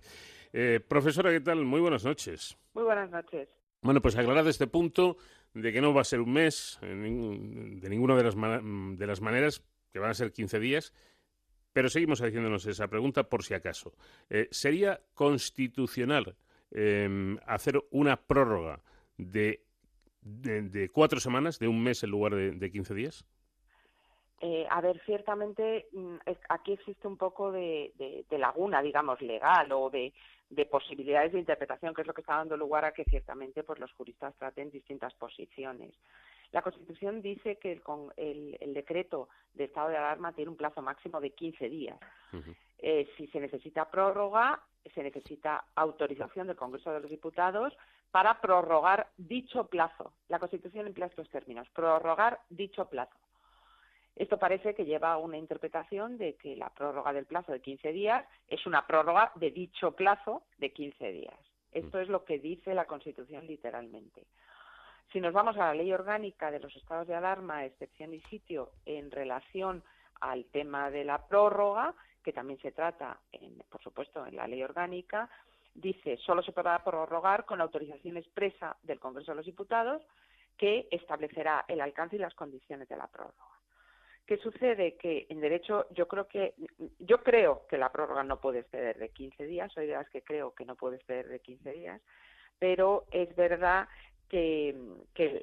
Eh, 0.54 0.80
profesora, 0.88 1.32
¿qué 1.32 1.42
tal? 1.42 1.66
Muy 1.66 1.82
buenas 1.82 2.06
noches. 2.06 2.56
Muy 2.76 2.84
buenas 2.84 3.10
noches. 3.10 3.50
Bueno, 3.82 4.02
pues 4.02 4.16
aclarado 4.16 4.50
este 4.50 4.68
punto 4.68 5.18
de 5.56 5.74
que 5.74 5.82
no 5.82 5.94
va 5.94 6.02
a 6.02 6.06
ser 6.06 6.22
un 6.22 6.32
mes 6.32 6.78
de 6.82 7.90
ninguna 7.90 8.16
de 8.16 8.24
las, 8.24 8.36
de 8.36 9.08
las 9.08 9.20
maneras, 9.20 9.64
que 9.92 10.00
van 10.00 10.12
a 10.12 10.14
ser 10.14 10.32
15 10.32 10.60
días, 10.60 10.94
pero 11.74 11.90
seguimos 11.90 12.22
haciéndonos 12.22 12.68
esa 12.68 12.88
pregunta 12.88 13.24
por 13.24 13.44
si 13.44 13.56
acaso. 13.56 13.96
Eh, 14.30 14.48
¿Sería 14.52 15.02
constitucional 15.16 16.36
em, 16.70 17.38
hacer 17.48 17.84
una 17.90 18.16
prórroga 18.16 18.84
de, 19.18 19.66
de, 20.22 20.90
cuatro 20.90 21.20
semanas, 21.20 21.58
de 21.58 21.68
un 21.68 21.82
mes 21.82 22.04
en 22.04 22.12
lugar 22.12 22.36
de, 22.36 22.52
de 22.52 22.72
15 22.72 22.94
días? 22.94 23.26
Eh, 24.46 24.68
a 24.70 24.82
ver, 24.82 25.02
ciertamente 25.06 25.88
mm, 25.94 26.18
aquí 26.50 26.74
existe 26.74 27.08
un 27.08 27.16
poco 27.16 27.50
de, 27.54 27.94
laguna, 28.30 28.82
digamos, 28.82 29.22
legal 29.22 29.72
o 29.72 29.90
de, 29.90 30.12
posibilidades 30.70 31.32
de 31.32 31.40
interpretación, 31.40 31.94
que 31.94 32.02
es 32.02 32.08
lo 32.08 32.14
que 32.14 32.20
está 32.20 32.36
dando 32.36 32.58
lugar 32.58 32.84
a 32.84 32.92
que 32.92 33.06
ciertamente 33.06 33.64
pues, 33.64 33.80
los 33.80 33.94
juristas 33.94 34.36
traten 34.36 34.70
distintas 34.70 35.14
posiciones. 35.14 35.96
La 36.52 36.62
Constitución 36.62 37.22
dice 37.22 37.56
que 37.56 37.82
el, 38.18 38.74
decreto 38.74 39.30
de 39.54 39.64
estado 39.64 39.88
de 39.88 39.98
alarma 39.98 40.34
tiene 40.34 40.52
un 40.52 40.58
plazo 40.58 40.82
máximo 40.82 41.22
de 41.22 41.30
15 41.30 41.70
días. 41.70 41.98
Eh, 42.80 43.08
si 43.16 43.28
se 43.28 43.40
necesita 43.40 43.90
prórroga, 43.90 44.62
se 44.94 45.04
necesita 45.04 45.64
autorización 45.74 46.48
del 46.48 46.58
Congreso 46.58 46.92
de 46.92 47.00
los 47.00 47.10
Diputados 47.10 47.74
para 48.12 48.42
prorrogar 48.42 49.08
dicho 49.16 49.68
plazo. 49.68 50.12
La 50.28 50.40
Constitución 50.40 50.86
emplea 50.86 51.08
estos 51.08 51.30
términos, 51.30 51.70
prorrogar 51.70 52.42
dicho 52.50 52.90
plazo. 52.90 53.23
Esto 54.16 54.38
parece 54.38 54.76
que 54.76 54.86
lleva 54.86 55.18
una 55.18 55.38
interpretación 55.38 56.18
de 56.18 56.36
que 56.36 56.56
la 56.56 56.70
prórroga 56.70 57.14
del 57.14 57.26
plazo 57.26 57.52
de 57.52 57.62
15 57.62 57.92
días 57.92 58.26
es 58.48 58.66
una 58.66 58.86
prórroga 58.86 59.32
de 59.36 59.50
dicho 59.52 59.92
plazo 59.94 60.44
de 60.60 60.72
15 60.72 61.12
días. 61.12 61.40
Esto 61.72 62.00
es 62.00 62.08
lo 62.08 62.24
que 62.24 62.38
dice 62.38 62.76
la 62.76 62.86
Constitución 62.86 63.48
literalmente. 63.48 64.28
Si 65.12 65.20
nos 65.20 65.34
vamos 65.34 65.58
a 65.58 65.68
la 65.68 65.74
ley 65.74 65.92
orgánica 65.92 66.52
de 66.52 66.60
los 66.60 66.76
estados 66.76 67.08
de 67.08 67.16
alarma, 67.16 67.66
excepción 67.66 68.14
y 68.14 68.22
sitio 68.22 68.72
en 68.86 69.10
relación 69.10 69.84
al 70.22 70.46
tema 70.46 70.92
de 70.92 71.04
la 71.04 71.28
prórroga, 71.28 71.94
que 72.24 72.34
también 72.34 72.60
se 72.62 72.72
trata, 72.72 73.20
por 73.70 73.82
supuesto, 73.82 74.26
en 74.26 74.36
la 74.36 74.48
ley 74.48 74.64
orgánica, 74.64 75.30
dice 75.74 76.18
solo 76.18 76.44
se 76.44 76.52
podrá 76.52 76.84
prorrogar 76.84 77.46
con 77.46 77.62
autorización 77.62 78.18
expresa 78.18 78.78
del 78.84 79.00
Congreso 79.00 79.32
de 79.32 79.38
los 79.38 79.46
Diputados 79.46 80.04
que 80.58 80.88
establecerá 80.92 81.66
el 81.68 81.82
alcance 81.82 82.16
y 82.16 82.20
las 82.20 82.36
condiciones 82.36 82.88
de 82.88 82.96
la 82.96 83.08
prórroga. 83.08 83.54
¿Qué 84.26 84.38
sucede? 84.38 84.96
Que 84.96 85.26
en 85.30 85.42
derecho 85.42 85.88
yo 85.92 86.08
creo 86.08 86.28
que 86.28 86.54
yo 87.00 87.22
creo 87.24 87.68
que 87.68 87.78
la 87.78 87.92
prórroga 87.92 88.24
no 88.24 88.40
puede 88.40 88.60
exceder 88.60 88.98
de 88.98 89.10
15 89.10 89.46
días, 89.46 89.72
soy 89.74 89.88
de 89.88 89.94
las 89.94 90.10
que 90.10 90.22
creo 90.22 90.54
que 90.54 90.66
no 90.66 90.76
puede 90.76 90.96
exceder 90.96 91.28
de 91.28 91.40
15 91.40 91.72
días, 91.74 92.02
pero 92.58 93.06
es 93.12 93.36
verdad 93.36 93.90
que, 94.30 94.76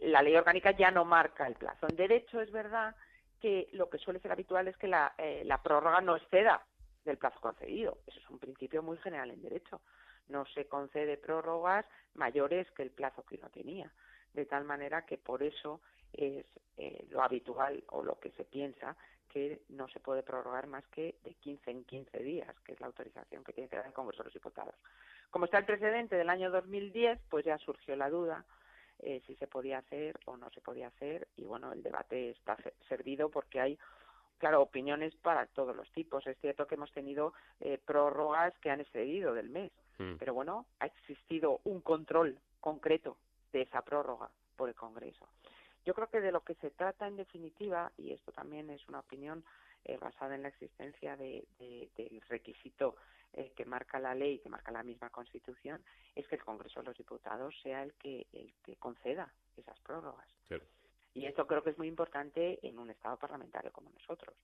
la 0.02 0.22
ley 0.22 0.34
orgánica 0.34 0.72
ya 0.72 0.90
no 0.90 1.04
marca 1.04 1.46
el 1.46 1.54
plazo. 1.54 1.86
En 1.88 1.96
derecho 1.96 2.40
es 2.40 2.50
verdad 2.50 2.96
que 3.40 3.68
lo 3.72 3.88
que 3.88 3.98
suele 3.98 4.20
ser 4.20 4.32
habitual 4.32 4.66
es 4.66 4.76
que 4.78 4.88
la, 4.88 5.14
eh, 5.18 5.42
la 5.44 5.62
prórroga 5.62 6.00
no 6.00 6.16
exceda 6.16 6.64
del 7.04 7.18
plazo 7.18 7.40
concedido. 7.40 7.98
Eso 8.06 8.18
es 8.18 8.30
un 8.30 8.38
principio 8.38 8.82
muy 8.82 8.96
general 8.98 9.30
en 9.30 9.42
derecho. 9.42 9.80
No 10.28 10.44
se 10.46 10.66
concede 10.66 11.18
prórrogas 11.18 11.86
mayores 12.14 12.70
que 12.72 12.82
el 12.82 12.90
plazo 12.90 13.24
que 13.24 13.36
uno 13.36 13.48
tenía. 13.50 13.92
De 14.32 14.46
tal 14.46 14.64
manera 14.64 15.06
que 15.06 15.18
por 15.18 15.42
eso 15.42 15.80
es 16.12 16.46
eh, 16.76 17.06
lo 17.10 17.22
habitual 17.22 17.82
o 17.88 18.02
lo 18.02 18.18
que 18.18 18.30
se 18.32 18.44
piensa 18.44 18.96
que 19.28 19.62
no 19.68 19.88
se 19.88 20.00
puede 20.00 20.22
prorrogar 20.22 20.66
más 20.66 20.84
que 20.88 21.14
de 21.24 21.34
15 21.34 21.70
en 21.70 21.84
15 21.84 22.18
días, 22.18 22.54
que 22.64 22.72
es 22.72 22.80
la 22.80 22.86
autorización 22.86 23.44
que 23.44 23.52
tiene 23.52 23.68
que 23.68 23.76
dar 23.76 23.86
el 23.86 23.92
Congreso 23.92 24.22
de 24.22 24.28
los 24.28 24.34
Diputados. 24.34 24.74
Como 25.30 25.44
está 25.44 25.58
el 25.58 25.64
precedente 25.64 26.16
del 26.16 26.28
año 26.28 26.50
2010, 26.50 27.20
pues 27.28 27.44
ya 27.44 27.56
surgió 27.58 27.94
la 27.94 28.10
duda 28.10 28.44
eh, 28.98 29.22
si 29.26 29.36
se 29.36 29.46
podía 29.46 29.78
hacer 29.78 30.18
o 30.26 30.36
no 30.36 30.50
se 30.50 30.60
podía 30.60 30.88
hacer 30.88 31.28
y 31.36 31.44
bueno, 31.44 31.72
el 31.72 31.82
debate 31.82 32.30
está 32.30 32.58
servido 32.88 33.30
porque 33.30 33.60
hay 33.60 33.78
claro, 34.38 34.62
opiniones 34.62 35.14
para 35.16 35.46
todos 35.46 35.76
los 35.76 35.90
tipos. 35.92 36.26
Es 36.26 36.36
cierto 36.38 36.66
que 36.66 36.74
hemos 36.74 36.90
tenido 36.92 37.32
eh, 37.60 37.78
prórrogas 37.78 38.58
que 38.58 38.70
han 38.70 38.80
excedido 38.80 39.32
del 39.34 39.50
mes, 39.50 39.70
mm. 39.98 40.16
pero 40.18 40.34
bueno, 40.34 40.66
ha 40.80 40.86
existido 40.86 41.60
un 41.64 41.80
control 41.80 42.38
concreto 42.58 43.16
de 43.52 43.62
esa 43.62 43.82
prórroga 43.82 44.30
por 44.56 44.68
el 44.68 44.74
Congreso. 44.74 45.28
Yo 45.84 45.94
creo 45.94 46.08
que 46.08 46.20
de 46.20 46.32
lo 46.32 46.42
que 46.42 46.54
se 46.56 46.70
trata 46.70 47.06
en 47.06 47.16
definitiva, 47.16 47.90
y 47.96 48.12
esto 48.12 48.32
también 48.32 48.70
es 48.70 48.86
una 48.88 49.00
opinión 49.00 49.44
eh, 49.84 49.96
basada 49.96 50.34
en 50.34 50.42
la 50.42 50.48
existencia 50.48 51.16
de, 51.16 51.46
del 51.58 52.20
requisito 52.28 52.96
eh, 53.32 53.52
que 53.56 53.64
marca 53.64 53.98
la 53.98 54.14
ley, 54.14 54.38
que 54.40 54.48
marca 54.48 54.70
la 54.72 54.82
misma 54.82 55.08
Constitución, 55.10 55.82
es 56.14 56.26
que 56.28 56.36
el 56.36 56.44
Congreso 56.44 56.80
de 56.80 56.86
los 56.86 56.98
Diputados 56.98 57.54
sea 57.62 57.82
el 57.82 57.94
que, 57.94 58.26
el 58.32 58.52
que 58.64 58.76
conceda 58.76 59.32
esas 59.56 59.78
prórrogas. 59.80 60.28
Y 61.14 61.26
esto 61.26 61.46
creo 61.46 61.62
que 61.62 61.70
es 61.70 61.78
muy 61.78 61.88
importante 61.88 62.58
en 62.66 62.78
un 62.78 62.90
Estado 62.90 63.16
parlamentario 63.16 63.72
como 63.72 63.90
nosotros. 63.90 64.34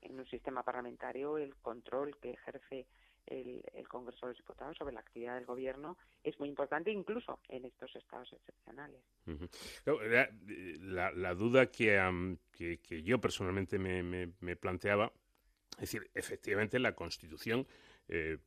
En 0.00 0.18
un 0.18 0.26
sistema 0.26 0.62
parlamentario, 0.62 1.38
el 1.38 1.56
control 1.56 2.16
que 2.18 2.30
ejerce 2.30 2.86
el, 3.30 3.88
Congreso 3.88 4.26
de 4.26 4.32
los 4.32 4.38
Diputados 4.38 4.76
sobre 4.76 4.92
la 4.92 5.00
actividad 5.00 5.34
del 5.34 5.46
Gobierno 5.46 5.96
es 6.22 6.38
muy 6.38 6.48
importante, 6.48 6.90
incluso 6.90 7.38
en 7.48 7.64
estos 7.64 7.94
estados 7.96 8.32
excepcionales. 8.32 9.00
la, 10.82 11.34
duda 11.34 11.66
que, 11.70 12.38
que, 12.52 13.02
yo 13.02 13.20
personalmente 13.20 13.78
me, 13.78 14.56
planteaba, 14.56 15.12
es 15.72 15.80
decir, 15.80 16.10
efectivamente 16.14 16.78
la 16.78 16.94
Constitución 16.94 17.66
eh, 18.10 18.38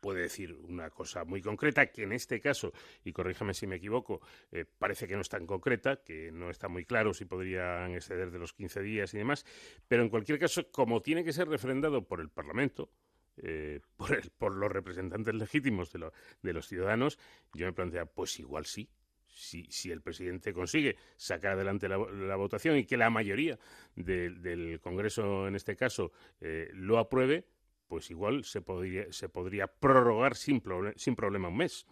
puede 0.00 0.22
decir 0.22 0.54
una 0.54 0.90
cosa 0.90 1.24
muy 1.24 1.40
concreta, 1.40 1.86
que 1.86 2.02
en 2.02 2.12
este 2.12 2.40
caso, 2.40 2.72
y 3.04 3.12
corríjame 3.12 3.54
si 3.54 3.66
me 3.66 3.76
equivoco, 3.76 4.20
eh, 4.50 4.64
parece 4.64 5.06
que 5.06 5.14
no 5.14 5.20
es 5.20 5.28
tan 5.28 5.46
concreta, 5.46 6.02
que 6.02 6.32
no 6.32 6.50
está 6.50 6.68
muy 6.68 6.84
claro 6.84 7.14
si 7.14 7.24
podrían 7.24 7.94
exceder 7.94 8.30
de 8.30 8.38
los 8.38 8.52
15 8.52 8.82
días 8.82 9.14
y 9.14 9.18
demás, 9.18 9.46
pero 9.86 10.02
en 10.02 10.08
cualquier 10.08 10.38
caso, 10.38 10.70
como 10.72 11.00
tiene 11.00 11.24
que 11.24 11.32
ser 11.32 11.48
refrendado 11.48 12.04
por 12.04 12.20
el 12.20 12.28
Parlamento, 12.28 12.90
eh, 13.38 13.80
por, 13.96 14.30
por, 14.32 14.54
los 14.54 14.70
representantes 14.70 15.34
legítimos 15.34 15.92
de, 15.92 16.10
de, 16.42 16.52
los 16.52 16.66
ciudadanos, 16.66 17.18
yo 17.52 17.66
me 17.66 17.72
plantea, 17.72 18.06
pues 18.06 18.38
igual 18.40 18.66
sí. 18.66 18.88
Si, 19.26 19.64
si 19.64 19.90
el 19.90 20.00
presidente 20.00 20.52
consigue 20.52 20.96
sacar 21.16 21.52
adelante 21.52 21.88
la, 21.88 22.36
votación 22.36 22.76
y 22.76 22.84
que 22.84 22.96
la 22.96 23.10
mayoría 23.10 23.58
del 23.96 24.78
Congreso, 24.80 25.48
en 25.48 25.56
este 25.56 25.74
caso, 25.74 26.12
eh, 26.40 26.70
lo 26.72 26.98
apruebe, 26.98 27.44
pues 27.88 28.12
igual 28.12 28.44
se 28.44 28.62
podría, 28.62 29.12
se 29.12 29.28
podría 29.28 29.66
prorrogar 29.66 30.36
sin, 30.36 30.62
sin 30.94 31.16
problema 31.16 31.48
un 31.48 31.56
mes. 31.56 31.84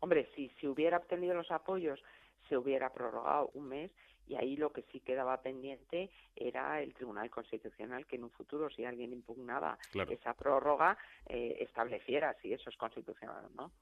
Hombre, 0.00 0.28
si 0.34 0.48
se 0.60 0.68
hubiera 0.68 0.96
obtenido 0.96 1.34
los 1.34 1.50
apoyos, 1.50 2.02
se 2.48 2.56
hubiera 2.56 2.90
prorrogado 2.90 3.50
un 3.52 3.68
mes 3.68 3.90
y 4.28 4.34
ahí 4.36 4.56
lo 4.56 4.72
que 4.72 4.84
sí 4.92 5.00
quedaba 5.00 5.40
pendiente 5.40 6.10
era 6.36 6.82
el 6.82 6.92
Tribunal 6.94 7.30
Constitucional 7.30 8.06
que 8.06 8.16
en 8.16 8.24
un 8.24 8.30
futuro, 8.30 8.68
si 8.70 8.84
alguien 8.84 9.12
impugnaba 9.12 9.78
esa 10.10 10.34
prórroga, 10.34 10.98
eh, 11.26 11.56
estableciera 11.60 12.36
si 12.42 12.52
eso 12.52 12.70
es 12.70 12.76
constitucional 12.76 13.46
o 13.46 13.50
no. 13.56 13.72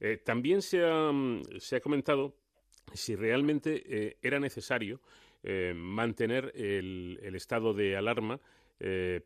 Eh, 0.00 0.18
también 0.18 0.62
se 0.62 0.82
ha, 0.84 1.10
se 1.58 1.76
ha, 1.76 1.80
comentado 1.80 2.34
si 2.94 3.16
realmente 3.16 3.82
eh, 3.86 4.16
era 4.22 4.38
necesario 4.38 5.00
mantener 5.74 6.52
el, 6.54 7.18
el, 7.22 7.34
estado 7.34 7.72
de 7.72 7.96
alarma 7.96 8.38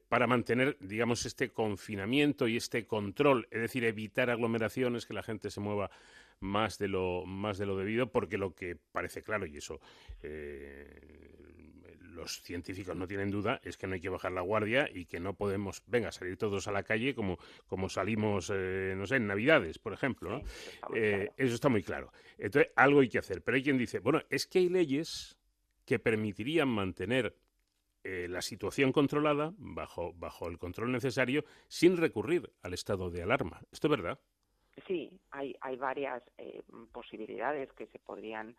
para 0.09 0.29
mantener, 0.29 0.77
digamos, 0.79 1.27
este 1.27 1.51
confinamiento 1.51 2.47
y 2.47 2.57
este 2.57 2.87
control, 2.87 3.49
es 3.51 3.63
decir, 3.63 3.85
evitar 3.85 4.31
aglomeraciones, 4.31 5.07
que 5.07 5.15
la 5.15 5.25
gente 5.25 5.51
se 5.51 5.59
mueva 5.59 5.91
más 6.41 6.79
de 6.79 6.89
lo 6.89 7.25
más 7.27 7.59
de 7.59 7.67
lo 7.67 7.77
debido 7.77 8.11
porque 8.11 8.39
lo 8.39 8.55
que 8.55 8.77
parece 8.93 9.23
claro 9.23 9.47
y 9.47 9.57
eso 9.57 9.81
eh, 10.23 11.01
los 12.01 12.43
científicos 12.43 12.97
no 12.97 13.09
tienen 13.09 13.31
duda 13.31 13.61
es 13.65 13.77
que 13.77 13.87
no 13.87 13.95
hay 13.95 14.01
que 14.01 14.09
bajar 14.09 14.33
la 14.33 14.41
guardia 14.41 14.89
y 14.93 15.07
que 15.07 15.21
no 15.21 15.35
podemos 15.35 15.83
venga 15.87 16.13
salir 16.13 16.37
todos 16.37 16.69
a 16.69 16.73
la 16.73 16.83
calle 16.83 17.15
como 17.15 17.39
como 17.67 17.89
salimos 17.89 18.51
eh, 18.55 18.95
no 18.97 19.07
sé 19.07 19.17
en 19.17 19.27
navidades 19.27 19.79
por 19.79 19.93
ejemplo 19.93 20.43
eh, 20.95 21.31
eso 21.37 21.55
está 21.55 21.69
muy 21.69 21.83
claro. 21.83 22.13
Entonces 22.39 22.73
algo 22.77 23.01
hay 23.01 23.09
que 23.09 23.19
hacer 23.19 23.43
pero 23.43 23.57
hay 23.57 23.63
quien 23.63 23.79
dice 23.79 23.99
bueno 23.99 24.23
es 24.31 24.47
que 24.47 24.59
hay 24.61 24.69
leyes 24.69 25.39
que 25.85 25.99
permitirían 25.99 26.69
mantener 26.69 27.37
la 28.07 28.43
situación 28.43 28.93
controlada 28.93 29.55
bajo 29.57 30.13
bajo 30.13 30.49
el 30.49 30.59
control 30.59 30.93
necesario 30.93 31.47
sin 31.69 31.97
recurrir 31.97 32.53
al 32.61 32.75
estado 32.75 33.11
de 33.11 33.23
alarma. 33.23 33.63
Esto 33.73 33.87
es 33.87 33.91
verdad 33.93 34.21
Sí, 34.87 35.21
hay, 35.31 35.57
hay 35.61 35.77
varias 35.77 36.23
eh, 36.37 36.63
posibilidades 36.93 37.73
que 37.73 37.87
se 37.87 37.99
podrían 37.99 38.57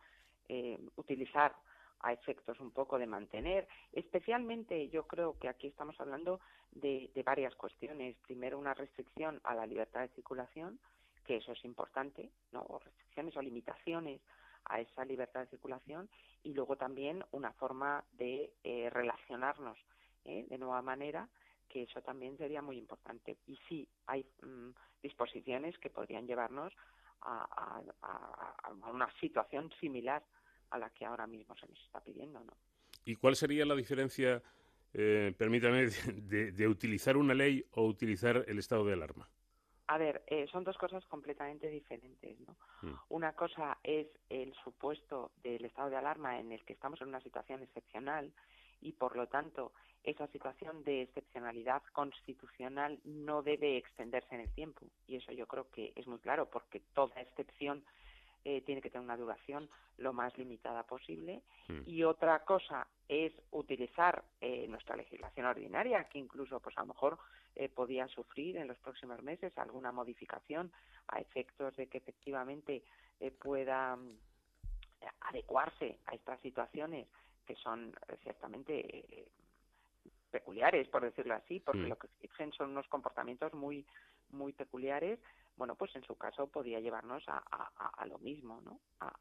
eh, 0.47 0.79
utilizar 0.95 1.53
a 1.99 2.13
efectos 2.13 2.59
un 2.59 2.71
poco 2.71 2.97
de 2.97 3.07
mantener. 3.07 3.67
Especialmente 3.91 4.89
yo 4.89 5.07
creo 5.07 5.37
que 5.39 5.49
aquí 5.49 5.67
estamos 5.67 5.99
hablando 5.99 6.39
de, 6.71 7.11
varias 7.25 7.55
cuestiones. 7.55 8.15
Primero, 8.19 8.57
una 8.57 8.73
restricción 8.73 9.41
a 9.43 9.55
la 9.55 9.65
libertad 9.65 10.01
de 10.01 10.09
circulación, 10.09 10.79
que 11.25 11.37
eso 11.37 11.51
es 11.51 11.65
importante, 11.65 12.31
¿no? 12.51 12.61
o 12.61 12.79
restricciones 12.79 13.35
o 13.35 13.41
limitaciones 13.41 14.21
a 14.65 14.79
esa 14.79 15.03
libertad 15.05 15.41
de 15.41 15.47
circulación, 15.47 16.09
y 16.43 16.53
luego 16.53 16.75
también 16.75 17.23
una 17.31 17.51
forma 17.53 18.03
de 18.13 18.51
eh, 18.63 18.89
relacionarnos 18.89 19.77
de 20.23 20.57
nueva 20.57 20.81
manera 20.81 21.29
que 21.67 21.83
eso 21.83 22.01
también 22.01 22.37
sería 22.37 22.61
muy 22.61 22.77
importante. 22.77 23.37
Y 23.47 23.57
sí, 23.67 23.87
hay 24.07 24.25
mm, 24.41 24.69
disposiciones 25.01 25.77
que 25.79 25.89
podrían 25.89 26.27
llevarnos 26.27 26.73
a, 27.21 27.81
una 28.91 29.11
situación 29.19 29.71
similar 29.79 30.23
a 30.69 30.77
la 30.77 30.89
que 30.91 31.05
ahora 31.05 31.27
mismo 31.27 31.55
se 31.57 31.67
nos 31.67 31.79
está 31.85 31.99
pidiendo. 32.01 32.39
¿no? 32.39 32.53
¿Y 33.03 33.15
cuál 33.15 33.35
sería 33.35 33.65
la 33.65 33.75
diferencia, 33.75 34.41
eh, 34.93 35.33
permítame, 35.37 35.87
de, 36.13 36.67
utilizar 36.67 37.17
una 37.17 37.33
ley 37.33 37.65
o 37.71 37.85
utilizar 37.85 38.43
el 38.47 38.59
estado 38.59 38.85
de 38.85 38.93
alarma? 38.93 39.27
A 39.87 39.97
ver, 39.99 40.23
eh, 40.27 40.47
son 40.51 40.63
dos 40.63 40.77
cosas 40.77 41.05
completamente 41.05 41.67
diferentes. 41.69 42.39
¿no? 42.41 42.55
Mm. 42.81 42.95
Una 43.09 43.33
cosa 43.33 43.77
es 43.83 44.07
el 44.29 44.53
supuesto 44.63 45.31
del 45.43 45.65
estado 45.65 45.89
de 45.89 45.97
alarma 45.97 46.39
en 46.39 46.51
el 46.51 46.63
que 46.65 46.73
estamos 46.73 47.01
en 47.01 47.09
una 47.09 47.21
situación 47.21 47.61
excepcional 47.61 48.33
y, 48.81 48.93
por 48.93 49.15
lo 49.15 49.27
tanto, 49.27 49.71
esa 50.05 50.27
situación 50.27 50.83
de 50.83 51.01
excepcionalidad 51.03 51.81
constitucional 51.91 52.99
no 53.03 53.41
debe 53.41 53.77
extenderse 53.77 54.35
en 54.35 54.41
el 54.41 54.53
tiempo. 54.53 54.85
Y 55.07 55.15
eso 55.15 55.31
yo 55.31 55.47
creo 55.47 55.69
que 55.71 55.93
es 55.95 56.07
muy 56.07 56.19
claro, 56.19 56.49
porque 56.49 56.79
toda 56.93 57.19
excepción 57.21 57.83
eh, 58.43 58.61
tiene 58.61 58.81
que 58.81 58.91
tener 58.91 59.03
una 59.03 59.17
duración 59.17 59.67
lo 59.97 60.13
más 60.13 60.37
limitada 60.37 60.83
posible. 60.83 61.41
Hmm. 61.67 61.81
Y 61.87 62.03
otra 62.03 62.43
cosa 62.45 62.87
es 63.07 63.33
utilizar 63.49 64.23
eh, 64.39 64.67
nuestra 64.67 64.95
legislación 64.95 65.47
ordinaria, 65.47 66.03
que 66.03 66.19
incluso, 66.19 66.59
pues 66.59 66.77
a 66.77 66.81
lo 66.81 66.87
mejor 66.87 67.17
eh, 67.55 67.69
podía 67.69 68.07
sufrir 68.07 68.57
en 68.57 68.67
los 68.67 68.77
próximos 68.77 69.23
meses 69.23 69.57
alguna 69.57 69.91
modificación 69.91 70.71
a 71.07 71.19
efectos 71.19 71.75
de 71.77 71.87
que 71.87 71.97
efectivamente 71.97 72.83
pueda 73.39 73.95
mm, 73.95 74.17
adecuarse 75.21 75.97
a 76.05 76.13
estas 76.13 76.39
situaciones 76.41 77.07
que 77.45 77.55
son 77.55 77.93
ciertamente 78.23 79.27
peculiares, 80.31 80.87
por 80.89 81.03
decirlo 81.03 81.35
así, 81.35 81.59
porque 81.59 81.81
mm. 81.81 81.89
lo 81.89 81.97
que 81.97 82.07
exigen 82.07 82.51
son 82.51 82.71
unos 82.71 82.87
comportamientos 82.87 83.53
muy 83.53 83.85
muy 84.31 84.53
peculiares, 84.53 85.19
bueno, 85.57 85.75
pues 85.75 85.95
en 85.95 86.03
su 86.03 86.15
caso 86.15 86.47
podría 86.47 86.79
llevarnos 86.79 87.23
a, 87.27 87.37
a, 87.37 88.05
lo 88.07 88.17
mismo, 88.19 88.59
¿no? 88.61 88.79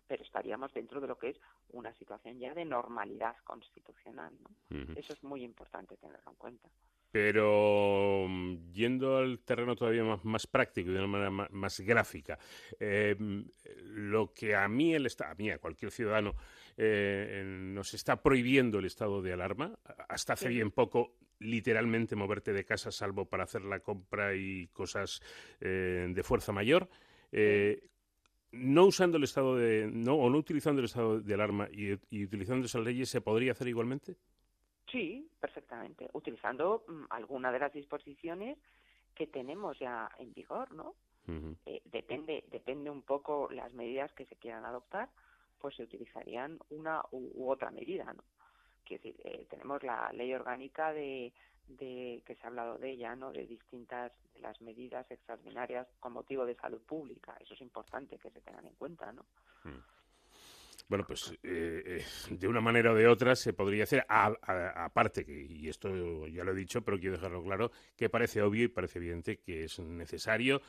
pero 0.08 0.24
estaríamos 0.24 0.72
dentro 0.72 1.00
de 1.00 1.06
lo 1.06 1.16
que 1.16 1.30
es 1.30 1.40
una 1.70 1.94
situación 1.94 2.38
ya 2.38 2.52
de 2.54 2.64
normalidad 2.64 3.36
constitucional, 3.44 4.32
¿no? 4.42 4.50
Eso 4.96 5.12
es 5.12 5.22
muy 5.22 5.44
importante 5.44 5.96
tenerlo 5.96 6.30
en 6.30 6.36
cuenta. 6.36 6.68
Pero 7.12 8.26
mm, 8.28 8.72
yendo 8.72 9.18
al 9.18 9.38
terreno 9.44 9.76
todavía 9.76 10.02
más, 10.02 10.24
más 10.24 10.46
práctico 10.48 10.90
y 10.90 10.94
de 10.94 10.98
una 10.98 11.06
manera 11.06 11.30
más, 11.30 11.78
gráfica, 11.78 12.36
eh, 12.80 13.14
lo 13.84 14.34
que 14.34 14.56
a 14.56 14.66
mí, 14.66 14.94
el, 14.94 15.06
a 15.06 15.34
mí, 15.36 15.50
a 15.50 15.58
cualquier 15.58 15.92
ciudadano, 15.92 16.30
eh, 16.30 16.34
nos 16.76 17.94
está 17.94 18.22
prohibiendo 18.22 18.78
el 18.78 18.86
estado 18.86 19.22
de 19.22 19.32
alarma, 19.32 19.78
hasta 20.08 20.32
hace 20.34 20.48
bien 20.48 20.70
poco 20.70 21.16
literalmente 21.40 22.16
moverte 22.16 22.52
de 22.52 22.64
casa 22.64 22.90
salvo 22.90 23.26
para 23.26 23.44
hacer 23.44 23.62
la 23.62 23.80
compra 23.80 24.34
y 24.34 24.68
cosas 24.68 25.20
eh, 25.60 26.06
de 26.08 26.22
fuerza 26.22 26.52
mayor. 26.52 26.88
no 28.52 28.84
usando 28.84 29.16
el 29.18 29.24
estado 29.24 29.56
de 29.56 29.90
no 29.92 30.14
o 30.14 30.30
no 30.30 30.38
utilizando 30.38 30.80
el 30.80 30.86
estado 30.86 31.20
de 31.20 31.34
alarma 31.34 31.68
y, 31.72 31.98
y 32.10 32.24
utilizando 32.24 32.66
esas 32.66 32.82
leyes 32.82 33.08
se 33.08 33.20
podría 33.20 33.52
hacer 33.52 33.68
igualmente 33.68 34.16
Sí, 34.94 35.28
perfectamente, 35.40 36.08
utilizando 36.12 36.84
mm, 36.86 37.06
alguna 37.10 37.50
de 37.50 37.58
las 37.58 37.72
disposiciones 37.72 38.56
que 39.12 39.26
tenemos 39.26 39.76
ya 39.78 40.08
en 40.18 40.32
vigor, 40.32 40.72
¿no? 40.72 40.94
Eh, 41.64 41.80
depende, 41.86 42.44
depende 42.50 42.90
un 42.90 43.02
poco 43.02 43.48
las 43.50 43.72
medidas 43.72 44.12
que 44.12 44.26
se 44.26 44.36
quieran 44.36 44.66
adoptar, 44.66 45.08
pues 45.64 45.76
se 45.76 45.84
utilizarían 45.84 46.58
una 46.68 47.02
u, 47.12 47.50
otra 47.50 47.70
medida, 47.70 48.12
¿no? 48.12 48.22
Que 48.84 49.00
eh, 49.02 49.46
tenemos 49.48 49.82
la 49.82 50.12
ley 50.12 50.34
orgánica 50.34 50.92
de, 50.92 51.32
de 51.66 52.22
que 52.26 52.34
se 52.34 52.42
ha 52.44 52.48
hablado 52.48 52.76
de 52.76 52.90
ella, 52.90 53.16
¿no? 53.16 53.32
De 53.32 53.46
distintas 53.46 54.12
de 54.34 54.40
las 54.40 54.60
medidas 54.60 55.10
extraordinarias 55.10 55.86
con 56.00 56.12
motivo 56.12 56.44
de 56.44 56.54
salud 56.54 56.82
pública. 56.82 57.34
Eso 57.40 57.54
es 57.54 57.62
importante 57.62 58.18
que 58.18 58.28
se 58.28 58.42
tengan 58.42 58.66
en 58.66 58.74
cuenta, 58.74 59.10
¿no? 59.10 59.24
Bueno, 60.86 61.06
pues 61.06 61.32
eh, 61.42 61.82
eh, 61.86 62.04
de 62.28 62.46
una 62.46 62.60
manera 62.60 62.92
o 62.92 62.94
de 62.94 63.08
otra 63.08 63.34
se 63.34 63.54
podría 63.54 63.84
hacer, 63.84 64.04
aparte, 64.06 65.24
y 65.26 65.66
esto 65.66 66.26
ya 66.26 66.44
lo 66.44 66.52
he 66.52 66.54
dicho, 66.54 66.82
pero 66.82 66.98
quiero 66.98 67.16
dejarlo 67.16 67.42
claro, 67.42 67.70
que 67.96 68.10
parece 68.10 68.42
obvio 68.42 68.64
y 68.64 68.68
parece 68.68 68.98
evidente 68.98 69.38
que 69.38 69.64
es 69.64 69.78
necesario 69.78 70.60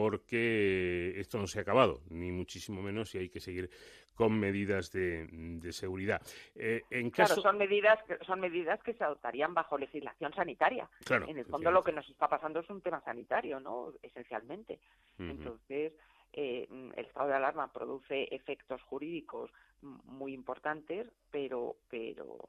porque 0.00 1.18
esto 1.18 1.38
no 1.38 1.48
se 1.48 1.58
ha 1.58 1.62
acabado, 1.62 2.02
ni 2.08 2.30
muchísimo 2.30 2.80
menos, 2.80 3.12
y 3.16 3.18
hay 3.18 3.28
que 3.30 3.40
seguir 3.40 3.68
con 4.14 4.38
medidas 4.38 4.92
de, 4.92 5.72
seguridad. 5.72 6.22
Eh, 6.54 6.82
en 6.90 7.10
caso... 7.10 7.34
Claro, 7.34 7.50
son 7.50 7.58
medidas, 7.58 7.98
que, 8.04 8.16
son 8.24 8.38
medidas 8.38 8.80
que 8.84 8.94
se 8.94 9.02
adoptarían 9.02 9.54
bajo 9.54 9.76
legislación 9.76 10.32
sanitaria. 10.32 10.88
Claro, 11.04 11.26
en 11.28 11.38
el 11.38 11.46
fondo 11.46 11.72
lo 11.72 11.82
que 11.82 11.90
nos 11.90 12.08
está 12.08 12.28
pasando 12.28 12.60
es 12.60 12.70
un 12.70 12.80
tema 12.80 13.00
sanitario, 13.00 13.58
¿no? 13.58 13.92
Esencialmente. 14.00 14.78
Entonces, 15.18 15.92
eh, 16.32 16.68
el 16.70 17.04
estado 17.04 17.26
de 17.26 17.34
alarma 17.34 17.72
produce 17.72 18.32
efectos 18.32 18.80
jurídicos 18.82 19.50
muy 19.82 20.32
importantes, 20.32 21.08
pero, 21.32 21.76
pero, 21.90 22.48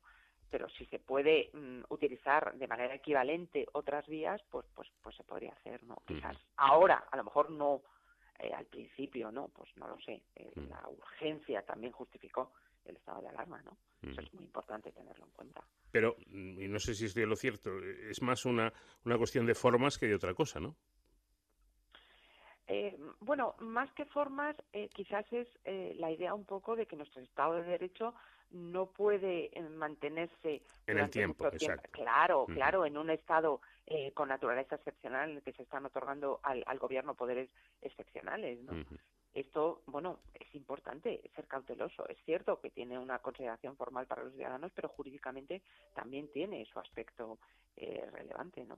pero 0.49 0.69
si 0.69 0.85
se 0.85 0.99
puede 0.99 1.49
mm, 1.53 1.81
utilizar 1.89 2.53
de 2.55 2.67
manera 2.67 2.95
equivalente 2.95 3.65
otras 3.73 4.07
vías, 4.07 4.41
pues, 4.49 4.65
pues, 4.75 4.89
pues 5.01 5.15
se 5.15 5.23
podría 5.23 5.53
hacer, 5.53 5.83
¿no? 5.83 5.97
Quizás 6.05 6.37
ahora, 6.57 7.05
a 7.11 7.17
lo 7.17 7.23
mejor 7.23 7.51
no 7.51 7.81
eh, 8.39 8.53
al 8.53 8.65
principio, 8.65 9.31
¿no? 9.31 9.49
Pues 9.49 9.69
no 9.77 9.87
lo 9.87 9.99
sé. 9.99 10.21
Eh, 10.35 10.51
la 10.69 10.87
urgencia 10.89 11.61
también 11.63 11.91
justificó 11.91 12.51
el 12.85 12.95
estado 12.95 13.21
de 13.21 13.29
alarma, 13.29 13.61
¿no? 13.61 13.77
Eso 14.01 14.21
es 14.21 14.33
muy 14.33 14.45
importante 14.45 14.91
tenerlo 14.91 15.25
en 15.25 15.31
cuenta. 15.31 15.61
Pero, 15.91 16.15
y 16.27 16.67
no 16.67 16.79
sé 16.79 16.95
si 16.95 17.05
estoy 17.05 17.25
lo 17.25 17.35
cierto, 17.35 17.71
es 18.09 18.21
más 18.21 18.45
una, 18.45 18.71
una 19.03 19.17
cuestión 19.17 19.45
de 19.45 19.55
formas 19.55 19.97
que 19.97 20.07
de 20.07 20.15
otra 20.15 20.33
cosa, 20.33 20.59
¿no? 20.59 20.75
Eh, 22.71 22.95
bueno, 23.19 23.55
más 23.59 23.91
que 23.93 24.05
formas, 24.05 24.55
eh, 24.73 24.89
quizás 24.93 25.25
es 25.33 25.47
eh, 25.65 25.95
la 25.97 26.11
idea 26.11 26.35
un 26.35 26.45
poco 26.45 26.75
de 26.75 26.85
que 26.85 26.95
nuestro 26.95 27.19
Estado 27.23 27.55
de 27.55 27.63
Derecho 27.63 28.13
no 28.51 28.87
puede 28.87 29.51
mantenerse 29.75 30.61
en 30.87 30.99
el 30.99 31.09
tiempo, 31.09 31.49
Claro, 31.91 32.45
claro, 32.47 32.85
en 32.85 32.97
un 32.97 33.09
Estado 33.09 33.61
con 34.13 34.29
naturaleza 34.29 34.75
excepcional 34.75 35.31
en 35.31 35.37
el 35.37 35.43
que 35.43 35.53
se 35.53 35.63
están 35.63 35.85
otorgando 35.85 36.39
al, 36.43 36.79
gobierno 36.79 37.15
poderes 37.15 37.49
excepcionales, 37.81 38.59
¿no? 38.61 38.73
Esto, 39.33 39.83
bueno, 39.85 40.19
es 40.33 40.53
importante 40.55 41.21
ser 41.35 41.45
cauteloso. 41.45 42.07
Es 42.09 42.17
cierto 42.25 42.59
que 42.59 42.71
tiene 42.71 42.97
una 42.97 43.19
consideración 43.19 43.75
formal 43.77 44.07
para 44.07 44.23
los 44.23 44.33
ciudadanos, 44.33 44.71
pero 44.73 44.89
jurídicamente 44.89 45.61
también 45.93 46.31
tiene 46.31 46.65
su 46.65 46.79
aspecto 46.79 47.37
eh, 47.77 48.09
relevante, 48.11 48.65
¿no? 48.65 48.77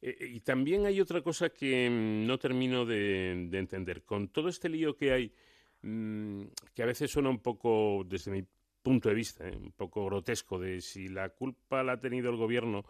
Eh, 0.00 0.16
eh, 0.18 0.26
y 0.26 0.40
también 0.40 0.86
hay 0.86 1.00
otra 1.00 1.20
cosa 1.20 1.50
que 1.50 1.88
mm, 1.90 2.26
no 2.26 2.38
termino 2.38 2.86
de, 2.86 3.32
entender. 3.52 4.02
Con 4.02 4.28
todo 4.28 4.48
este 4.48 4.70
lío 4.70 4.96
que 4.96 5.12
hay, 5.12 5.34
mm, 5.82 6.44
que 6.74 6.82
a 6.82 6.86
veces 6.86 7.10
suena 7.10 7.28
un 7.28 7.40
poco, 7.40 8.02
desde 8.06 8.30
mi 8.30 8.42
punto 8.82 9.08
de 9.08 9.14
vista, 9.14 9.44
un 9.44 9.72
poco 9.72 10.06
grotesco, 10.06 10.58
de 10.58 10.80
si 10.80 11.08
la 11.08 11.28
culpa 11.30 11.82
la 11.82 11.92
ha 11.92 12.00
tenido 12.00 12.30
el 12.30 12.36
gobierno 12.36 12.84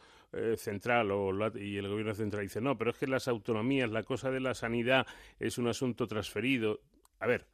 central 0.57 1.11
o 1.11 1.33
y 1.59 1.77
el 1.77 1.89
gobierno 1.89 2.15
central 2.15 2.45
dice, 2.45 2.61
no, 2.61 2.79
pero 2.79 2.93
es 2.93 2.99
que 2.99 3.09
las 3.09 3.27
autonomías, 3.27 3.91
la 3.91 4.05
cosa 4.05 4.31
de 4.31 4.39
la 4.39 4.55
sanidad 4.55 5.05
es 5.41 5.59
un 5.59 5.67
asunto 5.67 6.07
transferido. 6.07 6.81
A 7.19 7.27
ver, 7.27 7.49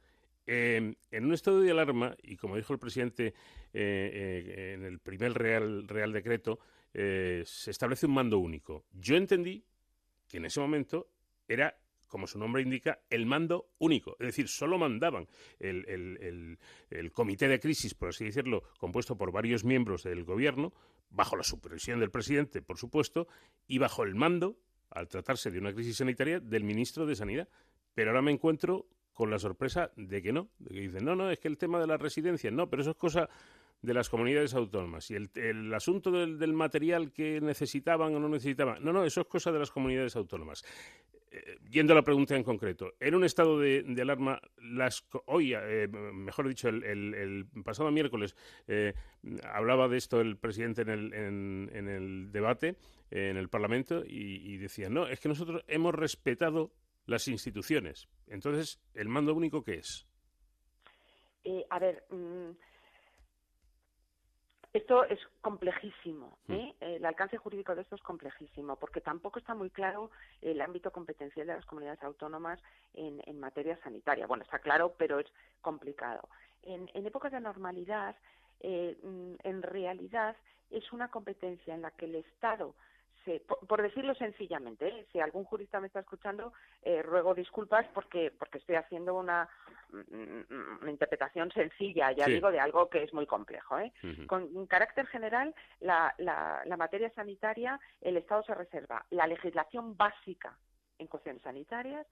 em, 0.45 0.93
en 1.09 1.25
un 1.25 1.33
estado 1.33 1.59
de 1.61 1.71
alarma, 1.71 2.15
y 2.21 2.35
como 2.35 2.55
dijo 2.55 2.73
el 2.73 2.79
presidente 2.79 3.33
en 3.73 4.83
el 4.85 4.99
primer 4.99 5.33
Real, 5.33 5.87
Real 5.87 6.13
Decreto, 6.13 6.59
eh, 6.99 7.43
se 7.45 7.69
establece 7.71 8.07
un 8.07 8.13
mando 8.13 8.39
único. 8.39 8.85
Yo 8.91 9.15
entendí 9.15 9.63
que 10.27 10.37
en 10.37 10.45
ese 10.45 10.59
momento 10.59 11.11
era, 11.47 11.77
como 12.07 12.27
su 12.27 12.39
nombre 12.39 12.61
indica, 12.61 12.99
el 13.09 13.25
mando 13.25 13.69
único. 13.79 14.15
Es 14.19 14.27
decir, 14.27 14.47
solo 14.47 14.77
mandaban 14.77 15.27
el, 15.59 16.57
comité 17.13 17.47
de 17.47 17.59
crisis, 17.59 17.93
por 17.93 18.09
así 18.09 18.25
decirlo, 18.25 18.63
compuesto 18.79 19.17
por 19.17 19.31
varios 19.31 19.63
miembros 19.63 20.03
del 20.03 20.23
gobierno, 20.23 20.73
bajo 21.09 21.35
la 21.35 21.43
supervisión 21.43 21.99
del 21.99 22.11
presidente, 22.11 22.61
por 22.61 22.77
supuesto, 22.77 23.27
y 23.67 23.77
bajo 23.77 24.03
el 24.03 24.15
mando, 24.15 24.57
al 24.89 25.07
tratarse 25.07 25.51
de 25.51 25.59
una 25.59 25.73
crisis 25.73 25.97
sanitaria, 25.97 26.39
del 26.39 26.63
ministro 26.63 27.05
de 27.05 27.15
Sanidad. 27.15 27.49
Pero 27.93 28.11
ahora 28.11 28.21
me 28.21 28.31
encuentro 28.31 28.87
con 29.13 29.31
la 29.31 29.39
sorpresa 29.39 29.91
de 29.95 30.21
que 30.21 30.31
no, 30.31 30.49
de 30.59 30.75
que 30.75 30.81
dicen, 30.81 31.03
no, 31.03 31.15
no, 31.15 31.31
es 31.31 31.39
que 31.39 31.47
el 31.47 31.57
tema 31.57 31.79
de 31.79 31.87
la 31.87 31.97
residencia, 31.97 32.51
no, 32.51 32.69
pero 32.69 32.83
eso 32.83 32.91
es 32.91 32.97
cosa 32.97 33.27
de 33.81 33.93
las 33.93 34.09
comunidades 34.09 34.53
autónomas. 34.53 35.09
Y 35.11 35.15
el, 35.15 35.73
asunto 35.73 36.11
del, 36.11 36.53
material 36.53 37.11
que 37.11 37.41
necesitaban 37.41 38.13
o 38.15 38.19
no 38.19 38.29
necesitaban, 38.29 38.83
no, 38.83 38.91
no, 38.91 39.03
eso 39.03 39.21
es 39.21 39.27
cosa 39.27 39.51
de 39.51 39.59
las 39.59 39.71
comunidades 39.71 40.15
autónomas. 40.15 40.63
Eh, 41.37 41.59
yendo 41.69 41.93
a 41.93 41.95
la 41.95 42.03
pregunta 42.03 42.35
en 42.35 42.43
concreto, 42.43 42.93
en 42.99 43.15
un 43.15 43.23
estado 43.23 43.59
de, 43.59 43.83
alarma, 44.01 44.41
hoy, 45.25 45.53
eh, 45.53 45.87
mejor 45.87 46.47
dicho, 46.47 46.69
el, 46.69 47.47
pasado 47.63 47.91
miércoles 47.91 48.35
eh, 48.67 48.93
hablaba 49.43 49.87
de 49.87 49.97
esto 49.97 50.21
el 50.21 50.37
presidente 50.37 50.81
en 50.81 50.89
el, 50.89 51.13
en, 51.13 51.87
el 51.87 52.31
debate 52.31 52.77
en 53.11 53.37
el 53.37 53.49
Parlamento 53.49 54.03
y, 54.05 54.57
decía, 54.57 54.89
no, 54.89 55.07
es 55.07 55.19
que 55.19 55.29
nosotros 55.29 55.63
hemos 55.67 55.93
respetado 55.93 56.71
las 57.05 57.27
instituciones. 57.27 58.07
Entonces, 58.27 58.79
¿el 58.93 59.09
mando 59.09 59.33
único 59.33 59.63
qué 59.63 59.75
es? 59.75 60.07
a 61.69 61.79
ver, 61.79 62.05
mm, 62.09 62.51
esto 64.77 65.03
es 65.05 65.19
complejísimo, 65.41 66.37
mm. 66.47 66.53
¿eh? 66.53 66.75
el 66.81 67.05
alcance 67.05 67.37
jurídico 67.37 67.73
de 67.75 67.81
esto 67.81 67.95
es 67.95 68.01
complejísimo, 68.01 68.75
porque 68.75 69.01
tampoco 69.01 69.39
está 69.39 69.55
muy 69.55 69.69
claro 69.69 70.11
el 70.41 70.61
ámbito 70.61 70.91
competencial 70.91 71.47
de 71.47 71.55
las 71.55 71.65
comunidades 71.65 72.03
autónomas 72.03 72.59
en, 72.93 73.39
materia 73.39 73.77
sanitaria. 73.83 74.27
Bueno, 74.27 74.43
está 74.43 74.59
claro, 74.59 74.93
pero 74.97 75.19
es 75.19 75.27
complicado. 75.61 76.27
En, 76.63 76.89
épocas 76.93 77.31
de 77.31 77.39
normalidad, 77.39 78.15
eh, 78.59 78.97
mm, 79.01 79.35
en 79.43 79.61
realidad, 79.61 80.35
es 80.69 80.91
una 80.91 81.09
competencia 81.09 81.73
en 81.73 81.81
la 81.81 81.91
que 81.91 82.05
el 82.05 82.15
Estado 82.15 82.75
por, 83.67 83.81
decirlo 83.81 84.15
sencillamente, 84.15 84.87
¿eh? 84.87 85.07
si 85.11 85.19
algún 85.19 85.43
jurista 85.43 85.79
me 85.79 85.87
está 85.87 85.99
escuchando, 85.99 86.53
eh, 86.81 87.01
ruego 87.01 87.33
disculpas 87.33 87.85
porque, 87.93 88.31
porque 88.31 88.57
estoy 88.59 88.75
haciendo 88.75 89.15
una, 89.15 89.49
mm, 89.91 90.87
interpretación 90.87 91.51
sencilla, 91.51 92.11
ya 92.11 92.25
digo, 92.25 92.51
de 92.51 92.59
algo 92.59 92.89
que 92.89 93.03
es 93.03 93.13
muy 93.13 93.25
complejo. 93.25 93.77
¿eh? 93.79 93.91
Con 94.27 94.65
carácter 94.67 95.07
general, 95.07 95.53
la, 95.79 96.13
la, 96.17 96.77
materia 96.77 97.09
sanitaria, 97.11 97.79
el 98.01 98.17
Estado 98.17 98.43
se 98.43 98.53
reserva 98.53 99.05
la 99.09 99.27
legislación 99.27 99.97
básica 99.97 100.57
en 100.99 101.07
cuestiones 101.07 101.41
sanitarias 101.41 102.05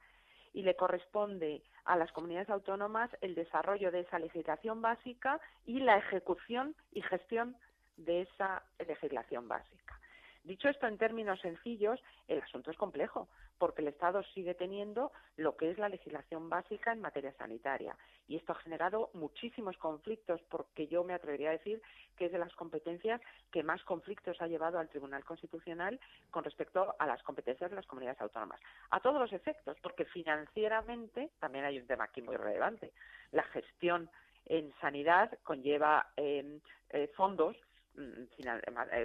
y 0.54 0.64
le 0.64 0.76
corresponde 0.76 1.64
a 1.86 1.96
las 1.96 2.12
comunidades 2.12 2.50
autónomas 2.50 3.10
el 3.22 3.36
desarrollo 3.36 3.92
de 3.92 4.02
esa 4.02 4.20
legislación 4.20 4.82
básica 4.82 5.40
y 5.66 5.80
la 5.80 5.98
ejecución 5.98 6.76
y 6.92 7.02
gestión 7.02 7.56
de 7.98 8.22
esa 8.22 8.64
legislación 8.80 9.48
básica. 9.48 10.00
Dicho 10.46 10.70
esto 10.70 10.86
en 10.86 11.00
términos 11.00 11.40
sencillos, 11.42 12.00
el 12.28 12.40
asunto 12.40 12.70
es 12.70 12.78
complejo, 12.78 13.28
porque 13.58 13.82
el 13.82 13.88
Estado 13.88 14.22
sigue 14.36 14.54
teniendo 14.54 15.12
lo 15.38 15.58
que 15.58 15.72
es 15.72 15.80
la 15.80 15.90
legislación 15.90 16.50
básica 16.50 16.94
en 16.94 17.02
materia 17.02 17.34
sanitaria. 17.34 17.98
Y 18.28 18.36
esto 18.36 18.52
ha 18.52 18.62
generado 18.62 19.10
muchísimos 19.14 19.76
conflictos, 19.78 20.40
porque 20.50 20.86
yo 20.86 21.04
me 21.04 21.16
atrevería 21.16 21.50
a 21.50 21.54
decir 21.54 21.82
que 22.16 22.28
es 22.28 22.32
de 22.32 22.38
las 22.38 22.54
competencias 22.54 23.22
que 23.52 23.64
más 23.64 23.84
conflictos 23.86 24.40
ha 24.40 24.46
llevado 24.46 24.78
al 24.78 24.88
Tribunal 24.88 25.26
Constitucional 25.26 26.00
con 26.30 26.44
respecto 26.44 26.96
a 27.00 27.08
las 27.08 27.24
competencias 27.24 27.72
de 27.72 27.78
las 27.78 27.88
comunidades 27.88 28.22
autónomas. 28.22 28.62
A 28.92 29.00
todos 29.00 29.20
los 29.20 29.34
efectos, 29.34 29.78
porque 29.82 30.06
financieramente 30.06 31.32
también 31.40 31.66
hay 31.66 31.80
un 31.80 31.88
tema 31.88 32.04
aquí 32.04 32.22
muy 32.22 32.36
relevante. 32.36 32.94
La 33.32 33.44
gestión 33.46 34.12
en 34.46 34.72
sanidad 34.80 35.36
conlleva 35.42 36.06
eh, 36.18 36.60
eh, 36.92 37.12
fondos 37.16 37.58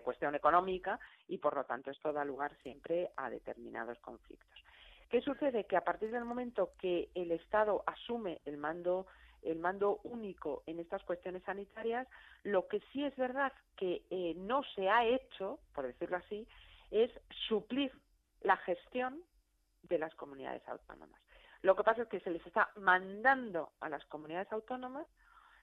cuestión 0.02 0.34
económica 0.34 0.98
y 1.28 1.38
por 1.38 1.54
lo 1.54 1.64
tanto 1.64 1.90
esto 1.90 2.12
da 2.12 2.24
lugar 2.24 2.56
siempre 2.62 3.10
a 3.16 3.30
determinados 3.30 3.98
conflictos. 4.00 4.64
¿Qué 5.08 5.20
sucede? 5.20 5.64
Que 5.64 5.76
a 5.76 5.84
partir 5.84 6.10
del 6.10 6.24
momento 6.24 6.72
que 6.78 7.10
el 7.14 7.32
Estado 7.32 7.82
asume 7.86 8.40
el 8.44 8.56
mando 8.56 9.06
el 9.42 9.58
mando 9.58 10.00
único 10.02 10.62
en 10.66 10.80
estas 10.80 11.02
cuestiones 11.04 11.42
sanitarias, 11.44 12.06
lo 12.42 12.68
que 12.68 12.80
sí 12.92 13.02
es 13.04 13.16
verdad 13.16 13.52
que 13.74 14.02
no 14.36 14.62
se 14.74 14.90
ha 14.90 15.06
hecho, 15.06 15.58
por 15.74 15.86
decirlo 15.86 16.18
así, 16.18 16.46
es 16.90 17.10
suplir 17.48 17.90
la 18.42 18.58
gestión 18.58 19.22
de 19.84 19.98
las 19.98 20.14
comunidades 20.14 20.66
autónomas. 20.68 21.18
Lo 21.62 21.74
que 21.74 21.84
pasa 21.84 22.02
es 22.02 22.08
que 22.08 22.20
se 22.20 22.30
les 22.30 22.46
está 22.46 22.70
mandando 22.76 23.72
a 23.80 23.88
las 23.88 24.04
comunidades 24.06 24.52
autónomas 24.52 25.06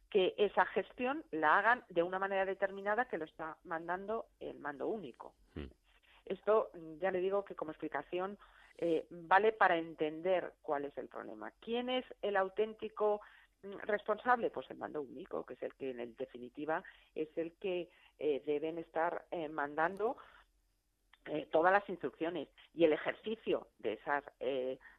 que 0.09 0.33
esa 0.37 0.65
gestión 0.65 1.23
la 1.31 1.57
hagan 1.57 1.83
de 1.89 2.03
una 2.03 2.19
manera 2.19 2.45
determinada 2.45 3.05
que 3.05 3.17
lo 3.17 3.25
está 3.25 3.57
mandando 3.63 4.27
el 4.39 4.59
mando 4.59 4.87
único. 4.87 5.33
Hmm. 5.55 5.65
Esto, 6.25 6.69
ya 6.99 7.11
le 7.11 7.19
digo 7.19 7.45
que 7.45 7.55
como 7.55 7.71
explicación 7.71 8.37
eh, 8.77 9.07
vale 9.09 9.53
para 9.53 9.77
entender 9.77 10.53
cuál 10.61 10.85
es 10.85 10.97
el 10.97 11.07
problema. 11.07 11.51
¿Quién 11.61 11.89
es 11.89 12.05
el 12.21 12.37
auténtico 12.37 13.21
mm, 13.63 13.77
responsable? 13.83 14.49
Pues 14.49 14.69
el 14.69 14.77
mando 14.77 15.01
único, 15.01 15.45
que 15.45 15.55
es 15.55 15.63
el 15.63 15.73
que 15.75 15.91
en 15.91 16.15
definitiva 16.15 16.83
es 17.15 17.29
el 17.37 17.53
que 17.53 17.89
eh, 18.19 18.43
deben 18.45 18.77
estar 18.77 19.25
eh, 19.31 19.49
mandando 19.49 20.17
todas 21.51 21.73
las 21.73 21.89
instrucciones 21.89 22.47
y 22.73 22.85
el 22.85 22.93
ejercicio 22.93 23.67
de 23.79 23.93
esas 23.93 24.23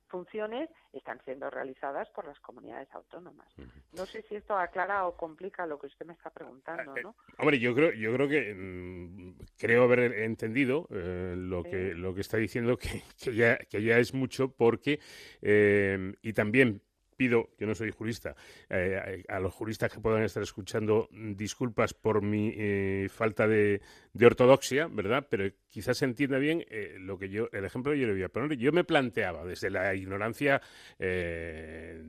funciones 0.08 0.68
están 0.92 1.20
siendo 1.24 1.50
realizadas 1.50 2.08
por 2.10 2.26
las 2.26 2.38
comunidades 2.40 2.88
autónomas. 2.92 3.46
No 3.92 4.06
sé 4.06 4.22
si 4.22 4.36
esto 4.36 4.56
aclara 4.56 5.06
o 5.06 5.16
complica 5.16 5.66
lo 5.66 5.78
que 5.78 5.86
usted 5.86 6.06
me 6.06 6.14
está 6.14 6.30
preguntando, 6.30 6.94
¿no? 7.02 7.10
Eh, 7.10 7.34
hombre, 7.38 7.58
yo 7.58 7.74
creo, 7.74 7.92
yo 7.92 8.12
creo 8.14 8.28
que 8.28 8.54
mm, 8.54 9.34
creo 9.58 9.84
haber 9.84 10.12
entendido 10.22 10.88
eh, 10.90 11.34
lo 11.36 11.62
que 11.62 11.94
lo 11.94 12.14
que 12.14 12.20
está 12.20 12.36
diciendo 12.36 12.76
que, 12.76 13.02
que, 13.22 13.34
ya 13.34 13.58
que 13.58 13.82
ya 13.82 13.98
es 13.98 14.14
mucho 14.14 14.52
porque 14.52 15.00
eh, 15.42 16.14
y 16.22 16.32
también 16.32 16.82
pido, 17.18 17.50
yo 17.58 17.66
no 17.66 17.74
soy 17.74 17.90
jurista, 17.90 18.36
eh, 18.70 19.24
a 19.28 19.40
los 19.40 19.52
juristas 19.52 19.92
que 19.92 19.98
puedan 20.00 20.22
estar 20.22 20.40
escuchando 20.42 21.08
disculpas 21.10 21.92
por 21.92 22.22
mi 22.22 22.54
eh, 22.56 23.08
falta 23.10 23.48
de, 23.48 23.82
ortodoxia, 24.24 24.86
¿verdad? 24.86 25.26
Pero 25.28 25.52
quizás 25.68 25.98
se 25.98 26.04
entienda 26.04 26.38
bien 26.38 26.64
eh, 26.70 26.96
lo 26.98 27.18
que 27.18 27.28
yo, 27.28 27.48
el 27.52 27.64
ejemplo 27.64 27.92
que 27.92 27.98
yo 27.98 28.06
le 28.06 28.12
voy 28.12 28.22
a 28.22 28.28
poner. 28.28 28.56
Yo 28.56 28.70
me 28.72 28.84
planteaba 28.84 29.44
desde 29.44 29.68
la 29.68 29.92
ignorancia 29.94 30.62
de, 30.98 32.04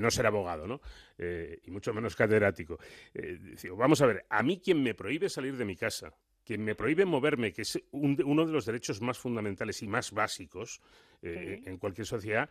no 0.00 0.10
ser 0.10 0.26
abogado, 0.26 0.66
¿no? 0.66 0.80
y 1.16 1.70
mucho 1.70 1.94
menos 1.94 2.14
catedrático. 2.14 2.78
Digo, 3.14 3.76
vamos 3.76 4.02
a 4.02 4.06
ver, 4.06 4.26
a 4.28 4.42
mí 4.42 4.60
quien 4.60 4.82
me 4.82 4.94
prohíbe 4.94 5.30
salir 5.30 5.56
de 5.56 5.64
mi 5.64 5.76
casa, 5.76 6.12
quien 6.44 6.62
me 6.62 6.74
prohíbe 6.74 7.06
moverme, 7.06 7.52
que 7.52 7.62
es 7.62 7.80
uno 7.92 8.44
de 8.44 8.52
los 8.52 8.66
derechos 8.66 9.00
más 9.00 9.16
fundamentales 9.18 9.82
y 9.82 9.88
más 9.88 10.12
básicos 10.12 10.82
en 11.22 11.78
cualquier 11.78 12.06
sociedad, 12.06 12.50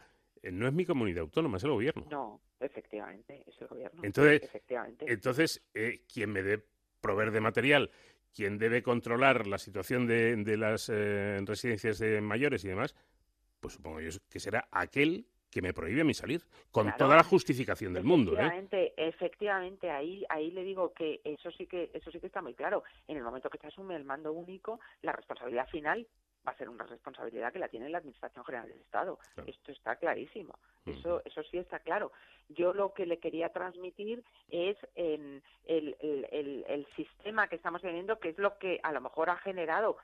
no 0.52 0.68
es 0.68 0.74
mi 0.74 0.86
comunidad 0.86 1.22
autónoma, 1.22 1.57
es 1.57 1.64
el 1.64 1.72
gobierno. 1.72 2.06
No, 2.10 2.41
efectivamente, 2.60 3.44
es 3.48 3.61
el 3.61 3.68
gobierno. 3.68 4.02
Entonces, 4.03 4.49
entonces 5.02 5.65
eh, 5.74 6.02
quien 6.11 6.32
me 6.32 6.44
debe 6.44 6.64
proveer 7.02 7.32
de 7.32 7.41
material, 7.41 7.91
quien 8.34 8.57
debe 8.57 8.82
controlar 8.82 9.48
la 9.48 9.57
situación 9.57 10.07
de, 10.07 10.57
las 10.57 10.90
eh, 10.90 11.40
residencias 11.45 11.99
de 11.99 12.22
mayores 12.22 12.64
y 12.65 12.70
demás, 12.70 12.95
pues 13.60 13.76
supongo 13.76 14.02
yo 14.02 14.10
que 14.30 14.40
será 14.40 14.68
aquel 14.72 15.28
que 15.53 15.61
me 15.61 15.72
prohíbe 15.72 16.02
a 16.02 16.03
mí 16.03 16.15
salir, 16.15 16.41
con 16.72 16.91
toda 16.98 17.15
la 17.15 17.24
justificación 17.24 17.94
del 17.94 18.03
mundo. 18.03 18.32
Efectivamente, 18.32 18.94
efectivamente, 18.98 19.91
ahí, 19.91 20.26
ahí 20.28 20.49
le 20.49 20.64
digo 20.64 20.94
que 20.94 21.22
eso 21.24 21.52
sí 21.52 21.68
que, 21.68 21.91
eso 21.94 22.10
sí 22.11 22.20
que 22.20 22.26
está 22.26 22.41
muy 22.41 22.56
claro. 22.56 22.84
En 23.07 23.18
el 23.18 23.24
momento 23.24 23.52
que 23.52 23.60
se 23.60 23.68
asume 23.68 23.95
el 23.95 24.03
mando 24.03 24.34
único, 24.34 24.80
la 25.03 25.11
responsabilidad 25.11 25.68
final 25.70 26.07
va 26.45 26.52
a 26.52 26.57
ser 26.57 26.70
una 26.70 26.86
responsabilidad 26.86 27.53
que 27.53 27.60
la 27.60 27.68
tiene 27.68 27.90
la 27.90 27.99
Administración 27.99 28.44
General 28.45 28.68
del 28.68 28.80
Estado. 28.80 29.20
Esto 29.45 29.72
está 29.72 29.95
clarísimo. 29.95 30.57
Eso, 30.86 31.22
eso 31.24 31.44
sí 31.44 31.57
está 31.57 31.80
claro. 31.80 32.11
Yo 32.49 32.74
lo 32.74 32.94
que 32.94 33.06
le 33.06 33.20
quería 33.20 33.49
transmitir 33.49 34.24
es 34.49 34.78
en 34.95 35.41
el, 35.65 35.95
el, 36.02 36.65
el, 36.68 36.86
sistema 36.95 37.48
que 37.48 37.56
estamos 37.56 37.82
teniendo, 37.82 38.20
que 38.20 38.30
es 38.30 38.38
lo 38.38 38.57
que 38.57 38.80
a 38.84 38.91
lo 38.91 38.99
mejor 38.99 39.30
ha 39.30 39.38
generado 39.38 39.98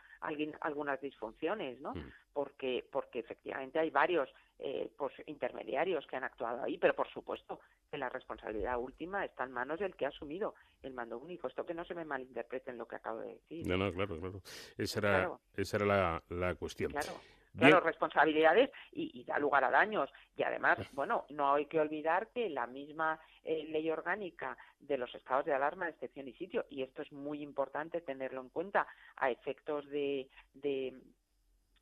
algunas 0.62 1.02
disfunciones, 1.02 1.80
¿no? 1.82 1.94
Porque, 2.34 2.86
porque 2.92 3.20
efectivamente 3.20 3.78
hay 3.80 3.90
varios 3.90 4.30
eh, 4.60 4.92
pues, 4.98 5.14
intermediarios 5.26 6.06
que 6.08 6.18
han 6.18 6.26
actuado 6.26 6.64
ahí, 6.64 6.78
pero 6.78 6.94
por 6.94 7.10
supuesto 7.10 7.62
que 7.90 7.98
la 7.98 8.10
responsabilidad 8.10 8.78
última 8.78 9.24
está 9.24 9.46
en 9.46 9.52
manos 9.52 9.80
del 9.80 9.96
que 9.96 10.06
ha 10.06 10.10
asumido 10.10 10.54
el 10.84 10.94
mando 10.94 11.18
único. 11.18 11.48
Esto 11.48 11.66
que 11.66 11.74
no 11.74 11.86
se 11.86 11.96
me 11.96 12.06
malinterprete 12.06 12.72
en 12.72 12.78
lo 12.78 12.88
que 12.88 12.98
acabo 12.98 13.20
de 13.20 13.36
decir. 13.36 13.68
No, 13.68 13.78
no, 13.78 13.92
claro, 13.94 14.20
claro. 14.20 14.42
Esa 14.78 15.00
era, 15.00 15.32
Esa 15.56 15.78
era 15.78 15.86
la, 15.86 16.24
la 16.30 16.56
cuestión. 16.56 16.92
Claro. 16.92 17.14
Claro, 17.58 17.80
responsabilidades 17.80 18.70
y, 18.92 19.24
da 19.24 19.40
lugar 19.40 19.64
a 19.64 19.72
daños. 19.72 20.10
Y 20.38 20.44
además, 20.44 20.78
bueno, 20.94 21.26
no 21.30 21.54
hay 21.54 21.66
que 21.66 21.80
olvidar 21.80 22.28
que 22.30 22.50
la 22.50 22.68
misma 22.68 23.20
eh, 23.44 23.66
ley 23.70 23.90
orgánica 23.90 24.58
de 24.80 24.98
los 24.98 25.14
estados 25.16 25.46
de 25.46 25.54
alarma, 25.54 25.90
excepción 25.90 26.28
y 26.28 26.34
sitio, 26.34 26.66
y 26.70 26.84
esto 26.84 27.02
es 27.02 27.12
muy 27.12 27.42
importante 27.42 28.02
tenerlo 28.02 28.42
en 28.42 28.50
cuenta 28.50 28.88
a 29.18 29.30
efectos 29.32 29.90
de, 29.90 30.30
de 30.54 30.94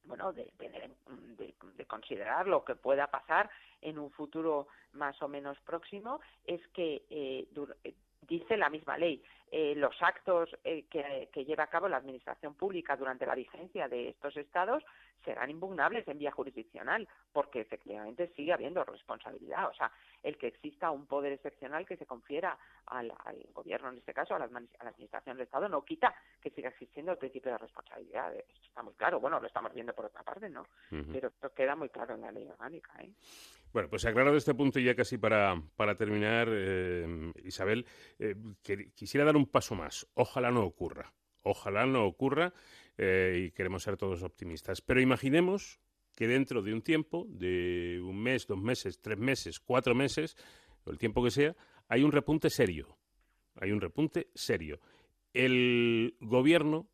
bueno, 0.07 0.34
de, 0.34 0.51
de, 0.57 0.91
de, 1.38 1.85
considerar 1.85 2.47
lo 2.47 2.63
que 2.63 2.75
pueda 2.75 3.07
pasar 3.07 3.49
en 3.81 3.99
un 3.99 4.09
futuro 4.11 4.67
más 4.93 5.21
o 5.21 5.27
menos 5.27 5.59
próximo, 5.61 6.19
es 6.45 6.65
que 6.69 7.03
eh, 7.09 7.47
eh 7.84 7.93
dice 8.27 8.57
la 8.57 8.69
misma 8.69 8.97
ley, 8.97 9.23
eh, 9.51 9.73
los 9.75 9.95
actos 10.01 10.49
eh, 10.63 10.85
que, 10.89 11.45
lleva 11.45 11.63
a 11.63 11.69
cabo 11.69 11.88
la 11.88 11.97
Administración 11.97 12.55
Pública 12.55 12.97
durante 12.97 13.25
la 13.25 13.35
vigencia 13.35 13.88
de 13.88 14.09
estos 14.09 14.35
estados 14.35 14.84
serán 15.23 15.49
impugnables 15.49 16.07
en 16.07 16.19
vía 16.19 16.31
jurisdiccional, 16.31 17.07
porque 17.31 17.61
efectivamente 17.61 18.31
sigue 18.35 18.53
habiendo 18.53 18.84
responsabilidad. 18.84 19.69
O 19.69 19.73
sea, 19.73 19.91
el 20.23 20.38
que 20.38 20.48
exista 20.48 20.91
un 20.91 21.06
poder 21.06 21.34
excepcional 21.34 21.85
que 21.85 21.98
se 21.98 22.06
confiera 22.06 22.57
al, 22.85 23.11
gobierno, 23.53 23.89
en 23.89 23.98
este 23.98 24.14
caso, 24.14 24.35
a 24.35 24.39
la, 24.39 24.45
Administración 24.45 25.38
del 25.38 25.45
Estado, 25.45 25.68
no 25.68 25.84
quita 25.84 26.14
que 26.41 26.49
siga 26.52 26.69
existiendo 26.69 27.11
el 27.11 27.18
principio 27.18 27.52
de 27.52 27.57
responsabilidad. 27.57 28.34
Esto 28.35 28.61
está 28.64 28.84
muy 28.84 28.94
claro. 28.94 29.19
Bueno, 29.19 29.39
lo 29.39 29.48
estamos 29.48 29.73
viendo 29.73 29.94
por 29.94 30.06
otra 30.06 30.23
parte, 30.23 30.49
¿no? 30.49 30.65
Pero 30.89 31.27
esto 31.27 31.53
queda 31.53 31.76
muy 31.76 31.89
claro 31.89 32.15
en 32.15 32.22
la 32.22 32.31
ley 32.31 32.48
orgánica. 32.48 32.94
¿eh? 32.99 33.11
Bueno, 33.73 33.89
pues 33.89 34.06
aclarado 34.06 34.38
este 34.38 34.56
punto 34.56 34.80
y 34.80 34.85
ya 34.85 34.95
casi 34.95 35.18
para, 35.18 35.61
para 35.76 35.95
terminar, 35.95 36.48
Isabel, 37.44 37.85
quisiera 38.95 39.26
dar 39.26 39.35
un 39.35 39.48
paso 39.48 39.76
más. 39.76 40.07
Ojalá 40.14 40.52
no 40.52 40.64
ocurra. 40.64 41.11
Ojalá 41.44 41.85
no 41.85 42.06
ocurra 42.06 42.53
eh, 42.97 43.45
y 43.45 43.51
queremos 43.51 43.83
ser 43.83 43.97
todos 43.97 44.23
optimistas. 44.23 44.81
Pero 44.81 45.01
imaginemos 45.01 45.79
que 46.15 46.27
dentro 46.27 46.61
de 46.61 46.73
un 46.73 46.81
tiempo, 46.81 47.25
de 47.29 48.01
un 48.03 48.21
mes, 48.21 48.47
dos 48.47 48.59
meses, 48.59 48.99
tres 48.99 49.17
meses, 49.17 49.59
cuatro 49.59 49.93
meses, 49.93 50.35
o 50.83 50.89
el 50.89 50.97
tiempo 50.97 51.23
que 51.23 51.31
sea, 51.31 51.55
hay 51.87 52.03
un 52.03 52.11
repunte 52.11 52.49
serio. 52.49 52.97
Hay 53.55 53.71
un 53.71 53.81
repunte 53.81 54.29
serio. 54.33 54.79
El 55.33 56.15
gobierno 56.19 56.87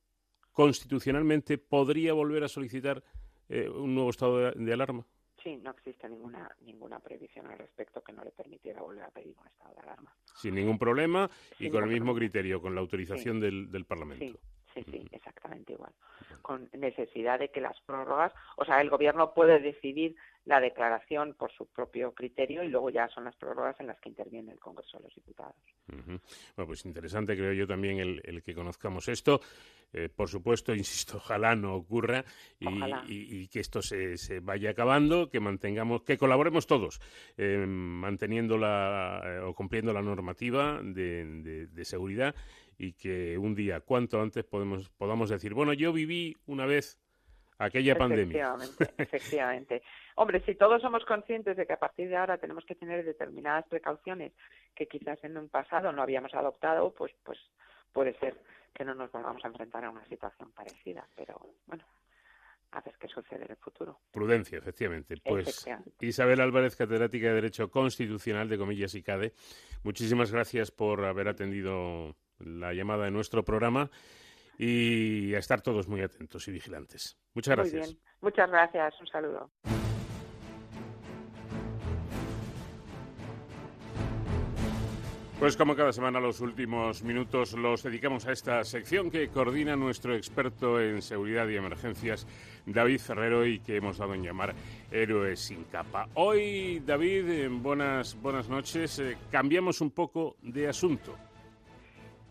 constitucionalmente 0.51 1.57
podría 1.57 2.13
volver 2.13 2.43
a 2.43 2.47
solicitar 2.47 3.03
eh, 3.49 3.69
un 3.69 3.95
nuevo 3.95 4.09
estado 4.09 4.51
de 4.51 4.73
alarma. 4.73 5.05
Sí, 5.41 5.57
no 5.57 5.71
existe 5.71 6.07
ninguna 6.07 6.49
ninguna 6.61 6.99
previsión 6.99 7.47
al 7.47 7.57
respecto 7.57 8.01
que 8.01 8.13
no 8.13 8.23
le 8.23 8.31
permitiera 8.31 8.81
volver 8.81 9.03
a 9.03 9.11
pedir 9.11 9.35
un 9.37 9.47
estado 9.47 9.73
de 9.73 9.81
alarma. 9.81 10.15
Sin 10.35 10.55
ningún 10.55 10.79
problema 10.79 11.29
y 11.59 11.69
con 11.69 11.83
el 11.83 11.89
mismo 11.89 12.15
criterio, 12.15 12.61
con 12.61 12.73
la 12.75 12.81
autorización 12.81 13.41
del, 13.41 13.69
del 13.69 13.85
Parlamento. 13.85 14.39
Sí, 14.39 14.53
sí, 14.81 15.07
exactamente 15.11 15.73
igual. 15.73 15.93
Con 16.41 16.69
necesidad 16.73 17.39
de 17.39 17.49
que 17.49 17.61
las 17.61 17.79
prórrogas, 17.81 18.33
o 18.57 18.65
sea, 18.65 18.81
el 18.81 18.89
gobierno 18.89 19.33
puede 19.33 19.59
decidir 19.59 20.15
la 20.45 20.59
declaración 20.59 21.35
por 21.35 21.51
su 21.51 21.67
propio 21.67 22.13
criterio 22.13 22.63
y 22.63 22.67
luego 22.67 22.89
ya 22.89 23.07
son 23.09 23.23
las 23.25 23.35
prórrogas 23.35 23.79
en 23.79 23.87
las 23.87 23.99
que 23.99 24.09
interviene 24.09 24.51
el 24.51 24.59
Congreso 24.59 24.97
de 24.97 25.03
los 25.05 25.15
Diputados. 25.15 25.55
Bueno, 25.87 26.67
pues 26.67 26.85
interesante 26.85 27.35
creo 27.35 27.53
yo 27.53 27.65
también 27.65 27.99
el, 27.99 28.43
que 28.43 28.53
conozcamos 28.53 29.07
esto. 29.07 29.39
Eh, 29.93 30.09
por 30.09 30.27
supuesto, 30.27 30.73
insisto, 30.75 31.17
ojalá 31.17 31.55
no 31.55 31.75
ocurra 31.75 32.25
y, 32.59 33.47
que 33.47 33.59
esto 33.59 33.81
se, 33.81 34.17
se, 34.17 34.39
vaya 34.39 34.71
acabando, 34.71 35.29
que 35.29 35.39
mantengamos, 35.39 36.01
que 36.01 36.17
colaboremos 36.17 36.65
todos, 36.65 36.99
eh, 37.37 37.63
manteniendo 37.67 38.57
la 38.57 39.21
eh, 39.23 39.39
o 39.39 39.53
cumpliendo 39.53 39.93
la 39.93 40.01
normativa 40.01 40.81
de, 40.81 41.67
de, 41.69 41.85
seguridad 41.85 42.33
y 42.83 42.93
que 42.93 43.37
un 43.37 43.55
día, 43.55 43.79
cuanto 43.79 44.21
antes, 44.21 44.43
podemos, 44.43 44.89
podamos 44.89 45.29
decir, 45.29 45.53
bueno, 45.53 45.73
yo 45.73 45.93
viví 45.93 46.35
una 46.47 46.65
vez 46.65 46.99
aquella 47.57 47.95
pandemia. 47.95 48.53
Efectivamente, 48.55 48.93
efectivamente. 48.97 49.83
Hombre, 50.15 50.41
si 50.45 50.55
todos 50.55 50.81
somos 50.81 51.05
conscientes 51.05 51.55
de 51.55 51.65
que 51.65 51.73
a 51.73 51.79
partir 51.79 52.09
de 52.09 52.17
ahora 52.17 52.37
tenemos 52.37 52.65
que 52.65 52.75
tener 52.75 53.05
determinadas 53.05 53.65
precauciones 53.67 54.33
que 54.75 54.87
quizás 54.87 55.23
en 55.23 55.37
un 55.37 55.49
pasado 55.49 55.91
no 55.91 56.01
habíamos 56.01 56.33
adoptado, 56.33 56.93
pues, 56.93 57.13
pues 57.23 57.39
puede 57.93 58.17
ser 58.19 58.35
que 58.73 58.83
no 58.83 58.95
nos 58.95 59.11
volvamos 59.11 59.43
a 59.45 59.47
enfrentar 59.47 59.85
a 59.85 59.89
una 59.89 60.05
situación 60.05 60.51
parecida. 60.51 61.07
Pero 61.15 61.39
bueno, 61.67 61.85
a 62.71 62.81
ver 62.81 62.95
qué 62.99 63.07
sucede 63.07 63.45
en 63.45 63.51
el 63.51 63.57
futuro. 63.57 63.99
Prudencia, 64.11 64.57
efectivamente. 64.57 65.17
Pues 65.23 65.65
Isabel 66.01 66.41
Álvarez, 66.41 66.75
catedrática 66.75 67.27
de 67.27 67.35
Derecho 67.35 67.69
Constitucional 67.69 68.49
de 68.49 68.57
Comillas 68.57 68.95
y 68.95 69.03
CADE, 69.03 69.33
muchísimas 69.83 70.31
gracias 70.31 70.71
por 70.71 71.05
haber 71.05 71.27
atendido 71.27 72.15
la 72.45 72.73
llamada 72.73 73.05
de 73.05 73.11
nuestro 73.11 73.43
programa 73.43 73.89
y 74.57 75.33
a 75.33 75.39
estar 75.39 75.61
todos 75.61 75.87
muy 75.87 76.01
atentos 76.01 76.47
y 76.47 76.51
vigilantes. 76.51 77.17
Muchas 77.33 77.55
gracias. 77.55 77.87
Muy 77.87 77.93
bien. 77.93 78.03
Muchas 78.21 78.49
gracias. 78.49 78.93
Un 79.01 79.07
saludo. 79.07 79.51
Pues 85.43 85.57
como 85.57 85.75
cada 85.75 85.91
semana 85.91 86.21
los 86.21 86.39
últimos 86.39 87.03
minutos 87.03 87.51
los 87.51 87.83
dedicamos 87.83 88.25
a 88.27 88.31
esta 88.31 88.63
sección 88.63 89.11
que 89.11 89.27
coordina 89.27 89.75
nuestro 89.75 90.15
experto 90.15 90.79
en 90.79 91.01
seguridad 91.01 91.49
y 91.49 91.57
emergencias, 91.57 92.25
David 92.65 92.99
Ferrero, 92.99 93.45
y 93.45 93.59
que 93.59 93.75
hemos 93.75 93.97
dado 93.97 94.13
en 94.13 94.23
llamar 94.23 94.55
Héroes 94.89 95.41
sin 95.41 95.65
capa. 95.65 96.07
Hoy, 96.13 96.81
David, 96.85 97.49
buenas, 97.49 98.15
buenas 98.21 98.47
noches. 98.47 98.99
Eh, 98.99 99.17
cambiamos 99.31 99.81
un 99.81 99.91
poco 99.91 100.37
de 100.41 100.69
asunto. 100.69 101.17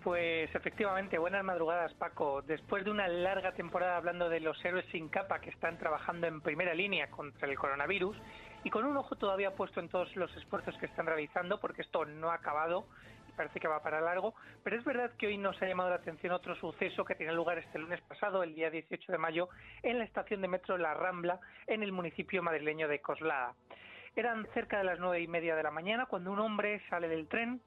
Pues 0.02 0.52
efectivamente, 0.52 1.16
buenas 1.16 1.44
madrugadas 1.44 1.94
Paco. 1.94 2.42
Después 2.42 2.84
de 2.84 2.90
una 2.90 3.06
larga 3.06 3.52
temporada 3.52 3.96
hablando 3.96 4.28
de 4.28 4.40
los 4.40 4.62
héroes 4.64 4.84
sin 4.90 5.08
capa 5.08 5.38
que 5.40 5.50
están 5.50 5.78
trabajando 5.78 6.26
en 6.26 6.40
primera 6.40 6.74
línea 6.74 7.08
contra 7.08 7.48
el 7.48 7.56
coronavirus 7.56 8.16
y 8.64 8.70
con 8.70 8.84
un 8.84 8.96
ojo 8.96 9.14
todavía 9.14 9.54
puesto 9.54 9.78
en 9.78 9.88
todos 9.88 10.14
los 10.16 10.36
esfuerzos 10.36 10.76
que 10.78 10.86
están 10.86 11.06
realizando, 11.06 11.60
porque 11.60 11.82
esto 11.82 12.04
no 12.04 12.30
ha 12.30 12.34
acabado 12.34 12.84
y 13.28 13.32
parece 13.32 13.60
que 13.60 13.68
va 13.68 13.80
para 13.80 14.00
largo, 14.00 14.34
pero 14.64 14.76
es 14.76 14.84
verdad 14.84 15.12
que 15.16 15.28
hoy 15.28 15.38
nos 15.38 15.60
ha 15.62 15.66
llamado 15.66 15.90
la 15.90 15.96
atención 15.96 16.32
otro 16.32 16.56
suceso 16.56 17.04
que 17.04 17.14
tiene 17.14 17.32
lugar 17.32 17.58
este 17.58 17.78
lunes 17.78 18.00
pasado, 18.00 18.42
el 18.42 18.56
día 18.56 18.70
18 18.70 19.12
de 19.12 19.18
mayo, 19.18 19.50
en 19.84 19.98
la 19.98 20.04
estación 20.04 20.42
de 20.42 20.48
metro 20.48 20.78
La 20.78 20.94
Rambla, 20.94 21.38
en 21.68 21.84
el 21.84 21.92
municipio 21.92 22.42
madrileño 22.42 22.88
de 22.88 23.00
Coslada. 23.00 23.54
Eran 24.16 24.46
cerca 24.52 24.78
de 24.78 24.84
las 24.84 24.98
nueve 24.98 25.20
y 25.20 25.28
media 25.28 25.54
de 25.54 25.62
la 25.62 25.70
mañana 25.70 26.06
cuando 26.06 26.32
un 26.32 26.40
hombre 26.40 26.82
sale 26.90 27.08
del 27.08 27.28
tren, 27.28 27.62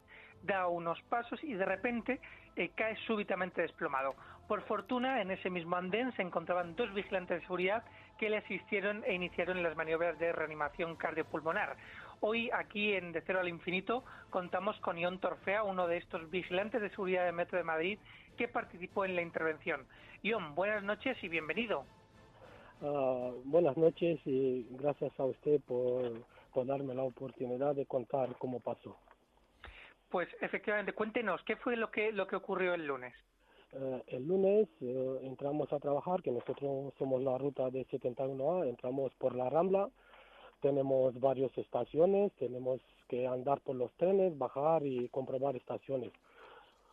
da 0.45 0.67
unos 0.67 1.01
pasos 1.03 1.43
y 1.43 1.53
de 1.53 1.65
repente 1.65 2.19
eh, 2.55 2.69
cae 2.75 2.95
súbitamente 3.07 3.61
desplomado. 3.61 4.15
Por 4.47 4.61
fortuna, 4.63 5.21
en 5.21 5.31
ese 5.31 5.49
mismo 5.49 5.75
andén 5.75 6.11
se 6.13 6.21
encontraban 6.21 6.75
dos 6.75 6.93
vigilantes 6.93 7.39
de 7.39 7.41
seguridad 7.41 7.83
que 8.19 8.29
le 8.29 8.37
asistieron 8.37 9.03
e 9.05 9.13
iniciaron 9.13 9.63
las 9.63 9.75
maniobras 9.75 10.17
de 10.19 10.31
reanimación 10.31 10.95
cardiopulmonar. 10.95 11.75
Hoy, 12.21 12.49
aquí 12.51 12.93
en 12.93 13.11
De 13.11 13.21
Cero 13.21 13.39
al 13.39 13.49
Infinito, 13.49 14.03
contamos 14.29 14.79
con 14.79 14.97
Ion 14.97 15.19
Torfea, 15.19 15.63
uno 15.63 15.87
de 15.87 15.97
estos 15.97 16.29
vigilantes 16.29 16.81
de 16.81 16.89
seguridad 16.91 17.25
del 17.25 17.33
Metro 17.33 17.57
de 17.57 17.63
Madrid, 17.63 17.99
que 18.37 18.47
participó 18.47 19.03
en 19.05 19.15
la 19.15 19.21
intervención. 19.21 19.85
Ion, 20.21 20.55
buenas 20.55 20.83
noches 20.83 21.17
y 21.23 21.27
bienvenido. 21.27 21.85
Ah, 22.81 23.31
buenas 23.45 23.75
noches 23.77 24.19
y 24.25 24.67
gracias 24.71 25.11
a 25.19 25.25
usted 25.25 25.59
por 25.61 26.23
darme 26.65 26.93
la 26.93 27.03
oportunidad 27.03 27.75
de 27.75 27.85
contar 27.85 28.35
cómo 28.37 28.59
pasó. 28.59 28.95
Pues 30.15 30.29
efectivamente, 30.39 30.93
cuéntenos, 30.93 31.43
¿qué 31.43 31.57
fue 31.57 31.75
lo 31.75 31.91
que, 31.91 32.13
lo 32.13 32.25
que 32.25 32.37
ocurrió 32.37 32.73
el 32.73 32.87
lunes? 32.87 33.13
Eh, 33.73 34.03
el 34.07 34.25
lunes 34.25 34.69
eh, 34.79 35.19
entramos 35.23 35.73
a 35.73 35.79
trabajar, 35.79 36.23
que 36.23 36.31
nosotros 36.31 36.93
somos 36.97 37.21
la 37.21 37.37
ruta 37.37 37.69
de 37.69 37.85
71A, 37.87 38.65
entramos 38.65 39.11
por 39.15 39.35
la 39.35 39.49
Rambla, 39.49 39.89
tenemos 40.61 41.19
varias 41.19 41.51
estaciones, 41.57 42.31
tenemos 42.39 42.79
que 43.09 43.27
andar 43.27 43.59
por 43.59 43.75
los 43.75 43.91
trenes, 43.97 44.37
bajar 44.37 44.85
y 44.85 45.09
comprobar 45.09 45.57
estaciones. 45.57 46.13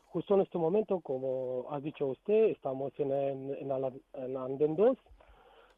Justo 0.07 0.35
en 0.35 0.40
este 0.40 0.59
momento, 0.59 0.99
como 0.99 1.69
ha 1.70 1.78
dicho 1.78 2.07
usted, 2.09 2.47
estamos 2.47 2.93
en, 2.99 3.12
en, 3.12 3.57
en, 4.15 4.36
Andén 4.36 4.74
2, 4.74 4.99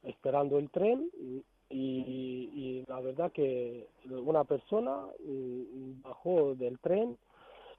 esperando 0.05 0.57
el 0.57 0.71
tren 0.71 1.11
y, 1.21 1.45
y, 1.69 2.85
la 2.89 3.01
verdad 3.01 3.31
que 3.33 3.87
una 4.09 4.45
persona 4.45 4.97
mm, 5.23 6.01
bajó 6.01 6.55
del 6.55 6.79
tren 6.79 7.19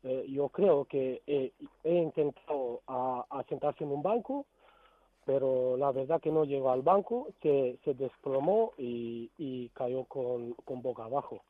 eh, 0.08 0.26
yo 0.30 0.50
creo 0.50 0.86
que 0.86 1.24
he 1.26 1.52
intentado 1.92 2.82
a, 2.88 3.44
sentarse 3.50 3.84
en 3.84 3.92
un 3.92 4.04
banco, 4.04 4.46
pero 5.26 5.78
la 5.78 5.92
verdad 5.92 6.22
que 6.22 6.30
no 6.32 6.46
llegó 6.46 6.70
al 6.70 6.84
banco, 6.84 7.30
se, 7.42 7.80
se 7.84 7.96
desplomó 7.96 8.74
y, 8.78 9.72
cayó 9.74 10.04
con, 10.04 10.54
con, 10.64 10.84
boca 10.84 11.06
abajo. 11.06 11.42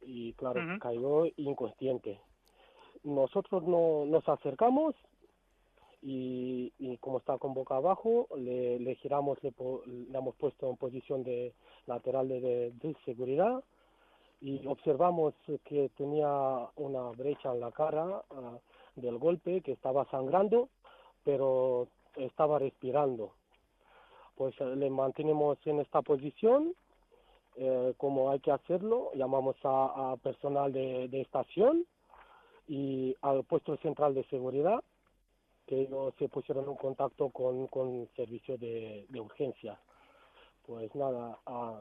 Y 0.00 0.32
claro, 0.32 0.62
cayó 0.80 1.26
inconsciente. 1.36 2.18
Nosotros 3.02 3.62
no, 3.64 4.06
nos 4.06 4.26
acercamos 4.30 4.94
y, 6.00 6.72
como 7.00 7.18
está 7.18 7.36
con 7.36 7.52
boca 7.52 7.76
abajo, 7.76 8.28
le, 8.34 8.78
le 8.78 8.94
giramos, 8.94 9.42
le, 9.42 9.52
le, 9.86 10.18
hemos 10.18 10.34
puesto 10.36 10.70
en 10.70 10.76
posición 10.78 11.22
de 11.22 11.52
lateral 11.86 12.28
de, 12.28 12.70
de 12.70 12.96
seguridad 13.04 13.62
y 14.44 14.66
observamos 14.66 15.32
que 15.64 15.88
tenía 15.96 16.68
una 16.76 17.08
brecha 17.16 17.50
en 17.50 17.60
la 17.60 17.72
cara 17.72 18.22
ah, 18.30 18.58
del 18.94 19.16
golpe, 19.16 19.62
que 19.62 19.72
estaba 19.72 20.04
sangrando, 20.10 20.68
pero 21.24 21.88
estaba 22.16 22.58
respirando. 22.58 23.32
Pues 24.36 24.54
eh, 24.60 24.76
le 24.76 24.90
mantenemos 24.90 25.56
en 25.64 25.80
esta 25.80 26.02
posición, 26.02 26.74
eh, 27.56 27.94
como 27.96 28.30
hay 28.30 28.40
que 28.40 28.50
hacerlo, 28.50 29.12
llamamos 29.14 29.56
a, 29.64 30.14
personal 30.22 30.70
de, 30.74 31.08
estación 31.22 31.86
y 32.68 33.16
al 33.22 33.44
puesto 33.44 33.78
central 33.78 34.12
de 34.12 34.24
seguridad, 34.24 34.84
que 35.66 35.80
ellos 35.80 36.12
se 36.18 36.28
pusieron 36.28 36.68
en 36.68 36.76
contacto 36.76 37.30
con, 37.30 37.66
con 37.68 38.10
servicio 38.14 38.58
de, 38.58 39.06
de 39.08 39.20
urgencia 39.20 39.78
pues 40.66 40.94
nada, 40.94 41.38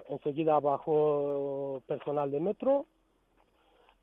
enseguida 0.09 0.59
bajó 0.59 1.81
personal 1.87 2.31
de 2.31 2.39
metro. 2.39 2.85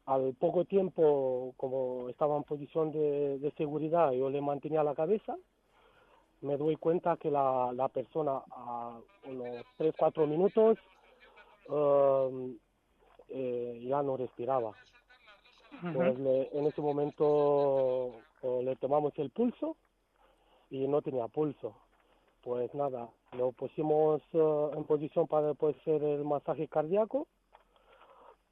Al 0.06 0.34
poco 0.34 0.64
tiempo, 0.64 1.54
como 1.56 2.08
estaba 2.08 2.36
en 2.36 2.44
posición 2.44 2.90
de, 2.90 3.52
seguridad, 3.56 4.12
yo 4.12 4.30
le 4.30 4.40
mantenía 4.40 4.82
la 4.82 4.94
cabeza. 4.94 5.36
Me 6.40 6.56
doy 6.56 6.76
cuenta 6.76 7.16
que 7.16 7.30
la, 7.30 7.70
la 7.74 7.88
persona 7.88 8.42
a 8.50 8.98
unos 9.24 9.64
3-4 9.78 10.26
minutos 10.26 10.78
um, 11.68 12.56
eh, 13.28 13.84
ya 13.86 14.02
no 14.02 14.16
respiraba. 14.16 14.72
Pues 15.94 16.18
en 16.18 16.66
ese 16.66 16.80
momento 16.80 18.12
eh, 18.42 18.62
le 18.64 18.76
tomamos 18.76 19.12
el 19.18 19.30
pulso 19.30 19.76
y 20.70 20.88
no 20.88 21.00
tenía 21.02 21.28
pulso 21.28 21.76
pues 22.42 22.74
nada, 22.74 23.08
lo 23.36 23.52
pusimos 23.52 24.22
eh, 24.32 24.70
en 24.76 24.84
posición 24.84 25.26
para 25.26 25.50
hacer 25.50 26.02
el 26.02 26.24
masaje 26.24 26.68
cardíaco 26.68 27.26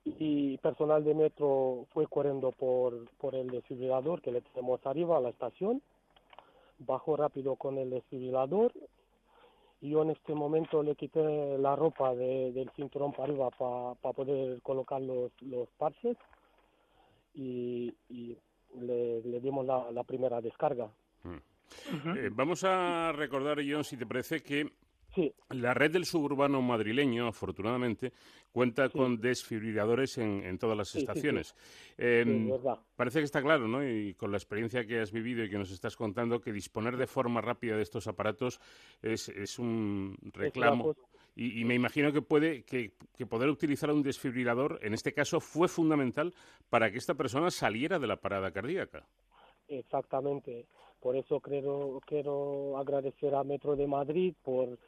y 0.04 0.56
personal 0.58 1.04
de 1.04 1.14
metro 1.14 1.86
fue 1.92 2.06
corriendo 2.06 2.52
por, 2.52 3.10
por 3.18 3.34
el 3.34 3.48
desfibrilador 3.48 4.22
que 4.22 4.32
le 4.32 4.40
tenemos 4.40 4.84
arriba 4.86 5.18
a 5.18 5.20
la 5.20 5.30
estación, 5.30 5.82
bajó 6.78 7.16
rápido 7.16 7.56
con 7.56 7.76
el 7.78 7.90
desfibrilador 7.90 8.72
y 9.80 9.90
yo 9.90 10.02
en 10.02 10.10
este 10.10 10.34
momento 10.34 10.82
le 10.82 10.96
quité 10.96 11.58
la 11.58 11.76
ropa 11.76 12.14
del 12.14 12.70
cinturón 12.74 13.12
para 13.12 13.24
arriba 13.24 13.50
para 13.50 14.14
poder 14.14 14.60
colocar 14.62 15.00
los, 15.00 15.30
los 15.42 15.68
parches 15.78 16.16
y, 17.34 17.94
le, 18.80 19.40
dimos 19.40 19.64
la, 19.64 20.04
primera 20.04 20.40
descarga. 20.40 20.90
Mm. 21.22 21.36
Eh, 22.16 22.30
vamos 22.32 22.64
a 22.64 23.12
recordar, 23.12 23.58
John, 23.68 23.84
si 23.84 23.96
te 23.96 24.06
parece, 24.06 24.40
que 24.40 24.70
la 25.50 25.74
red 25.74 25.90
del 25.90 26.04
suburbano 26.04 26.62
madrileño, 26.62 27.26
afortunadamente, 27.26 28.12
cuenta 28.52 28.88
con 28.88 29.20
desfibriladores 29.20 30.18
en, 30.18 30.58
todas 30.58 30.76
las 30.76 30.94
estaciones. 30.94 31.54
Em, 31.96 32.50
parece 32.94 33.18
que 33.18 33.24
está 33.24 33.42
claro, 33.42 33.66
¿no? 33.66 33.86
Y 33.86 34.14
con 34.14 34.30
la 34.30 34.36
experiencia 34.36 34.86
que 34.86 35.00
has 35.00 35.10
vivido 35.10 35.44
y 35.44 35.50
que 35.50 35.58
nos 35.58 35.70
estás 35.70 35.96
contando, 35.96 36.40
que 36.40 36.52
disponer 36.52 36.96
de 36.96 37.06
forma 37.06 37.40
rápida 37.40 37.76
de 37.76 37.82
estos 37.82 38.06
aparatos 38.06 38.60
es, 39.02 39.58
un 39.58 40.16
reclamo 40.32 40.94
y, 41.40 41.64
me 41.64 41.76
imagino 41.76 42.12
que 42.12 42.20
puede 42.20 42.64
que, 42.64 42.90
poder 43.28 43.48
utilizar 43.48 43.92
un 43.92 44.02
desfibrilador, 44.02 44.80
en 44.82 44.92
este 44.92 45.12
caso, 45.12 45.38
fue 45.38 45.68
fundamental 45.68 46.34
para 46.68 46.90
que 46.90 46.98
esta 46.98 47.14
persona 47.14 47.52
saliera 47.52 48.00
de 48.00 48.08
la 48.08 48.16
parada 48.16 48.50
cardíaca. 48.50 49.06
Exactamente. 49.68 50.66
Por 51.00 51.16
eso 51.16 51.40
quiero, 51.40 52.00
quiero 52.06 52.76
agradecer 52.78 53.34
a 53.34 53.44
Metro 53.44 53.76
de 53.76 53.86
Madrid 53.86 54.34
por, 54.42 54.78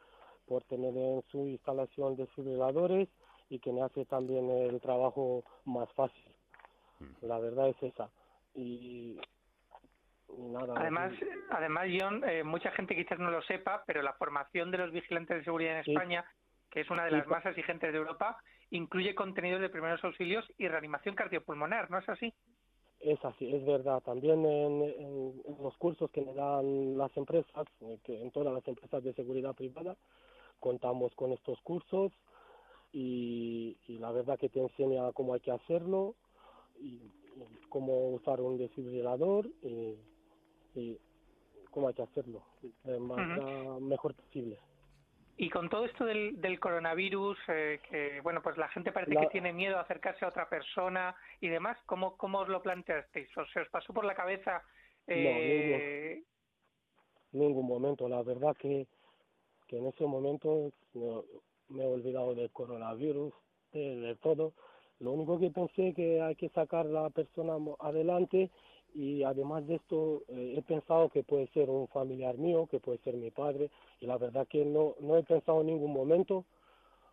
por 0.46 0.64
tener 0.64 0.96
en 0.96 1.22
su 1.30 1.46
instalación 1.46 2.16
desfibriladores 2.16 3.08
y 3.48 3.58
que 3.58 3.72
me 3.72 3.82
hace 3.82 4.04
también 4.06 4.48
el 4.50 4.80
trabajo 4.80 5.44
más 5.64 5.92
fácil. 5.92 6.24
La 7.22 7.38
verdad 7.38 7.68
es 7.68 7.82
esa. 7.82 8.10
Y 8.54 9.18
además, 10.76 11.12
además 11.50 11.86
John, 11.98 12.22
eh, 12.28 12.44
mucha 12.44 12.70
gente 12.72 12.94
quizás 12.94 13.18
no 13.18 13.30
lo 13.30 13.42
sepa, 13.42 13.84
pero 13.86 14.02
la 14.02 14.12
formación 14.14 14.70
de 14.70 14.78
los 14.78 14.92
vigilantes 14.92 15.38
de 15.38 15.44
seguridad 15.44 15.74
en 15.74 15.90
España, 15.90 16.24
que 16.70 16.80
es 16.80 16.90
una 16.90 17.04
de 17.04 17.12
las 17.12 17.26
más 17.26 17.44
exigentes 17.46 17.92
de 17.92 17.98
Europa, 17.98 18.38
incluye 18.70 19.14
contenidos 19.14 19.60
de 19.60 19.68
primeros 19.68 20.02
auxilios 20.04 20.46
y 20.58 20.68
reanimación 20.68 21.14
cardiopulmonar, 21.14 21.90
¿no 21.90 21.98
es 21.98 22.08
así? 22.08 22.34
Es 23.00 23.24
así, 23.24 23.54
es 23.54 23.64
verdad. 23.64 24.02
También 24.02 24.44
en, 24.44 25.42
los 25.62 25.76
cursos 25.78 26.10
que 26.10 26.20
me 26.20 26.34
dan 26.34 26.98
las 26.98 27.14
empresas, 27.16 27.66
eh, 27.80 27.98
que 28.04 28.20
en 28.20 28.30
todas 28.30 28.52
las 28.52 28.66
empresas 28.68 29.02
de 29.02 29.14
seguridad 29.14 29.54
privada, 29.54 29.96
contamos 30.58 31.14
con 31.14 31.32
estos 31.32 31.58
cursos 31.62 32.12
y, 32.92 33.76
la 33.88 34.12
verdad 34.12 34.38
que 34.38 34.48
te 34.48 34.60
enseña 34.60 35.12
cómo 35.12 35.34
hay 35.34 35.40
que 35.40 35.50
hacerlo 35.50 36.14
y, 36.78 37.00
cómo 37.70 38.10
usar 38.10 38.40
un 38.40 38.58
desfibrilador 38.58 39.46
y, 39.62 39.96
y 40.74 40.98
cómo 41.70 41.88
hay 41.88 41.94
que 41.94 42.02
hacerlo 42.02 42.42
de 42.84 43.00
manera 43.00 43.78
mejor 43.80 44.14
posible. 44.14 44.58
Y 45.36 45.48
con 45.48 45.70
todo 45.70 45.86
esto 45.86 46.04
del, 46.04 46.40
del 46.40 46.60
coronavirus, 46.60 47.38
eh, 47.48 47.80
que 47.88 48.20
bueno, 48.20 48.42
pues 48.42 48.58
la 48.58 48.68
gente 48.68 48.92
parece 48.92 49.16
que 49.16 49.26
tiene 49.28 49.52
miedo 49.52 49.78
a 49.78 49.82
acercarse 49.82 50.24
a 50.24 50.28
otra 50.28 50.48
persona 50.48 51.14
y 51.40 51.48
demás, 51.48 51.78
¿cómo, 51.86 52.16
cómo 52.16 52.40
os 52.40 52.48
lo 52.48 52.60
planteasteis? 52.60 53.34
¿O 53.38 53.46
se 53.46 53.60
os 53.60 53.68
pasó 53.70 53.94
por 53.94 54.04
la 54.04 54.14
cabeza? 54.14 54.62
Eh... 55.06 56.22
No, 57.32 57.44
ningún, 57.44 57.66
momento. 57.66 58.08
La 58.08 58.22
verdad 58.22 58.56
que, 58.58 58.86
que 59.66 59.78
en 59.78 59.86
ese 59.86 60.04
momento 60.04 60.72
me, 61.68 61.82
he 61.82 61.86
olvidado 61.86 62.34
del 62.34 62.50
coronavirus, 62.50 63.32
de, 63.72 64.16
todo. 64.20 64.52
Lo 64.98 65.12
único 65.12 65.38
que 65.38 65.50
pensé 65.50 65.94
que 65.94 66.20
hay 66.20 66.34
que 66.34 66.50
sacar 66.50 66.86
a 66.86 66.90
la 66.90 67.10
persona 67.10 67.54
adelante 67.78 68.50
y 68.94 69.22
además 69.22 69.66
de 69.66 69.76
esto 69.76 70.22
eh, 70.28 70.54
he 70.56 70.62
pensado 70.62 71.08
que 71.08 71.22
puede 71.22 71.46
ser 71.48 71.70
un 71.70 71.88
familiar 71.88 72.36
mío, 72.38 72.66
que 72.70 72.80
puede 72.80 72.98
ser 72.98 73.16
mi 73.16 73.30
padre 73.30 73.70
y 74.00 74.06
la 74.06 74.18
verdad 74.18 74.46
que 74.48 74.64
no, 74.64 74.94
no 75.00 75.16
he 75.16 75.22
pensado 75.22 75.60
en 75.60 75.68
ningún 75.68 75.92
momento 75.92 76.44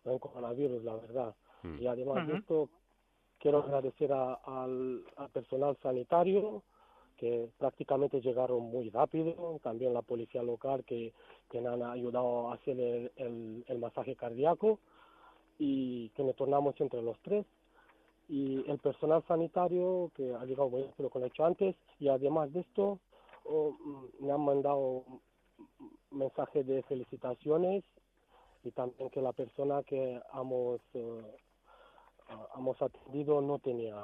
en 0.04 0.18
coronavirus, 0.18 0.84
la 0.84 0.94
verdad. 0.96 1.34
Mm. 1.62 1.82
Y 1.82 1.86
además 1.86 2.26
de 2.26 2.36
esto 2.36 2.68
quiero 3.38 3.58
agradecer 3.58 4.12
al, 4.12 5.04
personal 5.32 5.76
sanitario 5.82 6.62
que 7.16 7.48
prácticamente 7.58 8.20
llegaron 8.20 8.62
muy 8.62 8.90
rápido, 8.90 9.58
también 9.62 9.92
la 9.92 10.02
policía 10.02 10.42
local 10.42 10.84
que, 10.84 11.12
que 11.50 11.60
me 11.60 11.68
han 11.68 11.82
ayudado 11.82 12.50
a 12.50 12.54
hacer 12.54 12.78
el, 12.78 13.64
el 13.66 13.78
masaje 13.78 14.14
cardíaco 14.14 14.78
y 15.58 16.10
que 16.10 16.22
me 16.22 16.34
tornamos 16.34 16.80
entre 16.80 17.02
los 17.02 17.18
tres 17.20 17.44
y 18.28 18.62
el 18.70 18.78
personal 18.78 19.24
sanitario 19.26 20.12
que 20.14 20.34
ha 20.34 20.44
llegado, 20.44 20.68
bueno, 20.68 20.92
lo 20.98 21.10
que 21.10 21.18
lo 21.18 21.24
he 21.24 21.28
hecho 21.28 21.44
antes, 21.44 21.74
y 21.98 22.08
además 22.08 22.52
de 22.52 22.60
esto 22.60 23.00
oh, 23.44 23.72
mm, 23.72 24.26
me 24.26 24.32
han 24.32 24.40
mandado 24.42 25.04
mensajes 26.10 26.66
de 26.66 26.82
felicitaciones 26.82 27.84
y 28.64 28.70
también 28.72 29.08
que 29.10 29.22
la 29.22 29.32
persona 29.32 29.82
que 29.82 30.20
hemos, 30.34 30.80
uh, 30.94 31.22
hemos 32.56 32.82
atendido 32.82 33.40
no 33.40 33.58
tenía 33.58 33.96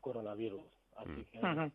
coronavirus, 0.00 0.62
así 0.96 1.10
mm. 1.10 1.24
que... 1.24 1.72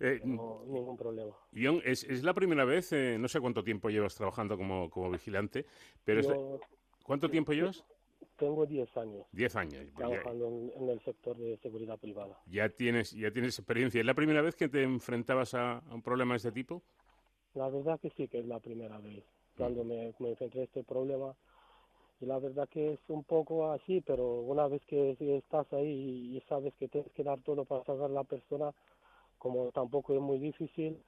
Eh, 0.00 0.20
no, 0.24 0.62
ningún 0.66 0.96
problema. 0.96 1.32
John, 1.54 1.80
es, 1.84 2.04
es 2.04 2.22
la 2.22 2.34
primera 2.34 2.64
vez, 2.66 2.92
eh, 2.92 3.16
no 3.18 3.28
sé 3.28 3.40
cuánto 3.40 3.64
tiempo 3.64 3.88
llevas 3.88 4.14
trabajando 4.14 4.58
como, 4.58 4.90
como 4.90 5.10
vigilante, 5.10 5.64
pero 6.04 6.60
¿cuánto 7.04 7.30
tiempo 7.30 7.52
llevas? 7.52 7.84
Tengo 8.36 8.66
10 8.66 8.96
años. 8.96 9.26
10 9.32 9.56
años. 9.56 9.84
Pues 9.94 10.08
trabajando 10.08 10.48
en, 10.48 10.88
el 10.88 11.00
sector 11.04 11.36
de 11.36 11.56
seguridad 11.58 11.98
privada. 11.98 12.38
Ya 12.46 12.68
tienes, 12.68 13.12
ya 13.12 13.30
tienes 13.30 13.58
experiencia. 13.58 14.00
¿Es 14.00 14.06
la 14.06 14.14
primera 14.14 14.42
vez 14.42 14.56
que 14.56 14.68
te 14.68 14.82
enfrentabas 14.82 15.54
a, 15.54 15.82
un 15.90 16.02
problema 16.02 16.34
de 16.34 16.36
este 16.36 16.52
tipo? 16.52 16.82
La 17.54 17.68
verdad 17.68 17.98
que 18.00 18.10
sí 18.10 18.28
que 18.28 18.40
es 18.40 18.46
la 18.46 18.60
primera 18.60 18.98
vez 18.98 19.24
cuando 19.56 19.84
me, 19.84 20.12
me 20.18 20.30
enfrenté 20.30 20.60
a 20.60 20.64
este 20.64 20.84
problema. 20.84 21.34
Y 22.20 22.26
la 22.26 22.38
verdad 22.38 22.68
que 22.68 22.94
es 22.94 23.00
un 23.08 23.24
poco 23.24 23.70
así, 23.72 24.00
pero 24.00 24.40
una 24.40 24.68
vez 24.68 24.82
que 24.86 25.16
estás 25.36 25.70
ahí 25.72 26.36
y 26.36 26.40
sabes 26.48 26.74
que 26.74 26.88
tienes 26.88 27.10
que 27.12 27.22
dar 27.22 27.40
todo 27.40 27.64
para 27.64 27.84
salvar 27.84 28.10
a 28.10 28.14
la 28.14 28.24
persona, 28.24 28.72
como 29.38 29.70
tampoco 29.72 30.14
es 30.14 30.20
muy 30.20 30.38
difícil, 30.38 30.98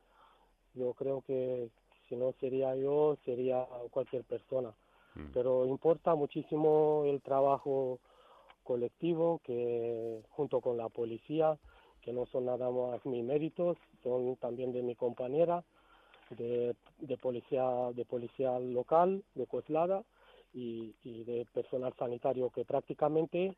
yo 0.75 0.93
creo 0.95 1.23
que 1.23 1.71
si 2.09 2.17
no 2.17 2.33
sería 2.41 2.75
yo, 2.77 3.17
sería 3.25 3.67
cualquier 3.91 4.25
persona. 4.25 4.75
Mm. 5.19 5.33
Pero 5.35 5.67
importa 5.67 6.15
muchísimo 6.15 7.03
el 7.07 7.21
trabajo 7.21 7.99
colectivo 8.65 9.41
que 9.45 10.23
junto 10.31 10.61
con 10.61 10.77
la 10.77 10.89
policía, 10.89 11.59
que 12.01 12.13
no 12.13 12.27
son 12.27 12.47
nada 12.47 12.71
más 12.71 13.05
mis 13.05 13.25
méritos, 13.25 13.77
son 14.03 14.37
también 14.37 14.73
de 14.73 14.83
mi 14.83 14.95
compañera 14.95 15.65
de, 16.31 16.75
de 16.99 17.17
policía 17.17 17.65
de 17.95 18.05
policía 18.05 18.59
local 18.59 19.23
de 19.35 19.47
Coslada 19.47 20.05
y, 20.53 20.95
y 21.03 21.25
de 21.25 21.47
personal 21.53 21.93
sanitario 21.99 22.51
que 22.51 22.65
prácticamente 22.65 23.55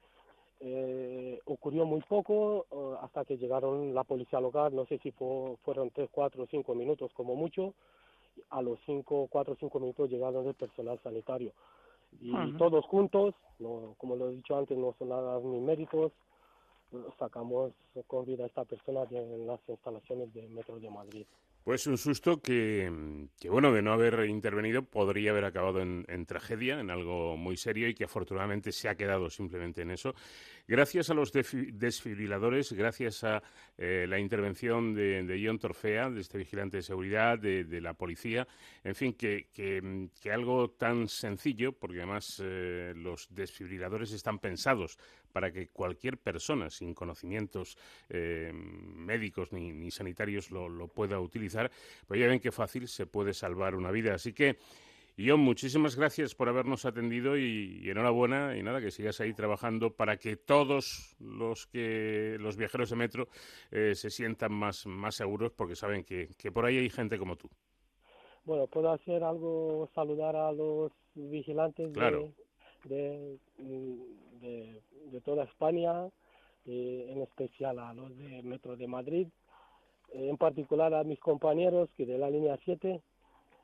eh, 0.60 1.40
ocurrió 1.46 1.86
muy 1.86 2.00
poco 2.02 2.66
eh, 2.70 2.96
hasta 3.02 3.24
que 3.24 3.38
llegaron 3.38 3.94
la 3.94 4.04
policía 4.04 4.40
local, 4.40 4.74
no 4.74 4.84
sé 4.86 4.98
si 4.98 5.10
fueron 5.10 5.90
tres, 5.90 6.10
cuatro, 6.12 6.46
cinco 6.50 6.74
minutos 6.74 7.10
como 7.14 7.34
mucho, 7.34 7.74
a 8.50 8.62
los 8.62 8.78
cinco, 8.86 9.26
cuatro 9.30 9.54
o 9.54 9.56
cinco 9.56 9.80
minutos 9.80 10.10
llegaron 10.10 10.46
el 10.46 10.54
personal 10.54 10.98
sanitario. 11.02 11.52
Y 12.20 12.32
todos 12.58 12.84
juntos, 12.86 13.34
no, 13.58 13.94
como 13.98 14.16
lo 14.16 14.30
he 14.30 14.34
dicho 14.34 14.56
antes, 14.56 14.76
no 14.76 14.94
son 14.98 15.10
nada 15.10 15.38
ni 15.40 15.60
méritos, 15.60 16.12
sacamos 17.18 17.72
con 18.06 18.26
vida 18.26 18.44
a 18.44 18.46
esta 18.46 18.64
persona 18.64 19.02
en 19.10 19.46
las 19.46 19.60
instalaciones 19.68 20.32
de 20.34 20.48
Metro 20.48 20.78
de 20.80 20.90
Madrid. 20.90 21.26
Pues 21.62 21.86
un 21.86 21.98
susto 21.98 22.40
que, 22.40 22.90
bueno, 23.50 23.70
de 23.70 23.82
no 23.82 23.92
haber 23.92 24.24
intervenido 24.24 24.82
podría 24.82 25.30
haber 25.30 25.44
acabado 25.44 25.80
en, 25.80 26.26
tragedia, 26.26 26.80
en 26.80 26.90
algo 26.90 27.36
muy 27.36 27.58
serio 27.58 27.86
y 27.86 27.94
que 27.94 28.04
afortunadamente 28.04 28.72
se 28.72 28.88
ha 28.88 28.94
quedado 28.94 29.28
simplemente 29.28 29.82
en 29.82 29.90
eso. 29.90 30.14
Gracias 30.70 31.10
a 31.10 31.14
los 31.14 31.32
desfibriladores, 31.32 32.72
gracias 32.72 33.24
a 33.24 33.42
eh, 33.76 34.06
la 34.08 34.20
intervención 34.20 34.94
de, 34.94 35.24
de, 35.24 35.44
John 35.44 35.58
Torfea, 35.58 36.08
de 36.10 36.20
este 36.20 36.38
vigilante 36.38 36.76
de 36.76 36.84
seguridad, 36.84 37.40
de, 37.40 37.80
la 37.80 37.94
policía, 37.94 38.46
en 38.84 38.94
fin, 38.94 39.14
que, 39.14 39.48
que, 39.52 40.32
algo 40.32 40.70
tan 40.70 41.08
sencillo, 41.08 41.72
porque 41.72 41.96
además 41.96 42.40
eh, 42.40 42.92
los 42.94 43.26
desfibriladores 43.34 44.12
están 44.12 44.38
pensados 44.38 44.96
para 45.32 45.50
que 45.50 45.70
cualquier 45.70 46.18
persona 46.18 46.70
sin 46.70 46.94
conocimientos 46.94 47.76
eh, 48.08 48.52
médicos 48.54 49.52
ni, 49.52 49.90
sanitarios 49.90 50.52
lo, 50.52 50.86
pueda 50.86 51.18
utilizar, 51.18 51.68
pues 52.06 52.20
ya 52.20 52.28
ven 52.28 52.38
qué 52.38 52.52
fácil 52.52 52.86
se 52.86 53.06
puede 53.06 53.34
salvar 53.34 53.74
una 53.74 53.90
vida. 53.90 54.14
Así 54.14 54.32
que, 54.32 54.56
John, 55.26 55.40
muchísimas 55.40 55.96
gracias 55.96 56.34
por 56.34 56.48
habernos 56.48 56.84
atendido 56.84 57.36
y, 57.36 57.88
enhorabuena 57.88 58.56
y 58.56 58.62
nada, 58.62 58.80
que 58.80 58.90
sigas 58.90 59.20
ahí 59.20 59.34
trabajando 59.34 59.94
para 59.94 60.16
que 60.16 60.36
todos 60.36 61.16
los 61.18 61.66
que 61.66 62.36
los 62.38 62.56
viajeros 62.56 62.90
de 62.90 62.96
metro 62.96 63.28
eh, 63.70 63.94
se 63.94 64.10
sientan 64.10 64.52
más, 64.52 64.86
más 64.86 65.14
seguros 65.14 65.52
porque 65.52 65.76
saben 65.76 66.04
que, 66.04 66.28
que 66.38 66.50
por 66.50 66.64
ahí 66.64 66.78
hay 66.78 66.90
gente 66.90 67.18
como 67.18 67.36
tú. 67.36 67.48
Bueno, 68.44 68.66
puedo 68.66 68.90
hacer 68.90 69.22
algo, 69.22 69.88
saludar 69.94 70.34
a 70.36 70.52
los 70.52 70.92
vigilantes 71.14 71.92
de, 71.92 73.38
de 73.54 74.80
de 75.10 75.20
toda 75.20 75.44
España, 75.44 76.08
eh, 76.66 77.06
en 77.10 77.22
especial 77.22 77.78
a 77.78 77.92
los 77.94 78.16
de 78.16 78.42
Metro 78.42 78.76
de 78.76 78.86
Madrid, 78.86 79.28
eh, 80.12 80.28
en 80.28 80.36
particular 80.36 80.94
a 80.94 81.04
mis 81.04 81.20
compañeros 81.20 81.88
que 81.96 82.06
de 82.06 82.18
la 82.18 82.30
línea 82.30 82.58
7 82.64 83.00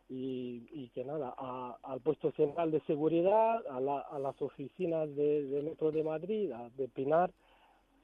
y, 0.09 0.91
que 0.95 1.05
nada, 1.05 1.35
al 1.83 2.01
puesto 2.01 2.31
central 2.33 2.71
de 2.71 2.81
seguridad, 2.83 3.63
a, 3.69 3.81
las 4.19 4.43
oficinas 4.43 5.15
de, 5.17 5.63
Metro 5.65 5.91
de 5.91 6.03
Madrid, 6.03 6.53
a, 6.53 6.71
de 6.77 6.89
Pinar, 6.89 7.31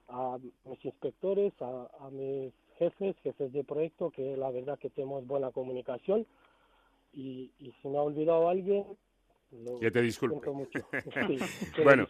a 0.09 0.39
mis 0.65 0.85
inspectores, 0.85 1.53
a, 1.61 2.11
mis 2.11 2.53
jefes, 2.79 3.17
jefes 3.23 3.53
de 3.53 3.65
proyecto, 3.65 4.11
que 4.11 4.37
la 4.37 4.51
verdad 4.51 4.79
que 4.79 4.91
tenemos 4.91 5.27
buena 5.27 5.51
comunicación. 5.51 6.27
Y, 7.13 7.51
y 7.59 7.73
si 7.81 7.89
me 7.89 7.99
ha 7.99 8.03
olvidado 8.03 8.49
alguien, 8.49 8.85
ya 9.81 9.91
te 9.91 10.03
disculpo. 10.03 10.41
bueno, 11.85 12.07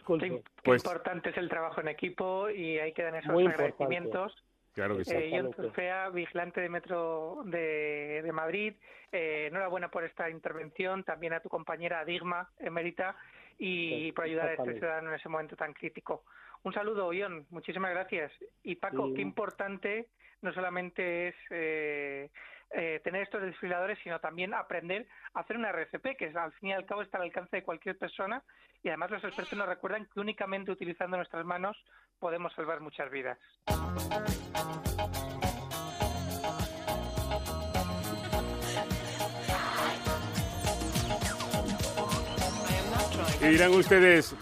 pues... 0.63 0.83
importante 0.83 1.29
es 1.29 1.37
el 1.37 1.49
trabajo 1.49 1.81
en 1.81 1.89
equipo 1.89 2.49
y 2.49 2.79
hay 2.79 2.93
que 2.93 3.03
dar 3.03 3.15
esos 3.17 3.31
agradecimientos. 3.31 4.33
Claro 4.73 4.97
que 4.97 5.05
sí. 5.05 5.13
Eh, 5.15 5.43
Fea, 5.73 6.09
vigilante 6.09 6.61
de 6.61 6.69
Metro 6.69 7.43
de, 7.45 8.29
Madrid, 8.33 8.73
eh, 9.11 9.47
enhorabuena 9.49 9.89
por 9.89 10.03
esta 10.03 10.29
intervención, 10.29 11.03
también 11.03 11.33
a 11.33 11.39
tu 11.39 11.49
compañera 11.49 12.03
Digma, 12.03 12.49
Emerita, 12.59 13.15
y 13.59 14.11
por 14.13 14.25
ayudar 14.25 14.49
a 14.49 14.53
este 14.53 14.73
ciudadano 14.73 15.09
en 15.09 15.15
ese 15.15 15.29
momento 15.29 15.55
tan 15.55 15.73
crítico. 15.73 16.23
Un 16.63 16.73
saludo, 16.73 17.11
Ion, 17.13 17.45
muchísimas 17.49 17.91
gracias. 17.91 18.31
Y 18.63 18.75
Paco, 18.75 19.13
qué 19.13 19.21
importante 19.21 20.07
no 20.41 20.53
solamente 20.53 21.29
es 21.29 21.35
eh, 21.49 22.29
eh, 22.73 23.01
tener 23.03 23.21
estos 23.21 23.41
desfibriladores, 23.41 23.99
sino 24.03 24.19
también 24.19 24.53
aprender 24.53 25.07
a 25.33 25.41
hacer 25.41 25.57
una 25.57 25.69
RCP, 25.69 26.17
que 26.17 26.31
al 26.35 26.51
fin 26.53 26.69
y 26.69 26.73
al 26.73 26.85
cabo 26.85 27.01
está 27.03 27.17
al 27.17 27.25
alcance 27.25 27.57
de 27.57 27.63
cualquier 27.63 27.97
persona. 27.97 28.43
Y 28.81 28.89
además 28.89 29.11
los 29.11 29.23
expertos 29.23 29.57
nos 29.57 29.67
recuerdan 29.67 30.07
que 30.11 30.19
únicamente 30.19 30.71
utilizando 30.71 31.17
nuestras 31.17 31.45
manos 31.45 31.77
podemos 32.19 32.53
salvar 32.53 32.79
muchas 32.81 33.09
vidas. 33.11 33.37
Y 43.41 43.45
dirán 43.45 43.71
ustedes, 43.71 44.35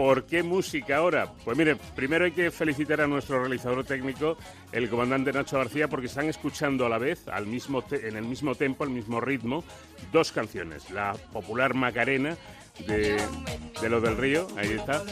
¿por 0.00 0.24
qué 0.24 0.42
música 0.42 0.96
ahora? 0.96 1.30
Pues 1.44 1.58
mire, 1.58 1.76
primero 1.76 2.24
hay 2.24 2.32
que 2.32 2.50
felicitar 2.50 3.02
a 3.02 3.06
nuestro 3.06 3.38
realizador 3.38 3.84
técnico, 3.84 4.38
el 4.72 4.88
comandante 4.88 5.30
Nacho 5.30 5.58
García, 5.58 5.88
porque 5.88 6.06
están 6.06 6.24
escuchando 6.24 6.86
a 6.86 6.88
la 6.88 6.96
vez, 6.96 7.28
al 7.28 7.46
mismo 7.46 7.84
en 7.90 8.16
el 8.16 8.24
mismo 8.24 8.54
tempo, 8.54 8.84
al 8.84 8.88
mismo 8.88 9.20
ritmo, 9.20 9.62
dos 10.10 10.32
canciones. 10.32 10.90
La 10.90 11.12
popular 11.34 11.74
Macarena 11.74 12.34
de, 12.86 13.20
de 13.78 13.88
Lo 13.90 14.00
del 14.00 14.16
Río, 14.16 14.46
ahí 14.56 14.70
está. 14.70 15.02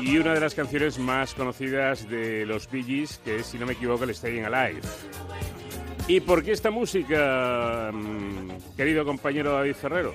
Y 0.00 0.18
una 0.18 0.32
de 0.32 0.40
las 0.40 0.54
canciones 0.54 0.96
más 1.00 1.34
conocidas 1.34 2.08
de 2.08 2.46
los 2.46 2.70
Bee 2.70 3.08
que 3.24 3.38
es, 3.40 3.46
si 3.46 3.58
no 3.58 3.66
me 3.66 3.72
equivoco, 3.72 4.04
el 4.04 4.14
Staying 4.14 4.44
Alive. 4.44 4.82
¿Y 6.06 6.20
por 6.20 6.44
qué 6.44 6.52
esta 6.52 6.70
música, 6.70 7.90
mm, 7.92 8.76
querido 8.76 9.04
compañero 9.04 9.54
David 9.54 9.74
Ferrero? 9.74 10.14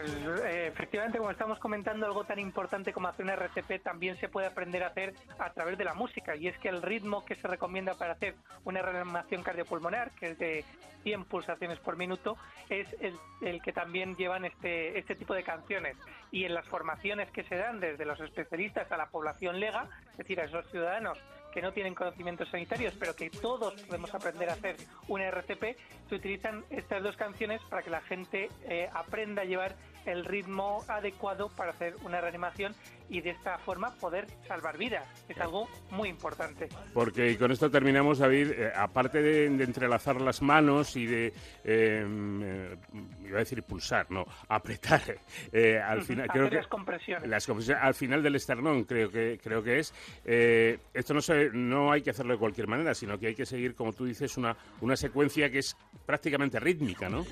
Pues 0.00 0.12
eh, 0.44 0.68
efectivamente, 0.68 1.18
como 1.18 1.30
estamos 1.30 1.58
comentando, 1.58 2.06
algo 2.06 2.22
tan 2.24 2.38
importante 2.38 2.92
como 2.92 3.08
hacer 3.08 3.24
un 3.24 3.30
RCP 3.30 3.82
también 3.82 4.16
se 4.18 4.28
puede 4.28 4.46
aprender 4.46 4.84
a 4.84 4.88
hacer 4.88 5.14
a 5.38 5.52
través 5.52 5.76
de 5.76 5.84
la 5.84 5.94
música. 5.94 6.36
Y 6.36 6.46
es 6.46 6.56
que 6.58 6.68
el 6.68 6.82
ritmo 6.82 7.24
que 7.24 7.34
se 7.34 7.48
recomienda 7.48 7.94
para 7.94 8.12
hacer 8.12 8.36
una 8.64 8.80
reanimación 8.80 9.42
cardiopulmonar, 9.42 10.12
que 10.12 10.30
es 10.30 10.38
de 10.38 10.64
100 11.02 11.24
pulsaciones 11.24 11.80
por 11.80 11.96
minuto, 11.96 12.36
es 12.68 12.86
el, 13.00 13.60
que 13.62 13.72
también 13.72 14.14
llevan 14.14 14.44
este, 14.44 14.98
este 14.98 15.16
tipo 15.16 15.34
de 15.34 15.42
canciones. 15.42 15.96
Y 16.30 16.44
en 16.44 16.54
las 16.54 16.66
formaciones 16.66 17.30
que 17.32 17.42
se 17.44 17.56
dan 17.56 17.80
desde 17.80 18.04
los 18.04 18.20
especialistas 18.20 18.90
a 18.92 18.96
la 18.96 19.06
población 19.06 19.58
lega, 19.58 19.88
es 20.12 20.18
decir, 20.18 20.40
a 20.40 20.44
esos 20.44 20.64
ciudadanos 20.70 21.18
que 21.52 21.62
no 21.62 21.72
tienen 21.72 21.94
conocimientos 21.94 22.48
sanitarios, 22.50 22.94
pero 22.98 23.16
que 23.16 23.30
todos 23.30 23.74
podemos 23.82 24.14
aprender 24.14 24.50
a 24.50 24.52
hacer 24.52 24.76
un 25.08 25.20
RCP, 25.20 25.76
se 26.08 26.14
utilizan 26.14 26.64
estas 26.70 27.02
dos 27.02 27.16
canciones 27.16 27.60
para 27.68 27.82
que 27.82 27.90
la 27.90 28.00
gente 28.02 28.50
eh, 28.68 28.88
aprenda 28.92 29.42
a 29.42 29.44
llevar 29.44 29.74
el 30.08 30.24
ritmo 30.24 30.84
adecuado 30.88 31.48
para 31.50 31.70
hacer 31.70 31.96
una 32.04 32.20
reanimación 32.20 32.74
y 33.08 33.20
de 33.20 33.30
esta 33.30 33.58
forma 33.58 33.94
poder 33.94 34.26
salvar 34.46 34.76
vidas. 34.76 35.06
Es 35.28 35.38
algo 35.38 35.68
muy 35.90 36.08
importante. 36.08 36.68
Porque 36.92 37.30
y 37.30 37.36
con 37.36 37.50
esto 37.50 37.70
terminamos, 37.70 38.18
David, 38.18 38.50
eh, 38.50 38.72
aparte 38.74 39.22
de, 39.22 39.46
entrelazar 39.46 40.20
las 40.20 40.42
manos 40.42 40.96
y 40.96 41.06
de, 41.06 41.32
em, 41.64 42.42
eh, 42.42 42.76
iba 43.24 43.36
a 43.36 43.40
decir 43.40 43.62
pulsar, 43.62 44.10
no, 44.10 44.26
apretar, 44.48 45.02
eh, 45.52 45.80
al 45.80 46.02
final, 46.02 46.28
creo 46.28 46.50
que 46.50 46.56
las 46.56 46.66
compresiones. 46.66 47.28
las 47.28 47.46
compresiones. 47.46 47.82
al 47.82 47.94
final 47.94 48.22
del 48.22 48.36
esternón, 48.36 48.84
creo 48.84 49.10
que 49.10 49.38
creo 49.42 49.62
que 49.62 49.78
es. 49.78 49.94
esto 50.24 51.14
no 51.14 51.20
se, 51.22 51.50
no 51.50 51.92
hay 51.92 52.02
que 52.02 52.10
hacerlo 52.10 52.34
de 52.34 52.38
cualquier 52.38 52.66
manera, 52.66 52.94
sino 52.94 53.18
que 53.18 53.28
hay 53.28 53.34
que 53.34 53.46
seguir, 53.46 53.74
como 53.74 53.92
tú 53.92 54.04
dices, 54.04 54.36
una 54.36 54.56
una 54.80 54.96
secuencia 54.96 55.50
que 55.50 55.58
es 55.58 55.76
prácticamente 56.06 56.58
rítmica, 56.60 57.08
¿no? 57.08 57.24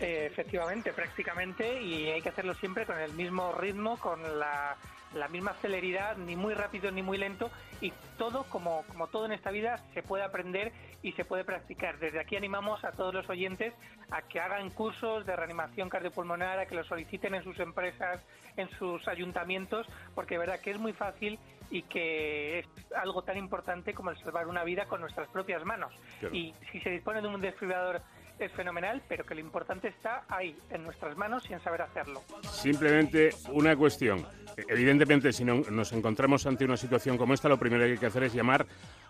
Efectivamente, 0.00 0.92
prácticamente, 0.92 1.80
y 1.80 2.08
hay 2.08 2.22
que 2.22 2.28
hacerlo 2.28 2.54
siempre 2.54 2.86
con 2.86 2.98
el 2.98 3.12
mismo 3.12 3.52
ritmo, 3.52 3.98
con 3.98 4.20
la, 4.38 4.76
misma 5.30 5.54
celeridad, 5.54 6.16
ni 6.16 6.36
muy 6.36 6.54
rápido 6.54 6.90
ni 6.90 7.02
muy 7.02 7.18
lento, 7.18 7.50
y 7.80 7.92
todo, 8.16 8.44
como, 8.44 8.84
como 8.88 9.08
todo 9.08 9.26
en 9.26 9.32
esta 9.32 9.50
vida, 9.50 9.78
se 9.94 10.02
puede 10.02 10.22
aprender 10.22 10.72
y 11.02 11.12
se 11.12 11.24
puede 11.24 11.44
practicar. 11.44 11.98
Desde 11.98 12.20
aquí 12.20 12.36
animamos 12.36 12.84
a 12.84 12.92
todos 12.92 13.14
los 13.14 13.28
oyentes 13.28 13.74
a 14.10 14.22
que 14.22 14.40
hagan 14.40 14.70
cursos 14.70 15.26
de 15.26 15.36
reanimación 15.36 15.88
cardiopulmonar, 15.88 16.58
a 16.58 16.66
que 16.66 16.74
lo 16.74 16.84
soliciten 16.84 17.34
en 17.34 17.42
sus 17.42 17.58
empresas, 17.60 18.24
en 18.56 18.68
sus 18.78 19.06
ayuntamientos, 19.08 19.86
porque 20.14 20.34
de 20.34 20.40
verdad 20.40 20.60
que 20.60 20.70
es 20.70 20.78
muy 20.78 20.92
fácil 20.92 21.38
y 21.70 21.82
que 21.82 22.58
es 22.60 22.66
algo 22.96 23.22
tan 23.22 23.36
importante 23.36 23.94
como 23.94 24.10
el 24.10 24.18
salvar 24.18 24.48
una 24.48 24.64
vida 24.64 24.86
con 24.86 25.00
nuestras 25.00 25.28
propias 25.28 25.64
manos. 25.64 25.92
Y 26.32 26.54
si 26.72 26.80
se 26.80 26.90
dispone 26.90 27.22
de 27.22 27.28
un 27.28 27.40
desfibrilador 27.40 28.02
es 28.44 28.52
fenomenal, 28.52 29.02
pero 29.08 29.24
que 29.24 29.34
lo 29.34 29.40
importante 29.40 29.88
está 29.88 30.24
ahí, 30.28 30.56
en 30.70 30.84
nuestras 30.84 31.16
manos 31.16 31.48
y 31.48 31.52
en 31.52 31.60
saber 31.60 31.82
hacerlo. 31.82 32.22
Simplemente 32.42 33.30
una 33.50 33.76
cuestión. 33.76 34.26
Evidentemente, 34.68 35.32
si 35.32 35.44
no, 35.44 35.62
nos 35.70 35.92
encontramos 35.92 36.46
ante 36.46 36.64
una 36.64 36.76
situación 36.76 37.16
como 37.16 37.34
esta, 37.34 37.48
lo 37.48 37.58
primero 37.58 37.84
que 37.84 37.92
hay 37.92 37.98
que 37.98 38.06
hacer 38.06 38.24
es 38.24 38.34
llamar 38.34 38.66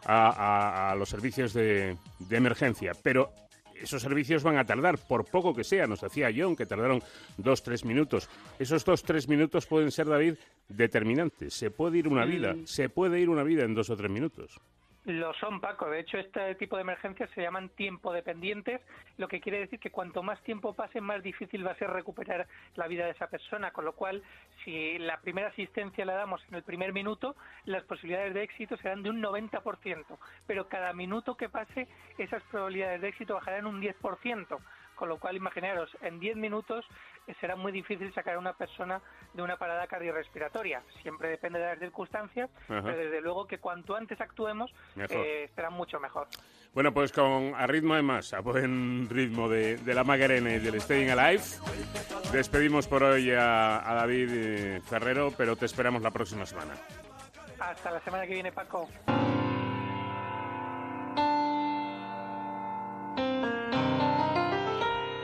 a, 0.06 0.94
los 0.98 1.08
servicios 1.08 1.52
de, 1.52 1.96
de 2.18 2.36
emergencia. 2.36 2.92
Pero 3.02 3.32
esos 3.80 4.02
servicios 4.02 4.42
van 4.42 4.58
a 4.58 4.64
tardar, 4.64 4.98
por 4.98 5.24
poco 5.24 5.54
que 5.54 5.64
sea, 5.64 5.86
nos 5.86 6.00
decía 6.00 6.30
John, 6.34 6.56
que 6.56 6.66
tardaron 6.66 7.02
dos, 7.36 7.62
tres 7.62 7.84
minutos. 7.84 8.28
Esos 8.58 8.84
dos, 8.84 9.02
tres 9.02 9.28
minutos 9.28 9.66
pueden 9.66 9.90
ser, 9.90 10.06
David, 10.06 10.34
determinantes. 10.68 11.54
Se 11.54 11.70
puede 11.70 11.98
ir 11.98 12.08
una 12.08 12.24
vida, 12.24 12.54
mm. 12.54 12.66
se 12.66 12.88
puede 12.88 13.20
ir 13.20 13.30
una 13.30 13.42
vida 13.42 13.64
en 13.64 13.74
dos 13.74 13.90
o 13.90 13.96
tres 13.96 14.10
minutos. 14.10 14.60
Lo 15.04 15.32
son, 15.34 15.60
Paco. 15.60 15.88
De 15.88 16.00
hecho, 16.00 16.18
este 16.18 16.54
tipo 16.56 16.76
de 16.76 16.82
emergencias 16.82 17.30
se 17.30 17.40
llaman 17.40 17.70
tiempo 17.70 18.12
dependientes, 18.12 18.82
lo 19.16 19.28
que 19.28 19.40
quiere 19.40 19.60
decir 19.60 19.78
que 19.80 19.90
cuanto 19.90 20.22
más 20.22 20.42
tiempo 20.42 20.74
pase, 20.74 21.00
más 21.00 21.22
difícil 21.22 21.66
va 21.66 21.72
a 21.72 21.76
ser 21.76 21.90
recuperar 21.90 22.46
la 22.74 22.86
vida 22.86 23.06
de 23.06 23.12
esa 23.12 23.28
persona. 23.28 23.70
Con 23.70 23.86
lo 23.86 23.94
cual, 23.94 24.22
si 24.62 24.98
la 24.98 25.18
primera 25.20 25.48
asistencia 25.48 26.04
la 26.04 26.14
damos 26.14 26.42
en 26.48 26.54
el 26.54 26.62
primer 26.64 26.92
minuto, 26.92 27.34
las 27.64 27.82
posibilidades 27.84 28.34
de 28.34 28.42
éxito 28.42 28.76
serán 28.76 29.02
de 29.02 29.08
un 29.08 29.22
90%. 29.22 30.04
Pero 30.46 30.68
cada 30.68 30.92
minuto 30.92 31.34
que 31.34 31.48
pase, 31.48 31.88
esas 32.18 32.42
probabilidades 32.44 33.00
de 33.00 33.08
éxito 33.08 33.34
bajarán 33.34 33.66
un 33.66 33.80
10% 33.80 34.58
con 35.00 35.08
lo 35.08 35.18
cual 35.18 35.34
imaginaros, 35.34 35.88
en 36.02 36.20
10 36.20 36.36
minutos 36.36 36.84
eh, 37.26 37.34
será 37.40 37.56
muy 37.56 37.72
difícil 37.72 38.12
sacar 38.12 38.34
a 38.34 38.38
una 38.38 38.52
persona 38.52 39.00
de 39.32 39.40
una 39.40 39.56
parada 39.56 39.86
cardiorrespiratoria. 39.86 40.82
Siempre 41.00 41.30
depende 41.30 41.58
de 41.58 41.64
las 41.64 41.78
circunstancias, 41.78 42.50
pero 42.68 42.94
desde 42.94 43.22
luego 43.22 43.46
que 43.46 43.56
cuanto 43.56 43.96
antes 43.96 44.20
actuemos 44.20 44.70
eh, 44.98 45.48
será 45.54 45.70
mucho 45.70 45.98
mejor. 46.00 46.28
Bueno, 46.74 46.92
pues 46.92 47.12
con 47.12 47.54
a 47.54 47.66
ritmo 47.66 47.94
además, 47.94 48.34
a 48.34 48.40
buen 48.40 49.08
ritmo 49.08 49.48
de, 49.48 49.80
la 49.86 50.04
Magarena 50.04 50.54
y 50.54 50.58
del 50.58 50.78
Staying 50.78 51.08
Alive, 51.08 51.44
despedimos 52.30 52.86
por 52.86 53.02
hoy 53.02 53.30
a, 53.30 53.80
David 53.82 54.28
eh, 54.34 54.80
Ferrero, 54.82 55.32
pero 55.34 55.56
te 55.56 55.64
esperamos 55.64 56.02
la 56.02 56.10
próxima 56.10 56.44
semana. 56.44 56.74
Hasta 57.58 57.90
la 57.90 58.00
semana 58.00 58.26
que 58.26 58.34
viene, 58.34 58.52
Paco. 58.52 58.86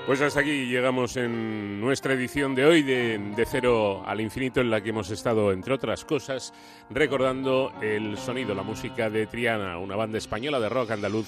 Pues 0.06 0.20
hasta 0.20 0.38
aquí 0.38 0.66
llegamos 0.66 1.16
en 1.16 1.80
nuestra 1.80 2.14
edición 2.14 2.54
de 2.54 2.64
hoy 2.64 2.84
de, 2.84 3.18
de, 3.18 3.44
Cero 3.44 4.04
al 4.06 4.20
Infinito, 4.20 4.60
en 4.60 4.70
la 4.70 4.80
que 4.80 4.90
hemos 4.90 5.10
estado, 5.10 5.50
entre 5.50 5.74
otras 5.74 6.04
cosas, 6.04 6.54
recordando 6.90 7.72
el 7.82 8.16
sonido, 8.16 8.54
la 8.54 8.62
música 8.62 9.10
de 9.10 9.26
Triana, 9.26 9.78
una 9.78 9.96
banda 9.96 10.18
española 10.18 10.60
de 10.60 10.68
rock 10.68 10.92
andaluz 10.92 11.26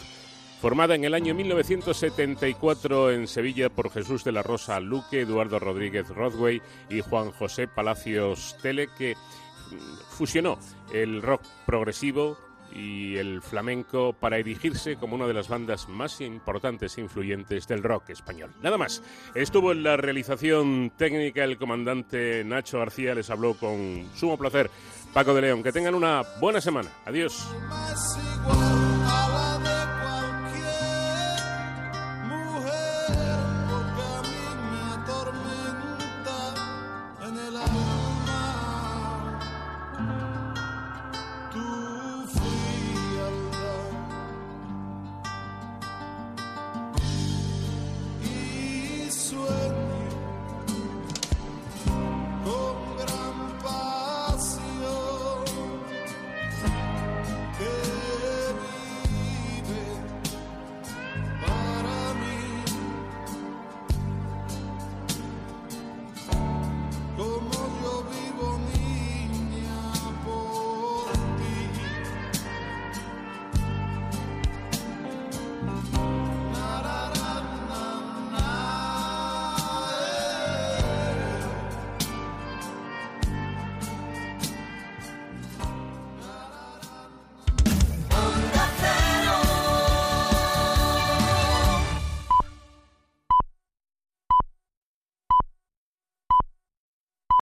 formada 0.60 0.94
en 0.94 1.02
el 1.04 1.14
año 1.14 1.34
1974 1.34 3.10
en 3.10 3.26
Sevilla 3.26 3.68
por 3.68 3.90
Jesús 3.90 4.22
de 4.22 4.30
la 4.30 4.44
Rosa 4.44 4.78
Luque, 4.78 5.22
Eduardo 5.22 5.58
Rodríguez 5.58 6.08
Rodway 6.10 6.62
y 6.88 7.00
Juan 7.00 7.32
José 7.32 7.66
Palacios 7.66 8.56
Tele, 8.62 8.88
que 8.96 9.16
fusionó 10.10 10.56
el 10.92 11.20
rock 11.20 11.42
progresivo 11.66 12.38
y 12.74 13.16
el 13.16 13.42
flamenco 13.42 14.12
para 14.12 14.38
erigirse 14.38 14.96
como 14.96 15.14
una 15.14 15.26
de 15.26 15.34
las 15.34 15.48
bandas 15.48 15.88
más 15.88 16.20
importantes 16.20 16.96
e 16.96 17.00
influyentes 17.00 17.66
del 17.66 17.82
rock 17.82 18.10
español. 18.10 18.50
Nada 18.62 18.78
más. 18.78 19.02
Estuvo 19.34 19.72
en 19.72 19.82
la 19.82 19.96
realización 19.96 20.92
técnica 20.96 21.44
el 21.44 21.58
comandante 21.58 22.44
Nacho 22.44 22.78
García. 22.78 23.14
Les 23.14 23.30
habló 23.30 23.54
con 23.54 24.06
sumo 24.14 24.36
placer 24.36 24.70
Paco 25.12 25.34
de 25.34 25.42
León. 25.42 25.62
Que 25.62 25.72
tengan 25.72 25.94
una 25.94 26.22
buena 26.40 26.60
semana. 26.60 26.90
Adiós. 27.04 27.48